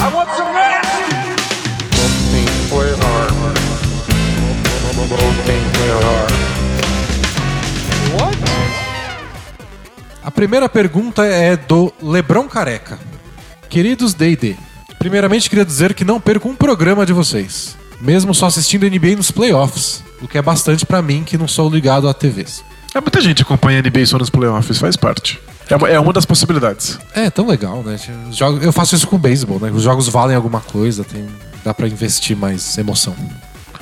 I 0.00 0.12
want 0.12 0.28
some 0.36 0.52
rest! 0.52 0.88
Both 1.92 2.32
teams 2.32 2.68
play 2.68 2.90
hard. 2.90 3.32
Both 5.08 5.46
teams 5.46 5.76
play 5.76 5.90
hard. 5.90 6.27
A 10.28 10.30
primeira 10.30 10.68
pergunta 10.68 11.24
é 11.24 11.56
do 11.56 11.90
Lebron 12.02 12.46
Careca. 12.46 12.98
Queridos 13.70 14.12
D&D, 14.12 14.56
primeiramente 14.98 15.48
queria 15.48 15.64
dizer 15.64 15.94
que 15.94 16.04
não 16.04 16.20
perco 16.20 16.50
um 16.50 16.54
programa 16.54 17.06
de 17.06 17.14
vocês, 17.14 17.74
mesmo 17.98 18.34
só 18.34 18.44
assistindo 18.44 18.84
NBA 18.84 19.16
nos 19.16 19.30
playoffs, 19.30 20.04
o 20.20 20.28
que 20.28 20.36
é 20.36 20.42
bastante 20.42 20.84
pra 20.84 21.00
mim 21.00 21.24
que 21.24 21.38
não 21.38 21.48
sou 21.48 21.70
ligado 21.70 22.06
a 22.06 22.12
TVs. 22.12 22.62
É 22.94 23.00
muita 23.00 23.22
gente 23.22 23.40
acompanha 23.40 23.80
NBA 23.80 24.04
só 24.04 24.18
nos 24.18 24.28
playoffs, 24.28 24.76
faz 24.78 24.96
parte. 24.96 25.40
É 25.66 25.74
uma, 25.76 25.88
é 25.88 25.98
uma 25.98 26.12
das 26.12 26.26
possibilidades. 26.26 26.98
É 27.14 27.30
tão 27.30 27.46
legal, 27.46 27.82
né? 27.82 27.98
Jogos- 28.30 28.62
eu 28.62 28.70
faço 28.70 28.94
isso 28.94 29.06
com 29.06 29.16
o 29.16 29.18
beisebol, 29.18 29.58
né? 29.58 29.70
Os 29.70 29.82
jogos 29.82 30.08
valem 30.10 30.36
alguma 30.36 30.60
coisa, 30.60 31.04
tem, 31.04 31.26
dá 31.64 31.72
pra 31.72 31.88
investir 31.88 32.36
mais 32.36 32.76
emoção. 32.76 33.16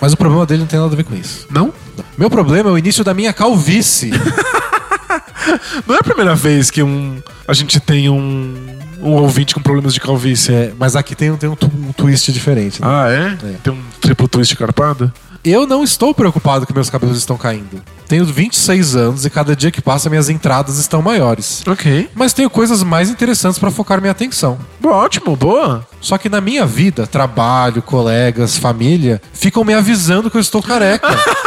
Mas 0.00 0.12
o 0.12 0.16
problema 0.16 0.46
dele 0.46 0.60
não 0.60 0.68
tem 0.68 0.78
nada 0.78 0.92
a 0.92 0.96
ver 0.96 1.02
com 1.02 1.16
isso. 1.16 1.48
Não? 1.50 1.74
Meu 2.16 2.30
problema 2.30 2.70
é 2.70 2.72
o 2.72 2.78
início 2.78 3.02
da 3.02 3.12
minha 3.12 3.32
calvície. 3.32 4.12
Não 5.86 5.94
é 5.94 5.98
a 5.98 6.02
primeira 6.04 6.34
vez 6.34 6.70
que 6.70 6.82
um, 6.82 7.20
a 7.46 7.52
gente 7.52 7.78
tem 7.80 8.08
um, 8.08 8.54
um 9.00 9.12
ouvinte 9.12 9.54
com 9.54 9.60
problemas 9.60 9.94
de 9.94 10.00
calvície. 10.00 10.52
É, 10.54 10.72
mas 10.78 10.96
aqui 10.96 11.14
tem, 11.14 11.30
um- 11.30 11.36
tem 11.36 11.48
um, 11.48 11.56
um 11.88 11.92
twist 11.92 12.32
diferente. 12.32 12.80
né? 12.82 12.88
Ah, 12.90 13.08
é? 13.10 13.50
É. 13.50 13.52
Tem 13.62 13.72
um 13.72 13.80
triplo 14.00 14.28
twist 14.28 14.54
carpado? 14.56 15.12
Eu 15.44 15.64
não 15.64 15.84
estou 15.84 16.12
preocupado 16.12 16.66
que 16.66 16.74
meus 16.74 16.90
cabelos 16.90 17.16
estão 17.16 17.36
caindo. 17.36 17.80
Tenho 18.08 18.24
26 18.24 18.96
anos 18.96 19.24
e 19.24 19.30
cada 19.30 19.54
dia 19.54 19.70
que 19.70 19.80
passa 19.80 20.10
minhas 20.10 20.28
entradas 20.28 20.76
estão 20.76 21.00
maiores. 21.00 21.62
Ok. 21.68 22.10
Mas 22.16 22.32
tenho 22.32 22.50
coisas 22.50 22.82
mais 22.82 23.08
interessantes 23.10 23.56
pra 23.56 23.70
focar 23.70 24.00
minha 24.00 24.10
atenção. 24.10 24.58
Boa, 24.80 24.96
ótimo, 24.96 25.36
boa. 25.36 25.86
Só 26.00 26.18
que 26.18 26.28
na 26.28 26.40
minha 26.40 26.66
vida, 26.66 27.06
trabalho, 27.06 27.80
colegas, 27.80 28.56
família, 28.58 29.22
ficam 29.32 29.62
me 29.62 29.72
avisando 29.72 30.28
que 30.32 30.36
eu 30.36 30.40
estou 30.40 30.60
careca. 30.60 31.06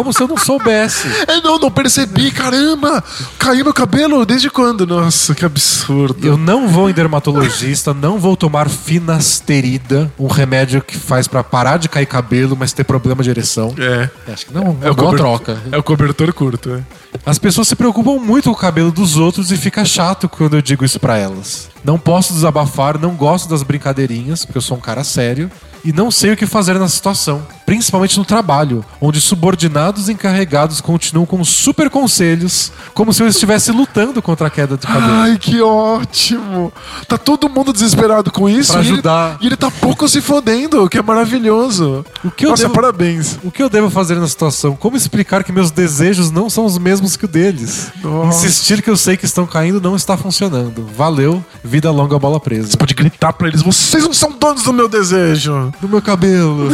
Como 0.00 0.14
se 0.14 0.22
eu 0.22 0.28
não 0.28 0.36
soubesse. 0.38 1.06
É, 1.28 1.42
não, 1.42 1.58
não 1.58 1.70
percebi, 1.70 2.30
caramba! 2.30 3.04
Caiu 3.38 3.64
meu 3.64 3.74
cabelo 3.74 4.24
desde 4.24 4.48
quando? 4.48 4.86
Nossa, 4.86 5.34
que 5.34 5.44
absurdo. 5.44 6.26
Eu 6.26 6.38
não 6.38 6.66
vou 6.68 6.88
em 6.88 6.92
dermatologista, 6.94 7.92
não 7.92 8.18
vou 8.18 8.34
tomar 8.34 8.70
finasterida, 8.70 10.10
um 10.18 10.26
remédio 10.26 10.80
que 10.80 10.96
faz 10.96 11.28
pra 11.28 11.44
parar 11.44 11.76
de 11.78 11.86
cair 11.86 12.06
cabelo, 12.06 12.56
mas 12.58 12.72
ter 12.72 12.82
problema 12.84 13.22
de 13.22 13.28
ereção. 13.28 13.74
É. 13.78 14.08
Acho 14.32 14.46
que 14.46 14.54
não, 14.54 14.78
é, 14.80 14.86
É 14.86 14.90
uma 14.90 14.94
cobertor- 14.94 15.16
troca. 15.18 15.58
É 15.70 15.76
o 15.76 15.82
cobertor 15.82 16.32
curto, 16.32 16.70
é. 16.70 16.80
As 17.26 17.38
pessoas 17.38 17.68
se 17.68 17.76
preocupam 17.76 18.12
muito 18.18 18.44
com 18.44 18.50
o 18.52 18.56
cabelo 18.56 18.90
dos 18.90 19.18
outros 19.18 19.52
e 19.52 19.56
fica 19.58 19.84
chato 19.84 20.28
quando 20.30 20.56
eu 20.56 20.62
digo 20.62 20.82
isso 20.82 20.98
pra 20.98 21.18
elas. 21.18 21.68
Não 21.84 21.98
posso 21.98 22.32
desabafar, 22.32 22.98
não 22.98 23.14
gosto 23.14 23.48
das 23.48 23.62
brincadeirinhas, 23.62 24.44
porque 24.44 24.58
eu 24.58 24.62
sou 24.62 24.76
um 24.76 24.80
cara 24.80 25.04
sério. 25.04 25.50
E 25.82 25.94
não 25.94 26.10
sei 26.10 26.32
o 26.32 26.36
que 26.36 26.44
fazer 26.44 26.78
na 26.78 26.88
situação, 26.90 27.40
principalmente 27.64 28.18
no 28.18 28.24
trabalho, 28.26 28.84
onde 29.00 29.18
subordinados 29.18 30.10
encarregados 30.10 30.78
continuam 30.82 31.24
com 31.24 31.42
super 31.42 31.88
conselhos, 31.88 32.70
como 32.92 33.14
se 33.14 33.22
eu 33.22 33.26
estivesse 33.26 33.72
lutando 33.72 34.20
contra 34.20 34.48
a 34.48 34.50
queda 34.50 34.76
de 34.76 34.86
cabelo. 34.86 35.10
Ai, 35.10 35.38
que 35.38 35.58
ótimo! 35.62 36.70
Tá 37.08 37.16
todo 37.16 37.48
mundo 37.48 37.72
desesperado 37.72 38.30
com 38.30 38.46
isso 38.46 38.72
Pra 38.72 38.82
e 38.82 38.84
ele- 38.84 38.92
ajudar. 38.92 39.38
E 39.40 39.46
ele, 39.46 39.56
tá 39.56 39.70
pouco 39.70 40.06
se 40.06 40.20
fodendo, 40.20 40.84
o 40.84 40.88
que 40.88 40.98
é 40.98 41.02
maravilhoso. 41.02 42.04
O 42.22 42.30
que 42.30 42.44
eu 42.44 42.50
Nossa, 42.50 42.64
devo- 42.64 42.74
parabéns. 42.74 43.38
O 43.42 43.50
que 43.50 43.62
eu 43.62 43.70
devo 43.70 43.88
fazer 43.88 44.16
na 44.16 44.28
situação? 44.28 44.76
Como 44.76 44.98
explicar 44.98 45.42
que 45.44 45.50
meus 45.50 45.70
desejos 45.70 46.30
não 46.30 46.50
são 46.50 46.66
os 46.66 46.76
mesmos 46.76 47.16
que 47.16 47.24
o 47.24 47.28
deles? 47.28 47.90
Nossa. 48.02 48.46
Insistir 48.46 48.82
que 48.82 48.90
eu 48.90 48.98
sei 48.98 49.16
que 49.16 49.24
estão 49.24 49.46
caindo 49.46 49.80
não 49.80 49.96
está 49.96 50.14
funcionando. 50.14 50.86
Valeu, 50.94 51.42
vida 51.70 51.90
longa 51.90 52.18
bola 52.18 52.40
presa. 52.40 52.68
Você 52.68 52.76
pode 52.76 52.92
gritar 52.94 53.32
pra 53.32 53.48
eles: 53.48 53.62
vocês 53.62 54.02
não 54.04 54.12
são 54.12 54.32
donos 54.32 54.62
do 54.64 54.72
meu 54.72 54.88
desejo. 54.88 55.72
No 55.80 55.88
meu 55.88 56.02
cabelo. 56.02 56.68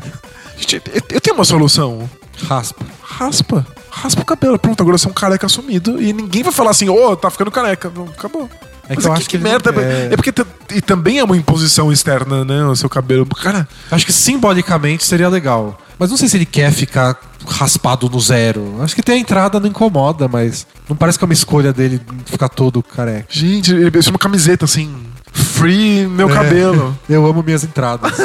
Gente, 0.56 0.80
eu- 1.10 1.20
tenho 1.20 1.34
uma 1.34 1.44
solução. 1.44 2.08
Raspa. 2.46 2.84
Raspa. 3.02 3.66
Raspa 3.90 4.22
o 4.22 4.24
cabelo. 4.24 4.58
Pronto, 4.58 4.80
agora 4.82 4.98
você 4.98 5.06
é 5.06 5.10
um 5.10 5.14
careca 5.14 5.46
assumido. 5.46 6.00
E 6.02 6.12
ninguém 6.12 6.42
vai 6.42 6.52
falar 6.52 6.70
assim, 6.70 6.88
ô, 6.88 7.16
tá 7.16 7.30
ficando 7.30 7.50
careca. 7.50 7.90
Acabou. 8.16 8.48
É 8.88 8.88
que 8.88 8.96
Mas 8.96 9.04
eu 9.06 9.12
que, 9.12 9.18
acho 9.18 9.28
que 9.30 9.36
ele 9.36 9.44
merda. 9.44 9.72
quer. 9.72 10.12
É 10.12 10.16
porque 10.16 10.32
e 10.74 10.80
também 10.82 11.18
é 11.18 11.24
uma 11.24 11.36
imposição 11.36 11.92
externa, 11.92 12.44
né? 12.44 12.64
O 12.64 12.74
seu 12.76 12.88
cabelo. 12.88 13.24
Cara, 13.26 13.66
Acho 13.90 14.04
que 14.04 14.12
simbolicamente 14.12 15.04
seria 15.04 15.28
legal. 15.28 15.80
Mas 15.98 16.10
não 16.10 16.16
sei 16.16 16.28
se 16.28 16.36
ele 16.36 16.44
quer 16.44 16.72
ficar 16.72 17.16
raspado 17.46 18.08
no 18.10 18.20
zero. 18.20 18.76
Acho 18.82 18.94
que 18.94 19.02
tem 19.02 19.16
a 19.16 19.18
entrada, 19.18 19.60
não 19.60 19.68
incomoda, 19.68 20.26
mas 20.28 20.66
não 20.88 20.96
parece 20.96 21.18
que 21.18 21.24
é 21.24 21.26
uma 21.26 21.32
escolha 21.34 21.72
dele 21.72 22.00
ficar 22.26 22.48
todo 22.48 22.82
careca. 22.82 23.26
gente, 23.30 23.72
ele 23.72 23.90
fez 23.90 24.06
uma 24.08 24.18
camiseta 24.18 24.64
assim. 24.64 24.94
Free 25.32 26.06
meu 26.06 26.28
É. 26.30 26.34
cabelo. 26.34 26.98
Eu 27.08 27.26
amo 27.26 27.42
minhas 27.42 27.64
entradas. 27.64 28.12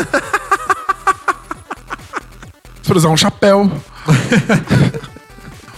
Pode 2.85 2.97
usar 2.99 3.09
um 3.09 3.17
chapéu. 3.17 3.71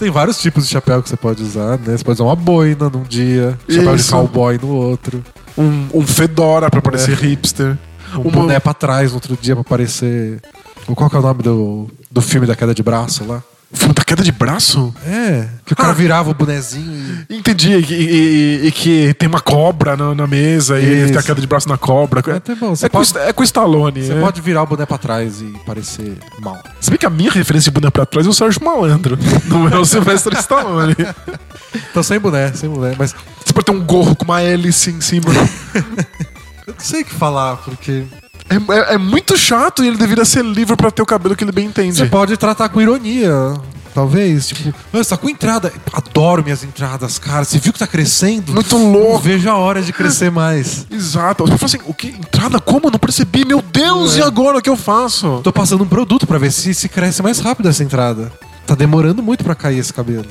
Tem 0.02 0.10
vários 0.10 0.41
tipos 0.41 0.66
de 0.66 0.72
chapéu 0.72 0.99
que 1.04 1.10
você 1.10 1.16
pode 1.16 1.43
usar, 1.43 1.78
né? 1.78 1.95
Você 1.95 2.04
pode 2.04 2.16
usar 2.16 2.24
uma 2.24 2.36
boina 2.36 2.89
num 2.89 3.04
dia, 3.04 3.56
chapéu 3.70 3.93
de 3.95 4.02
Isso. 4.02 4.12
cowboy 4.12 4.58
no 4.60 4.70
outro, 4.70 5.24
Um, 5.56 5.89
um 5.93 6.08
fedora 6.08 6.72
pra 6.72 6.82
parecer 6.82 7.16
hipster. 7.16 7.78
um 8.16 8.22
Uma- 8.22 8.32
boné 8.32 8.60
pra 8.60 8.74
trás 8.74 9.12
no 9.12 9.18
outro 9.18 9.38
dia 9.39 9.54
pra 9.54 9.64
parecer. 9.64 10.41
Qual 10.95 11.08
que 11.08 11.16
é 11.16 11.20
o 11.20 11.22
nome 11.22 11.43
do, 11.43 11.88
do 12.10 12.20
filme 12.20 12.47
da 12.47 12.56
queda 12.56 12.74
de 12.74 12.82
braço 12.82 13.24
lá? 13.26 13.43
Da 13.95 14.03
queda 14.03 14.22
de 14.22 14.32
braço? 14.34 14.93
É, 15.05 15.47
que 15.65 15.72
o 15.72 15.76
cara 15.78 15.91
Ah. 15.91 15.93
virava 15.93 16.30
o 16.30 16.34
bonezinho 16.34 17.26
e. 17.30 17.38
Entendi. 17.38 17.72
E, 17.72 17.93
e- 17.93 18.67
e- 18.67 18.72
que 18.72 19.13
tem 19.13 19.30
uma 19.30 19.39
cobra 19.39 19.95
na, 19.95 20.13
na 20.13 20.28
mesa 20.28 20.78
e 20.78 20.84
ele 20.84 20.95
Isso. 21.03 21.07
tem 21.13 21.17
a 21.19 21.24
queda 21.24 21.39
de 21.39 21.47
braço 21.47 21.69
na 21.69 21.78
cobra. 21.78 22.22
É 22.34 22.36
até 22.36 22.53
bom, 22.53 22.76
você 22.76 22.88
é, 22.88 22.89
com, 22.89 22.97
pode- 22.97 23.17
é 23.17 23.32
com 23.32 23.41
o 23.41 23.45
Stallone. 23.45 24.03
Você 24.03 24.11
é. 24.13 24.19
pode 24.19 24.41
virar 24.41 24.63
o 24.63 24.65
boné 24.67 24.86
pra 24.86 24.97
trás 24.97 25.41
e 25.41 25.53
parecer 25.65 26.17
mal. 26.41 26.61
Se 26.82 26.89
bem 26.89 26.99
que 26.99 27.05
a 27.05 27.09
minha 27.09 27.32
referência 27.32 27.72
de 27.72 27.80
boné 27.80 27.89
pra 27.89 28.05
trás 28.05 28.28
é 28.28 28.30
o 28.30 28.34
Sérgio 28.34 28.61
Malandro. 28.63 29.17
Não 29.47 29.67
é 29.69 29.78
o 29.78 29.86
Sylvester 29.86 30.34
Stallone. 30.38 30.95
Então 31.89 32.03
sem 32.03 32.19
boné, 32.19 32.51
sem 32.53 32.69
boné. 32.69 32.93
Mas 32.99 33.15
Você 33.45 33.53
pode 33.53 33.65
ter 33.65 33.72
um 33.72 33.80
gorro 33.82 34.13
com 34.13 34.26
uma 34.26 34.41
hélice 34.41 34.89
em 34.91 34.99
cima. 34.99 35.28
eu 36.67 36.74
não 36.74 36.80
sei 36.80 37.01
o 37.01 37.05
que 37.05 37.13
falar, 37.13 37.55
porque. 37.57 38.03
É, 38.52 38.74
é- 38.91 38.93
é 38.95 38.97
muito 38.97 39.38
chato 39.38 39.84
e 39.84 39.88
ele 39.88 39.97
deveria 39.97 40.26
ser 40.26 40.43
livre 40.43 40.76
pra 40.76 40.91
ter 40.91 41.02
o 41.02 41.06
cabelo 41.06 41.36
que 41.36 41.43
ele 41.43 41.52
bem 41.52 41.68
entende. 41.68 41.95
Você 41.97 42.06
pode 42.06 42.36
tratar 42.38 42.70
com 42.70 42.82
ironia. 42.82 43.32
Talvez, 43.93 44.47
tipo, 44.47 44.70
"Ah, 44.93 44.97
você 45.04 45.10
tá 45.10 45.18
com 45.18 45.28
entrada. 45.30 45.72
Adoro 45.91 46.41
minhas 46.43 46.64
entradas, 46.64 47.20
cara. 47.20 47.43
Você 47.43 47.60
viu 47.60 47.74
que 47.74 47.80
tá 47.80 47.86
crescendo? 47.88 48.54
Muito 48.54 48.78
louco. 48.78 49.14
Não 49.14 49.20
vejo 49.20 49.49
a 49.49 49.56
hora 49.58 49.82
de 49.82 49.91
crescer 49.91 50.32
mais. 50.32 50.86
Exato. 50.91 51.43
Você 51.45 51.58
fala 51.58 51.66
assim, 51.66 51.80
o 51.86 51.93
que? 51.93 52.08
Entrada 52.08 52.58
como? 52.62 52.88
Eu 52.88 52.91
não 52.91 52.99
percebi. 52.99 53.43
Meu 53.43 53.62
Deus, 53.62 54.16
É. 54.16 54.20
e 54.20 54.24
agora 54.24 54.60
o 54.60 54.62
que 54.62 54.70
eu 54.70 54.78
faço? 54.78 55.41
Tô 55.43 55.52
passando 55.52 55.84
um 55.84 55.88
produto 55.88 56.26
pra 56.26 56.38
ver 56.38 56.52
se, 56.54 56.74
se 56.74 56.88
cresce 56.88 57.22
mais 57.22 57.39
rápido 57.39 57.68
essa 57.68 57.84
entrada. 57.84 58.32
Tá 58.66 58.76
demorando 58.76 59.22
muito 59.22 59.43
pra 59.43 59.56
cair 59.56 59.80
esse 59.80 59.91
cabelo. 59.91 60.26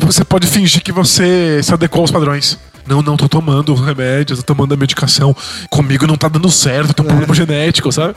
Você 0.00 0.24
pode 0.24 0.46
fingir 0.46 0.82
que 0.82 0.92
você 0.92 1.60
se 1.62 1.72
adequou 1.74 2.02
aos 2.02 2.10
padrões. 2.12 2.58
Não, 2.86 3.02
não, 3.02 3.16
tô 3.16 3.28
tomando 3.28 3.74
remédio, 3.74 4.36
tô 4.36 4.42
tomando 4.42 4.74
a 4.74 4.76
medicação. 4.76 5.34
Comigo 5.70 6.06
não 6.06 6.16
tá 6.16 6.28
dando 6.28 6.50
certo, 6.50 6.94
tenho 6.94 7.06
um 7.06 7.10
problema 7.10 7.34
genético, 7.34 7.90
sabe? 7.90 8.14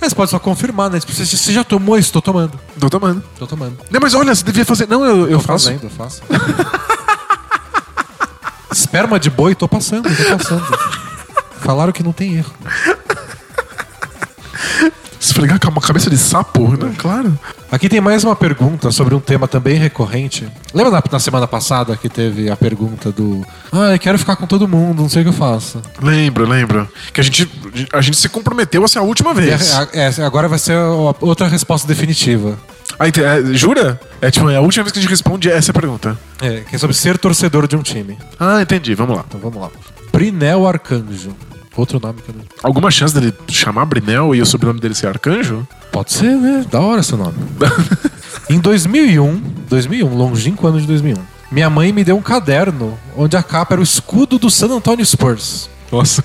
Mas 0.00 0.12
pode 0.12 0.30
só 0.30 0.38
confirmar, 0.38 0.90
né? 0.90 1.00
Tipo, 1.00 1.12
você, 1.12 1.24
você 1.24 1.52
já 1.52 1.64
tomou 1.64 1.96
isso? 1.96 2.12
Tô 2.12 2.20
tomando. 2.20 2.58
Tô 2.78 2.90
tomando. 2.90 3.22
Tô 3.38 3.46
tomando. 3.46 3.78
Não, 3.90 4.00
mas 4.00 4.12
olha, 4.14 4.34
você 4.34 4.44
devia 4.44 4.64
fazer. 4.64 4.88
Não, 4.88 5.04
eu, 5.04 5.30
eu 5.30 5.38
Tô 5.38 5.44
faço. 5.44 5.66
fazendo, 5.66 5.84
eu 5.84 5.90
faço. 5.90 6.22
Esperma 8.72 9.20
de 9.20 9.30
boi, 9.30 9.54
tô 9.54 9.68
passando, 9.68 10.08
tô 10.14 10.36
passando. 10.36 10.78
Falaram 11.60 11.92
que 11.92 12.02
não 12.02 12.12
tem 12.12 12.34
erro. 12.34 12.52
Esfregar 15.20 15.58
com 15.58 15.68
uma 15.70 15.80
cabeça 15.80 16.10
de 16.10 16.18
sapo, 16.18 16.68
né? 16.76 16.92
Claro. 16.98 17.38
Aqui 17.72 17.88
tem 17.88 18.00
mais 18.00 18.24
uma 18.24 18.36
pergunta 18.36 18.90
sobre 18.92 19.14
um 19.14 19.20
tema 19.20 19.48
também 19.48 19.76
recorrente. 19.78 20.46
Lembra 20.74 20.92
na, 20.92 21.02
na 21.10 21.18
semana 21.18 21.46
passada 21.46 21.96
que 21.96 22.10
teve 22.10 22.50
a 22.50 22.56
pergunta 22.56 23.10
do 23.10 23.44
Ah, 23.72 23.92
eu 23.94 23.98
quero 23.98 24.18
ficar 24.18 24.36
com 24.36 24.46
todo 24.46 24.68
mundo, 24.68 25.00
não 25.02 25.08
sei 25.08 25.22
o 25.22 25.24
que 25.24 25.30
eu 25.30 25.34
faço. 25.34 25.80
Lembra, 26.02 26.44
lembra. 26.46 26.86
Que 27.12 27.20
a 27.22 27.24
gente, 27.24 27.50
a 27.92 28.00
gente 28.02 28.18
se 28.18 28.28
comprometeu 28.28 28.84
a 28.84 28.88
ser 28.88 28.98
a 28.98 29.02
última 29.02 29.30
E 29.30 29.34
vez. 29.34 29.72
a- 29.74 29.88
é, 29.94 30.08
agora 30.24 30.46
vai 30.46 30.58
ser 30.58 30.76
a 30.76 30.90
outra 31.20 31.48
resposta 31.48 31.88
definitiva. 31.88 32.58
Ah, 32.98 33.08
é, 33.08 33.54
jura? 33.54 33.98
É 34.20 34.30
tipo, 34.30 34.48
é 34.50 34.56
a 34.56 34.60
última 34.60 34.84
vez 34.84 34.92
que 34.92 34.98
a 34.98 35.02
gente 35.02 35.10
responde 35.10 35.50
essa 35.50 35.72
pergunta. 35.72 36.18
É, 36.42 36.60
que 36.68 36.76
é 36.76 36.78
sobre 36.78 36.94
ser 36.94 37.16
torcedor 37.16 37.66
de 37.66 37.76
um 37.76 37.82
time. 37.82 38.18
Ah, 38.38 38.60
entendi. 38.60 38.94
Vamos 38.94 39.16
lá. 39.16 39.24
Então 39.26 39.40
vamos 39.40 39.58
lá. 39.60 39.70
Brinel 40.12 40.66
Arcanjo. 40.68 41.34
Outro 41.76 41.98
nome 42.00 42.20
que 42.22 42.28
eu 42.28 42.34
não... 42.36 42.44
Alguma 42.62 42.90
chance 42.90 43.12
dele 43.14 43.34
chamar 43.48 43.84
Brinel 43.84 44.34
e 44.34 44.40
o 44.40 44.46
sobrenome 44.46 44.80
dele 44.80 44.94
ser 44.94 45.08
Arcanjo? 45.08 45.66
Pode 45.90 46.12
ser, 46.12 46.36
né? 46.36 46.64
Da 46.70 46.80
hora 46.80 47.02
seu 47.02 47.18
nome. 47.18 47.34
em 48.48 48.60
2001, 48.60 49.42
2001, 49.68 50.14
longínquo 50.14 50.66
ano 50.66 50.80
de 50.80 50.86
2001, 50.86 51.16
minha 51.50 51.68
mãe 51.68 51.92
me 51.92 52.04
deu 52.04 52.16
um 52.16 52.22
caderno 52.22 52.98
onde 53.16 53.36
a 53.36 53.42
capa 53.42 53.74
era 53.74 53.80
o 53.80 53.84
escudo 53.84 54.38
do 54.38 54.50
San 54.50 54.68
Antonio 54.68 55.04
Spurs. 55.04 55.68
Nossa, 55.90 56.24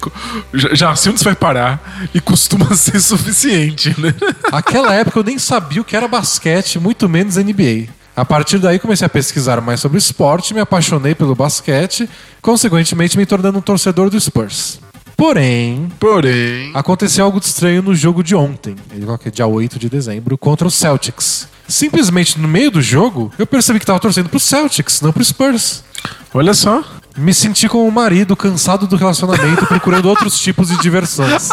já, 0.54 0.74
já 0.74 0.96
sei 0.96 1.12
onde 1.12 1.20
você 1.20 1.26
vai 1.26 1.36
parar 1.36 2.10
e 2.14 2.20
costuma 2.20 2.74
ser 2.76 3.00
suficiente, 3.00 3.94
né? 4.00 4.14
Aquela 4.52 4.94
época 4.96 5.20
eu 5.20 5.24
nem 5.24 5.38
sabia 5.38 5.82
o 5.82 5.86
que 5.86 5.96
era 5.96 6.08
basquete, 6.08 6.80
muito 6.80 7.08
menos 7.08 7.36
NBA. 7.36 7.90
A 8.16 8.26
partir 8.26 8.58
daí 8.58 8.80
comecei 8.80 9.06
a 9.06 9.10
pesquisar 9.10 9.62
mais 9.62 9.80
sobre 9.80 9.98
esporte, 9.98 10.54
me 10.54 10.60
apaixonei 10.60 11.16
pelo 11.16 11.36
basquete, 11.36 12.10
consequentemente 12.42 13.18
me 13.18 13.26
tornando 13.26 13.60
um 13.60 13.62
torcedor 13.62 14.10
do 14.10 14.20
Spurs. 14.20 14.80
Porém, 15.20 15.92
Porém. 16.00 16.72
aconteceu 16.74 17.26
algo 17.26 17.42
de 17.42 17.46
estranho 17.46 17.82
no 17.82 17.94
jogo 17.94 18.24
de 18.24 18.34
ontem, 18.34 18.74
ele 18.90 19.06
é 19.06 19.30
dia 19.30 19.46
8 19.46 19.78
de 19.78 19.90
dezembro, 19.90 20.38
contra 20.38 20.66
o 20.66 20.72
Celtics. 20.72 21.46
Simplesmente 21.68 22.40
no 22.40 22.48
meio 22.48 22.72
do 22.72 22.82
jogo, 22.82 23.30
eu 23.38 23.46
percebi 23.46 23.80
que 23.80 23.84
estava 23.84 24.00
torcendo 24.00 24.30
pro 24.30 24.40
Celtics, 24.40 25.02
não 25.02 25.12
pro 25.12 25.24
Spurs. 25.24 25.84
Olha 26.34 26.54
só. 26.54 26.82
Me 27.18 27.34
senti 27.34 27.68
como 27.68 27.86
um 27.86 27.92
marido 27.92 28.34
cansado 28.34 28.88
do 28.88 28.96
relacionamento, 28.96 29.68
procurando 29.68 30.08
outros 30.08 30.40
tipos 30.40 30.70
de 30.70 30.78
diversões. 30.78 31.50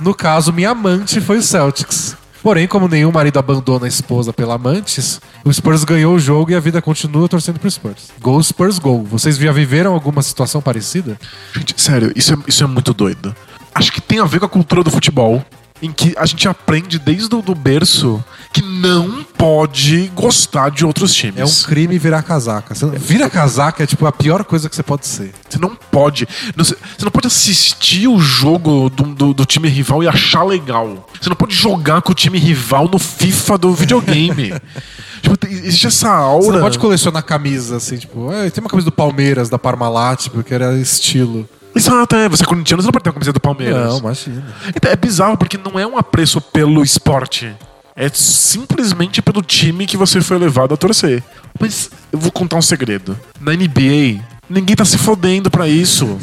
No 0.00 0.14
caso, 0.14 0.50
minha 0.50 0.70
amante 0.70 1.20
foi 1.20 1.36
o 1.36 1.42
Celtics. 1.42 2.16
Porém, 2.42 2.68
como 2.68 2.88
nenhum 2.88 3.10
marido 3.10 3.38
abandona 3.38 3.86
a 3.86 3.88
esposa 3.88 4.32
pela 4.32 4.54
amantes, 4.54 5.20
o 5.44 5.52
Spurs 5.52 5.84
ganhou 5.84 6.14
o 6.14 6.18
jogo 6.18 6.50
e 6.50 6.54
a 6.54 6.60
vida 6.60 6.80
continua 6.80 7.28
torcendo 7.28 7.58
pro 7.58 7.70
Spurs. 7.70 8.10
Gol 8.20 8.42
Spurs, 8.42 8.78
gol. 8.78 9.02
Vocês 9.04 9.36
já 9.36 9.52
viveram 9.52 9.92
alguma 9.92 10.22
situação 10.22 10.60
parecida? 10.60 11.18
Gente, 11.54 11.80
sério, 11.80 12.12
isso 12.14 12.34
é, 12.34 12.36
isso 12.46 12.62
é 12.62 12.66
muito 12.66 12.94
doido. 12.94 13.34
Acho 13.74 13.92
que 13.92 14.00
tem 14.00 14.20
a 14.20 14.24
ver 14.24 14.40
com 14.40 14.46
a 14.46 14.48
cultura 14.48 14.82
do 14.82 14.90
futebol. 14.90 15.44
Em 15.80 15.92
que 15.92 16.12
a 16.18 16.26
gente 16.26 16.48
aprende 16.48 16.98
desde 16.98 17.32
o 17.36 17.40
do 17.40 17.54
berço 17.54 18.22
que 18.52 18.62
não 18.62 19.22
pode 19.36 20.10
gostar 20.14 20.70
de 20.70 20.84
outros 20.84 21.14
times. 21.14 21.38
É 21.38 21.44
um 21.44 21.68
crime 21.68 21.98
virar 21.98 22.22
casaca. 22.22 22.74
Vira 22.96 23.28
casaca 23.28 23.82
é 23.82 23.86
tipo 23.86 24.06
a 24.06 24.12
pior 24.12 24.44
coisa 24.44 24.68
que 24.68 24.74
você 24.74 24.82
pode 24.82 25.06
ser. 25.06 25.32
Você 25.48 25.58
não 25.58 25.74
pode. 25.74 26.26
Você 26.56 26.74
não 27.02 27.10
pode 27.10 27.26
assistir 27.26 28.08
o 28.08 28.18
jogo 28.18 28.88
do, 28.90 29.04
do- 29.04 29.34
do 29.34 29.44
time 29.46 29.68
rival 29.68 30.02
e 30.02 30.08
achar 30.08 30.42
legal. 30.44 31.08
Você 31.20 31.28
não 31.28 31.36
pode 31.36 31.54
jogar 31.54 32.02
com 32.02 32.12
o 32.12 32.14
time 32.14 32.38
rival 32.38 32.88
no 32.88 32.98
FIFA 32.98 33.58
do 33.58 33.72
videogame. 33.74 34.52
tipo, 35.22 35.36
existe 35.46 35.86
essa 35.86 36.08
aura. 36.10 36.42
Você 36.46 36.52
não 36.52 36.60
pode 36.60 36.78
colecionar 36.78 37.22
camisa 37.22 37.76
assim, 37.76 37.96
tipo, 37.98 38.30
"Ah, 38.30 38.50
tem 38.50 38.62
uma 38.62 38.70
camisa 38.70 38.86
do 38.86 38.92
Palmeiras, 38.92 39.48
da 39.48 39.58
Parmalat, 39.58 40.28
porque 40.30 40.54
era 40.54 40.74
estilo. 40.78 41.48
Exato, 41.74 42.16
é. 42.16 42.28
Você 42.28 42.42
é 42.42 42.46
corintiano, 42.46 42.82
você 42.82 42.86
não 42.86 42.92
pode 42.92 43.04
ter 43.04 43.10
uma 43.10 43.14
camiseta 43.14 43.34
do 43.34 43.40
Palmeiras. 43.40 43.88
Não, 43.92 43.98
imagina. 43.98 44.42
Então, 44.74 44.90
é 44.90 44.96
bizarro 44.96 45.36
porque 45.36 45.56
não 45.58 45.78
é 45.78 45.86
um 45.86 45.96
apreço 45.98 46.40
pelo 46.40 46.82
esporte. 46.82 47.54
É 48.00 48.08
simplesmente 48.14 49.20
pelo 49.20 49.42
time 49.42 49.84
que 49.84 49.96
você 49.96 50.20
foi 50.20 50.38
levado 50.38 50.72
a 50.72 50.76
torcer. 50.76 51.20
Mas 51.58 51.90
eu 52.12 52.18
vou 52.18 52.30
contar 52.30 52.54
um 52.56 52.62
segredo. 52.62 53.18
Na 53.40 53.52
NBA, 53.52 54.22
ninguém 54.48 54.76
tá 54.76 54.84
se 54.84 54.96
fodendo 54.96 55.50
pra 55.50 55.66
isso. 55.68 56.16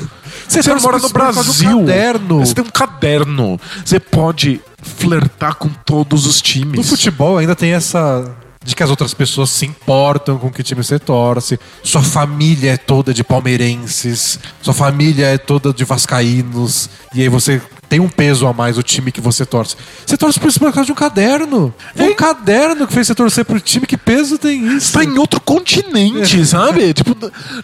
Você, 0.47 0.63
torce 0.63 0.85
mora 0.85 0.99
no 0.99 1.09
Brasil. 1.09 1.79
caderno. 1.81 2.39
Você 2.39 2.53
tem 2.53 2.63
um 2.63 2.69
caderno. 2.69 3.59
Você 3.83 3.99
pode 3.99 4.61
flertar 4.81 5.55
com 5.55 5.67
todos 5.85 6.25
os 6.25 6.37
No 6.37 6.41
times. 6.43 6.87
futebol 6.89 7.37
ainda 7.37 7.55
tem 7.55 7.73
essa 7.73 8.33
de 8.65 8.75
que 8.75 8.81
as 8.81 8.89
outras 8.89 9.13
pessoas 9.13 9.51
se 9.51 9.63
importam 9.63 10.39
com 10.39 10.49
que 10.49 10.63
time 10.63 10.83
você 10.83 10.97
torce, 10.97 11.59
sua 11.83 12.01
família 12.01 12.71
é 12.71 12.77
toda 12.77 13.13
de 13.13 13.23
palmeirenses, 13.23 14.39
sua 14.59 14.73
família 14.73 15.27
é 15.27 15.37
toda 15.37 15.71
de 15.71 15.85
vascaínos, 15.85 16.89
e 17.13 17.21
aí 17.21 17.29
você 17.29 17.61
tem 17.87 17.99
um 17.99 18.09
peso 18.09 18.47
a 18.47 18.53
mais 18.53 18.75
o 18.79 18.81
time 18.81 19.11
que 19.11 19.21
você 19.21 19.45
torce. 19.45 19.75
Você 20.03 20.17
torce 20.17 20.39
por 20.39 20.49
isso 20.49 20.59
por 20.59 20.73
causa 20.73 20.87
de 20.87 20.91
um 20.91 20.95
caderno. 20.95 21.71
Foi 21.95 22.09
um 22.09 22.15
caderno 22.15 22.87
que 22.87 22.93
fez 22.93 23.05
você 23.05 23.13
torcer 23.13 23.45
pro 23.45 23.59
time, 23.59 23.85
que 23.85 23.97
peso 23.97 24.39
tem 24.39 24.75
isso? 24.75 24.91
Tá 24.93 25.03
em 25.03 25.15
outro 25.19 25.39
continente, 25.39 26.43
sabe? 26.43 26.91
Tipo, 26.95 27.15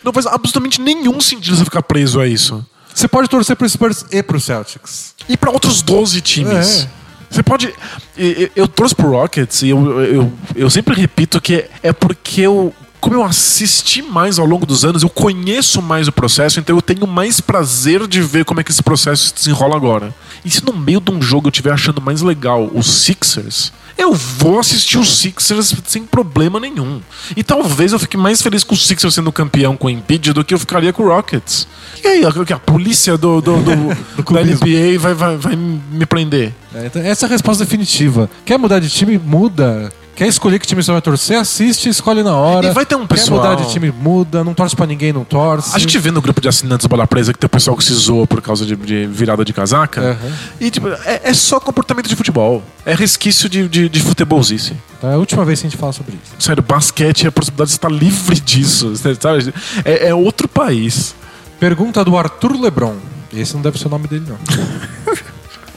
não 0.03 0.13
faz 0.13 0.27
absolutamente 0.27 0.79
nenhum 0.79 1.19
sentido 1.19 1.57
você 1.57 1.65
ficar 1.65 1.81
preso 1.81 2.19
a 2.19 2.27
isso. 2.27 2.63
Você 2.93 3.07
pode 3.07 3.27
torcer 3.27 3.55
pro 3.55 3.67
Spurs 3.67 4.05
e 4.11 4.21
pro 4.21 4.39
Celtics. 4.39 5.15
E 5.27 5.35
pra 5.35 5.49
outros 5.49 5.81
12 5.81 6.21
times. 6.21 6.83
É. 6.83 7.00
Você 7.31 7.41
pode. 7.41 7.73
Eu, 8.55 8.67
trouxe 8.67 8.93
pro 8.93 9.11
Rockets 9.11 9.61
e 9.61 9.69
eu, 9.69 10.01
eu, 10.01 10.33
eu 10.53 10.69
sempre 10.69 10.93
repito 10.93 11.39
que 11.39 11.65
é 11.81 11.93
porque 11.93 12.41
eu. 12.41 12.73
Como 12.99 13.15
eu 13.15 13.23
assisti 13.23 14.03
mais 14.03 14.37
ao 14.37 14.45
longo 14.45 14.63
dos 14.63 14.85
anos, 14.85 15.01
eu 15.01 15.09
conheço 15.09 15.81
mais 15.81 16.07
o 16.07 16.11
processo, 16.11 16.59
então 16.59 16.75
eu 16.75 16.83
tenho 16.83 17.07
mais 17.07 17.41
prazer 17.41 18.05
de 18.05 18.21
ver 18.21 18.45
como 18.45 18.59
é 18.59 18.63
que 18.63 18.69
esse 18.69 18.83
processo 18.83 19.29
se 19.29 19.33
desenrola 19.33 19.75
agora. 19.75 20.13
E 20.45 20.51
se 20.51 20.63
no 20.63 20.71
meio 20.71 21.01
de 21.01 21.09
um 21.09 21.19
jogo 21.19 21.47
eu 21.47 21.49
estiver 21.49 21.73
achando 21.73 21.99
mais 21.99 22.21
legal 22.21 22.69
os 22.71 22.85
Sixers, 22.85 23.73
eu 23.97 24.13
vou 24.13 24.59
assistir 24.59 24.97
os 24.97 25.17
Sixers 25.19 25.73
sem 25.85 26.03
problema 26.03 26.59
nenhum. 26.59 27.01
E 27.35 27.43
talvez 27.43 27.93
eu 27.93 27.99
fique 27.99 28.17
mais 28.17 28.41
feliz 28.41 28.63
com 28.63 28.73
o 28.73 28.77
Sixers 28.77 29.13
sendo 29.13 29.31
campeão 29.31 29.77
com 29.77 29.87
o 29.87 29.89
Embiid 29.89 30.33
do 30.33 30.43
que 30.43 30.53
eu 30.53 30.59
ficaria 30.59 30.91
com 30.91 31.03
o 31.03 31.07
Rockets. 31.07 31.67
E 32.03 32.07
aí, 32.07 32.25
a, 32.25 32.29
a 32.29 32.59
polícia 32.59 33.17
do, 33.17 33.41
do, 33.41 33.57
do, 33.57 33.75
da 34.17 34.23
clubismo. 34.23 34.65
NBA 34.65 34.99
vai, 34.99 35.13
vai, 35.13 35.37
vai 35.37 35.55
me 35.55 36.05
prender. 36.05 36.53
É, 36.73 36.85
então 36.85 37.01
essa 37.01 37.25
é 37.25 37.27
a 37.27 37.29
resposta 37.29 37.63
definitiva. 37.63 38.29
Quer 38.45 38.57
mudar 38.57 38.79
de 38.79 38.89
time? 38.89 39.17
Muda. 39.17 39.91
Quer 40.15 40.27
escolher 40.27 40.59
que 40.59 40.67
time 40.67 40.83
você 40.83 40.91
vai 40.91 41.01
torcer? 41.01 41.37
Assiste, 41.37 41.89
escolhe 41.89 42.21
na 42.21 42.35
hora. 42.35 42.67
E 42.67 42.71
vai 42.71 42.85
ter 42.85 42.95
um 42.95 43.07
pessoal- 43.07 43.41
Quer 43.41 43.49
mudar 43.49 43.63
de 43.63 43.71
time? 43.71 43.91
Muda. 43.91 44.43
Não 44.43 44.53
torce 44.53 44.75
pra 44.75 44.85
ninguém, 44.85 45.11
não 45.11 45.23
torce. 45.23 45.75
A 45.75 45.79
gente 45.79 45.97
vê 45.97 46.11
no 46.11 46.21
grupo 46.21 46.39
de 46.41 46.47
assinantes 46.47 46.85
Bola 46.85 47.07
Presa 47.07 47.33
que 47.33 47.39
tem 47.39 47.45
o 47.47 47.49
pessoal 47.49 47.75
que 47.75 47.83
se 47.83 47.93
zoa 47.93 48.27
por 48.27 48.41
causa 48.41 48.65
de, 48.65 48.75
de 48.75 49.07
virada 49.07 49.43
de 49.43 49.51
casaca. 49.53 50.01
Aham. 50.01 50.37
E 50.59 50.69
tipo, 50.69 50.89
é, 50.89 51.21
é 51.23 51.33
só 51.33 51.59
comportamento 51.59 52.07
de 52.07 52.15
futebol. 52.15 52.61
É 52.85 52.93
resquício 52.93 53.49
de, 53.49 53.67
de, 53.67 53.89
de 53.89 53.99
futebolzice. 54.01 54.73
Então 54.97 55.09
é 55.09 55.13
a 55.15 55.17
última 55.17 55.43
vez 55.45 55.59
que 55.61 55.67
a 55.67 55.69
gente 55.69 55.79
fala 55.79 55.93
sobre 55.93 56.13
isso. 56.23 56.33
Sério, 56.37 56.61
basquete 56.61 57.25
é 57.25 57.29
a 57.29 57.31
possibilidade 57.31 57.69
de 57.69 57.75
estar 57.75 57.89
livre 57.91 58.39
disso. 58.39 58.93
Sabe? 58.95 59.17
É, 59.85 60.09
é 60.09 60.13
outro 60.13 60.47
país. 60.47 61.15
Pergunta 61.59 62.03
do 62.05 62.15
Arthur 62.17 62.59
Lebron. 62.59 62.95
Esse 63.33 63.53
não 63.55 63.61
deve 63.61 63.79
ser 63.79 63.87
o 63.87 63.89
nome 63.89 64.07
dele, 64.07 64.25
não. 64.27 64.37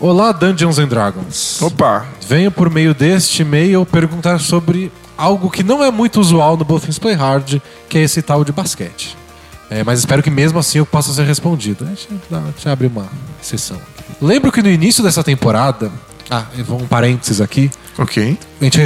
Olá, 0.06 0.32
Dungeons 0.32 0.78
and 0.78 0.88
Dragons. 0.88 1.62
Opa. 1.62 2.04
Venho 2.28 2.50
por 2.50 2.68
meio 2.68 2.92
deste 2.92 3.40
e-mail 3.40 3.86
perguntar 3.86 4.38
sobre 4.38 4.92
algo 5.16 5.48
que 5.48 5.62
não 5.62 5.82
é 5.82 5.90
muito 5.90 6.20
usual 6.20 6.58
no 6.58 6.64
Both 6.64 6.82
Things 6.82 6.98
Play 6.98 7.14
Hard, 7.14 7.58
que 7.88 7.96
é 7.96 8.02
esse 8.02 8.20
tal 8.20 8.44
de 8.44 8.52
basquete. 8.52 9.16
É, 9.70 9.82
mas 9.82 10.00
espero 10.00 10.22
que 10.22 10.28
mesmo 10.28 10.58
assim 10.58 10.76
eu 10.76 10.84
possa 10.84 11.10
ser 11.14 11.24
respondido. 11.24 11.86
Deixa 11.86 12.08
deixa 12.10 12.68
eu 12.68 12.72
abrir 12.74 12.88
uma 12.88 13.08
sessão. 13.40 13.80
Lembro 14.20 14.52
que 14.52 14.62
no 14.62 14.68
início 14.68 15.02
dessa 15.02 15.24
temporada. 15.24 15.90
Ah, 16.30 16.44
vou 16.66 16.82
um 16.82 16.86
parênteses 16.86 17.40
aqui. 17.40 17.70
Ok. 17.96 18.38
A 18.60 18.64
gente 18.64 18.78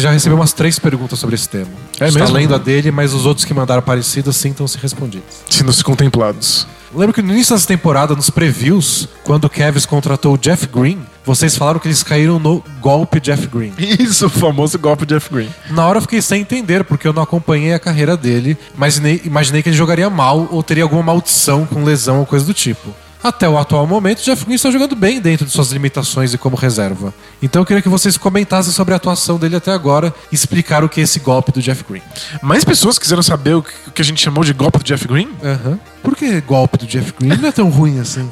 já 0.00 0.10
recebeu 0.10 0.36
umas 0.36 0.52
três 0.52 0.78
perguntas 0.78 1.18
sobre 1.18 1.34
esse 1.34 1.48
tema. 1.48 1.70
É 1.98 2.08
Está 2.08 2.20
mesmo? 2.20 2.36
lendo 2.36 2.54
a 2.54 2.58
dele, 2.58 2.90
mas 2.90 3.14
os 3.14 3.24
outros 3.24 3.46
que 3.46 3.54
mandaram 3.54 3.80
parecidas 3.80 4.36
sintam-se 4.36 4.76
respondidos. 4.76 5.34
Sendo-se 5.48 5.82
contemplados. 5.82 6.66
Lembro 6.94 7.14
que 7.14 7.22
no 7.22 7.32
início 7.32 7.54
dessa 7.54 7.68
temporada, 7.68 8.14
nos 8.14 8.30
previews, 8.30 9.08
quando 9.22 9.44
o 9.44 9.50
Kevs 9.50 9.84
contratou 9.84 10.34
o 10.34 10.38
Jeff 10.38 10.66
Green, 10.66 10.98
vocês 11.24 11.56
falaram 11.56 11.78
que 11.78 11.86
eles 11.86 12.02
caíram 12.02 12.38
no 12.38 12.64
golpe 12.80 13.20
Jeff 13.20 13.46
Green. 13.46 13.72
Isso, 13.78 14.26
o 14.26 14.30
famoso 14.30 14.78
golpe 14.78 15.04
Jeff 15.04 15.32
Green. 15.32 15.50
Na 15.70 15.86
hora 15.86 15.98
eu 15.98 16.02
fiquei 16.02 16.22
sem 16.22 16.40
entender, 16.40 16.84
porque 16.84 17.06
eu 17.06 17.12
não 17.12 17.22
acompanhei 17.22 17.74
a 17.74 17.78
carreira 17.78 18.16
dele, 18.16 18.56
mas 18.74 18.96
imaginei, 18.96 19.22
imaginei 19.24 19.62
que 19.62 19.68
ele 19.68 19.76
jogaria 19.76 20.08
mal 20.08 20.48
ou 20.50 20.62
teria 20.62 20.82
alguma 20.82 21.02
maldição 21.02 21.66
com 21.66 21.84
lesão 21.84 22.20
ou 22.20 22.26
coisa 22.26 22.46
do 22.46 22.54
tipo. 22.54 22.94
Até 23.22 23.48
o 23.48 23.58
atual 23.58 23.86
momento, 23.86 24.22
Jeff 24.22 24.44
Green 24.44 24.54
está 24.54 24.70
jogando 24.70 24.94
bem 24.94 25.20
dentro 25.20 25.44
de 25.44 25.52
suas 25.52 25.72
limitações 25.72 26.32
e 26.32 26.38
como 26.38 26.56
reserva. 26.56 27.12
Então 27.42 27.62
eu 27.62 27.66
queria 27.66 27.82
que 27.82 27.88
vocês 27.88 28.16
comentassem 28.16 28.72
sobre 28.72 28.94
a 28.94 28.96
atuação 28.96 29.38
dele 29.38 29.56
até 29.56 29.72
agora 29.72 30.14
e 30.30 30.34
explicar 30.34 30.84
o 30.84 30.88
que 30.88 31.00
é 31.00 31.04
esse 31.04 31.18
golpe 31.18 31.50
do 31.50 31.60
Jeff 31.60 31.84
Green. 31.88 32.02
Mais 32.40 32.64
pessoas 32.64 32.98
quiseram 32.98 33.22
saber 33.22 33.54
o 33.54 33.62
que 33.62 33.72
o 33.88 33.92
a 33.98 34.04
gente 34.04 34.22
chamou 34.22 34.44
de 34.44 34.52
golpe 34.52 34.78
do 34.78 34.84
Jeff 34.84 35.06
Green? 35.08 35.28
Aham. 35.42 35.80
Por 36.02 36.14
que 36.14 36.40
golpe 36.40 36.78
do 36.78 36.86
Jeff 36.86 37.12
Green? 37.18 37.32
Ele 37.32 37.42
não 37.42 37.48
é 37.48 37.52
tão 37.52 37.68
ruim 37.68 37.98
assim. 37.98 38.28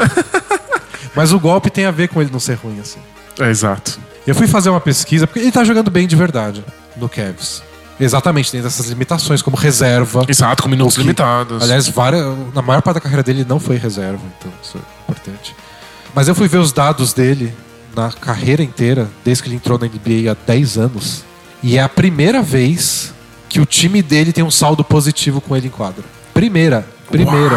Mas 1.16 1.32
o 1.32 1.40
golpe 1.40 1.70
tem 1.70 1.86
a 1.86 1.90
ver 1.90 2.08
com 2.08 2.20
ele 2.20 2.30
não 2.30 2.38
ser 2.38 2.54
ruim 2.54 2.78
assim. 2.78 3.00
É, 3.40 3.50
exato. 3.50 3.98
Eu 4.26 4.34
fui 4.34 4.46
fazer 4.46 4.70
uma 4.70 4.80
pesquisa, 4.80 5.26
porque 5.26 5.40
ele 5.40 5.52
tá 5.52 5.64
jogando 5.64 5.90
bem 5.90 6.06
de 6.06 6.14
verdade 6.16 6.64
no 6.96 7.08
Cavs. 7.08 7.62
Exatamente, 7.98 8.52
dentro 8.52 8.68
dessas 8.68 8.86
limitações, 8.86 9.40
como 9.42 9.56
reserva. 9.56 10.24
Exato, 10.28 10.62
com 10.62 10.68
minutos 10.68 10.96
Que- 10.96 11.02
limitados. 11.02 11.62
Aliás, 11.62 11.88
várias, 11.88 12.24
na 12.54 12.60
maior 12.62 12.82
parte 12.82 12.96
da 12.96 13.00
carreira 13.00 13.22
dele 13.22 13.40
ele 13.40 13.48
não 13.48 13.58
foi 13.58 13.76
reserva, 13.76 14.20
então 14.38 14.52
isso 14.62 14.76
é 14.78 14.80
importante. 15.02 15.54
Mas 16.14 16.28
eu 16.28 16.34
fui 16.34 16.48
ver 16.48 16.58
os 16.58 16.72
dados 16.72 17.12
dele 17.12 17.54
na 17.94 18.10
carreira 18.12 18.62
inteira, 18.62 19.08
desde 19.24 19.42
que 19.42 19.48
ele 19.48 19.56
entrou 19.56 19.78
na 19.78 19.86
NBA 19.86 20.30
há 20.30 20.36
10 20.46 20.76
anos. 20.76 21.24
E 21.62 21.78
é 21.78 21.82
a 21.82 21.88
primeira 21.88 22.42
vez 22.42 23.14
que 23.48 23.60
o 23.60 23.64
time 23.66 24.02
dele 24.02 24.32
tem 24.32 24.44
um 24.44 24.50
saldo 24.50 24.84
positivo 24.84 25.40
com 25.40 25.56
ele 25.56 25.68
em 25.68 25.70
quadra. 25.70 26.04
Primeira, 26.36 26.86
primeira. 27.10 27.56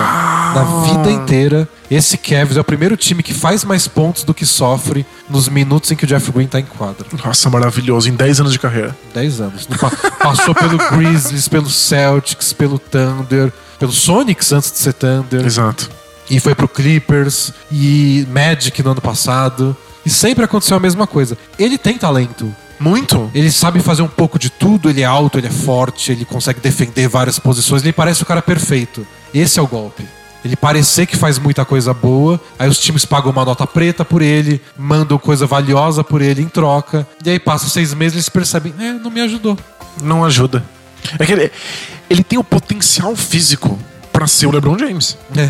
Na 0.56 0.64
vida 0.86 1.12
inteira, 1.12 1.68
esse 1.92 2.18
Cavs 2.18 2.56
é 2.56 2.62
o 2.62 2.64
primeiro 2.64 2.96
time 2.96 3.22
que 3.22 3.34
faz 3.34 3.66
mais 3.66 3.90
pontos 3.90 4.24
do 4.24 4.34
que 4.34 4.46
sofre 4.46 5.06
nos 5.30 5.50
minutos 5.50 5.92
em 5.92 5.98
que 5.98 6.06
o 6.06 6.08
Jeff 6.08 6.32
Green 6.32 6.48
tá 6.48 6.62
em 6.62 6.64
quadra. 6.64 7.06
Nossa, 7.26 7.50
maravilhoso. 7.50 8.08
Em 8.08 8.16
10 8.16 8.40
anos 8.40 8.54
de 8.54 8.58
carreira. 8.58 8.96
10 9.14 9.42
anos. 9.42 9.68
Passou 10.18 10.56
pelo 10.56 10.78
Grizzlies, 10.92 11.50
pelo 11.50 11.70
Celtics, 11.70 12.54
pelo 12.54 12.80
Thunder, 12.80 13.52
pelo 13.78 13.92
Sonics 13.92 14.54
antes 14.54 14.72
de 14.72 14.78
ser 14.78 14.94
Thunder. 14.94 15.46
Exato. 15.46 15.92
E 16.30 16.40
foi 16.40 16.56
pro 16.56 16.70
Clippers 16.70 17.52
e 17.70 18.26
Magic 18.32 18.82
no 18.82 18.92
ano 18.92 19.02
passado. 19.02 19.76
E 20.06 20.10
sempre 20.10 20.46
aconteceu 20.46 20.78
a 20.78 20.80
mesma 20.80 21.06
coisa. 21.06 21.38
Ele 21.60 21.78
tem 21.78 21.98
talento. 21.98 22.56
Muito? 22.80 23.30
Ele 23.34 23.52
sabe 23.52 23.80
fazer 23.82 24.02
um 24.02 24.08
pouco 24.08 24.40
de 24.40 24.50
tudo, 24.50 24.90
ele 24.90 25.02
é 25.02 25.06
alto, 25.06 25.38
ele 25.38 25.48
é 25.48 25.52
forte, 25.52 26.12
ele 26.12 26.24
consegue 26.24 26.60
defender 26.60 27.08
várias 27.08 27.38
posições, 27.38 27.84
ele 27.84 27.92
parece 27.92 28.24
o 28.24 28.26
cara 28.26 28.42
perfeito. 28.42 29.06
Esse 29.34 29.60
é 29.60 29.62
o 29.62 29.68
golpe. 29.68 30.06
Ele 30.44 30.56
parecer 30.56 31.06
que 31.06 31.18
faz 31.18 31.38
muita 31.38 31.66
coisa 31.66 31.94
boa, 31.94 32.40
aí 32.58 32.70
os 32.70 32.80
times 32.80 33.04
pagam 33.04 33.32
uma 33.32 33.44
nota 33.44 33.68
preta 33.68 34.06
por 34.06 34.22
ele, 34.22 34.62
mandam 34.78 35.18
coisa 35.18 35.46
valiosa 35.46 36.04
por 36.04 36.22
ele 36.22 36.42
em 36.42 36.48
troca, 36.48 37.06
e 37.26 37.30
aí 37.30 37.40
passa 37.40 37.68
seis 37.68 37.94
meses 37.94 38.14
e 38.14 38.18
eles 38.18 38.30
percebem, 38.30 38.74
é, 38.80 38.94
não 38.94 39.12
me 39.12 39.20
ajudou. 39.20 39.58
Não 40.02 40.24
ajuda. 40.24 40.64
É 41.18 41.26
que 41.26 41.34
ele, 41.34 41.52
ele 42.10 42.24
tem 42.24 42.40
o 42.40 42.44
potencial 42.44 43.14
físico 43.16 43.78
pra 44.20 44.28
ser 44.28 44.48
o 44.48 44.52
LeBron 44.52 44.78
James. 44.78 45.18
É. 45.38 45.50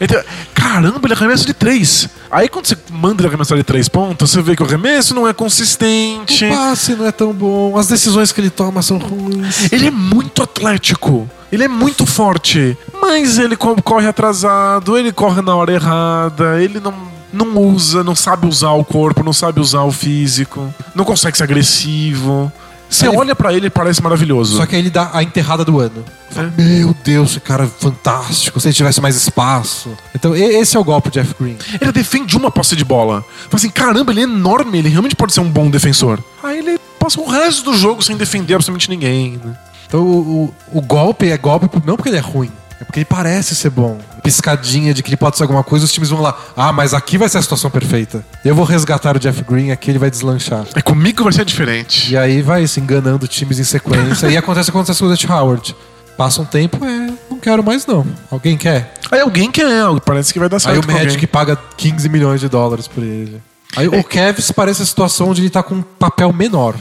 Então, 0.00 0.20
caramba, 0.52 1.00
ele 1.04 1.12
arremessa 1.14 1.44
de 1.44 1.54
três. 1.54 2.08
Aí 2.30 2.48
quando 2.48 2.66
você 2.66 2.76
manda 2.90 3.20
ele 3.22 3.28
arremessar 3.28 3.56
de 3.56 3.62
três 3.62 3.88
pontos, 3.88 4.30
você 4.30 4.42
vê 4.42 4.56
que 4.56 4.62
o 4.62 4.66
arremesso 4.66 5.14
não 5.14 5.28
é 5.28 5.32
consistente. 5.32 6.44
O 6.46 6.48
passe 6.48 6.94
não 6.96 7.06
é 7.06 7.12
tão 7.12 7.32
bom, 7.32 7.76
as 7.78 7.86
decisões 7.86 8.32
que 8.32 8.40
ele 8.40 8.50
toma 8.50 8.82
são 8.82 8.98
ruins. 8.98 9.70
Ele 9.72 9.86
é 9.86 9.90
muito 9.90 10.42
atlético. 10.42 11.28
Ele 11.52 11.64
é 11.64 11.68
muito 11.68 12.04
forte. 12.06 12.76
Mas 13.00 13.38
ele 13.38 13.56
co- 13.56 13.80
corre 13.82 14.06
atrasado, 14.08 14.96
ele 14.98 15.12
corre 15.12 15.40
na 15.42 15.54
hora 15.54 15.72
errada, 15.72 16.60
ele 16.62 16.80
não, 16.80 16.94
não 17.32 17.56
usa, 17.58 18.02
não 18.02 18.14
sabe 18.16 18.46
usar 18.46 18.70
o 18.72 18.84
corpo, 18.84 19.22
não 19.22 19.32
sabe 19.32 19.60
usar 19.60 19.82
o 19.82 19.92
físico, 19.92 20.72
não 20.94 21.04
consegue 21.04 21.36
ser 21.36 21.44
agressivo. 21.44 22.50
Você 22.90 23.06
Ele- 23.06 23.16
olha 23.16 23.36
pra 23.36 23.52
ele 23.54 23.68
e 23.68 23.70
parece 23.70 24.02
maravilhoso. 24.02 24.56
Só 24.56 24.66
que 24.66 24.74
aí 24.74 24.82
ele 24.82 24.90
dá 24.90 25.10
a 25.12 25.22
enterrada 25.22 25.64
do 25.64 25.78
ano. 25.78 26.04
Fala, 26.30 26.52
Meu 26.58 26.94
Deus, 27.04 27.30
esse 27.30 27.40
cara 27.40 27.64
é 27.64 27.66
fantástico. 27.68 28.58
Se 28.60 28.66
ele 28.68 28.74
tivesse 28.74 29.00
mais 29.00 29.14
espaço. 29.16 29.96
Então, 30.14 30.34
esse 30.34 30.76
é 30.76 30.80
o 30.80 30.84
golpe 30.84 31.08
do 31.08 31.12
Jeff 31.14 31.34
Green. 31.40 31.56
Ele 31.80 31.92
defende 31.92 32.36
uma 32.36 32.50
posse 32.50 32.74
de 32.74 32.84
bola. 32.84 33.24
Fala 33.44 33.54
assim, 33.54 33.70
caramba, 33.70 34.10
ele 34.12 34.20
é 34.20 34.24
enorme, 34.24 34.78
ele 34.78 34.88
realmente 34.88 35.14
pode 35.14 35.32
ser 35.32 35.40
um 35.40 35.48
bom 35.48 35.70
defensor. 35.70 36.18
Aí 36.42 36.58
ele 36.58 36.78
passa 36.98 37.20
o 37.20 37.28
resto 37.28 37.62
do 37.70 37.76
jogo 37.76 38.02
sem 38.02 38.16
defender 38.16 38.54
absolutamente 38.54 38.90
ninguém. 38.90 39.40
né? 39.42 39.56
Então, 39.86 40.00
o, 40.02 40.54
o, 40.72 40.78
o 40.78 40.80
golpe 40.82 41.28
é 41.30 41.38
golpe 41.38 41.68
não 41.84 41.94
porque 41.96 42.08
ele 42.08 42.16
é 42.18 42.20
ruim. 42.20 42.50
É 42.80 42.84
porque 42.84 43.00
ele 43.00 43.04
parece 43.04 43.54
ser 43.54 43.70
bom. 43.70 43.98
Piscadinha 44.22 44.94
de 44.94 45.02
que 45.02 45.10
ele 45.10 45.16
pode 45.16 45.36
ser 45.36 45.42
alguma 45.42 45.62
coisa, 45.62 45.84
os 45.84 45.92
times 45.92 46.08
vão 46.08 46.22
lá. 46.22 46.36
Ah, 46.56 46.72
mas 46.72 46.94
aqui 46.94 47.18
vai 47.18 47.28
ser 47.28 47.38
a 47.38 47.42
situação 47.42 47.70
perfeita. 47.70 48.24
Eu 48.44 48.54
vou 48.54 48.64
resgatar 48.64 49.16
o 49.16 49.20
Jeff 49.20 49.44
Green, 49.44 49.70
aqui 49.70 49.90
ele 49.90 49.98
vai 49.98 50.10
deslanchar. 50.10 50.64
É 50.74 50.80
comigo 50.80 51.22
vai 51.22 51.32
ser 51.32 51.44
diferente. 51.44 52.12
E 52.12 52.16
aí 52.16 52.40
vai 52.40 52.66
se 52.66 52.80
enganando 52.80 53.28
times 53.28 53.58
em 53.58 53.64
sequência. 53.64 54.28
e 54.28 54.36
acontece 54.36 54.70
o 54.70 54.72
que 54.72 54.78
acontece 54.78 54.98
com 54.98 55.06
o 55.06 55.08
Dutch 55.10 55.24
Howard. 55.28 55.76
Passa 56.16 56.42
um 56.42 56.44
tempo, 56.44 56.84
é, 56.84 57.12
não 57.30 57.38
quero 57.38 57.62
mais 57.62 57.86
não. 57.86 58.06
Alguém 58.30 58.56
quer? 58.56 58.94
Aí 59.10 59.20
alguém 59.20 59.50
quer, 59.50 59.84
parece 60.04 60.32
que 60.32 60.38
vai 60.38 60.48
dar 60.48 60.58
certo. 60.58 60.74
Aí 60.74 60.78
o 60.78 60.86
Magic 60.86 61.14
alguém. 61.14 61.26
paga 61.26 61.58
15 61.76 62.08
milhões 62.08 62.40
de 62.40 62.48
dólares 62.48 62.86
por 62.86 63.02
ele. 63.02 63.42
Aí 63.76 63.88
o 63.88 64.02
Cavs 64.04 64.50
parece 64.50 64.82
a 64.82 64.86
situação 64.86 65.30
onde 65.30 65.42
ele 65.42 65.50
tá 65.50 65.62
com 65.62 65.76
um 65.76 65.82
papel 65.82 66.32
menor. 66.32 66.74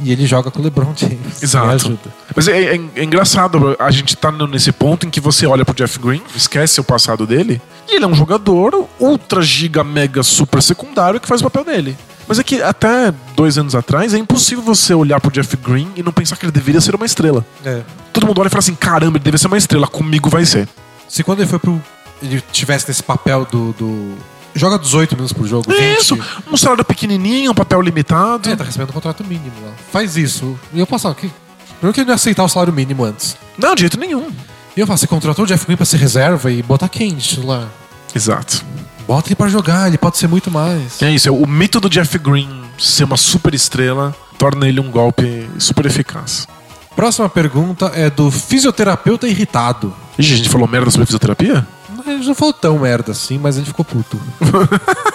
E 0.00 0.12
ele 0.12 0.26
joga 0.26 0.50
com 0.50 0.60
o 0.60 0.62
LeBron 0.62 0.92
James. 0.96 1.42
Exato. 1.42 1.98
Mas 2.34 2.48
é, 2.48 2.74
é- 2.76 2.80
é 2.96 3.04
engraçado, 3.04 3.74
a 3.78 3.90
gente 3.90 4.14
tá 4.16 4.30
nesse 4.30 4.70
ponto 4.72 5.06
em 5.06 5.10
que 5.10 5.20
você 5.20 5.46
olha 5.46 5.64
pro 5.64 5.74
Jeff 5.74 5.98
Green, 5.98 6.22
esquece 6.34 6.80
o 6.80 6.84
passado 6.84 7.26
dele, 7.26 7.60
e 7.88 7.96
ele 7.96 8.04
é 8.04 8.08
um 8.08 8.14
jogador 8.14 8.86
ultra, 9.00 9.40
giga, 9.40 9.82
mega, 9.82 10.22
super 10.22 10.62
secundário 10.62 11.18
que 11.20 11.26
faz 11.26 11.40
o 11.40 11.44
papel 11.44 11.64
dele. 11.64 11.96
Mas 12.28 12.38
é 12.38 12.42
que 12.42 12.60
até 12.60 13.14
dois 13.36 13.56
anos 13.56 13.74
atrás 13.74 14.12
é 14.12 14.18
impossível 14.18 14.62
você 14.62 14.92
olhar 14.92 15.20
pro 15.20 15.30
Jeff 15.30 15.56
Green 15.56 15.88
e 15.96 16.02
não 16.02 16.12
pensar 16.12 16.36
que 16.36 16.44
ele 16.44 16.52
deveria 16.52 16.80
ser 16.80 16.94
uma 16.94 17.06
estrela. 17.06 17.46
É. 17.64 17.82
Todo 18.12 18.26
mundo 18.26 18.40
olha 18.40 18.48
e 18.48 18.50
fala 18.50 18.58
assim: 18.58 18.74
caramba, 18.74 19.16
ele 19.16 19.24
deve 19.24 19.38
ser 19.38 19.46
uma 19.46 19.56
estrela, 19.56 19.86
comigo 19.86 20.28
vai 20.28 20.44
ser. 20.44 20.68
Se 21.08 21.22
quando 21.22 21.38
ele 21.40 21.48
foi 21.48 21.58
pro. 21.60 21.80
Ele 22.20 22.42
tivesse 22.50 22.88
nesse 22.88 23.02
papel 23.02 23.46
do. 23.50 23.72
do- 23.74 24.14
Joga 24.56 24.78
18 24.78 25.14
minutos 25.14 25.32
por 25.32 25.46
jogo. 25.46 25.70
20. 25.70 26.00
Isso, 26.00 26.18
um 26.50 26.56
salário 26.56 26.84
pequenininho, 26.84 27.50
um 27.52 27.54
papel 27.54 27.80
limitado. 27.80 28.48
É, 28.48 28.56
tá 28.56 28.64
recebendo 28.64 28.90
um 28.90 28.92
contrato 28.92 29.22
mínimo 29.22 29.52
lá. 29.64 29.72
Faz 29.92 30.16
isso. 30.16 30.58
E 30.72 30.80
eu 30.80 30.86
passava 30.86 31.12
aqui. 31.12 31.30
Primeiro 31.78 31.94
que 31.94 32.00
ele 32.00 32.06
não 32.06 32.12
ia 32.12 32.16
aceitar 32.16 32.42
o 32.42 32.48
salário 32.48 32.72
mínimo 32.72 33.04
antes. 33.04 33.36
Não, 33.58 33.74
de 33.74 33.80
jeito 33.82 34.00
nenhum. 34.00 34.28
E 34.76 34.80
eu 34.80 34.86
falo, 34.86 34.98
você 34.98 35.06
contratou 35.06 35.44
o 35.44 35.48
Jeff 35.48 35.64
Green 35.64 35.76
pra 35.76 35.86
ser 35.86 35.98
reserva 35.98 36.50
e 36.50 36.62
botar 36.62 36.88
quem 36.88 37.14
de 37.14 37.26
titular? 37.28 37.68
Exato. 38.14 38.64
Bota 39.06 39.28
ele 39.28 39.36
pra 39.36 39.48
jogar, 39.48 39.86
ele 39.86 39.98
pode 39.98 40.18
ser 40.18 40.26
muito 40.26 40.50
mais. 40.50 41.00
É 41.00 41.10
isso, 41.10 41.32
o 41.32 41.46
mito 41.46 41.78
do 41.78 41.88
Jeff 41.88 42.18
Green 42.18 42.48
ser 42.78 43.04
uma 43.04 43.16
super 43.16 43.54
estrela 43.54 44.14
torna 44.36 44.68
ele 44.68 44.80
um 44.80 44.90
golpe 44.90 45.48
super 45.58 45.86
eficaz. 45.86 46.46
Próxima 46.94 47.28
pergunta 47.28 47.92
é 47.94 48.10
do 48.10 48.30
fisioterapeuta 48.30 49.28
irritado. 49.28 49.94
Ixi, 50.18 50.32
a 50.32 50.36
gente 50.36 50.48
falou 50.48 50.66
merda 50.66 50.90
sobre 50.90 51.06
fisioterapia? 51.06 51.66
Ele 52.06 52.24
não 52.24 52.34
falou 52.34 52.52
tão 52.52 52.78
merda 52.78 53.12
assim, 53.12 53.38
mas 53.38 53.56
ele 53.56 53.66
ficou 53.66 53.84
puto. 53.84 54.20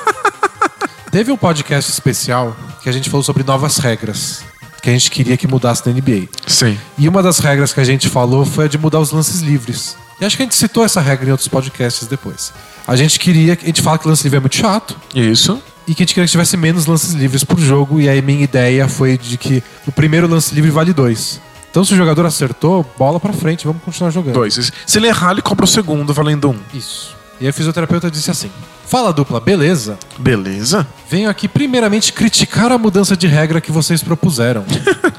Teve 1.12 1.32
um 1.32 1.38
podcast 1.38 1.92
especial 1.92 2.56
que 2.82 2.90
a 2.90 2.92
gente 2.92 3.10
falou 3.10 3.24
sobre 3.24 3.44
novas 3.44 3.78
regras 3.78 4.44
que 4.82 4.90
a 4.90 4.94
gente 4.94 5.12
queria 5.12 5.38
que 5.38 5.48
mudasse 5.48 5.88
na 5.88 5.94
NBA. 5.94 6.28
Sim. 6.48 6.78
E 6.98 7.08
uma 7.08 7.22
das 7.22 7.40
regras 7.40 7.72
que 7.72 7.80
a 7.80 7.84
gente 7.84 8.10
falou 8.10 8.46
foi 8.46 8.66
a 8.66 8.68
de 8.68 8.78
mudar 8.78 9.00
os 9.00 9.12
lances 9.12 9.42
livres. 9.42 9.96
E 10.20 10.26
acho 10.26 10.36
que 10.36 10.44
a 10.44 10.46
gente 10.46 10.56
citou 10.56 10.84
essa 10.84 11.00
regra 11.00 11.28
em 11.28 11.32
outros 11.32 11.48
podcasts 11.48 12.08
depois. 12.08 12.52
A 12.88 12.96
gente 12.96 13.20
queria, 13.20 13.58
a 13.62 13.66
gente 13.66 13.82
fala 13.82 13.98
que 13.98 14.08
lance 14.08 14.24
livre 14.24 14.38
é 14.38 14.40
muito 14.40 14.56
chato 14.56 14.96
Isso. 15.14 15.62
e 15.88 15.94
que 15.94 16.02
a 16.02 16.04
gente 16.04 16.14
queria 16.14 16.26
que 16.26 16.32
tivesse 16.32 16.58
menos 16.58 16.88
lances 16.88 17.14
livres 17.14 17.44
por 17.44 17.60
jogo. 17.60 18.02
E 18.02 18.10
aí 18.10 18.22
minha 18.22 18.44
ideia 18.44 18.88
foi 18.88 19.18
de 19.18 19.38
que 19.38 19.64
o 19.88 19.92
primeiro 19.92 20.28
lance 20.28 20.54
livre 20.54 20.72
vale 20.72 20.94
dois. 20.94 21.40
Então 21.72 21.86
se 21.86 21.94
o 21.94 21.98
jogador 21.98 22.26
acertou, 22.26 22.86
bola 23.00 23.18
pra 23.18 23.32
frente, 23.32 23.66
vamos 23.66 23.82
continuar 23.82 24.12
jogando. 24.12 24.34
Dois. 24.34 24.72
Se 24.86 24.98
ele 25.00 25.08
errar, 25.08 25.32
ele 25.32 25.42
cobra 25.42 25.64
o 25.64 25.68
segundo, 25.68 26.14
valendo 26.14 26.50
um. 26.50 26.60
Isso. 26.74 27.16
E 27.40 27.46
aí 27.46 27.50
o 27.50 27.54
fisioterapeuta 27.54 28.12
disse 28.12 28.30
assim: 28.30 28.52
Fala 28.86 29.14
dupla, 29.14 29.40
beleza? 29.40 29.98
Beleza. 30.20 30.86
Venho 31.10 31.30
aqui 31.30 31.48
primeiramente 31.48 32.12
criticar 32.12 32.74
a 32.74 32.78
mudança 32.78 33.16
de 33.16 33.26
regra 33.26 33.62
que 33.62 33.72
vocês 33.72 34.04
propuseram. 34.04 34.66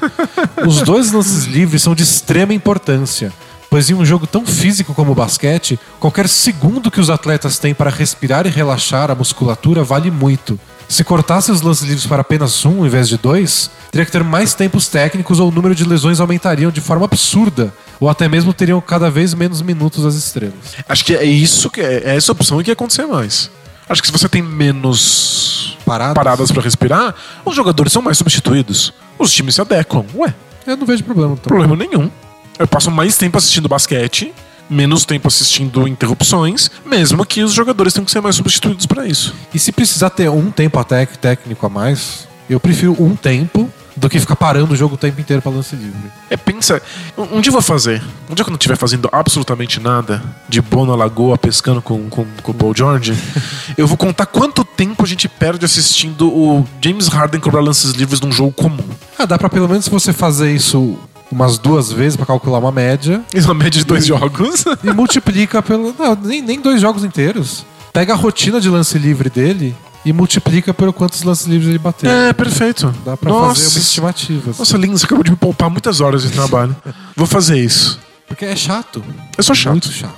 Os 0.65 0.83
dois 0.83 1.11
lances 1.11 1.45
livres 1.45 1.81
são 1.81 1.95
de 1.95 2.03
extrema 2.03 2.53
importância, 2.53 3.33
pois 3.71 3.89
em 3.89 3.95
um 3.95 4.05
jogo 4.05 4.27
tão 4.27 4.45
físico 4.45 4.93
como 4.93 5.11
o 5.11 5.15
basquete, 5.15 5.79
qualquer 5.99 6.29
segundo 6.29 6.91
que 6.91 7.01
os 7.01 7.09
atletas 7.09 7.57
têm 7.57 7.73
para 7.73 7.89
respirar 7.89 8.45
e 8.45 8.49
relaxar 8.51 9.09
a 9.09 9.15
musculatura 9.15 9.83
vale 9.83 10.11
muito. 10.11 10.59
Se 10.87 11.03
cortasse 11.03 11.51
os 11.51 11.61
lances 11.61 11.83
livres 11.83 12.05
para 12.05 12.21
apenas 12.21 12.65
um 12.65 12.85
em 12.85 12.89
vez 12.89 13.07
de 13.09 13.17
dois, 13.17 13.71
teria 13.91 14.05
que 14.05 14.11
ter 14.11 14.23
mais 14.23 14.53
tempos 14.53 14.87
técnicos 14.87 15.39
ou 15.39 15.49
o 15.49 15.51
número 15.51 15.73
de 15.73 15.83
lesões 15.85 16.19
aumentariam 16.19 16.71
de 16.71 16.81
forma 16.81 17.05
absurda, 17.05 17.73
ou 17.99 18.09
até 18.09 18.27
mesmo 18.27 18.53
teriam 18.53 18.79
cada 18.79 19.09
vez 19.09 19.33
menos 19.33 19.61
minutos 19.61 20.05
as 20.05 20.15
estrelas. 20.15 20.53
Acho 20.87 21.03
que 21.05 21.15
é 21.15 21.23
isso 21.23 21.69
que 21.69 21.81
é, 21.81 22.03
é 22.05 22.15
essa 22.15 22.31
opção 22.31 22.61
que 22.61 22.69
ia 22.69 22.73
acontecer 22.73 23.05
mais. 23.05 23.49
Acho 23.87 24.01
que 24.01 24.07
se 24.07 24.11
você 24.13 24.29
tem 24.29 24.41
menos 24.41 25.77
Paradas? 25.85 26.13
paradas 26.13 26.51
para 26.51 26.61
respirar, 26.61 27.15
os 27.43 27.55
jogadores 27.55 27.91
são 27.91 28.01
mais 28.01 28.17
substituídos. 28.17 28.93
Os 29.17 29.31
times 29.31 29.55
se 29.55 29.61
adequam. 29.61 30.05
Ué, 30.15 30.33
Eu 30.65 30.77
não 30.77 30.85
vejo 30.85 31.03
problema. 31.03 31.33
Então. 31.33 31.43
problema 31.43 31.75
nenhum. 31.75 32.09
Eu 32.57 32.67
passo 32.67 32.89
mais 32.89 33.17
tempo 33.17 33.37
assistindo 33.37 33.67
basquete, 33.67 34.33
menos 34.73 35.05
tempo 35.05 35.27
assistindo 35.27 35.87
interrupções, 35.87 36.69
mesmo 36.85 37.25
que 37.25 37.43
os 37.43 37.53
jogadores 37.53 37.93
tenham 37.93 38.05
que 38.05 38.11
ser 38.11 38.21
mais 38.21 38.35
substituídos 38.35 38.85
para 38.85 39.05
isso. 39.05 39.33
E 39.53 39.59
se 39.59 39.71
precisar 39.71 40.09
ter 40.09 40.29
um 40.29 40.51
tempo 40.51 40.79
até 40.79 41.05
técnico 41.05 41.65
a 41.65 41.69
mais, 41.69 42.27
eu 42.49 42.59
prefiro 42.59 42.95
um 42.99 43.15
tempo 43.15 43.69
do 43.95 44.09
que 44.09 44.19
ficar 44.19 44.35
parando 44.35 44.73
o 44.73 44.75
jogo 44.75 44.95
o 44.95 44.97
tempo 44.97 45.19
inteiro 45.21 45.41
pra 45.41 45.51
lance 45.51 45.75
livre. 45.75 46.11
É, 46.29 46.35
pensa, 46.35 46.81
um 47.17 47.37
um 47.37 47.41
dia 47.41 47.49
eu 47.49 47.53
vou 47.53 47.61
fazer. 47.61 48.01
Um 48.29 48.33
dia 48.33 48.43
quando 48.43 48.55
eu 48.55 48.57
estiver 48.57 48.77
fazendo 48.77 49.07
absolutamente 49.11 49.79
nada, 49.79 50.21
de 50.49 50.61
boa 50.61 50.87
na 50.87 50.95
lagoa, 50.95 51.37
pescando 51.37 51.81
com, 51.81 52.09
com, 52.09 52.25
com 52.41 52.51
o 52.51 52.55
Paul 52.55 52.75
George, 52.75 53.15
eu 53.77 53.87
vou 53.87 53.97
contar 53.97 54.25
quanto 54.25 54.63
tempo 54.63 55.03
a 55.03 55.07
gente 55.07 55.27
perde 55.27 55.65
assistindo 55.65 56.27
o 56.27 56.65
James 56.81 57.07
Harden 57.07 57.39
cobrar 57.39 57.61
lances 57.61 57.91
livres 57.91 58.19
num 58.19 58.31
jogo 58.31 58.51
comum. 58.51 58.83
Ah, 59.17 59.25
dá 59.25 59.37
pra 59.37 59.49
pelo 59.49 59.69
menos 59.69 59.87
você 59.87 60.11
fazer 60.11 60.53
isso 60.53 60.97
umas 61.33 61.57
duas 61.57 61.91
vezes 61.91 62.15
pra 62.15 62.25
calcular 62.25 62.59
uma 62.59 62.71
média 62.71 63.21
Isso 63.33 63.47
é 63.49 63.51
uma 63.51 63.55
média 63.63 63.79
de 63.79 63.85
dois 63.85 64.05
jogos. 64.05 64.63
e 64.83 64.91
multiplica 64.91 65.61
pelo. 65.61 65.93
Não, 65.97 66.15
nem, 66.15 66.41
nem 66.41 66.59
dois 66.61 66.79
jogos 66.79 67.03
inteiros. 67.03 67.65
Pega 67.91 68.13
a 68.13 68.15
rotina 68.15 68.59
de 68.61 68.69
lance 68.69 68.97
livre 68.97 69.29
dele 69.29 69.75
e 70.05 70.11
multiplica 70.11 70.73
pelo 70.73 70.91
quantos 70.91 71.21
lances 71.23 71.45
livres 71.45 71.69
ele 71.69 71.77
bateu. 71.79 72.09
É, 72.09 72.33
perfeito. 72.33 72.93
Dá 73.05 73.15
pra 73.15 73.29
Nossa. 73.29 73.61
fazer 73.61 73.75
uma 73.77 73.79
estimativa. 73.83 74.49
assim. 74.51 74.59
Nossa, 74.59 74.77
Lins, 74.77 74.99
você 75.01 75.05
acabou 75.05 75.23
de 75.23 75.31
me 75.31 75.37
poupar 75.37 75.69
muitas 75.69 76.01
horas 76.01 76.23
de 76.23 76.29
trabalho. 76.29 76.75
Vou 77.15 77.27
fazer 77.27 77.57
isso. 77.59 77.99
Porque 78.27 78.45
é 78.45 78.55
chato. 78.55 79.03
É 79.37 79.41
só 79.41 79.53
chato. 79.53 79.71
Muito 79.73 79.91
chato. 79.91 80.13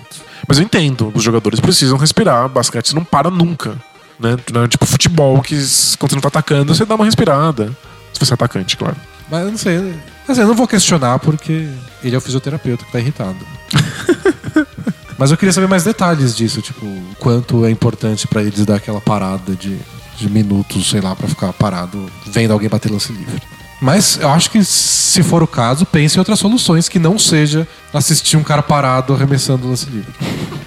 Mas 0.47 0.57
eu 0.57 0.63
entendo, 0.63 1.11
os 1.13 1.23
jogadores 1.23 1.59
precisam 1.59 1.97
respirar, 1.97 2.47
basquete 2.47 2.93
não 2.95 3.03
para 3.03 3.29
nunca. 3.29 3.75
Né? 4.19 4.37
É 4.63 4.67
Tipo 4.67 4.85
futebol, 4.85 5.41
que 5.41 5.55
quando 5.99 6.11
você 6.11 6.15
não 6.15 6.21
tá 6.21 6.27
atacando, 6.29 6.73
você 6.73 6.85
dá 6.85 6.95
uma 6.95 7.05
respirada. 7.05 7.75
Se 8.13 8.19
você 8.19 8.33
é 8.33 8.35
atacante, 8.35 8.77
claro. 8.77 8.95
Mas 9.29 9.41
eu 9.43 9.51
não 9.51 9.57
sei. 9.57 9.93
Assim, 10.27 10.41
eu 10.41 10.47
não 10.47 10.55
vou 10.55 10.67
questionar 10.67 11.19
porque 11.19 11.67
ele 12.03 12.15
é 12.15 12.17
o 12.17 12.21
fisioterapeuta 12.21 12.83
que 12.85 12.91
tá 12.91 12.99
irritado. 12.99 13.37
Mas 15.17 15.31
eu 15.31 15.37
queria 15.37 15.53
saber 15.53 15.67
mais 15.67 15.83
detalhes 15.83 16.35
disso, 16.35 16.61
tipo, 16.61 16.85
quanto 17.19 17.65
é 17.65 17.71
importante 17.71 18.27
pra 18.27 18.41
eles 18.41 18.65
dar 18.65 18.75
aquela 18.75 18.99
parada 18.99 19.55
de, 19.55 19.77
de 20.17 20.29
minutos, 20.29 20.89
sei 20.89 20.99
lá, 20.99 21.15
pra 21.15 21.27
ficar 21.27 21.53
parado 21.53 22.09
vendo 22.27 22.51
alguém 22.51 22.67
bater 22.67 22.91
lance 22.91 23.13
livre. 23.13 23.41
Mas 23.81 24.17
eu 24.19 24.29
acho 24.29 24.49
que 24.49 24.63
se 24.63 25.21
for 25.23 25.43
o 25.43 25.47
caso, 25.47 25.85
pense 25.85 26.17
em 26.17 26.19
outras 26.19 26.39
soluções 26.39 26.89
que 26.89 26.99
não 26.99 27.19
seja 27.19 27.67
assistir 27.93 28.35
um 28.35 28.43
cara 28.43 28.63
parado 28.63 29.13
arremessando 29.13 29.67
lance 29.67 29.89
livre. 29.89 30.13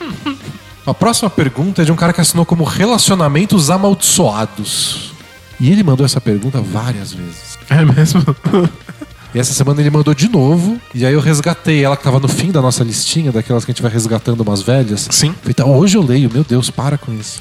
A 0.87 0.95
próxima 0.95 1.29
pergunta 1.29 1.83
é 1.83 1.85
de 1.85 1.93
um 1.93 1.97
cara 1.97 2.15
que 2.15 2.21
assinou 2.21 2.47
como 2.47 2.65
Relacionamentos 2.65 3.69
Amaldiçoados. 3.69 5.13
E 5.61 5.71
ele 5.71 5.83
mandou 5.83 6.07
essa 6.07 6.21
pergunta 6.21 6.63
várias 6.63 7.13
vezes. 7.13 7.59
É 7.69 7.85
mesmo? 7.85 8.25
E 9.39 9.40
essa 9.40 9.55
semana 9.55 9.81
ele 9.81 9.89
mandou 9.89 10.12
de 10.15 10.28
novo. 10.28 10.81
E 10.93 11.06
aí 11.06 11.12
eu 11.12 11.20
resgatei 11.20 11.85
ela 11.85 11.97
que 11.97 12.02
tava 12.02 12.19
no 12.19 12.27
fim 12.27 12.51
da 12.51 12.60
nossa 12.60 12.82
listinha, 12.82 13.31
daquelas 13.31 13.65
que 13.65 13.70
a 13.70 13.73
gente 13.73 13.82
vai 13.82 13.90
resgatando 13.93 14.40
umas 14.40 14.62
velhas. 14.62 15.06
Sim. 15.12 15.32
Falei, 15.40 15.55
tá, 15.55 15.65
hoje 15.65 15.97
eu 15.97 16.02
leio, 16.02 16.28
meu 16.28 16.43
Deus, 16.43 16.70
para 16.70 16.98
com 16.98 17.15
isso. 17.15 17.40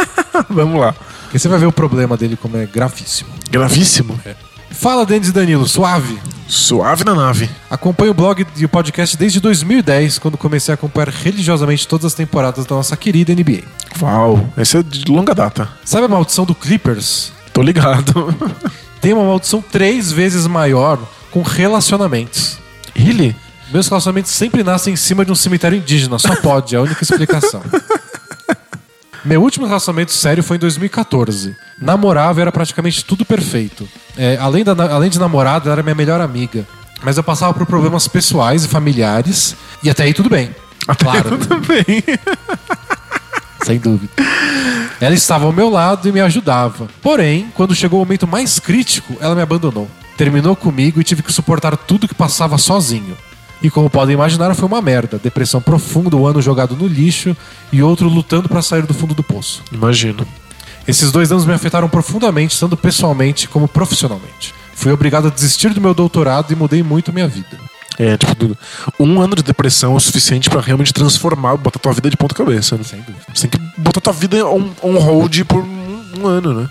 Vamos 0.50 0.78
lá. 0.78 0.94
Porque 1.22 1.38
você 1.38 1.48
vai 1.48 1.58
ver 1.58 1.64
o 1.64 1.72
problema 1.72 2.18
dele 2.18 2.36
como 2.36 2.58
é 2.58 2.66
gravíssimo. 2.66 3.30
Gravíssimo. 3.50 4.20
Fala, 4.72 5.06
Denis 5.06 5.32
Danilo, 5.32 5.66
suave. 5.66 6.18
Suave 6.46 7.02
na 7.02 7.14
nave. 7.14 7.48
Acompanho 7.70 8.10
o 8.10 8.14
blog 8.14 8.46
e 8.54 8.66
o 8.66 8.68
podcast 8.68 9.16
desde 9.16 9.40
2010, 9.40 10.18
quando 10.18 10.36
comecei 10.36 10.70
a 10.70 10.74
acompanhar 10.74 11.08
religiosamente 11.08 11.88
todas 11.88 12.04
as 12.04 12.12
temporadas 12.12 12.66
da 12.66 12.76
nossa 12.76 12.94
querida 12.94 13.34
NBA. 13.34 13.62
Uau, 14.02 14.46
esse 14.58 14.76
é 14.76 14.82
de 14.82 15.10
longa 15.10 15.34
data. 15.34 15.66
Sabe 15.82 16.04
a 16.04 16.08
maldição 16.08 16.44
do 16.44 16.54
Clippers? 16.54 17.32
Tô 17.54 17.62
ligado. 17.62 18.36
Tem 19.00 19.14
uma 19.14 19.24
maldição 19.24 19.64
três 19.66 20.12
vezes 20.12 20.46
maior 20.46 20.98
com 21.30 21.42
relacionamentos. 21.42 22.58
Ele? 22.94 23.34
Meus 23.70 23.88
relacionamentos 23.88 24.32
sempre 24.32 24.62
nascem 24.62 24.94
em 24.94 24.96
cima 24.96 25.24
de 25.24 25.32
um 25.32 25.34
cemitério 25.34 25.76
indígena, 25.76 26.18
só 26.18 26.34
pode, 26.36 26.74
é 26.74 26.78
a 26.78 26.82
única 26.82 27.02
explicação. 27.02 27.62
Meu 29.24 29.42
último 29.42 29.66
relacionamento 29.66 30.12
sério 30.12 30.42
foi 30.42 30.56
em 30.56 30.60
2014. 30.60 31.54
Namorava 31.80 32.40
e 32.40 32.42
era 32.42 32.52
praticamente 32.52 33.04
tudo 33.04 33.24
perfeito. 33.24 33.86
É, 34.16 34.38
além, 34.40 34.64
da, 34.64 34.72
além 34.72 35.10
de 35.10 35.18
namorada, 35.18 35.66
ela 35.66 35.74
era 35.74 35.82
minha 35.82 35.94
melhor 35.94 36.20
amiga. 36.20 36.66
Mas 37.02 37.16
eu 37.16 37.22
passava 37.22 37.52
por 37.52 37.66
problemas 37.66 38.08
pessoais 38.08 38.64
e 38.64 38.68
familiares, 38.68 39.54
e 39.82 39.90
até 39.90 40.04
aí 40.04 40.14
tudo 40.14 40.30
bem. 40.30 40.54
claro, 40.98 41.36
Também. 41.38 41.84
sem 43.64 43.78
dúvida. 43.78 44.12
Ela 45.00 45.14
estava 45.14 45.44
ao 45.44 45.52
meu 45.52 45.68
lado 45.68 46.08
e 46.08 46.12
me 46.12 46.20
ajudava. 46.20 46.88
Porém, 47.02 47.52
quando 47.54 47.74
chegou 47.74 48.00
o 48.00 48.04
momento 48.04 48.26
mais 48.26 48.58
crítico, 48.58 49.16
ela 49.20 49.34
me 49.34 49.42
abandonou. 49.42 49.88
Terminou 50.18 50.56
comigo 50.56 51.00
e 51.00 51.04
tive 51.04 51.22
que 51.22 51.32
suportar 51.32 51.76
tudo 51.76 52.08
que 52.08 52.14
passava 52.14 52.58
sozinho. 52.58 53.16
E 53.62 53.70
como 53.70 53.88
podem 53.88 54.14
imaginar, 54.14 54.52
foi 54.54 54.66
uma 54.66 54.82
merda. 54.82 55.16
Depressão 55.16 55.60
profunda, 55.60 56.16
um 56.16 56.26
ano 56.26 56.42
jogado 56.42 56.76
no 56.76 56.88
lixo 56.88 57.36
e 57.72 57.82
outro 57.82 58.08
lutando 58.08 58.48
para 58.48 58.60
sair 58.60 58.82
do 58.82 58.92
fundo 58.92 59.14
do 59.14 59.22
poço. 59.22 59.62
Imagino. 59.72 60.26
Esses 60.88 61.12
dois 61.12 61.30
anos 61.30 61.46
me 61.46 61.52
afetaram 61.52 61.88
profundamente, 61.88 62.58
tanto 62.58 62.76
pessoalmente 62.76 63.48
como 63.48 63.68
profissionalmente. 63.68 64.52
Fui 64.74 64.90
obrigado 64.90 65.28
a 65.28 65.30
desistir 65.30 65.72
do 65.72 65.80
meu 65.80 65.94
doutorado 65.94 66.52
e 66.52 66.56
mudei 66.56 66.82
muito 66.82 67.12
minha 67.12 67.28
vida. 67.28 67.56
É, 67.96 68.16
tipo, 68.16 68.56
um 68.98 69.20
ano 69.20 69.36
de 69.36 69.42
depressão 69.44 69.92
é 69.92 69.96
o 69.96 70.00
suficiente 70.00 70.50
pra 70.50 70.60
realmente 70.60 70.92
transformar, 70.92 71.56
botar 71.56 71.78
tua 71.78 71.92
vida 71.92 72.10
de 72.10 72.16
ponta 72.16 72.34
cabeça. 72.34 72.76
Né? 72.76 72.82
Sem 72.82 73.00
dúvida. 73.00 73.24
Você 73.32 73.46
tem 73.46 73.60
que 73.60 73.80
botar 73.80 74.00
tua 74.00 74.12
vida 74.12 74.44
on, 74.46 74.70
on 74.82 74.98
hold 74.98 75.44
por 75.44 75.62
um, 75.62 76.04
um 76.18 76.26
ano, 76.26 76.54
né? 76.54 76.68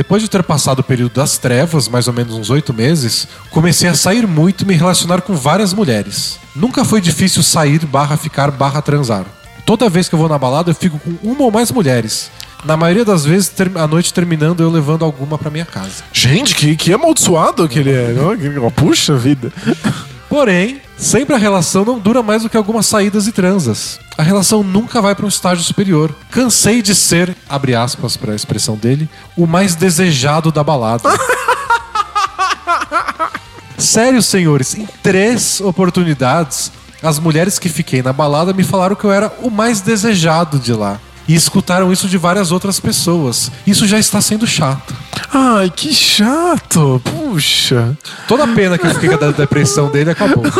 Depois 0.00 0.22
de 0.22 0.30
ter 0.30 0.42
passado 0.42 0.78
o 0.78 0.82
período 0.82 1.12
das 1.12 1.36
trevas, 1.36 1.86
mais 1.86 2.08
ou 2.08 2.14
menos 2.14 2.34
uns 2.34 2.48
oito 2.48 2.72
meses, 2.72 3.28
comecei 3.50 3.86
a 3.86 3.92
sair 3.92 4.26
muito 4.26 4.62
e 4.62 4.66
me 4.66 4.74
relacionar 4.74 5.20
com 5.20 5.34
várias 5.34 5.74
mulheres. 5.74 6.38
Nunca 6.56 6.86
foi 6.86 7.02
difícil 7.02 7.42
sair, 7.42 7.84
barra 7.84 8.16
ficar, 8.16 8.50
barra 8.50 8.80
transar. 8.80 9.26
Toda 9.66 9.90
vez 9.90 10.08
que 10.08 10.14
eu 10.14 10.18
vou 10.18 10.26
na 10.26 10.38
balada, 10.38 10.70
eu 10.70 10.74
fico 10.74 10.98
com 10.98 11.18
uma 11.22 11.42
ou 11.42 11.50
mais 11.50 11.70
mulheres. 11.70 12.30
Na 12.64 12.78
maioria 12.78 13.04
das 13.04 13.26
vezes, 13.26 13.52
a 13.74 13.86
noite 13.86 14.14
terminando, 14.14 14.62
eu 14.62 14.70
levando 14.70 15.04
alguma 15.04 15.36
pra 15.36 15.50
minha 15.50 15.66
casa. 15.66 16.02
Gente, 16.14 16.54
que, 16.54 16.74
que 16.76 16.94
amaldiçoado 16.94 17.68
que 17.68 17.80
ele 17.80 17.90
é. 17.92 18.14
Puxa 18.74 19.18
vida. 19.18 19.52
Porém, 20.30 20.80
sempre 21.00 21.34
a 21.34 21.38
relação 21.38 21.84
não 21.84 21.98
dura 21.98 22.22
mais 22.22 22.42
do 22.42 22.50
que 22.50 22.56
algumas 22.56 22.86
saídas 22.86 23.26
e 23.26 23.32
transas. 23.32 23.98
A 24.16 24.22
relação 24.22 24.62
nunca 24.62 25.00
vai 25.00 25.14
para 25.14 25.24
um 25.24 25.28
estágio 25.28 25.64
superior. 25.64 26.14
Cansei 26.30 26.82
de 26.82 26.94
ser, 26.94 27.34
abre 27.48 27.74
aspas 27.74 28.16
para 28.16 28.32
a 28.32 28.36
expressão 28.36 28.76
dele, 28.76 29.08
o 29.36 29.46
mais 29.46 29.74
desejado 29.74 30.52
da 30.52 30.62
balada. 30.62 31.08
Sério, 33.78 34.22
senhores, 34.22 34.74
em 34.74 34.86
três 35.02 35.60
oportunidades, 35.60 36.70
as 37.02 37.18
mulheres 37.18 37.58
que 37.58 37.68
fiquei 37.68 38.02
na 38.02 38.12
balada 38.12 38.52
me 38.52 38.62
falaram 38.62 38.94
que 38.94 39.04
eu 39.04 39.10
era 39.10 39.32
o 39.40 39.50
mais 39.50 39.80
desejado 39.80 40.58
de 40.58 40.74
lá. 40.74 41.00
E 41.30 41.34
escutaram 41.36 41.92
isso 41.92 42.08
de 42.08 42.18
várias 42.18 42.50
outras 42.50 42.80
pessoas. 42.80 43.52
Isso 43.64 43.86
já 43.86 44.00
está 44.00 44.20
sendo 44.20 44.48
chato. 44.48 44.92
Ai, 45.32 45.70
que 45.70 45.94
chato. 45.94 47.00
Puxa. 47.04 47.96
Toda 48.26 48.42
a 48.42 48.48
pena 48.48 48.76
que 48.76 48.84
eu 48.84 48.92
fiquei 48.94 49.16
da 49.16 49.30
depressão 49.30 49.88
dele 49.92 50.10
acabou. 50.10 50.42
né? 50.42 50.50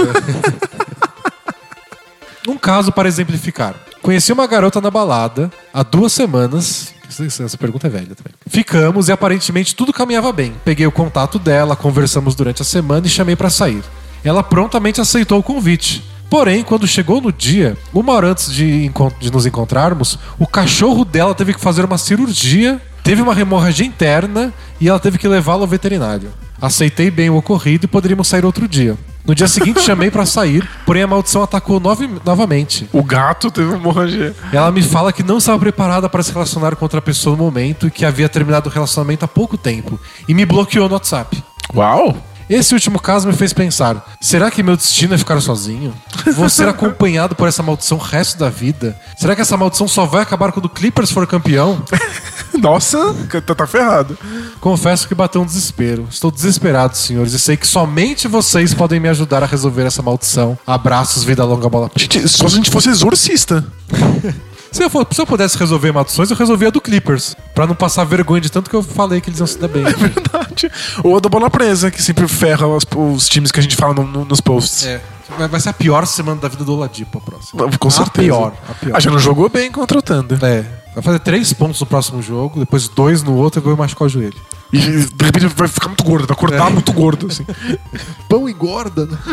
um 2.47 2.57
caso 2.57 2.93
para 2.93 3.09
exemplificar. 3.09 3.75
Conheci 4.01 4.33
uma 4.33 4.47
garota 4.47 4.81
na 4.81 4.93
balada 4.93 5.51
há 5.75 5.83
duas 5.83 6.13
semanas. 6.13 6.95
Essa 7.09 7.43
essa 7.43 7.59
pergunta 7.59 7.89
é 7.89 7.91
velha 7.91 8.15
também. 8.15 8.33
Ficamos 8.47 9.09
e 9.09 9.13
aparentemente 9.13 9.75
tudo 9.75 9.93
caminhava 9.93 10.33
bem. 10.33 10.55
Peguei 10.65 10.87
o 10.87 10.93
contato 10.93 11.37
dela, 11.37 11.75
conversamos 11.75 12.37
durante 12.37 12.63
a 12.63 12.65
semana 12.65 13.09
e 13.09 13.11
chamei 13.11 13.35
para 13.35 13.51
sair. 13.51 13.83
Ela 14.23 14.45
prontamente 14.45 15.01
aceitou 15.01 15.41
o 15.41 15.43
convite. 15.43 16.05
Porém, 16.31 16.63
quando 16.63 16.87
chegou 16.87 17.21
no 17.21 17.33
dia, 17.33 17.77
uma 17.93 18.13
hora 18.13 18.29
antes 18.29 18.53
de, 18.53 18.89
de 19.19 19.33
nos 19.33 19.45
encontrarmos, 19.47 20.17
o 20.39 20.47
cachorro 20.47 21.05
dela 21.05 21.35
teve 21.35 21.53
que 21.53 21.61
fazer 21.61 21.85
uma 21.85 21.99
cirurgia, 21.99 22.81
teve 23.03 23.21
uma 23.21 23.39
hemorragia 23.39 23.85
interna 23.85 24.53
e 24.81 24.89
ela 24.89 25.01
teve 25.01 25.19
que 25.19 25.27
levá-lo 25.27 25.63
ao 25.63 25.67
veterinário. 25.69 26.31
Aceitei 26.63 27.11
bem 27.11 27.31
o 27.31 27.37
ocorrido 27.37 27.87
e 27.87 27.89
poderíamos 27.89 28.29
sair 28.29 28.45
outro 28.45 28.69
dia. 28.69 28.97
No 29.27 29.35
dia 29.35 29.49
seguinte 29.49 29.81
chamei 29.81 30.11
pra 30.11 30.25
sair, 30.25 30.67
porém 30.87 31.03
a 31.03 31.07
maldição 31.07 31.43
atacou 31.43 31.81
nove- 31.81 32.09
novamente. 32.25 32.89
O 32.93 33.03
gato 33.03 33.51
teve 33.51 33.67
uma 33.69 33.77
hemorragia. 33.77 34.35
Ela 34.53 34.71
me 34.71 34.83
fala 34.83 35.13
que 35.13 35.23
não 35.23 35.39
estava 35.39 35.59
preparada 35.59 36.09
para 36.09 36.23
se 36.23 36.33
relacionar 36.33 36.77
com 36.77 36.85
outra 36.85 37.03
pessoa 37.03 37.37
no 37.37 37.43
momento 37.43 37.87
e 37.87 37.91
que 37.91 38.05
havia 38.05 38.29
terminado 38.29 38.69
o 38.69 38.73
relacionamento 38.73 39.25
há 39.25 39.29
pouco 39.29 39.59
tempo 39.59 39.99
e 40.29 40.33
me 40.35 40.47
bloqueou 40.47 40.87
no 40.89 40.95
WhatsApp. 40.95 41.43
Uau. 41.75 42.17
Esse 42.51 42.75
último 42.75 42.99
caso 42.99 43.29
me 43.29 43.33
fez 43.33 43.53
pensar: 43.53 44.05
será 44.21 44.51
que 44.51 44.61
meu 44.61 44.77
destino 44.77 45.15
é 45.15 45.19
ficar 45.19 45.41
sozinho? 45.41 45.95
Vou 46.35 46.51
ser 46.51 46.67
acompanhado 46.69 47.37
por 47.37 47.47
essa 47.47 47.63
maldição 47.63 47.97
o 47.97 48.01
resto 48.01 48.37
da 48.37 48.51
vida? 48.51 49.01
Será 49.17 49.37
que 49.37 49.41
essa 49.41 49.57
maldição 49.57 49.87
só 49.87 50.05
vai 50.05 50.23
acabar 50.23 50.51
quando 50.51 50.67
o 50.67 50.69
Clippers 50.69 51.13
for 51.13 51.25
campeão? 51.29 51.81
Nossa, 52.59 53.15
tá, 53.47 53.55
tá 53.55 53.67
ferrado. 53.67 54.19
Confesso 54.61 55.07
que 55.07 55.15
bateu 55.15 55.41
um 55.41 55.47
desespero. 55.47 56.09
Estou 56.11 56.31
desesperado, 56.31 56.97
senhores, 56.97 57.33
e 57.33 57.39
sei 57.39 57.57
que 57.57 57.67
somente 57.67 58.27
vocês 58.27 58.75
podem 58.75 58.99
me 58.99 59.09
ajudar 59.09 59.43
a 59.45 59.47
resolver 59.47 59.87
essa 59.87 60.03
maldição. 60.03 60.59
Abraços, 60.67 61.23
vida 61.23 61.45
longa, 61.45 61.69
bola. 61.69 61.91
Gente, 61.97 62.29
só 62.29 62.49
se 62.49 62.55
a 62.55 62.57
gente 62.57 62.71
fosse 62.71 62.89
exorcista. 62.89 63.65
Se 64.73 64.83
eu, 64.85 64.91
for- 64.91 65.07
se 65.11 65.21
eu 65.21 65.27
pudesse 65.27 65.59
resolver 65.59 65.93
maldições, 65.93 66.31
eu 66.31 66.37
resolvia 66.37 66.69
a 66.69 66.71
do 66.71 66.81
Clippers. 66.81 67.37
Pra 67.55 67.67
não 67.67 67.75
passar 67.75 68.05
vergonha 68.05 68.41
de 68.41 68.51
tanto 68.51 68.71
que 68.71 68.77
eu 68.77 68.83
falei 68.83 69.21
que 69.21 69.29
eles 69.29 69.41
iam 69.41 69.47
se 69.47 69.59
dar 69.59 69.69
bem. 69.69 69.83
Verdade. 69.85 70.71
Ou 71.03 71.17
a 71.17 71.21
da 71.21 71.29
bola 71.29 71.51
presa, 71.51 71.91
que 71.91 72.03
sempre 72.03 72.27
ferra 72.29 72.67
os, 72.67 72.85
os 72.97 73.29
times 73.29 73.51
que 73.51 73.59
a 73.59 73.63
gente 73.63 73.77
fala 73.77 73.95
no- 73.95 74.07
no- 74.07 74.25
nos 74.25 74.41
posts. 74.41 74.87
É. 74.87 75.01
Vai 75.49 75.61
ser 75.61 75.69
a 75.69 75.73
pior 75.73 76.07
semana 76.07 76.41
da 76.41 76.49
vida 76.49 76.65
do 76.65 76.75
Oladipo 76.75 77.19
a 77.19 77.21
próxima. 77.21 77.69
Com 77.79 77.89
A 77.89 77.91
certeza. 77.91 78.27
pior, 78.27 78.53
a 78.69 78.75
pior. 78.75 78.97
Ah, 78.97 79.01
já 79.01 79.11
não 79.11 79.19
jogou 79.19 79.49
bem 79.49 79.71
contra 79.71 79.99
o 79.99 80.03
Thunder. 80.03 80.39
É. 80.45 80.65
Vai 80.93 81.05
fazer 81.05 81.21
três 81.21 81.53
pontos 81.53 81.79
no 81.81 81.87
próximo 81.87 82.21
jogo, 82.21 82.59
depois 82.59 82.89
dois 82.89 83.23
no 83.23 83.35
outro 83.37 83.61
e 83.61 83.65
vai 83.65 83.77
machucar 83.77 84.07
o 84.07 84.09
joelho. 84.09 84.35
E 84.73 84.79
de 84.81 85.25
repente 85.25 85.47
vai 85.47 85.69
ficar 85.69 85.87
muito 85.87 86.03
gordo, 86.03 86.27
vai 86.27 86.37
acordar 86.37 86.69
muito 86.71 86.93
gordo, 86.93 87.29
assim. 87.29 87.47
Pão 88.29 88.49
engorda, 88.49 89.07
né? 89.07 89.17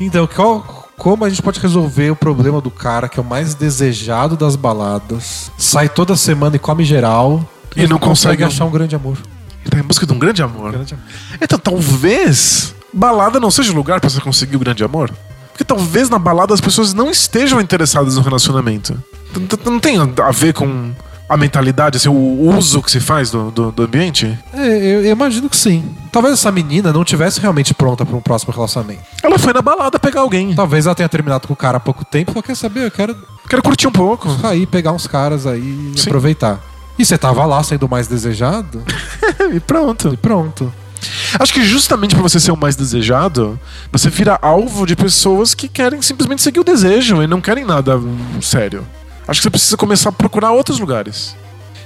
então, 0.00 0.26
qual, 0.26 0.75
como 0.96 1.24
a 1.24 1.28
gente 1.28 1.42
pode 1.42 1.60
resolver 1.60 2.10
o 2.10 2.16
problema 2.16 2.60
do 2.60 2.70
cara 2.70 3.08
que 3.08 3.18
é 3.18 3.22
o 3.22 3.24
mais 3.24 3.54
desejado 3.54 4.36
das 4.36 4.56
baladas, 4.56 5.50
sai 5.58 5.88
toda 5.88 6.16
semana 6.16 6.56
e 6.56 6.58
come 6.58 6.84
geral 6.84 7.46
E 7.76 7.86
não 7.86 7.98
consegue 7.98 8.42
achar 8.42 8.64
um 8.64 8.70
grande 8.70 8.96
amor? 8.96 9.18
Ele 9.60 9.70
tá 9.70 9.78
em 9.78 9.82
busca 9.82 10.06
de 10.06 10.12
um 10.12 10.18
grande 10.18 10.42
amor. 10.42 10.72
Grande 10.72 10.94
amor. 10.94 11.04
Então, 11.40 11.58
talvez 11.58 12.74
balada 12.92 13.38
não 13.38 13.50
seja 13.50 13.72
o 13.72 13.74
lugar 13.74 14.00
pra 14.00 14.08
você 14.08 14.20
conseguir 14.20 14.56
o 14.56 14.60
grande 14.60 14.82
amor. 14.82 15.10
Porque 15.50 15.64
talvez 15.64 16.08
na 16.08 16.18
balada 16.18 16.54
as 16.54 16.60
pessoas 16.60 16.94
não 16.94 17.10
estejam 17.10 17.60
interessadas 17.60 18.16
no 18.16 18.22
relacionamento. 18.22 18.96
Não 19.64 19.80
tem 19.80 19.98
a 19.98 20.30
ver 20.30 20.54
com 20.54 20.92
a 21.28 21.36
mentalidade, 21.36 21.96
assim, 21.96 22.08
o 22.08 22.56
uso 22.56 22.82
que 22.82 22.90
se 22.90 23.00
faz 23.00 23.30
do, 23.30 23.50
do, 23.50 23.72
do 23.72 23.82
ambiente? 23.82 24.38
É, 24.52 24.66
eu, 24.66 25.04
eu 25.04 25.12
imagino 25.12 25.48
que 25.48 25.56
sim. 25.56 25.84
Talvez 26.12 26.34
essa 26.34 26.52
menina 26.52 26.92
não 26.92 27.04
tivesse 27.04 27.40
realmente 27.40 27.74
pronta 27.74 28.06
para 28.06 28.16
um 28.16 28.20
próximo 28.20 28.52
relacionamento. 28.52 29.02
Ela 29.22 29.38
foi 29.38 29.52
na 29.52 29.60
balada 29.60 29.98
pegar 29.98 30.20
alguém. 30.20 30.54
Talvez 30.54 30.86
ela 30.86 30.94
tenha 30.94 31.08
terminado 31.08 31.46
com 31.48 31.54
o 31.54 31.56
cara 31.56 31.78
há 31.78 31.80
pouco 31.80 32.04
tempo 32.04 32.30
e 32.30 32.32
falou: 32.32 32.42
quer 32.42 32.56
saber? 32.56 32.86
Eu 32.86 32.90
quero 32.90 33.16
Quero 33.48 33.62
curtir 33.62 33.86
um 33.86 33.92
pouco. 33.92 34.28
sair, 34.40 34.66
pegar 34.66 34.92
uns 34.92 35.06
caras 35.06 35.46
aí 35.46 35.92
e 35.96 36.00
aproveitar. 36.00 36.60
E 36.98 37.04
você 37.04 37.16
tava 37.16 37.44
lá 37.44 37.62
sendo 37.62 37.86
o 37.86 37.88
mais 37.88 38.08
desejado? 38.08 38.82
e 39.52 39.60
pronto. 39.60 40.14
E 40.14 40.16
pronto. 40.16 40.72
Acho 41.38 41.52
que 41.52 41.62
justamente 41.62 42.14
pra 42.14 42.22
você 42.22 42.40
ser 42.40 42.50
o 42.50 42.56
mais 42.56 42.74
desejado, 42.74 43.58
você 43.92 44.08
vira 44.10 44.38
alvo 44.40 44.86
de 44.86 44.96
pessoas 44.96 45.54
que 45.54 45.68
querem 45.68 46.00
simplesmente 46.02 46.42
seguir 46.42 46.60
o 46.60 46.64
desejo 46.64 47.22
e 47.22 47.26
não 47.26 47.40
querem 47.40 47.64
nada 47.64 48.00
sério. 48.40 48.84
Acho 49.26 49.40
que 49.40 49.44
você 49.44 49.50
precisa 49.50 49.76
começar 49.76 50.10
a 50.10 50.12
procurar 50.12 50.52
outros 50.52 50.78
lugares. 50.78 51.36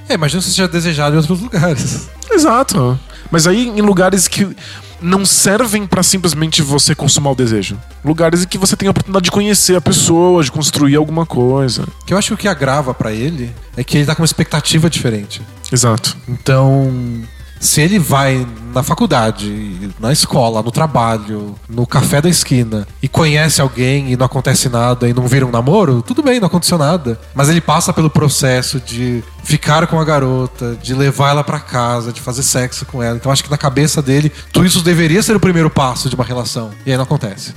É, 0.09 0.15
imagina 0.15 0.43
se 0.43 0.49
você 0.49 0.57
seja 0.57 0.69
desejado 0.69 1.15
em 1.15 1.19
outros 1.19 1.41
lugares. 1.41 2.09
Exato. 2.31 2.99
Mas 3.31 3.47
aí 3.47 3.69
em 3.69 3.81
lugares 3.81 4.27
que 4.27 4.57
não 5.01 5.25
servem 5.25 5.87
pra 5.87 6.03
simplesmente 6.03 6.63
você 6.63 6.95
consumar 6.95 7.31
o 7.31 7.35
desejo. 7.35 7.79
Lugares 8.05 8.43
em 8.43 8.47
que 8.47 8.59
você 8.59 8.77
tem 8.77 8.89
a 8.89 8.91
oportunidade 8.91 9.25
de 9.25 9.31
conhecer 9.31 9.77
a 9.77 9.81
pessoa, 9.81 10.43
de 10.43 10.53
construir 10.53 10.97
alguma 10.97 11.25
coisa. 11.25 11.87
Que 12.07 12.13
eu 12.13 12.19
acho 12.19 12.29
que 12.29 12.35
o 12.35 12.37
que 12.37 12.49
agrava 12.49 12.93
pra 12.93 13.13
ele 13.13 13.55
é 13.77 13.85
que 13.85 13.97
ele 13.97 14.07
tá 14.07 14.15
com 14.15 14.23
uma 14.23 14.27
expectativa 14.27 14.91
diferente. 14.91 15.41
Exato. 15.73 16.17
Então, 16.29 16.93
se 17.61 17.83
ele 17.83 17.99
vai 17.99 18.47
na 18.73 18.83
faculdade, 18.83 19.93
na 20.01 20.11
escola, 20.11 20.63
no 20.63 20.71
trabalho, 20.71 21.55
no 21.69 21.87
café 21.87 22.23
da 22.23 22.29
esquina 22.29 22.89
e 23.03 23.09
conhece 23.09 23.61
alguém 23.61 24.11
e 24.11 24.17
não 24.17 24.25
acontece 24.25 24.71
nada 24.71 25.07
e 25.07 25.13
não 25.13 25.27
vira 25.27 25.45
um 25.45 25.51
namoro, 25.51 26.01
tudo 26.01 26.23
bem, 26.23 26.41
não 26.41 26.47
aconteceu 26.47 26.79
nada. 26.79 27.21
Mas 27.35 27.51
ele 27.51 27.61
passa 27.61 27.93
pelo 27.93 28.09
processo 28.09 28.81
de 28.81 29.23
ficar 29.45 29.87
com 29.87 30.01
a 30.01 30.05
garota, 30.05 30.79
de 30.83 30.95
levar 30.95 31.31
ela 31.31 31.45
pra 31.45 31.61
casa, 31.61 32.13
de 32.13 32.21
fazer 32.21 32.43
sexo 32.43 32.87
com 32.87 33.03
ela. 33.03 33.17
Então 33.17 33.31
acho 33.31 33.45
que 33.45 33.51
na 33.51 33.59
cabeça 33.59 34.01
dele, 34.01 34.33
tudo 34.53 34.67
isso 34.67 34.83
deveria 34.83 35.23
ser 35.23 35.37
o 35.37 35.41
primeiro 35.41 35.69
passo 35.69 36.09
de 36.09 36.15
uma 36.15 36.25
relação. 36.25 36.71
E 36.87 36.91
aí 36.91 36.97
não 36.97 37.05
acontece. 37.05 37.53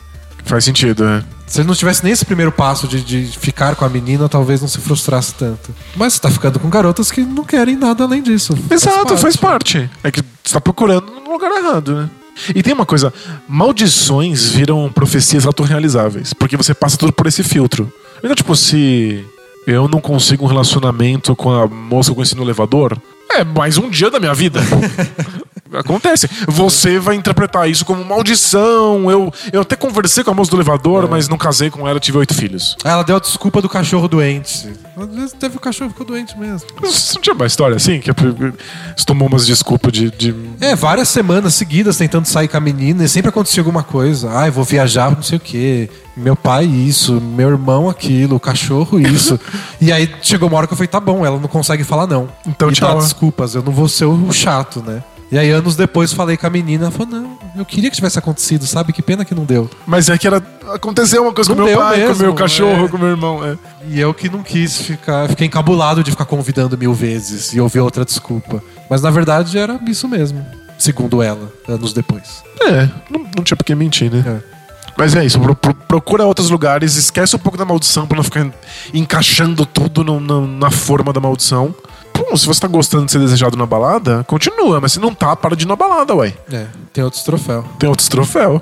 Faz 0.46 0.66
sentido, 0.66 1.06
né? 1.06 1.24
Se 1.48 1.62
ele 1.62 1.68
não 1.68 1.76
tivesse 1.76 2.04
nem 2.04 2.12
esse 2.12 2.26
primeiro 2.26 2.52
passo 2.52 2.88
de, 2.88 3.02
de 3.04 3.38
ficar 3.38 3.76
com 3.76 3.86
a 3.86 3.90
menina, 3.90 4.28
talvez 4.28 4.62
não 4.62 4.68
se 4.68 4.80
frustrasse 4.80 5.34
tanto. 5.36 5.74
Mas 5.96 6.14
você 6.14 6.22
tá 6.22 6.32
ficando 6.32 6.60
com 6.60 6.70
garotas 6.70 7.12
que 7.12 7.22
não 7.22 7.44
querem 7.44 7.76
nada 7.76 8.04
além 8.04 8.22
disso. 8.24 8.58
Exato, 8.70 9.16
faz 9.18 9.36
parte. 9.36 9.90
É 10.04 10.12
que 10.12 10.24
você 10.44 10.54
tá 10.54 10.60
procurando 10.62 11.12
no 11.12 11.32
lugar 11.32 11.52
errado, 11.52 11.96
né? 11.96 12.10
E 12.56 12.64
tem 12.64 12.74
uma 12.74 12.86
coisa, 12.86 13.14
maldições 13.48 14.50
viram 14.50 14.92
profecias 14.92 15.46
autorrealizáveis, 15.46 16.34
porque 16.34 16.58
você 16.58 16.74
passa 16.74 16.98
tudo 16.98 17.14
por 17.14 17.28
esse 17.28 17.44
filtro. 17.44 17.92
Então, 18.24 18.36
tipo, 18.36 18.56
se 18.56 19.24
eu 19.68 19.88
não 19.88 20.02
consigo 20.02 20.44
um 20.46 20.48
relacionamento 20.48 21.36
com 21.36 21.52
a 21.52 21.68
moça 21.68 22.08
que 22.08 22.12
eu 22.12 22.16
conheci 22.16 22.36
no 22.36 22.44
elevador, 22.44 22.98
é 23.30 23.44
mais 23.44 23.78
um 23.78 23.90
dia 23.90 24.10
da 24.10 24.20
minha 24.20 24.34
vida. 24.34 24.60
Acontece. 25.74 26.30
Você 26.48 27.00
vai 27.00 27.16
interpretar 27.16 27.70
isso 27.70 27.86
como 27.86 28.04
maldição. 28.04 29.10
Eu, 29.10 29.34
eu 29.52 29.62
até 29.62 29.76
conversei 29.76 30.24
com 30.24 30.32
a 30.32 30.34
moça 30.34 30.52
do 30.52 30.58
elevador, 30.58 31.10
mas 31.10 31.28
não 31.28 31.38
casei 31.38 31.70
com 31.70 31.88
ela, 31.88 32.00
tive 32.00 32.18
oito 32.18 32.34
filhos. 32.34 32.78
Ela 32.84 33.04
deu 33.04 33.16
a 33.16 33.20
desculpa 33.20 33.62
do 33.62 33.70
cachorro 33.70 34.08
doente. 34.08 34.74
Às 34.96 35.16
vezes 35.16 35.34
teve 35.34 35.58
o 35.58 35.60
cachorro 35.60 35.90
ficou 35.90 36.06
doente 36.06 36.38
mesmo. 36.38 36.68
Você 36.82 37.16
não 37.16 37.22
tinha 37.22 37.34
uma 37.34 37.46
história 37.46 37.76
assim? 37.76 38.00
Que 38.00 38.12
você 38.12 39.06
tomou 39.06 39.28
umas 39.28 39.46
desculpas 39.46 39.92
de, 39.92 40.12
de 40.12 40.36
É, 40.62 40.76
várias 40.76 41.10
semanas 41.10 41.56
seguidas 41.56 41.98
tentando 41.98 42.26
sair 42.26 42.48
com 42.48 42.58
a 42.58 42.60
menina 42.60 43.04
e 43.04 43.10
sempre 43.10 43.30
acontecia 43.30 43.62
alguma 43.62 43.84
coisa. 43.84 44.30
Ah, 44.38 44.48
eu 44.48 44.52
vou 44.52 44.64
viajar, 44.64 45.12
não 45.12 45.24
sei 45.24 45.38
o 45.38 45.42
quê. 45.42 45.90
Meu 46.16 46.36
pai 46.36 46.66
isso, 46.66 47.20
meu 47.20 47.50
irmão 47.50 47.90
aquilo, 47.90 48.36
o 48.36 48.40
cachorro 48.40 49.00
isso. 49.00 49.40
e 49.82 49.92
aí 49.92 50.14
chegou 50.22 50.48
uma 50.48 50.58
hora 50.58 50.68
que 50.68 50.74
eu 50.74 50.78
falei, 50.78 50.88
tá 50.88 51.00
bom, 51.00 51.26
ela 51.26 51.40
não 51.40 51.48
consegue 51.48 51.84
falar 51.84 52.06
não. 52.06 52.30
Então, 52.46 52.70
e 52.70 52.74
tchau. 52.74 52.94
dá 52.94 53.00
desculpas, 53.00 53.56
eu 53.56 53.64
não 53.64 53.72
vou 53.72 53.88
ser 53.88 54.06
o 54.06 54.32
chato, 54.32 54.84
né? 54.86 55.02
E 55.34 55.38
aí 55.40 55.50
anos 55.50 55.76
depois 55.76 56.14
falei 56.14 56.38
com 56.38 56.46
a 56.46 56.50
menina, 56.52 56.84
ela 56.84 56.92
falou, 56.92 57.08
não, 57.08 57.38
eu 57.58 57.66
queria 57.66 57.90
que 57.90 57.96
tivesse 57.96 58.20
acontecido, 58.20 58.68
sabe? 58.68 58.94
Que 58.94 59.02
pena 59.02 59.26
que 59.26 59.34
não 59.34 59.46
deu. 59.46 59.68
Mas 59.88 60.08
é 60.08 60.16
que 60.16 60.28
era. 60.28 60.38
Aconteceu 60.72 61.24
uma 61.24 61.34
coisa 61.34 61.50
Não 61.56 61.64
com 61.66 61.70
meu 61.72 61.76
pai, 61.80 62.02
com 62.02 62.08
mesmo, 62.10 62.24
meu 62.24 62.34
cachorro, 62.36 62.86
é. 62.86 62.88
com 62.88 62.98
meu 63.00 63.08
irmão. 63.08 63.44
É. 63.44 63.58
E 63.90 64.00
eu 64.00 64.14
que 64.14 64.30
não 64.30 64.44
quis 64.44 64.78
ficar, 64.80 65.28
fiquei 65.28 65.48
encabulado 65.48 66.04
de 66.04 66.12
ficar 66.12 66.26
convidando 66.26 66.78
mil 66.78 66.94
vezes 66.94 67.52
e 67.52 67.60
ouvir 67.60 67.80
outra 67.80 68.06
desculpa. 68.06 68.62
Mas 68.88 69.02
na 69.02 69.10
verdade 69.10 69.58
era 69.58 69.80
isso 69.88 70.08
mesmo, 70.08 70.46
segundo 70.78 71.20
ela, 71.24 71.52
anos 71.68 71.94
depois. 71.94 72.44
É, 72.62 72.88
não, 73.10 73.22
não 73.36 73.44
tinha 73.44 73.58
por 73.58 73.64
que 73.64 73.74
mentir, 73.74 74.12
né? 74.12 74.24
É. 74.50 74.54
Mas 74.96 75.16
é 75.16 75.26
isso, 75.26 75.40
pro- 75.40 75.56
pro- 75.56 75.74
procura 75.74 76.24
outros 76.28 76.52
lugares, 76.52 76.96
esquece 76.96 77.36
um 77.36 77.40
pouco 77.40 77.58
da 77.58 77.66
maldição 77.66 78.06
pra 78.06 78.18
não 78.18 78.24
ficar 78.24 78.48
encaixando 78.94 79.66
tudo 79.66 80.04
no- 80.04 80.20
no- 80.20 80.46
na 80.48 80.70
forma 80.70 81.12
da 81.12 81.20
maldição. 81.20 81.74
Pô, 82.14 82.38
se 82.38 82.46
você 82.46 82.60
tá 82.60 82.68
gostando 82.68 83.06
de 83.06 83.12
ser 83.12 83.20
desejado 83.20 83.58
na 83.58 83.66
balada, 83.66 84.24
continua, 84.26 84.80
mas 84.80 84.94
se 84.94 85.00
não 85.00 85.14
tá, 85.14 85.36
para 85.36 85.56
de 85.56 85.66
ir 85.66 85.68
na 85.68 85.76
balada, 85.76 86.14
ué. 86.16 86.34
É, 86.52 86.68
tem 86.94 87.04
outros 87.04 87.24
troféus. 87.24 87.66
Tem 87.80 87.90
outros 87.90 88.08
troféus. 88.08 88.62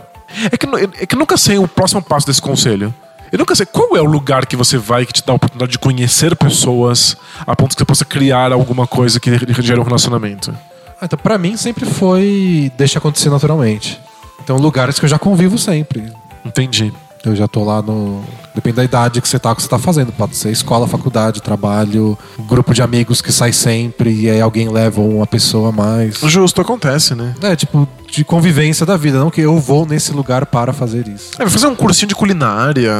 É 0.51 0.57
que, 0.57 0.65
nu- 0.65 0.77
é 0.77 1.05
que 1.05 1.13
eu 1.15 1.19
nunca 1.19 1.35
sei 1.37 1.57
o 1.57 1.67
próximo 1.67 2.01
passo 2.01 2.25
desse 2.25 2.41
conselho. 2.41 2.93
Eu 3.31 3.37
nunca 3.39 3.53
sei 3.55 3.65
qual 3.65 3.95
é 3.95 4.01
o 4.01 4.05
lugar 4.05 4.45
que 4.45 4.55
você 4.55 4.77
vai 4.77 5.05
que 5.05 5.13
te 5.13 5.23
dá 5.25 5.33
a 5.33 5.35
oportunidade 5.35 5.71
de 5.73 5.79
conhecer 5.79 6.35
pessoas 6.35 7.15
a 7.45 7.55
ponto 7.55 7.75
que 7.75 7.79
você 7.81 7.85
possa 7.85 8.05
criar 8.05 8.51
alguma 8.51 8.85
coisa 8.87 9.19
que 9.19 9.29
gere 9.61 9.79
um 9.79 9.83
relacionamento. 9.83 10.53
Ah, 10.99 11.05
então, 11.05 11.17
pra 11.17 11.37
mim, 11.37 11.55
sempre 11.57 11.85
foi 11.85 12.71
deixa 12.77 12.99
acontecer 12.99 13.29
naturalmente. 13.29 13.99
Então, 14.43 14.57
lugares 14.57 14.99
que 14.99 15.05
eu 15.05 15.09
já 15.09 15.17
convivo 15.19 15.57
sempre. 15.57 16.11
Entendi. 16.45 16.91
Eu 17.23 17.35
já 17.35 17.47
tô 17.47 17.63
lá 17.63 17.81
no. 17.83 18.23
Depende 18.55 18.77
da 18.77 18.83
idade 18.83 19.21
que 19.21 19.27
você 19.29 19.37
tá, 19.37 19.51
o 19.51 19.55
que 19.55 19.61
você 19.61 19.67
tá 19.69 19.77
fazendo. 19.77 20.11
Pode 20.11 20.35
ser 20.35 20.49
escola, 20.51 20.87
faculdade, 20.87 21.41
trabalho, 21.41 22.17
grupo 22.47 22.73
de 22.73 22.81
amigos 22.81 23.21
que 23.21 23.31
sai 23.31 23.53
sempre 23.53 24.11
e 24.11 24.29
aí 24.29 24.41
alguém 24.41 24.67
leva 24.69 24.99
uma 25.01 25.27
pessoa 25.27 25.69
a 25.69 25.71
mais. 25.71 26.15
Justo, 26.23 26.59
acontece, 26.61 27.13
né? 27.13 27.35
É, 27.43 27.55
tipo, 27.55 27.87
de 28.11 28.23
convivência 28.23 28.85
da 28.87 28.97
vida, 28.97 29.19
não 29.19 29.29
que 29.29 29.39
eu 29.41 29.57
vou 29.59 29.85
nesse 29.85 30.11
lugar 30.11 30.47
para 30.47 30.73
fazer 30.73 31.07
isso. 31.07 31.31
É, 31.35 31.43
vai 31.43 31.49
fazer 31.49 31.67
um 31.67 31.75
cursinho 31.75 32.07
de 32.07 32.15
culinária, 32.15 32.91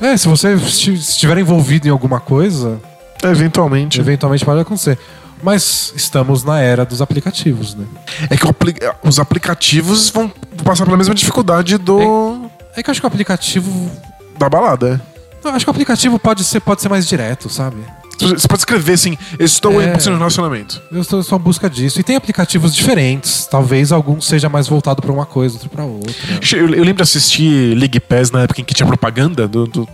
É, 0.00 0.16
se 0.16 0.28
você 0.28 0.54
esti- 0.54 0.94
estiver 0.94 1.36
envolvido 1.38 1.88
em 1.88 1.90
alguma 1.90 2.20
coisa, 2.20 2.80
é, 3.24 3.26
eventualmente. 3.28 3.98
eventualmente 4.00 4.44
pode 4.44 4.60
acontecer. 4.60 4.96
Mas 5.42 5.92
estamos 5.96 6.42
na 6.44 6.60
era 6.60 6.84
dos 6.84 7.02
aplicativos, 7.02 7.74
né? 7.74 7.84
É 8.30 8.36
que 8.36 8.46
apli- 8.48 8.74
os 9.04 9.18
aplicativos 9.20 10.10
vão 10.10 10.30
passar 10.64 10.84
pela 10.84 10.96
mesma 10.96 11.14
dificuldade 11.14 11.76
do 11.78 12.00
É 12.00 12.57
que 12.82 12.88
eu 12.88 12.92
acho 12.92 13.00
que 13.00 13.06
o 13.06 13.08
aplicativo. 13.08 13.90
da 14.38 14.48
balada. 14.48 15.00
Eu 15.44 15.50
acho 15.50 15.64
que 15.64 15.70
o 15.70 15.72
aplicativo 15.72 16.18
pode 16.18 16.44
ser, 16.44 16.60
pode 16.60 16.80
ser 16.82 16.88
mais 16.88 17.06
direto, 17.06 17.48
sabe? 17.48 17.76
Você 18.20 18.48
pode 18.48 18.60
escrever 18.62 18.94
assim, 18.94 19.16
estou 19.38 19.80
É. 19.80 19.86
em 19.86 19.92
um 20.10 20.16
relacionamento. 20.18 20.82
Eu 20.90 21.00
estou 21.00 21.22
só 21.22 21.36
em 21.36 21.38
busca 21.38 21.70
disso. 21.70 22.00
E 22.00 22.02
tem 22.02 22.16
aplicativos 22.16 22.74
diferentes. 22.74 23.46
Talvez 23.46 23.92
algum 23.92 24.20
seja 24.20 24.48
mais 24.48 24.66
voltado 24.66 25.00
para 25.00 25.12
uma 25.12 25.24
coisa, 25.24 25.54
outro 25.54 25.70
para 25.70 25.84
outra. 25.84 26.12
Eu, 26.52 26.58
eu 26.74 26.82
lembro 26.84 26.96
de 26.96 27.02
assistir 27.02 27.76
League 27.76 28.00
Pass 28.00 28.32
na 28.32 28.42
época 28.42 28.60
em 28.60 28.64
que 28.64 28.74
tinha 28.74 28.86
propaganda 28.86 29.46
do- 29.46 29.66
do- 29.68 29.88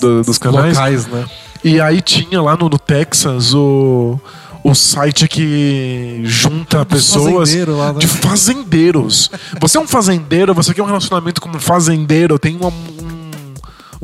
do- 0.00 0.22
dos 0.22 0.38
canais. 0.38 0.74
Locais, 0.76 1.06
né? 1.06 1.26
E 1.62 1.78
aí 1.80 2.00
tinha 2.00 2.40
lá 2.40 2.56
no, 2.56 2.70
no 2.70 2.78
Texas 2.78 3.52
o, 3.52 4.18
o 4.64 4.74
site 4.74 5.26
que 5.28 6.20
junta 6.24 6.84
pessoas 6.84 7.34
fazendeiro 7.50 7.76
lá, 7.76 7.92
né? 7.92 7.98
de 8.00 8.06
fazendeiros. 8.06 9.30
Você 9.60 9.78
é 9.78 9.80
um 9.80 9.86
fazendeiro, 9.86 10.54
você 10.54 10.74
quer 10.74 10.82
um 10.82 10.86
relacionamento 10.86 11.40
como 11.40 11.56
um 11.56 11.60
fazendeiro, 11.60 12.38
tem 12.38 12.56
uma- 12.56 12.68
um, 12.68 13.54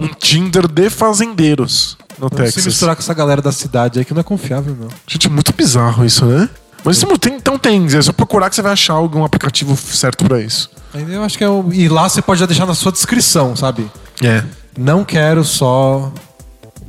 um 0.05 0.09
Tinder 0.09 0.67
de 0.69 0.89
fazendeiros 0.91 1.97
no 2.19 2.29
Não 2.31 2.31
se 2.31 2.37
Texas. 2.45 2.67
misturar 2.67 2.95
com 2.97 3.03
essa 3.03 3.15
galera 3.15 3.43
da 3.43 3.53
cidade 3.53 3.99
aí 3.99 4.05
que 4.05 4.15
não 4.15 4.21
é 4.21 4.25
confiável, 4.25 4.77
não. 4.79 4.89
Gente, 5.07 5.27
é 5.27 5.31
muito 5.31 5.53
bizarro 5.53 6.05
isso, 6.05 6.25
né? 6.25 6.49
Mas 6.85 7.03
tem, 7.19 7.35
então 7.35 7.59
tem, 7.59 7.87
é 7.87 8.03
só 8.03 8.13
procurar 8.13 8.51
que 8.51 8.57
você 8.57 8.63
vai 8.63 8.73
achar 8.73 8.93
algum 8.93 9.25
aplicativo 9.25 9.75
certo 9.77 10.25
pra 10.25 10.41
isso. 10.41 10.71
Eu 10.95 11.23
acho 11.25 11.37
que 11.39 11.43
é 11.43 11.49
o... 11.49 11.69
E 11.73 11.89
lá 11.89 12.09
você 12.09 12.21
pode 12.21 12.39
já 12.41 12.47
deixar 12.47 12.67
na 12.67 12.75
sua 12.75 12.93
descrição, 12.93 13.57
sabe? 13.57 13.91
É. 14.23 14.45
Não 14.79 15.03
quero 15.05 15.43
só 15.43 16.13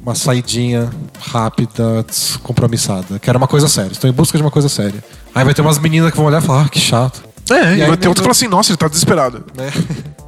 uma 0.06 0.14
saidinha 0.14 0.92
rápida, 1.20 2.04
descompromissada. 2.04 3.18
Quero 3.18 3.40
uma 3.40 3.48
coisa 3.48 3.68
séria. 3.68 3.92
Estou 3.92 4.08
em 4.08 4.14
busca 4.14 4.38
de 4.38 4.44
uma 4.44 4.52
coisa 4.52 4.70
séria. 4.70 5.04
Aí 5.34 5.44
vai 5.44 5.52
ter 5.54 5.64
umas 5.64 5.80
meninas 5.80 6.12
que 6.12 6.18
vão 6.18 6.28
olhar 6.28 6.44
e 6.44 6.46
falar, 6.46 6.66
ah, 6.66 6.70
que 6.70 6.80
chato. 6.80 7.24
É, 7.50 7.74
e, 7.76 7.82
E 7.82 7.86
vai 7.88 7.98
ter 7.98 8.08
outro 8.08 8.22
que 8.22 8.26
fala 8.26 8.32
assim, 8.32 8.48
nossa, 8.48 8.70
ele 8.72 8.78
tá 8.78 8.88
desesperado. 8.88 9.44
Né? 9.58 9.72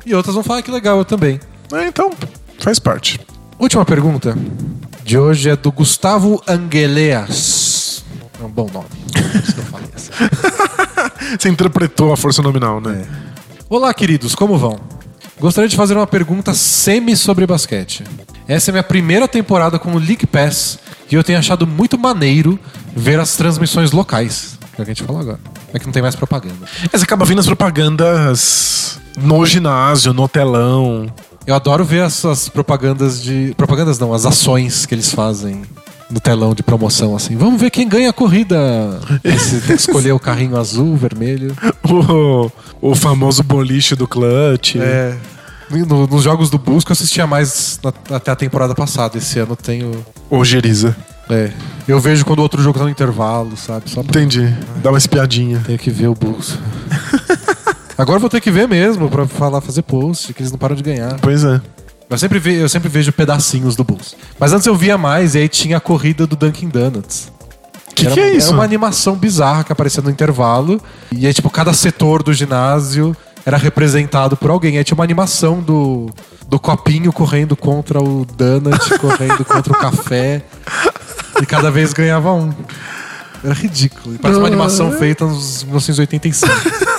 E 0.04 0.16
outras 0.16 0.34
vão 0.34 0.44
falar, 0.44 0.60
"Ah, 0.60 0.62
que 0.64 0.72
legal, 0.72 0.98
eu 0.98 1.06
também. 1.06 1.40
É, 1.72 1.86
então, 1.88 2.10
faz 2.58 2.80
parte. 2.80 3.20
Última 3.60 3.86
pergunta 3.86 4.36
de 5.04 5.18
hoje 5.18 5.50
é 5.50 5.56
do 5.56 5.72
Gustavo 5.72 6.42
Angeleas. 6.48 8.04
É 8.42 8.44
um 8.46 8.50
bom 8.50 8.68
nome. 8.74 8.88
Se 9.46 9.58
não 9.58 9.66
falei 9.66 9.90
assim. 9.96 10.12
Você 11.40 11.50
interpretou 11.50 12.12
a 12.12 12.18
força 12.18 12.42
nominal, 12.42 12.82
né? 12.82 13.06
Olá, 13.70 13.94
queridos, 13.94 14.34
como 14.34 14.58
vão? 14.58 14.80
Gostaria 15.40 15.70
de 15.70 15.76
fazer 15.76 15.96
uma 15.96 16.08
pergunta 16.08 16.54
semi 16.54 17.16
sobre 17.16 17.46
basquete. 17.46 18.04
Essa 18.48 18.72
é 18.72 18.74
minha 18.74 18.84
primeira 18.84 19.28
temporada 19.28 19.78
com 19.78 19.94
o 19.94 19.98
League 19.98 20.26
Pass 20.26 20.80
e 21.12 21.16
eu 21.16 21.24
tenho 21.24 21.38
achado 21.38 21.68
muito 21.68 21.98
maneiro 21.98 22.58
ver 22.96 23.20
as 23.20 23.36
transmissões 23.36 23.92
locais. 23.92 24.58
Que 24.74 24.82
é 24.82 24.84
o 24.84 24.86
que 24.86 24.92
a 24.92 24.94
gente 24.94 25.04
falou 25.04 25.22
agora. 25.22 25.40
É 25.74 25.80
que 25.80 25.86
não 25.86 25.92
tem 25.92 26.02
mais 26.02 26.16
propaganda. 26.16 26.66
Mas 26.92 27.04
acaba 27.04 27.26
vindo 27.26 27.40
as 27.40 27.46
propagandas 27.46 29.00
no 29.18 29.46
ginásio, 29.46 30.14
no 30.14 30.28
telão. 30.28 31.12
Eu 31.46 31.56
adoro 31.56 31.84
ver 31.84 32.06
essas 32.06 32.48
propagandas 32.48 33.22
de. 33.22 33.54
Propagandas 33.58 34.00
não, 34.00 34.14
as 34.14 34.26
ações 34.26 34.86
que 34.86 34.96
eles 34.96 35.12
fazem 35.12 35.64
no 36.10 36.20
telão 36.20 36.54
de 36.54 36.64
promoção, 36.64 37.16
assim. 37.16 37.36
Vamos 37.36 37.60
ver 37.60 37.70
quem 37.70 37.88
ganha 37.88 38.10
a 38.10 38.14
corrida. 38.14 38.58
Esse, 39.24 39.60
tem 39.62 39.76
que 39.76 39.82
escolher 39.82 40.12
o 40.14 40.20
carrinho 40.20 40.58
azul, 40.58 40.96
vermelho. 40.96 41.56
O, 41.90 42.52
o 42.82 42.96
famoso 42.96 43.42
boliche 43.42 43.96
do 43.96 44.06
clutch. 44.06 44.76
É. 44.76 45.16
No- 45.70 46.08
nos 46.08 46.24
jogos 46.24 46.50
do 46.50 46.58
Busco 46.58 46.92
eu 46.92 46.94
assistia 46.94 47.28
mais 47.28 47.80
na- 47.84 48.16
até 48.16 48.32
a 48.32 48.36
temporada 48.36 48.74
passada. 48.74 49.18
Esse 49.18 49.40
ano 49.40 49.56
tenho. 49.56 50.06
O 50.30 50.44
Geriza. 50.46 50.96
É. 51.30 51.52
Eu 51.88 52.00
vejo 52.00 52.24
quando 52.24 52.40
o 52.40 52.42
outro 52.42 52.62
jogo 52.62 52.78
tá 52.80 52.86
no 52.86 52.90
intervalo, 52.90 53.58
sabe? 53.58 53.90
Só 53.90 54.02
pra... 54.02 54.10
Entendi. 54.22 54.54
Dá 54.82 54.90
uma 54.90 54.98
espiadinha. 54.98 55.62
Tenho 55.66 55.78
que 55.78 55.90
ver 55.92 56.08
o 56.08 56.14
Bulls. 56.16 56.58
Agora 57.98 58.20
vou 58.20 58.30
ter 58.30 58.40
que 58.40 58.52
ver 58.52 58.68
mesmo 58.68 59.10
pra 59.10 59.26
falar, 59.28 59.60
fazer 59.60 59.82
post, 59.82 60.34
que 60.34 60.42
eles 60.42 60.52
não 60.52 60.60
param 60.60 60.76
de 60.76 60.84
ganhar. 60.84 61.18
Pois 61.20 61.44
é. 61.44 61.60
Eu 62.10 62.18
sempre, 62.18 62.40
ve- 62.40 62.62
eu 62.62 62.70
sempre 62.70 62.88
vejo 62.88 63.12
pedacinhos 63.12 63.76
do 63.76 63.84
Bulls. 63.84 64.16
Mas 64.40 64.54
antes 64.54 64.66
eu 64.68 64.76
via 64.76 64.98
mais 64.98 65.36
e 65.36 65.40
aí 65.40 65.50
tinha 65.50 65.78
a 65.78 65.80
corrida 65.80 66.26
do 66.26 66.36
Dunkin' 66.36 66.70
Donuts. 66.70 67.32
Que 67.94 68.06
era, 68.06 68.14
que 68.14 68.20
é 68.20 68.32
isso? 68.34 68.54
uma 68.54 68.64
animação 68.64 69.16
bizarra 69.16 69.64
que 69.64 69.72
aparecia 69.72 70.04
no 70.04 70.10
intervalo. 70.12 70.80
E 71.12 71.26
aí, 71.26 71.34
tipo, 71.34 71.50
cada 71.50 71.74
setor 71.74 72.22
do 72.22 72.32
ginásio 72.32 73.18
era 73.48 73.56
representado 73.56 74.36
por 74.36 74.50
alguém. 74.50 74.78
Aí 74.78 74.84
tinha 74.84 74.94
uma 74.96 75.06
animação 75.06 75.62
do, 75.62 76.10
do 76.50 76.60
copinho 76.60 77.14
correndo 77.14 77.56
contra 77.56 78.04
o 78.04 78.26
donut, 78.26 78.90
correndo 79.00 79.46
contra 79.46 79.72
o 79.72 79.78
café. 79.78 80.44
E 81.42 81.46
cada 81.46 81.72
vez 81.72 81.94
ganhava 81.94 82.34
um. 82.34 82.52
Era 83.42 83.54
ridículo. 83.54 84.16
E 84.16 84.18
Parece 84.18 84.38
uma 84.38 84.48
animação 84.48 84.92
feita 84.92 85.26
nos 85.26 85.64
1985. 85.64 86.52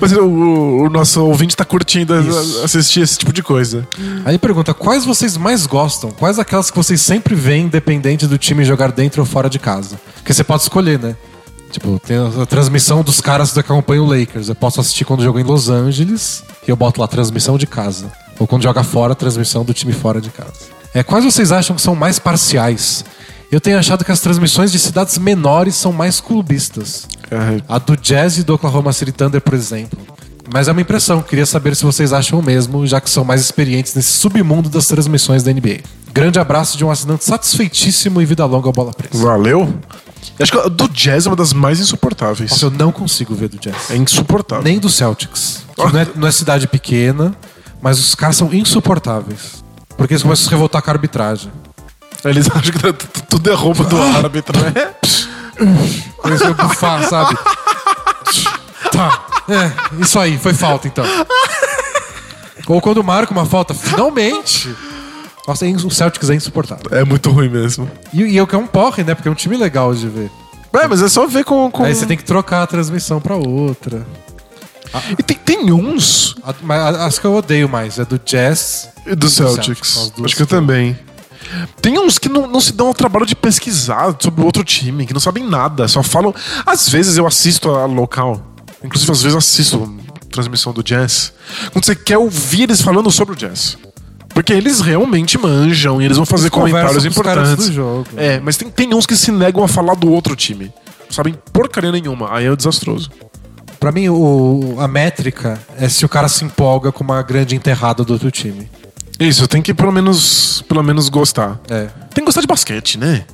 Mas 0.00 0.12
o, 0.12 0.24
o- 0.24 0.86
o 0.86 0.88
nosso 0.88 1.22
ouvinte 1.24 1.54
tá 1.56 1.64
curtindo 1.66 2.18
Isso. 2.18 2.64
assistir 2.64 3.00
esse 3.02 3.18
tipo 3.18 3.32
de 3.32 3.42
coisa. 3.42 3.86
Aí 4.24 4.38
pergunta, 4.38 4.72
quais 4.72 5.04
vocês 5.04 5.36
mais 5.36 5.66
gostam? 5.66 6.10
Quais 6.10 6.38
aquelas 6.38 6.70
que 6.70 6.76
vocês 6.76 7.00
sempre 7.00 7.34
veem, 7.34 7.66
independente 7.66 8.26
do 8.26 8.38
time 8.38 8.64
jogar 8.64 8.90
dentro 8.90 9.20
ou 9.20 9.26
fora 9.26 9.50
de 9.50 9.58
casa? 9.58 10.00
Porque 10.16 10.32
você 10.32 10.42
pode 10.42 10.62
escolher, 10.62 10.98
né? 10.98 11.14
Tipo, 11.72 11.98
tem 11.98 12.16
a 12.18 12.42
a 12.42 12.46
transmissão 12.46 13.02
dos 13.02 13.20
caras 13.20 13.52
que 13.52 13.60
acompanham 13.60 14.04
o 14.04 14.08
Lakers. 14.08 14.48
Eu 14.48 14.54
posso 14.54 14.80
assistir 14.80 15.04
quando 15.04 15.22
jogo 15.22 15.40
em 15.40 15.42
Los 15.42 15.68
Angeles 15.68 16.44
e 16.66 16.70
eu 16.70 16.76
boto 16.76 17.00
lá 17.00 17.08
transmissão 17.08 17.56
de 17.58 17.66
casa. 17.66 18.12
Ou 18.38 18.46
quando 18.46 18.62
joga 18.62 18.84
fora, 18.84 19.14
transmissão 19.14 19.64
do 19.64 19.72
time 19.72 19.92
fora 19.92 20.20
de 20.20 20.30
casa. 20.30 20.52
É, 20.94 21.02
quais 21.02 21.24
vocês 21.24 21.50
acham 21.50 21.74
que 21.74 21.82
são 21.82 21.94
mais 21.94 22.18
parciais? 22.18 23.04
Eu 23.50 23.60
tenho 23.60 23.78
achado 23.78 24.04
que 24.04 24.12
as 24.12 24.20
transmissões 24.20 24.70
de 24.70 24.78
cidades 24.78 25.18
menores 25.18 25.74
são 25.74 25.92
mais 25.92 26.20
clubistas. 26.20 27.06
A 27.68 27.78
do 27.78 27.96
Jazz 27.96 28.38
e 28.38 28.42
do 28.42 28.54
Oklahoma 28.54 28.92
City 28.92 29.12
Thunder, 29.12 29.40
por 29.40 29.54
exemplo. 29.54 29.98
Mas 30.52 30.68
é 30.68 30.72
uma 30.72 30.80
impressão, 30.80 31.22
queria 31.22 31.46
saber 31.46 31.74
se 31.76 31.84
vocês 31.84 32.12
acham 32.12 32.38
o 32.38 32.42
mesmo, 32.42 32.86
já 32.86 33.00
que 33.00 33.08
são 33.08 33.24
mais 33.24 33.40
experientes 33.40 33.94
nesse 33.94 34.12
submundo 34.12 34.68
das 34.68 34.86
transmissões 34.86 35.42
da 35.42 35.52
NBA. 35.52 35.80
Grande 36.12 36.38
abraço 36.38 36.76
de 36.76 36.84
um 36.84 36.90
assinante 36.90 37.24
satisfeitíssimo 37.24 38.20
e 38.20 38.26
vida 38.26 38.44
longa 38.44 38.68
ao 38.68 38.72
bola 38.72 38.92
presa. 38.92 39.24
Valeu. 39.24 39.72
Acho 40.40 40.52
que 40.52 40.70
do 40.70 40.88
Jazz 40.88 41.26
é 41.26 41.28
uma 41.30 41.36
das 41.36 41.52
mais 41.52 41.80
insuportáveis. 41.80 42.50
Nossa, 42.50 42.66
eu 42.66 42.70
não 42.70 42.90
consigo 42.92 43.34
ver 43.34 43.48
do 43.48 43.58
Jazz. 43.58 43.90
É 43.90 43.96
insuportável. 43.96 44.64
Nem 44.64 44.78
do 44.78 44.88
Celtics. 44.88 45.62
Não, 45.76 45.86
é, 46.00 46.06
não 46.14 46.28
é 46.28 46.30
cidade 46.30 46.66
pequena, 46.66 47.34
mas 47.80 47.98
os 47.98 48.14
caras 48.14 48.36
são 48.36 48.52
insuportáveis. 48.52 49.62
Porque 49.96 50.14
eles 50.14 50.22
começam 50.22 50.42
a 50.42 50.46
se 50.46 50.50
revoltar 50.50 50.82
com 50.82 50.90
a 50.90 50.94
arbitragem. 50.94 51.50
Eles 52.24 52.46
acham 52.54 52.72
que 52.72 52.78
tá- 52.78 52.92
tudo 53.28 53.50
é 53.50 53.54
roupa 53.54 53.84
do 53.84 54.00
árbitro, 54.00 54.58
né? 54.60 54.94
Começam 56.18 56.48
a 56.48 56.54
bufar, 56.54 57.08
sabe? 57.08 57.36
Tá. 58.90 59.26
É, 59.48 60.02
isso 60.02 60.18
aí, 60.18 60.38
foi 60.38 60.54
falta 60.54 60.86
então. 60.86 61.04
Ou 62.66 62.80
quando 62.80 63.02
marca 63.02 63.32
uma 63.32 63.44
falta, 63.44 63.74
finalmente. 63.74 64.74
Nossa, 65.46 65.66
o 65.66 65.90
Celtics 65.90 66.30
é 66.30 66.34
insuportável. 66.34 66.84
É 66.92 67.04
muito 67.04 67.30
ruim 67.30 67.48
mesmo. 67.48 67.90
E, 68.12 68.22
e 68.22 68.36
eu 68.36 68.46
que 68.46 68.54
é 68.54 68.58
um 68.58 68.66
porre, 68.66 69.02
né? 69.02 69.14
Porque 69.14 69.28
é 69.28 69.30
um 69.32 69.34
time 69.34 69.56
legal 69.56 69.92
de 69.94 70.08
ver. 70.08 70.30
É, 70.72 70.86
mas 70.86 71.02
é 71.02 71.08
só 71.08 71.26
ver 71.26 71.44
com. 71.44 71.70
com... 71.70 71.84
Aí 71.84 71.94
você 71.94 72.06
tem 72.06 72.16
que 72.16 72.24
trocar 72.24 72.62
a 72.62 72.66
transmissão 72.66 73.20
pra 73.20 73.34
outra. 73.36 74.06
E 75.18 75.22
tem, 75.22 75.36
tem 75.36 75.72
uns 75.72 76.36
A- 76.44 76.54
Mas 76.62 76.78
a- 76.96 77.06
as 77.06 77.18
que 77.18 77.24
eu 77.24 77.34
odeio 77.34 77.68
mais 77.68 77.98
é 77.98 78.04
do 78.04 78.18
Jazz. 78.18 78.88
do 79.06 79.16
do 79.16 79.30
Celtics. 79.30 79.64
Celtics, 79.64 79.96
as 79.96 80.10
duas 80.10 80.24
Acho 80.26 80.36
que 80.36 80.42
eu 80.42 80.46
que 80.46 80.54
eu- 80.54 80.58
também. 80.60 80.98
Tem 81.82 81.98
uns 81.98 82.18
que 82.18 82.28
não, 82.28 82.46
não 82.46 82.60
se 82.60 82.72
dão 82.72 82.86
ao 82.88 82.94
trabalho 82.94 83.26
de 83.26 83.34
pesquisar 83.34 84.14
sobre 84.18 84.40
o 84.40 84.44
outro 84.44 84.62
time, 84.64 85.04
que 85.06 85.12
não 85.12 85.20
sabem 85.20 85.44
nada, 85.46 85.86
só 85.88 86.02
falam. 86.02 86.34
Às 86.64 86.88
vezes 86.88 87.16
eu 87.18 87.26
assisto 87.26 87.68
a 87.70 87.84
local. 87.84 88.40
Inclusive, 88.82 89.10
às 89.12 89.22
vezes 89.22 89.32
eu 89.34 89.38
assisto 89.38 89.96
transmissão 90.30 90.72
do 90.72 90.82
Jazz, 90.82 91.32
quando 91.72 91.84
você 91.84 91.94
quer 91.94 92.16
ouvir 92.16 92.62
eles 92.62 92.80
falando 92.80 93.10
sobre 93.10 93.34
o 93.34 93.36
Jazz. 93.36 93.76
Porque 94.34 94.52
eles 94.52 94.80
realmente 94.80 95.36
manjam 95.38 96.00
e 96.00 96.04
eles 96.04 96.16
vão 96.16 96.24
fazer 96.24 96.44
Eles 96.44 96.50
comentários 96.50 97.02
com 97.02 97.08
importantes. 97.08 97.68
do 97.68 97.72
jogo. 97.72 98.06
É, 98.16 98.40
mas 98.40 98.56
tem, 98.56 98.70
tem 98.70 98.94
uns 98.94 99.06
que 99.06 99.16
se 99.16 99.30
negam 99.30 99.62
a 99.62 99.68
falar 99.68 99.94
do 99.94 100.10
outro 100.10 100.34
time. 100.34 100.72
Não 101.04 101.12
sabem 101.12 101.34
porcaria 101.52 101.92
nenhuma. 101.92 102.34
Aí 102.34 102.46
é 102.46 102.56
desastroso. 102.56 103.10
Pra 103.78 103.92
mim, 103.92 104.08
o, 104.08 104.76
a 104.78 104.88
métrica 104.88 105.60
é 105.76 105.88
se 105.88 106.04
o 106.04 106.08
cara 106.08 106.28
se 106.28 106.44
empolga 106.44 106.92
com 106.92 107.02
uma 107.02 107.20
grande 107.22 107.54
enterrada 107.56 108.04
do 108.04 108.12
outro 108.12 108.30
time. 108.30 108.70
Isso, 109.18 109.46
tem 109.46 109.60
que 109.60 109.74
pelo 109.74 109.92
menos, 109.92 110.62
pelo 110.68 110.82
menos 110.82 111.08
gostar. 111.08 111.60
É. 111.68 111.86
Tem 112.14 112.22
que 112.22 112.26
gostar 112.26 112.40
de 112.40 112.46
basquete, 112.46 112.96
né? 112.96 113.24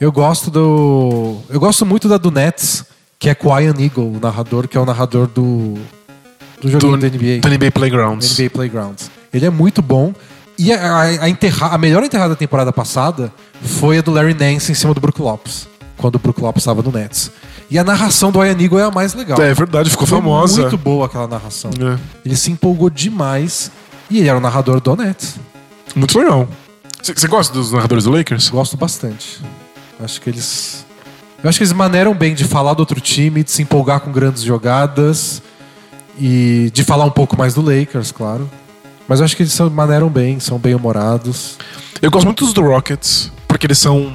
Eu 0.00 0.10
gosto 0.10 0.50
do. 0.50 1.36
Eu 1.48 1.60
gosto 1.60 1.84
muito 1.84 2.08
da 2.08 2.16
do 2.16 2.30
Nets, 2.30 2.84
que 3.18 3.28
é 3.28 3.34
com 3.34 3.50
o 3.50 3.60
Ian 3.60 3.74
Eagle, 3.78 4.16
o 4.16 4.18
narrador, 4.20 4.66
que 4.66 4.76
é 4.76 4.80
o 4.80 4.86
narrador 4.86 5.26
do. 5.26 5.74
Do 6.60 6.68
joguinho 6.70 6.96
da 6.96 7.08
NBA. 7.08 7.40
Do 7.42 7.48
NBA 7.48 7.70
Playgrounds. 7.70 8.38
NBA 8.38 8.50
Playgrounds. 8.50 9.10
Ele 9.32 9.46
é 9.46 9.50
muito 9.50 9.80
bom. 9.82 10.12
E 10.62 10.72
a, 10.72 10.76
a, 10.92 11.02
a 11.24 11.28
enterra- 11.28 11.68
a 11.68 11.78
melhor 11.78 12.04
enterrada 12.04 12.30
da 12.30 12.36
temporada 12.36 12.70
passada 12.72 13.32
foi 13.62 13.98
a 13.98 14.02
do 14.02 14.10
Larry 14.10 14.34
Nance 14.34 14.70
em 14.70 14.74
cima 14.74 14.92
do 14.92 15.00
Brook 15.00 15.20
Lopes. 15.20 15.66
Quando 15.96 16.16
o 16.16 16.18
Brook 16.18 16.40
Lopes 16.40 16.62
estava 16.62 16.82
no 16.82 16.92
Nets. 16.92 17.30
E 17.70 17.78
a 17.78 17.84
narração 17.84 18.30
do 18.32 18.44
Ian 18.44 18.56
Eagle 18.60 18.78
é 18.78 18.82
a 18.84 18.90
mais 18.90 19.14
legal. 19.14 19.40
É 19.40 19.54
verdade, 19.54 19.88
ficou 19.88 20.06
Foi 20.06 20.18
famosa. 20.18 20.62
muito 20.62 20.76
boa 20.76 21.06
aquela 21.06 21.26
narração. 21.26 21.70
É. 21.80 21.98
Ele 22.24 22.36
se 22.36 22.50
empolgou 22.50 22.90
demais. 22.90 23.70
E 24.10 24.18
ele 24.18 24.28
era 24.28 24.36
o 24.36 24.40
narrador 24.40 24.80
do 24.80 24.96
Nets. 24.96 25.36
Muito 25.94 26.18
legal. 26.18 26.48
Você 27.02 27.26
gosta 27.28 27.52
dos 27.54 27.72
narradores 27.72 28.04
do 28.04 28.10
Lakers? 28.10 28.48
Gosto 28.50 28.76
bastante. 28.76 29.40
Acho 30.02 30.20
que 30.20 30.28
eles. 30.28 30.84
Eu 31.42 31.48
acho 31.48 31.58
que 31.58 31.62
eles 31.64 31.72
maneiram 31.72 32.12
bem 32.14 32.34
de 32.34 32.44
falar 32.44 32.74
do 32.74 32.80
outro 32.80 33.00
time, 33.00 33.42
de 33.44 33.50
se 33.50 33.62
empolgar 33.62 34.00
com 34.00 34.10
grandes 34.12 34.42
jogadas 34.42 35.40
e 36.18 36.70
de 36.74 36.84
falar 36.84 37.04
um 37.06 37.10
pouco 37.10 37.36
mais 37.36 37.54
do 37.54 37.62
Lakers, 37.62 38.12
claro. 38.12 38.50
Mas 39.10 39.18
eu 39.18 39.24
acho 39.24 39.36
que 39.36 39.42
eles 39.42 39.58
maneiram 39.72 40.08
bem, 40.08 40.38
são 40.38 40.56
bem 40.56 40.72
humorados. 40.72 41.58
Eu 42.00 42.12
gosto 42.12 42.26
muito 42.26 42.44
dos 42.44 42.54
do 42.54 42.62
Rockets, 42.62 43.32
porque 43.48 43.66
eles 43.66 43.76
são 43.76 44.12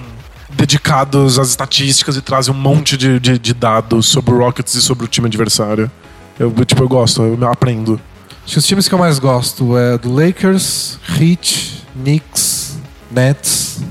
dedicados 0.51 1.37
às 1.37 1.49
estatísticas 1.49 2.15
e 2.15 2.21
trazem 2.21 2.53
um 2.53 2.57
monte 2.57 2.95
de, 2.95 3.19
de, 3.19 3.37
de 3.37 3.53
dados 3.53 4.07
sobre 4.07 4.33
o 4.33 4.37
Rockets 4.37 4.73
e 4.73 4.81
sobre 4.81 5.03
o 5.03 5.07
time 5.09 5.27
adversário. 5.27 5.91
Eu, 6.39 6.49
tipo, 6.63 6.81
eu 6.81 6.87
gosto, 6.87 7.21
eu 7.21 7.51
aprendo. 7.51 7.99
Acho 8.45 8.53
que 8.53 8.59
os 8.59 8.65
times 8.65 8.87
que 8.87 8.93
eu 8.93 8.97
mais 8.97 9.19
gosto 9.19 9.77
é 9.77 9.97
do 9.97 10.13
Lakers, 10.13 10.97
Heat, 11.19 11.83
Knicks, 11.93 12.77
Nets. 13.11 13.81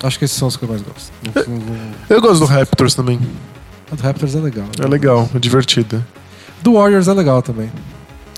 Acho 0.00 0.16
que 0.16 0.26
esses 0.26 0.36
são 0.36 0.46
os 0.46 0.56
que 0.56 0.62
eu 0.62 0.68
mais 0.68 0.82
gosto. 0.82 1.12
O 1.48 2.12
Eu 2.14 2.20
gosto 2.20 2.38
do 2.38 2.46
Raptors 2.46 2.94
também. 2.94 3.18
do 3.90 4.00
Raptors 4.00 4.36
é 4.36 4.38
legal. 4.38 4.66
É 4.80 4.86
legal, 4.86 5.28
é 5.34 5.40
divertido. 5.40 6.04
Do 6.62 6.74
Warriors 6.74 7.08
é 7.08 7.12
legal 7.12 7.42
também. 7.42 7.68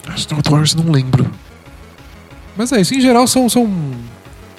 Acho 0.06 0.26
que 0.26 0.34
do 0.34 0.50
Warriors 0.50 0.74
eu 0.74 0.82
não 0.82 0.90
lembro. 0.90 1.30
Mas 2.56 2.72
é 2.72 2.80
isso, 2.80 2.94
em 2.94 3.00
geral 3.00 3.26
são, 3.26 3.48
são 3.48 3.70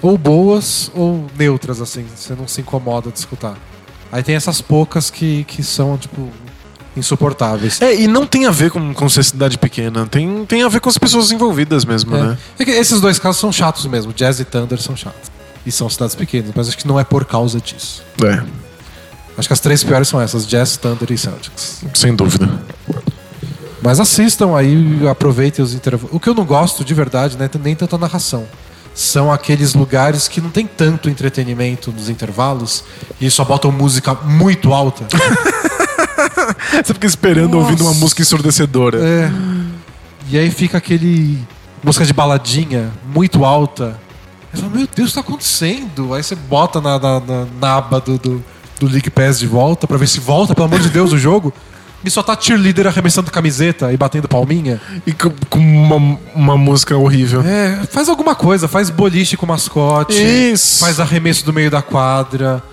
ou 0.01 0.17
boas 0.17 0.91
ou 0.93 1.25
neutras, 1.37 1.81
assim. 1.81 2.05
Você 2.15 2.33
não 2.35 2.47
se 2.47 2.61
incomoda 2.61 3.09
de 3.11 3.17
escutar. 3.19 3.55
Aí 4.11 4.21
tem 4.23 4.35
essas 4.35 4.61
poucas 4.61 5.09
que, 5.09 5.43
que 5.45 5.63
são, 5.63 5.97
tipo, 5.97 6.29
insuportáveis. 6.95 7.81
É, 7.81 7.93
e 7.95 8.07
não 8.07 8.25
tem 8.25 8.45
a 8.45 8.51
ver 8.51 8.71
com, 8.71 8.93
com 8.93 9.09
ser 9.09 9.23
cidade 9.23 9.57
pequena. 9.57 10.05
Tem, 10.05 10.45
tem 10.45 10.63
a 10.63 10.69
ver 10.69 10.79
com 10.79 10.89
as 10.89 10.97
pessoas 10.97 11.31
envolvidas 11.31 11.83
mesmo, 11.85 12.15
É. 12.15 12.23
né? 12.23 12.37
É 12.59 12.65
que 12.65 12.71
esses 12.71 13.01
dois 13.01 13.19
casos 13.19 13.39
são 13.41 13.51
chatos 13.51 13.85
mesmo. 13.85 14.13
Jazz 14.13 14.39
e 14.39 14.45
Thunder 14.45 14.81
são 14.81 14.95
chatos. 14.95 15.29
E 15.65 15.71
são 15.71 15.89
cidades 15.89 16.15
pequenas, 16.15 16.51
mas 16.55 16.69
acho 16.69 16.77
que 16.77 16.87
não 16.87 16.99
é 16.99 17.03
por 17.03 17.25
causa 17.25 17.59
disso. 17.59 18.01
É, 18.23 18.43
Acho 19.37 19.47
que 19.49 19.53
as 19.53 19.59
três 19.59 19.83
piores 19.83 20.07
são 20.07 20.19
essas: 20.19 20.47
Jazz, 20.47 20.77
Thunder 20.77 21.11
e 21.11 21.17
Celtics. 21.17 21.81
sem 21.93 22.15
dúvida. 22.15 22.49
Mas 23.87 24.01
assistam 24.01 24.53
aí, 24.53 25.07
aproveitem 25.07 25.63
os 25.63 25.73
intervalos. 25.73 26.13
O 26.13 26.19
que 26.19 26.27
eu 26.27 26.33
não 26.33 26.43
gosto 26.43 26.83
de 26.83 26.93
verdade, 26.93 27.37
né, 27.37 27.49
nem 27.63 27.73
tanto 27.73 27.95
a 27.95 27.97
narração. 27.97 28.45
São 28.93 29.31
aqueles 29.31 29.73
lugares 29.73 30.27
que 30.27 30.41
não 30.41 30.49
tem 30.49 30.67
tanto 30.67 31.09
entretenimento 31.09 31.89
nos 31.93 32.09
intervalos 32.09 32.83
e 33.21 33.31
só 33.31 33.45
botam 33.45 33.71
música 33.71 34.13
muito 34.13 34.73
alta. 34.73 35.07
Você 36.83 36.93
fica 36.93 37.07
esperando 37.07 37.53
Nossa. 37.53 37.63
ouvindo 37.63 37.85
uma 37.85 37.93
música 37.93 38.21
ensurdecedora. 38.21 38.99
É. 39.01 39.31
E 40.29 40.37
aí 40.37 40.51
fica 40.51 40.77
aquele. 40.77 41.39
música 41.81 42.05
de 42.05 42.11
baladinha 42.11 42.91
muito 43.15 43.45
alta. 43.45 43.97
Aí 44.51 44.59
você 44.59 44.63
fala, 44.63 44.75
meu 44.75 44.87
Deus, 44.93 45.11
o 45.11 45.13
que 45.13 45.15
tá 45.15 45.21
acontecendo? 45.21 46.13
Aí 46.13 46.21
você 46.21 46.35
bota 46.35 46.81
na, 46.81 46.99
na, 46.99 47.19
na, 47.21 47.47
na 47.61 47.77
aba 47.77 48.01
do, 48.01 48.17
do, 48.17 48.43
do 48.81 48.85
League 48.85 49.09
Pass 49.09 49.39
de 49.39 49.47
volta 49.47 49.87
pra 49.87 49.95
ver 49.95 50.09
se 50.09 50.19
volta, 50.19 50.53
pelo 50.53 50.67
amor 50.67 50.81
de 50.81 50.89
Deus, 50.89 51.13
o 51.13 51.17
jogo. 51.17 51.53
E 52.05 52.09
só 52.09 52.21
tá 52.23 52.37
cheerleader 52.39 52.87
arremessando 52.87 53.31
camiseta 53.31 53.91
e 53.91 53.97
batendo 53.97 54.27
palminha. 54.27 54.79
E 55.05 55.11
com, 55.11 55.31
com 55.49 55.59
uma, 55.59 56.19
uma 56.35 56.57
música 56.57 56.95
horrível. 56.95 57.41
É, 57.41 57.81
faz 57.91 58.07
alguma 58.07 58.35
coisa, 58.35 58.67
faz 58.67 58.89
boliche 58.89 59.35
com 59.35 59.45
mascote. 59.45 60.15
Isso. 60.15 60.79
Faz 60.79 60.99
arremesso 60.99 61.43
do 61.45 61.51
meio 61.51 61.69
da 61.71 61.81
quadra. 61.81 62.63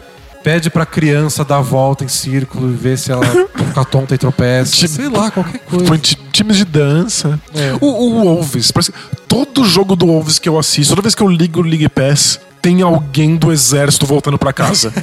Pede 0.44 0.68
pra 0.68 0.84
criança 0.84 1.42
dar 1.42 1.56
a 1.56 1.60
volta 1.62 2.04
em 2.04 2.08
círculo 2.08 2.70
e 2.70 2.74
ver 2.76 2.98
se 2.98 3.10
ela 3.10 3.24
fica 3.56 3.84
tonta 3.86 4.14
e 4.14 4.18
tropeça. 4.18 4.72
Tipo- 4.76 4.92
Sei 4.94 5.08
lá, 5.08 5.30
qualquer 5.30 5.58
coisa. 5.60 5.98
Times 6.30 6.56
de 6.58 6.64
dança. 6.66 7.40
É. 7.54 7.72
O, 7.80 7.86
o 7.86 8.20
Wolves, 8.22 8.70
parece, 8.70 8.92
todo 9.26 9.64
jogo 9.64 9.96
do 9.96 10.06
Wolves 10.06 10.38
que 10.38 10.48
eu 10.48 10.58
assisto, 10.58 10.94
toda 10.94 11.00
vez 11.02 11.14
que 11.14 11.22
eu 11.22 11.28
ligo 11.28 11.60
o 11.60 11.62
League 11.62 11.88
Pass, 11.88 12.38
tem 12.60 12.82
alguém 12.82 13.36
do 13.36 13.50
exército 13.50 14.04
voltando 14.04 14.36
pra 14.38 14.52
casa. 14.52 14.92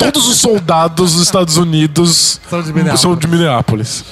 Todos 0.00 0.26
os 0.28 0.38
soldados 0.38 1.12
dos 1.14 1.22
Estados 1.22 1.56
Unidos 1.56 2.40
São 2.48 2.60
de 2.62 2.68
Minneapolis. 2.72 3.00
são 3.00 3.16
de 3.16 3.26
Minneapolis. 3.28 4.04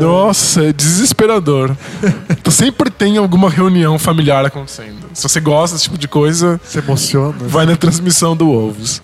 Nossa, 0.00 0.64
é 0.64 0.72
desesperador. 0.72 1.76
Então 2.42 2.52
sempre 2.52 2.90
tem 2.90 3.16
alguma 3.18 3.48
reunião 3.48 3.96
familiar 4.00 4.44
acontecendo. 4.44 4.96
Se 5.14 5.22
você 5.22 5.38
gosta 5.40 5.76
desse 5.76 5.84
tipo 5.84 5.96
de 5.96 6.08
coisa, 6.08 6.60
Se 6.64 6.78
emociona. 6.78 7.34
vai 7.46 7.64
na 7.66 7.76
transmissão 7.76 8.34
do 8.36 8.46
Wolves. 8.46 9.00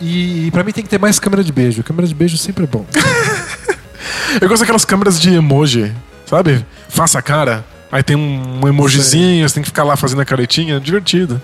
E, 0.00 0.46
e 0.46 0.50
pra 0.50 0.64
mim 0.64 0.72
tem 0.72 0.82
que 0.82 0.90
ter 0.90 0.98
mais 0.98 1.20
câmera 1.20 1.44
de 1.44 1.52
beijo. 1.52 1.82
Câmera 1.84 2.08
de 2.08 2.14
beijo 2.14 2.36
sempre 2.36 2.64
é 2.64 2.66
bom. 2.66 2.84
Eu 4.40 4.48
gosto 4.48 4.60
daquelas 4.62 4.84
câmeras 4.84 5.20
de 5.20 5.30
emoji, 5.32 5.92
sabe? 6.26 6.64
Faça 6.88 7.18
a 7.20 7.22
cara. 7.22 7.64
Aí 7.90 8.02
tem 8.02 8.16
um 8.16 8.66
emojizinho, 8.66 9.48
você 9.48 9.54
tem 9.54 9.62
que 9.62 9.68
ficar 9.68 9.84
lá 9.84 9.94
fazendo 9.96 10.20
a 10.20 10.24
caretinha. 10.24 10.80
Divertido. 10.80 11.40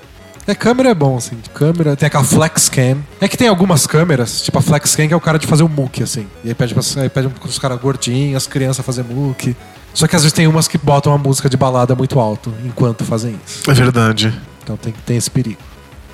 É, 0.49 0.55
câmera 0.55 0.89
é 0.89 0.95
bom, 0.95 1.19
assim. 1.19 1.37
Câmera, 1.53 1.95
tem 1.95 2.07
aquela 2.07 2.25
flex 2.25 2.71
cam. 2.71 2.97
É 3.21 3.29
que 3.29 3.37
tem 3.37 3.49
algumas 3.49 3.87
câmeras, 3.87 4.41
tipo 4.41 4.59
a 4.59 4.63
flex 4.63 4.97
cam, 4.97 5.07
que 5.07 5.13
é 5.13 5.17
o 5.17 5.21
cara 5.21 5.39
de 5.39 5.47
fazer 5.47 5.63
o 5.63 5.69
muque, 5.69 6.03
assim. 6.03 6.27
E 6.43 6.49
aí 6.49 6.55
pede, 6.55 6.73
pra, 6.73 6.83
aí 7.03 7.11
pede 7.11 7.31
os 7.45 7.59
caras 7.59 7.79
gordinhos, 7.79 8.39
as 8.39 8.47
crianças 8.47 8.83
fazer 8.83 9.05
muque. 9.05 9.55
Só 9.93 10.07
que 10.07 10.17
às 10.17 10.23
vezes 10.23 10.33
tem 10.33 10.47
umas 10.47 10.67
que 10.67 10.79
botam 10.79 11.13
a 11.13 11.19
música 11.19 11.51
de 11.51 11.57
balada 11.59 11.95
muito 11.95 12.19
alto 12.19 12.51
enquanto 12.65 13.05
fazem 13.05 13.39
isso. 13.47 13.71
É 13.71 13.75
verdade. 13.75 14.33
Então 14.63 14.75
tem, 14.79 14.95
tem 15.05 15.19
esse 15.19 15.31
perigo. 15.31 15.61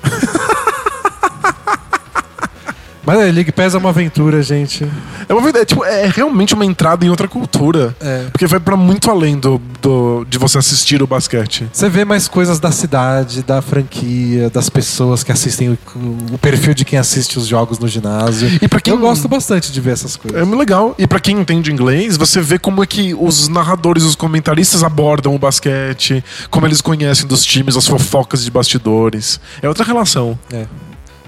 Mas 3.05 3.19
é, 3.19 3.31
League 3.31 3.51
Pass 3.51 3.75
é 3.75 3.77
uma 3.77 3.89
aventura, 3.89 4.41
gente. 4.41 4.87
É, 5.29 5.33
uma, 5.33 5.41
verdade, 5.41 5.65
tipo, 5.65 5.83
é 5.85 6.07
realmente 6.07 6.53
uma 6.53 6.65
entrada 6.65 7.05
em 7.05 7.09
outra 7.09 7.27
cultura. 7.27 7.95
É. 8.01 8.25
Porque 8.31 8.47
vai 8.47 8.59
pra 8.59 8.75
muito 8.75 9.11
além 9.11 9.37
do, 9.37 9.61
do, 9.81 10.25
de 10.27 10.37
você 10.37 10.57
assistir 10.57 11.01
o 11.03 11.07
basquete. 11.07 11.67
Você 11.71 11.87
vê 11.89 12.03
mais 12.03 12.27
coisas 12.27 12.59
da 12.59 12.71
cidade, 12.71 13.43
da 13.43 13.61
franquia, 13.61 14.49
das 14.49 14.69
pessoas 14.69 15.23
que 15.23 15.31
assistem 15.31 15.69
o, 15.69 15.77
o 16.33 16.37
perfil 16.37 16.73
de 16.73 16.83
quem 16.83 16.97
assiste 16.97 17.37
os 17.37 17.45
jogos 17.47 17.77
no 17.79 17.87
ginásio. 17.87 18.49
E 18.61 18.67
pra 18.67 18.79
quem- 18.79 18.93
Eu 18.93 18.99
gosto 18.99 19.27
bastante 19.27 19.71
de 19.71 19.79
ver 19.81 19.91
essas 19.91 20.15
coisas. 20.15 20.39
É 20.41 20.43
muito 20.43 20.59
legal. 20.59 20.95
E 20.97 21.05
pra 21.05 21.19
quem 21.19 21.39
entende 21.39 21.71
inglês, 21.71 22.17
você 22.17 22.41
vê 22.41 22.57
como 22.57 22.81
é 22.83 22.87
que 22.87 23.13
os 23.13 23.47
narradores, 23.47 24.03
os 24.03 24.15
comentaristas 24.15 24.83
abordam 24.83 25.35
o 25.35 25.39
basquete, 25.39 26.23
como 26.49 26.65
eles 26.65 26.81
conhecem 26.81 27.27
dos 27.27 27.43
times, 27.45 27.75
as 27.77 27.87
fofocas 27.87 28.43
de 28.43 28.49
bastidores. 28.51 29.39
É 29.61 29.67
outra 29.67 29.83
relação. 29.83 30.37
É. 30.51 30.65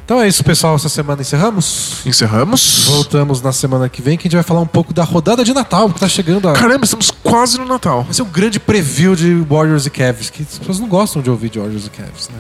Então 0.08 0.22
é 0.22 0.28
isso, 0.30 0.42
pessoal. 0.42 0.74
Essa 0.74 0.88
semana 0.88 1.22
encerramos. 1.22 1.98
Encerramos? 2.06 2.86
Voltamos 2.88 3.42
na 3.42 3.52
semana 3.52 3.90
que 3.90 4.02
vem, 4.02 4.18
que 4.18 4.22
a 4.22 4.28
gente 4.30 4.36
vai 4.38 4.44
falar 4.44 4.62
um 4.62 4.66
pouco 4.66 4.94
da 4.94 5.04
rodada 5.04 5.44
de 5.44 5.54
Natal, 5.54 5.90
que 5.90 6.00
tá 6.00 6.08
chegando 6.08 6.48
a. 6.48 6.54
Caramba, 6.54 6.86
estamos 6.86 7.12
quase 7.12 7.58
no 7.58 7.66
Natal. 7.66 8.04
Vai 8.04 8.14
ser 8.14 8.22
um 8.22 8.30
grande 8.30 8.58
preview 8.58 9.18
de 9.18 9.34
Warriors 9.50 9.86
e 9.86 9.90
Cavs, 9.90 10.30
que 10.30 10.44
as 10.44 10.60
pessoas 10.60 10.80
não 10.80 10.88
gostam 10.88 11.22
de 11.22 11.30
ouvir 11.30 11.50
de 11.50 11.60
Warriors 11.60 11.88
e 11.88 11.90
Cavs, 11.90 12.30
né? 12.30 12.40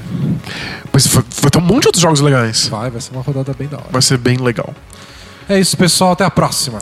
Mas 0.93 1.07
vai, 1.07 1.25
vai 1.41 1.51
ter 1.51 1.57
um 1.57 1.61
monte 1.61 1.81
de 1.81 1.87
outros 1.89 2.01
jogos 2.01 2.21
legais. 2.21 2.69
Vai, 2.69 2.89
vai 2.89 3.01
ser 3.01 3.11
uma 3.11 3.21
rodada 3.21 3.53
bem 3.53 3.67
da 3.67 3.75
hora. 3.75 3.87
Vai 3.91 4.01
ser 4.01 4.17
bem 4.17 4.37
legal. 4.37 4.73
É 5.49 5.59
isso, 5.59 5.75
pessoal. 5.75 6.13
Até 6.13 6.23
a 6.23 6.31
próxima. 6.31 6.79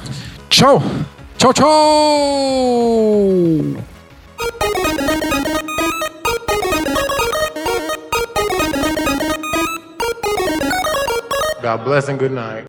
Tchau! 0.50 0.84
Tchau, 1.36 1.52
tchau! 1.52 1.66
God 11.66 11.84
bless 11.84 12.10
and 12.10 12.20
good 12.20 12.32
night. 12.32 12.68